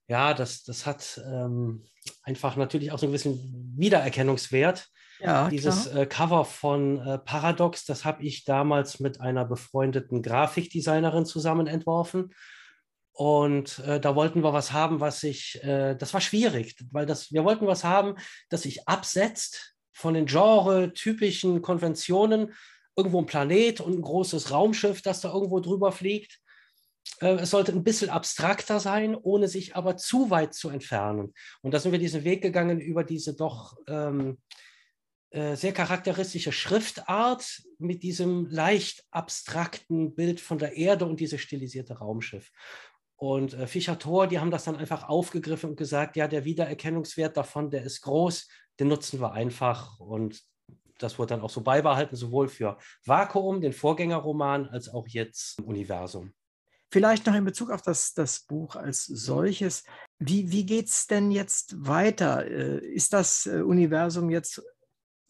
Ja, 0.09 0.35
das, 0.35 0.65
das 0.65 0.87
hat 0.87 1.21
ähm, 1.27 1.85
einfach 2.23 2.57
natürlich 2.57 2.93
auch 2.93 2.99
so 2.99 3.07
einen 3.07 3.13
gewissen 3.13 3.75
Wiedererkennungswert. 3.77 4.89
Ja, 5.21 5.49
Dieses 5.49 5.87
äh, 5.87 6.07
Cover 6.07 6.45
von 6.45 6.99
äh, 6.99 7.19
Paradox, 7.19 7.85
das 7.85 8.05
habe 8.05 8.23
ich 8.25 8.45
damals 8.45 9.01
mit 9.01 9.21
einer 9.21 9.45
befreundeten 9.45 10.23
Grafikdesignerin 10.23 11.25
zusammen 11.25 11.67
entworfen. 11.67 12.35
Und 13.13 13.79
äh, 13.79 14.01
da 14.01 14.17
wollten 14.17 14.43
wir 14.43 14.53
was 14.53 14.73
haben, 14.73 14.99
was 14.99 15.21
sich, 15.21 15.63
äh, 15.63 15.95
das 15.95 16.13
war 16.13 16.21
schwierig, 16.21 16.77
weil 16.91 17.07
das, 17.07 17.33
wir 17.33 17.45
wollten 17.45 17.67
was 17.67 17.85
haben, 17.85 18.17
das 18.49 18.63
sich 18.63 18.89
absetzt 18.89 19.77
von 19.93 20.15
den 20.15 20.27
genre-typischen 20.27 21.63
Konventionen. 21.63 22.53
Irgendwo 22.97 23.21
ein 23.21 23.27
Planet 23.27 23.81
und 23.81 23.99
ein 23.99 24.03
großes 24.03 24.51
Raumschiff, 24.51 25.01
das 25.01 25.21
da 25.21 25.33
irgendwo 25.33 25.61
drüber 25.61 25.93
fliegt. 25.93 26.41
Äh, 27.21 27.35
es 27.35 27.51
sollte 27.51 27.73
ein 27.73 27.85
bisschen 27.85 28.11
abstrakter 28.11 28.81
sein, 28.81 29.15
ohne 29.15 29.49
sich 29.49 29.77
aber 29.77 29.97
zu 29.97 30.31
weit 30.31 30.55
zu 30.55 30.69
entfernen. 30.69 31.35
Und 31.63 31.75
da 31.75 31.81
sind 31.81 31.93
wir 31.93 31.99
diesen 31.99 32.25
Weg 32.25 32.43
gegangen 32.43 32.81
über 32.81 33.05
diese 33.05 33.35
doch 33.35 33.77
ähm, 33.87 34.39
äh, 35.31 35.57
sehr 35.57 35.73
charakteristische 35.73 36.53
Schriftart 36.53 37.63
mit 37.79 38.03
diesem 38.03 38.47
leicht 38.47 39.05
abstrakten 39.11 40.15
Bild 40.15 40.41
von 40.41 40.59
der 40.59 40.77
Erde 40.77 41.07
und 41.07 41.19
dieses 41.19 41.41
stilisierte 41.41 41.99
Raumschiff. 41.99 42.51
Und 43.17 43.55
äh, 43.55 43.67
Fischer 43.67 43.99
Thor, 43.99 44.27
die 44.27 44.39
haben 44.39 44.51
das 44.51 44.65
dann 44.65 44.77
einfach 44.77 45.09
aufgegriffen 45.09 45.71
und 45.71 45.77
gesagt, 45.77 46.17
ja, 46.17 46.29
der 46.29 46.45
Wiedererkennungswert 46.45 47.37
davon, 47.37 47.71
der 47.71 47.83
ist 47.83 48.03
groß, 48.03 48.49
den 48.79 48.89
nutzen 48.89 49.21
wir 49.21 49.33
einfach. 49.33 49.99
Und 49.99 50.41
das 50.99 51.19
wurde 51.19 51.31
dann 51.31 51.41
auch 51.41 51.51
so 51.51 51.63
beibehalten, 51.63 52.17
sowohl 52.17 52.49
für 52.49 52.79
Vakuum, 53.05 53.61
den 53.61 53.73
Vorgängerroman, 53.73 54.69
als 54.69 54.89
auch 54.89 55.09
jetzt 55.09 55.61
Universum. 55.63 56.33
Vielleicht 56.91 57.27
noch 57.27 57.35
in 57.35 57.45
Bezug 57.45 57.71
auf 57.71 57.83
das, 57.83 58.15
das 58.15 58.41
Buch 58.41 58.77
als 58.77 59.05
solches. 59.05 59.85
Wie, 60.19 60.51
wie 60.51 60.65
geht 60.65 60.89
es 60.89 61.07
denn 61.07 61.31
jetzt 61.31 61.75
weiter? 61.87 62.47
Äh, 62.47 62.79
ist 62.87 63.13
das 63.13 63.47
äh, 63.47 63.63
Universum 63.63 64.31
jetzt, 64.31 64.63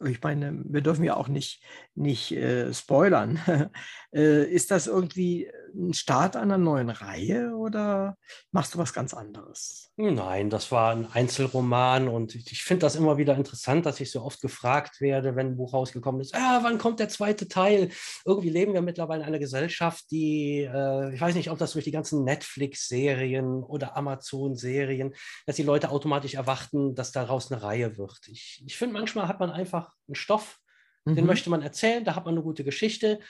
ich 0.04 0.22
meine, 0.22 0.62
wir 0.64 0.82
dürfen 0.82 1.04
ja 1.04 1.16
auch 1.16 1.28
nicht, 1.28 1.62
nicht 1.94 2.32
äh, 2.32 2.72
spoilern, 2.74 3.40
äh, 4.14 4.44
ist 4.44 4.70
das 4.70 4.86
irgendwie 4.86 5.50
ein 5.74 5.94
Start 5.94 6.36
einer 6.36 6.58
neuen 6.58 6.90
Reihe 6.90 7.54
oder 7.56 8.16
machst 8.52 8.74
du 8.74 8.78
was 8.78 8.92
ganz 8.92 9.14
anderes? 9.14 9.90
Nein, 9.96 10.50
das 10.50 10.70
war 10.72 10.92
ein 10.92 11.06
Einzelroman 11.12 12.08
und 12.08 12.34
ich, 12.34 12.50
ich 12.50 12.62
finde 12.62 12.82
das 12.82 12.96
immer 12.96 13.18
wieder 13.18 13.36
interessant, 13.36 13.86
dass 13.86 14.00
ich 14.00 14.10
so 14.10 14.22
oft 14.22 14.40
gefragt 14.40 15.00
werde, 15.00 15.36
wenn 15.36 15.48
ein 15.48 15.56
Buch 15.56 15.72
rausgekommen 15.72 16.20
ist, 16.20 16.34
ah, 16.34 16.60
wann 16.62 16.78
kommt 16.78 17.00
der 17.00 17.08
zweite 17.08 17.48
Teil? 17.48 17.90
Irgendwie 18.24 18.50
leben 18.50 18.72
wir 18.72 18.82
mittlerweile 18.82 19.22
in 19.22 19.28
einer 19.28 19.38
Gesellschaft, 19.38 20.10
die, 20.10 20.62
äh, 20.62 21.14
ich 21.14 21.20
weiß 21.20 21.34
nicht, 21.34 21.50
ob 21.50 21.58
das 21.58 21.72
durch 21.72 21.84
die 21.84 21.90
ganzen 21.90 22.24
Netflix-Serien 22.24 23.62
oder 23.62 23.96
Amazon-Serien, 23.96 25.14
dass 25.46 25.56
die 25.56 25.62
Leute 25.62 25.90
automatisch 25.90 26.34
erwarten, 26.34 26.94
dass 26.94 27.12
daraus 27.12 27.50
eine 27.50 27.62
Reihe 27.62 27.98
wird. 27.98 28.20
Ich, 28.28 28.62
ich 28.66 28.76
finde, 28.76 28.94
manchmal 28.94 29.28
hat 29.28 29.40
man 29.40 29.50
einfach 29.50 29.92
einen 30.08 30.14
Stoff, 30.14 30.58
mhm. 31.04 31.16
den 31.16 31.26
möchte 31.26 31.50
man 31.50 31.62
erzählen, 31.62 32.04
da 32.04 32.14
hat 32.14 32.24
man 32.24 32.34
eine 32.34 32.42
gute 32.42 32.64
Geschichte 32.64 33.20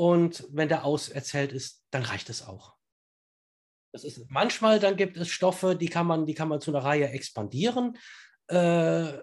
und 0.00 0.46
wenn 0.48 0.70
der 0.70 0.86
auserzählt 0.86 1.52
ist, 1.52 1.84
dann 1.90 2.02
reicht 2.02 2.30
es 2.30 2.40
auch. 2.40 2.74
Das 3.92 4.02
ist, 4.02 4.30
manchmal 4.30 4.80
dann 4.80 4.96
gibt 4.96 5.18
es 5.18 5.28
Stoffe, 5.28 5.76
die 5.76 5.90
kann 5.90 6.06
man, 6.06 6.24
die 6.24 6.32
kann 6.32 6.48
man 6.48 6.62
zu 6.62 6.70
einer 6.70 6.82
Reihe 6.82 7.10
expandieren, 7.10 7.98
äh, 8.46 9.18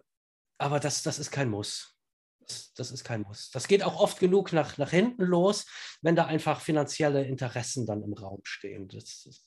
aber 0.60 0.80
das, 0.80 1.02
das 1.02 1.18
ist 1.18 1.32
kein 1.32 1.50
Muss. 1.50 1.98
Das, 2.42 2.74
das, 2.74 2.92
ist 2.92 3.04
kein 3.04 3.24
Muss. 3.24 3.50
Das 3.50 3.68
geht 3.68 3.82
auch 3.82 4.00
oft 4.00 4.20
genug 4.20 4.54
nach, 4.54 4.78
nach 4.78 4.92
hinten 4.92 5.24
los, 5.24 5.66
wenn 6.04 6.16
da 6.16 6.26
einfach 6.26 6.62
finanzielle 6.62 7.26
Interessen 7.26 7.88
dann 7.88 8.04
im 8.04 8.14
Raum 8.14 8.42
stehen. 8.44 8.88
Das, 8.88 9.24
das 9.26 9.47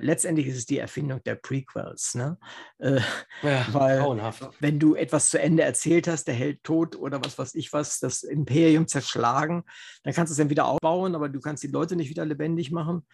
Letztendlich 0.00 0.46
ist 0.46 0.56
es 0.56 0.66
die 0.66 0.78
Erfindung 0.78 1.22
der 1.24 1.34
Prequels, 1.34 2.14
ne? 2.14 2.38
Äh, 2.78 3.00
ja, 3.42 3.66
weil 3.72 3.98
grauenhaft. 3.98 4.48
wenn 4.60 4.78
du 4.78 4.94
etwas 4.94 5.30
zu 5.30 5.40
Ende 5.40 5.62
erzählt 5.62 6.08
hast, 6.08 6.24
der 6.24 6.34
Held 6.34 6.62
tot 6.64 6.96
oder 6.96 7.20
was 7.24 7.38
weiß 7.38 7.54
ich 7.54 7.72
was, 7.72 8.00
das 8.00 8.22
Imperium 8.22 8.86
zerschlagen, 8.86 9.64
dann 10.02 10.14
kannst 10.14 10.30
du 10.30 10.32
es 10.34 10.38
dann 10.38 10.50
wieder 10.50 10.66
aufbauen, 10.66 11.14
aber 11.14 11.28
du 11.28 11.40
kannst 11.40 11.62
die 11.62 11.68
Leute 11.68 11.96
nicht 11.96 12.10
wieder 12.10 12.24
lebendig 12.24 12.70
machen 12.70 13.04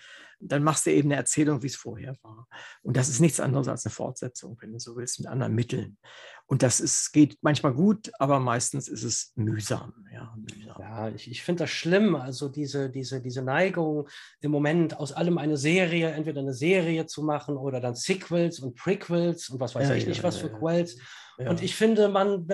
dann 0.40 0.62
machst 0.62 0.86
du 0.86 0.90
eben 0.90 1.08
eine 1.08 1.16
Erzählung, 1.16 1.62
wie 1.62 1.68
es 1.68 1.76
vorher 1.76 2.16
war. 2.22 2.48
Und 2.82 2.96
das 2.96 3.08
ist 3.08 3.20
nichts 3.20 3.40
anderes 3.40 3.68
als 3.68 3.84
eine 3.84 3.92
Fortsetzung, 3.92 4.56
wenn 4.60 4.72
du 4.72 4.78
so 4.78 4.96
willst, 4.96 5.18
mit 5.20 5.28
anderen 5.28 5.54
Mitteln. 5.54 5.96
Und 6.46 6.62
das 6.62 6.78
ist, 6.78 7.12
geht 7.12 7.38
manchmal 7.40 7.72
gut, 7.72 8.12
aber 8.18 8.38
meistens 8.38 8.86
ist 8.88 9.02
es 9.02 9.32
mühsam. 9.34 9.94
Ja, 10.12 10.34
mühsam. 10.36 10.76
ja 10.78 11.08
ich, 11.08 11.30
ich 11.30 11.42
finde 11.42 11.64
das 11.64 11.70
schlimm. 11.70 12.16
Also 12.16 12.48
diese, 12.48 12.90
diese, 12.90 13.22
diese 13.22 13.42
Neigung 13.42 14.08
im 14.40 14.50
Moment 14.50 14.98
aus 14.98 15.12
allem 15.12 15.38
eine 15.38 15.56
Serie, 15.56 16.10
entweder 16.10 16.40
eine 16.40 16.52
Serie 16.52 17.06
zu 17.06 17.22
machen 17.22 17.56
oder 17.56 17.80
dann 17.80 17.94
Sequels 17.94 18.58
und 18.60 18.76
Prequels 18.76 19.48
und 19.48 19.58
was 19.58 19.74
weiß 19.74 19.88
ja, 19.88 19.94
ich 19.94 20.02
ja, 20.02 20.10
nicht, 20.10 20.22
was 20.22 20.36
für 20.36 20.50
Quells. 20.50 20.98
Und 21.38 21.62
ich 21.62 21.74
finde, 21.74 22.08
man, 22.08 22.46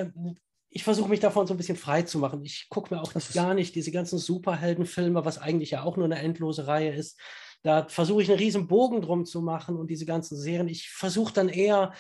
ich 0.71 0.85
versuche 0.85 1.09
mich 1.09 1.21
davon 1.21 1.47
so 1.47 1.55
ein 1.55 1.57
bisschen 1.57 1.77
frei 1.77 2.03
zu 2.03 2.19
machen. 2.19 2.45
Ich 2.45 2.69
gucke 2.71 2.95
mir 2.95 3.03
auch 3.03 3.13
das 3.13 3.33
gar 3.33 3.55
nicht 3.55 3.75
diese 3.75 3.91
ganzen 3.91 4.19
Superheldenfilme, 4.19 5.25
was 5.25 5.39
eigentlich 5.39 5.73
ja 5.73 5.83
auch 5.83 5.97
nur 5.97 6.07
eine 6.07 6.19
endlose 6.19 6.69
Reihe 6.69 6.95
ist. 6.95 7.19
Da 7.63 7.87
versuche 7.89 8.23
ich 8.23 8.31
einen 8.31 8.39
riesen 8.39 8.69
Bogen 8.69 9.03
drum 9.03 9.27
zu 9.27 9.43
machen 9.43 9.77
und 9.77 9.91
diese 9.91 10.07
ganzen 10.07 10.37
Serien. 10.37 10.69
Ich 10.69 10.91
versuche 10.91 11.35
dann 11.35 11.49
eher, 11.49 11.93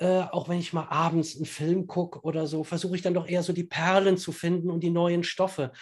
äh, 0.00 0.22
auch 0.32 0.48
wenn 0.48 0.58
ich 0.58 0.72
mal 0.72 0.88
abends 0.88 1.36
einen 1.36 1.44
Film 1.44 1.86
gucke 1.86 2.20
oder 2.22 2.46
so, 2.46 2.64
versuche 2.64 2.96
ich 2.96 3.02
dann 3.02 3.12
doch 3.12 3.28
eher 3.28 3.42
so 3.42 3.52
die 3.52 3.64
Perlen 3.64 4.16
zu 4.16 4.32
finden 4.32 4.70
und 4.70 4.80
die 4.80 4.90
neuen 4.90 5.22
Stoffe. 5.22 5.72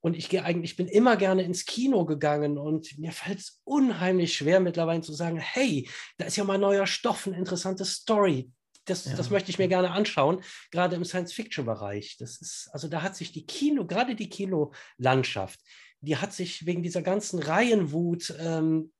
Und 0.00 0.16
ich 0.16 0.28
gehe 0.28 0.44
eigentlich, 0.44 0.72
ich 0.72 0.76
bin 0.76 0.86
immer 0.86 1.16
gerne 1.16 1.42
ins 1.42 1.64
Kino 1.64 2.04
gegangen 2.04 2.56
und 2.56 2.96
mir 2.98 3.10
fällt 3.10 3.40
es 3.40 3.62
unheimlich 3.64 4.36
schwer 4.36 4.60
mittlerweile 4.60 5.00
zu 5.00 5.12
sagen, 5.12 5.38
hey, 5.38 5.88
da 6.18 6.26
ist 6.26 6.36
ja 6.36 6.44
mal 6.44 6.58
neuer 6.58 6.86
Stoff, 6.86 7.26
eine 7.26 7.36
interessante 7.36 7.84
Story. 7.84 8.48
Das, 8.84 9.06
ja. 9.06 9.16
das 9.16 9.30
möchte 9.30 9.50
ich 9.50 9.58
mir 9.58 9.66
gerne 9.66 9.90
anschauen, 9.90 10.42
gerade 10.70 10.94
im 10.94 11.04
Science-Fiction-Bereich. 11.04 12.18
Das 12.18 12.40
ist, 12.40 12.68
also 12.72 12.86
da 12.86 13.02
hat 13.02 13.16
sich 13.16 13.32
die 13.32 13.44
Kino, 13.44 13.86
gerade 13.86 14.14
die 14.14 14.28
Kinolandschaft, 14.28 15.58
die 16.00 16.16
hat 16.16 16.32
sich 16.32 16.64
wegen 16.64 16.82
dieser 16.82 17.02
ganzen 17.02 17.40
Reihenwut 17.40 18.34
ähm, 18.38 18.92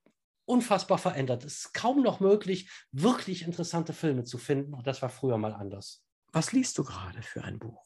unfassbar 0.47 0.99
verändert. 0.99 1.45
Es 1.45 1.59
ist 1.59 1.75
kaum 1.75 2.03
noch 2.03 2.21
möglich, 2.21 2.71
wirklich 2.93 3.43
interessante 3.43 3.93
Filme 3.93 4.25
zu 4.25 4.39
finden. 4.39 4.75
Und 4.75 4.87
das 4.87 5.03
war 5.03 5.09
früher 5.09 5.39
mal 5.39 5.53
anders. 5.53 6.05
Was 6.33 6.53
liest 6.53 6.77
du 6.79 6.85
gerade 6.85 7.23
für 7.23 7.45
ein 7.45 7.59
Buch? 7.59 7.85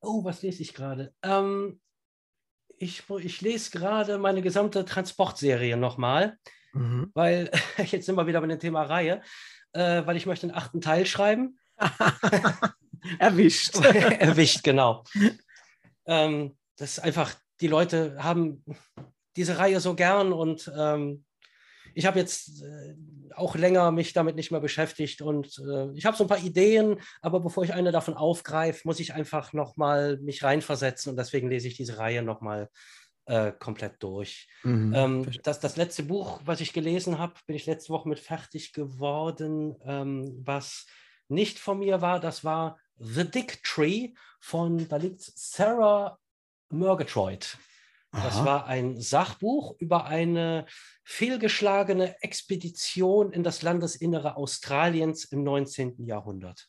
Oh, 0.00 0.24
was 0.24 0.42
lese 0.42 0.62
ich 0.62 0.74
gerade? 0.74 1.14
Ähm, 1.22 1.80
ich, 2.76 3.02
ich 3.18 3.40
lese 3.40 3.70
gerade 3.70 4.18
meine 4.18 4.42
gesamte 4.42 4.84
Transportserie 4.84 5.76
nochmal, 5.76 6.38
mhm. 6.72 7.10
weil 7.14 7.50
jetzt 7.78 8.06
sind 8.06 8.16
wir 8.16 8.26
wieder 8.26 8.40
bei 8.40 8.46
dem 8.46 8.58
Thema 8.58 8.82
Reihe, 8.82 9.22
äh, 9.72 10.04
weil 10.06 10.16
ich 10.16 10.26
möchte 10.26 10.46
einen 10.46 10.56
achten 10.56 10.80
Teil 10.80 11.06
schreiben. 11.06 11.58
Erwischt. 13.18 13.76
Erwischt, 13.84 14.62
genau. 14.62 15.04
Ähm, 16.06 16.56
das 16.76 16.92
ist 16.92 16.98
einfach 17.00 17.34
die 17.60 17.68
Leute 17.68 18.16
haben 18.18 18.64
diese 19.36 19.58
Reihe 19.58 19.80
so 19.80 19.94
gern 19.94 20.32
und 20.32 20.70
ähm, 20.76 21.24
ich 21.94 22.06
habe 22.06 22.18
jetzt 22.18 22.62
äh, 22.62 22.94
auch 23.34 23.54
länger 23.54 23.90
mich 23.90 24.12
damit 24.12 24.36
nicht 24.36 24.50
mehr 24.50 24.60
beschäftigt 24.60 25.22
und 25.22 25.58
äh, 25.58 25.92
ich 25.94 26.04
habe 26.06 26.16
so 26.16 26.24
ein 26.24 26.28
paar 26.28 26.42
Ideen, 26.42 27.00
aber 27.22 27.40
bevor 27.40 27.64
ich 27.64 27.72
eine 27.72 27.92
davon 27.92 28.14
aufgreife, 28.14 28.82
muss 28.84 29.00
ich 29.00 29.14
einfach 29.14 29.52
nochmal 29.52 30.18
mich 30.18 30.42
reinversetzen 30.42 31.10
und 31.10 31.16
deswegen 31.16 31.48
lese 31.48 31.68
ich 31.68 31.76
diese 31.76 31.98
Reihe 31.98 32.22
nochmal 32.22 32.68
äh, 33.26 33.52
komplett 33.52 34.02
durch. 34.02 34.48
Mhm. 34.62 34.92
Ähm, 34.94 35.26
das, 35.42 35.60
das 35.60 35.76
letzte 35.76 36.02
Buch, 36.02 36.40
was 36.44 36.60
ich 36.60 36.72
gelesen 36.72 37.18
habe, 37.18 37.34
bin 37.46 37.56
ich 37.56 37.66
letzte 37.66 37.92
Woche 37.92 38.08
mit 38.08 38.18
fertig 38.18 38.72
geworden, 38.72 39.76
ähm, 39.84 40.40
was 40.44 40.86
nicht 41.28 41.58
von 41.58 41.78
mir 41.78 42.00
war, 42.00 42.20
das 42.20 42.44
war 42.44 42.78
The 42.96 43.24
Dick 43.24 43.62
Tree 43.62 44.10
von, 44.40 44.88
da 44.88 44.96
liegt 44.96 45.22
Sarah 45.22 46.18
Murgatroyd. 46.70 47.56
Das 48.12 48.44
war 48.44 48.66
ein 48.66 49.00
Sachbuch 49.00 49.76
über 49.78 50.06
eine 50.06 50.66
fehlgeschlagene 51.04 52.20
Expedition 52.22 53.32
in 53.32 53.44
das 53.44 53.62
Landesinnere 53.62 54.36
Australiens 54.36 55.24
im 55.24 55.44
19. 55.44 56.04
Jahrhundert. 56.04 56.68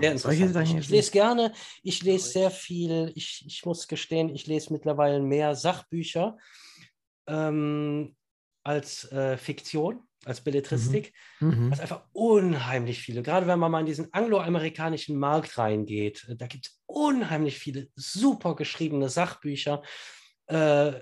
Ja, 0.00 0.16
solche 0.16 0.48
Sachen. 0.48 0.78
Ich, 0.78 0.88
lese 0.88 1.10
gerne, 1.10 1.52
ich 1.82 2.02
lese 2.02 2.30
sehr 2.30 2.50
viel. 2.50 3.12
Ich, 3.14 3.44
ich 3.46 3.66
muss 3.66 3.86
gestehen, 3.86 4.30
ich 4.30 4.46
lese 4.46 4.72
mittlerweile 4.72 5.20
mehr 5.20 5.54
Sachbücher 5.54 6.38
ähm, 7.26 8.16
als 8.62 9.12
äh, 9.12 9.36
Fiktion, 9.36 10.00
als 10.24 10.40
Belletristik. 10.40 11.12
Mhm. 11.40 11.66
Mhm. 11.66 11.70
Also 11.70 11.82
einfach 11.82 12.04
unheimlich 12.12 13.00
viele. 13.00 13.22
Gerade 13.22 13.46
wenn 13.46 13.58
man 13.58 13.70
mal 13.70 13.80
in 13.80 13.86
diesen 13.86 14.10
angloamerikanischen 14.14 15.18
Markt 15.18 15.58
reingeht, 15.58 16.26
äh, 16.30 16.36
da 16.36 16.46
gibt 16.46 16.68
es 16.68 16.80
unheimlich 16.86 17.58
viele 17.58 17.88
super 17.94 18.56
geschriebene 18.56 19.10
Sachbücher 19.10 19.82
äh, 20.48 20.92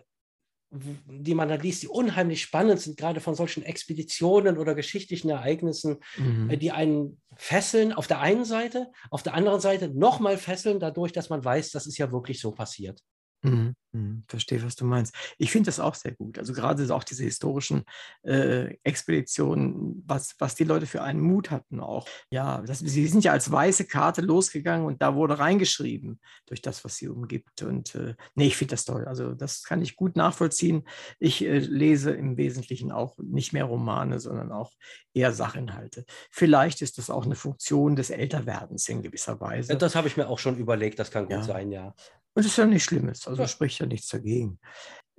die 0.70 1.34
man 1.34 1.48
da 1.48 1.54
liest, 1.54 1.82
die 1.82 1.88
unheimlich 1.88 2.42
spannend 2.42 2.80
sind, 2.80 2.96
gerade 2.96 3.20
von 3.20 3.34
solchen 3.34 3.62
Expeditionen 3.62 4.58
oder 4.58 4.74
geschichtlichen 4.74 5.30
Ereignissen, 5.30 5.98
mhm. 6.16 6.50
äh, 6.50 6.56
die 6.56 6.72
einen 6.72 7.20
fesseln 7.36 7.92
auf 7.92 8.06
der 8.06 8.20
einen 8.20 8.44
Seite, 8.44 8.90
auf 9.10 9.22
der 9.22 9.34
anderen 9.34 9.60
Seite 9.60 9.88
nochmal 9.88 10.36
fesseln, 10.38 10.80
dadurch, 10.80 11.12
dass 11.12 11.30
man 11.30 11.44
weiß, 11.44 11.70
das 11.70 11.86
ist 11.86 11.98
ja 11.98 12.12
wirklich 12.12 12.40
so 12.40 12.50
passiert. 12.50 13.00
Mhm, 13.46 13.76
mhm, 13.92 14.24
verstehe, 14.26 14.62
was 14.64 14.74
du 14.74 14.84
meinst. 14.84 15.14
Ich 15.38 15.52
finde 15.52 15.68
das 15.68 15.78
auch 15.78 15.94
sehr 15.94 16.12
gut. 16.12 16.38
Also 16.38 16.52
gerade 16.52 16.92
auch 16.92 17.04
diese 17.04 17.22
historischen 17.22 17.84
äh, 18.22 18.74
Expeditionen, 18.82 20.02
was, 20.06 20.34
was 20.38 20.56
die 20.56 20.64
Leute 20.64 20.86
für 20.86 21.02
einen 21.02 21.20
Mut 21.20 21.50
hatten 21.50 21.78
auch. 21.80 22.08
Ja, 22.30 22.62
das, 22.62 22.80
sie 22.80 23.06
sind 23.06 23.22
ja 23.24 23.32
als 23.32 23.50
weiße 23.50 23.84
Karte 23.84 24.20
losgegangen 24.20 24.84
und 24.84 25.00
da 25.00 25.14
wurde 25.14 25.38
reingeschrieben 25.38 26.20
durch 26.46 26.60
das, 26.60 26.84
was 26.84 26.96
sie 26.96 27.08
umgibt. 27.08 27.62
Und 27.62 27.94
äh, 27.94 28.14
nee, 28.34 28.48
ich 28.48 28.56
finde 28.56 28.72
das 28.72 28.84
toll. 28.84 29.04
Also 29.04 29.34
das 29.34 29.62
kann 29.62 29.80
ich 29.80 29.94
gut 29.94 30.16
nachvollziehen. 30.16 30.86
Ich 31.20 31.44
äh, 31.44 31.58
lese 31.58 32.10
im 32.10 32.36
Wesentlichen 32.36 32.90
auch 32.90 33.16
nicht 33.18 33.52
mehr 33.52 33.64
Romane, 33.64 34.18
sondern 34.18 34.50
auch 34.50 34.72
eher 35.14 35.32
Sachinhalte. 35.32 36.04
Vielleicht 36.30 36.82
ist 36.82 36.98
das 36.98 37.10
auch 37.10 37.24
eine 37.24 37.36
Funktion 37.36 37.94
des 37.94 38.10
Älterwerdens 38.10 38.88
in 38.88 39.02
gewisser 39.02 39.40
Weise. 39.40 39.76
Das 39.76 39.94
habe 39.94 40.08
ich 40.08 40.16
mir 40.16 40.28
auch 40.28 40.40
schon 40.40 40.56
überlegt, 40.56 40.98
das 40.98 41.12
kann 41.12 41.26
gut 41.26 41.32
ja. 41.32 41.42
sein, 41.42 41.70
ja. 41.70 41.94
Und 42.36 42.44
das 42.44 42.52
ist 42.52 42.58
ja 42.58 42.66
nicht 42.66 42.84
Schlimmes, 42.84 43.26
also 43.26 43.46
spricht 43.46 43.78
ja 43.78 43.86
nichts 43.86 44.08
dagegen. 44.08 44.60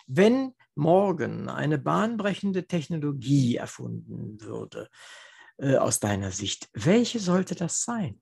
Wenn 0.05 0.53
morgen 0.75 1.49
eine 1.49 1.79
bahnbrechende 1.79 2.67
Technologie 2.67 3.55
erfunden 3.55 4.39
würde, 4.39 4.87
äh, 5.57 5.77
aus 5.77 5.99
deiner 5.99 6.29
Sicht, 6.29 6.69
welche 6.73 7.19
sollte 7.19 7.55
das 7.55 7.81
sein? 7.81 8.21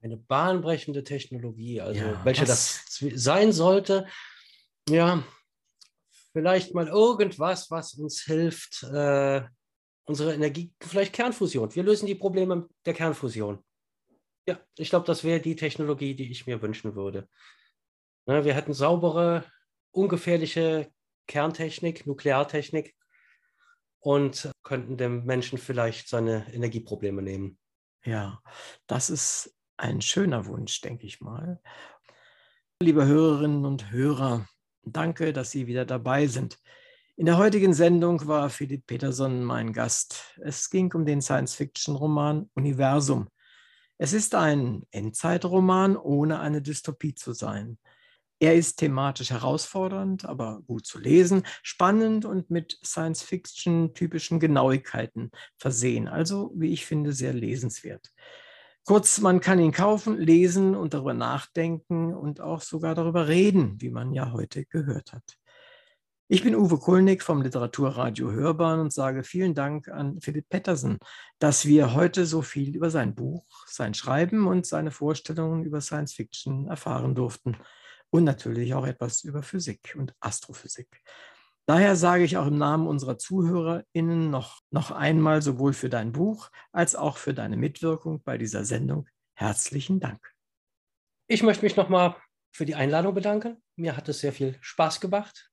Eine 0.00 0.16
bahnbrechende 0.16 1.04
Technologie, 1.04 1.82
also 1.82 2.00
ja, 2.00 2.24
welche 2.24 2.46
das 2.46 2.82
sein 3.14 3.52
sollte, 3.52 4.08
ja, 4.88 5.22
vielleicht 6.32 6.72
mal 6.72 6.88
irgendwas, 6.88 7.70
was 7.70 7.92
uns 7.92 8.22
hilft, 8.22 8.82
äh, 8.84 9.42
unsere 10.06 10.32
Energie, 10.32 10.72
vielleicht 10.80 11.12
Kernfusion. 11.12 11.74
Wir 11.74 11.82
lösen 11.82 12.06
die 12.06 12.14
Probleme 12.14 12.66
der 12.86 12.94
Kernfusion. 12.94 13.62
Ja, 14.46 14.58
ich 14.76 14.90
glaube, 14.90 15.06
das 15.06 15.24
wäre 15.24 15.40
die 15.40 15.56
Technologie, 15.56 16.14
die 16.14 16.30
ich 16.30 16.46
mir 16.46 16.62
wünschen 16.62 16.94
würde. 16.94 17.28
Ne, 18.26 18.44
wir 18.44 18.54
hätten 18.54 18.74
saubere, 18.74 19.44
ungefährliche 19.90 20.90
Kerntechnik, 21.26 22.06
Nukleartechnik 22.06 22.94
und 23.98 24.50
könnten 24.62 24.96
dem 24.96 25.24
Menschen 25.24 25.58
vielleicht 25.58 26.08
seine 26.08 26.52
Energieprobleme 26.52 27.22
nehmen. 27.22 27.58
Ja, 28.04 28.40
das 28.86 29.10
ist 29.10 29.56
ein 29.76 30.00
schöner 30.00 30.46
Wunsch, 30.46 30.80
denke 30.80 31.06
ich 31.06 31.20
mal. 31.20 31.60
Liebe 32.80 33.06
Hörerinnen 33.06 33.64
und 33.64 33.90
Hörer, 33.90 34.46
Danke, 34.88 35.32
dass 35.32 35.50
Sie 35.50 35.66
wieder 35.66 35.84
dabei 35.84 36.28
sind. 36.28 36.60
In 37.16 37.26
der 37.26 37.38
heutigen 37.38 37.74
Sendung 37.74 38.24
war 38.28 38.48
Philipp 38.50 38.86
Peterson 38.86 39.42
mein 39.42 39.72
Gast. 39.72 40.38
Es 40.40 40.70
ging 40.70 40.92
um 40.94 41.04
den 41.04 41.20
Science-Fiction-Roman 41.20 42.48
Universum. 42.54 43.26
Es 43.98 44.12
ist 44.12 44.34
ein 44.34 44.82
Endzeitroman, 44.90 45.96
ohne 45.96 46.40
eine 46.40 46.60
Dystopie 46.60 47.14
zu 47.14 47.32
sein. 47.32 47.78
Er 48.38 48.54
ist 48.54 48.76
thematisch 48.76 49.30
herausfordernd, 49.30 50.26
aber 50.26 50.60
gut 50.66 50.86
zu 50.86 50.98
lesen, 50.98 51.44
spannend 51.62 52.26
und 52.26 52.50
mit 52.50 52.78
Science-Fiction-typischen 52.84 54.40
Genauigkeiten 54.40 55.30
versehen. 55.56 56.06
Also, 56.06 56.52
wie 56.54 56.72
ich 56.72 56.84
finde, 56.84 57.14
sehr 57.14 57.32
lesenswert. 57.32 58.12
Kurz, 58.84 59.20
man 59.20 59.40
kann 59.40 59.58
ihn 59.58 59.72
kaufen, 59.72 60.18
lesen 60.18 60.76
und 60.76 60.92
darüber 60.92 61.14
nachdenken 61.14 62.14
und 62.14 62.42
auch 62.42 62.60
sogar 62.60 62.94
darüber 62.94 63.26
reden, 63.26 63.80
wie 63.80 63.90
man 63.90 64.12
ja 64.12 64.32
heute 64.32 64.66
gehört 64.66 65.12
hat. 65.14 65.38
Ich 66.28 66.42
bin 66.42 66.56
Uwe 66.56 66.78
Kulnig 66.78 67.22
vom 67.22 67.40
Literaturradio 67.40 68.32
Hörbahn 68.32 68.80
und 68.80 68.92
sage 68.92 69.22
vielen 69.22 69.54
Dank 69.54 69.86
an 69.86 70.20
Philipp 70.20 70.48
Pettersen, 70.48 70.98
dass 71.38 71.66
wir 71.66 71.94
heute 71.94 72.26
so 72.26 72.42
viel 72.42 72.74
über 72.74 72.90
sein 72.90 73.14
Buch, 73.14 73.46
sein 73.68 73.94
Schreiben 73.94 74.48
und 74.48 74.66
seine 74.66 74.90
Vorstellungen 74.90 75.62
über 75.62 75.80
Science 75.80 76.14
Fiction 76.14 76.66
erfahren 76.66 77.14
durften 77.14 77.56
und 78.10 78.24
natürlich 78.24 78.74
auch 78.74 78.84
etwas 78.84 79.22
über 79.22 79.44
Physik 79.44 79.94
und 79.96 80.16
Astrophysik. 80.18 81.00
Daher 81.64 81.94
sage 81.94 82.24
ich 82.24 82.36
auch 82.36 82.48
im 82.48 82.58
Namen 82.58 82.88
unserer 82.88 83.18
ZuhörerInnen 83.18 84.28
noch, 84.28 84.62
noch 84.72 84.90
einmal 84.90 85.42
sowohl 85.42 85.74
für 85.74 85.90
dein 85.90 86.10
Buch 86.10 86.50
als 86.72 86.96
auch 86.96 87.18
für 87.18 87.34
deine 87.34 87.56
Mitwirkung 87.56 88.20
bei 88.24 88.36
dieser 88.36 88.64
Sendung 88.64 89.08
herzlichen 89.34 90.00
Dank. 90.00 90.34
Ich 91.28 91.44
möchte 91.44 91.64
mich 91.64 91.76
nochmal 91.76 92.16
für 92.50 92.66
die 92.66 92.74
Einladung 92.74 93.14
bedanken. 93.14 93.62
Mir 93.76 93.96
hat 93.96 94.08
es 94.08 94.18
sehr 94.18 94.32
viel 94.32 94.56
Spaß 94.60 95.00
gemacht 95.00 95.52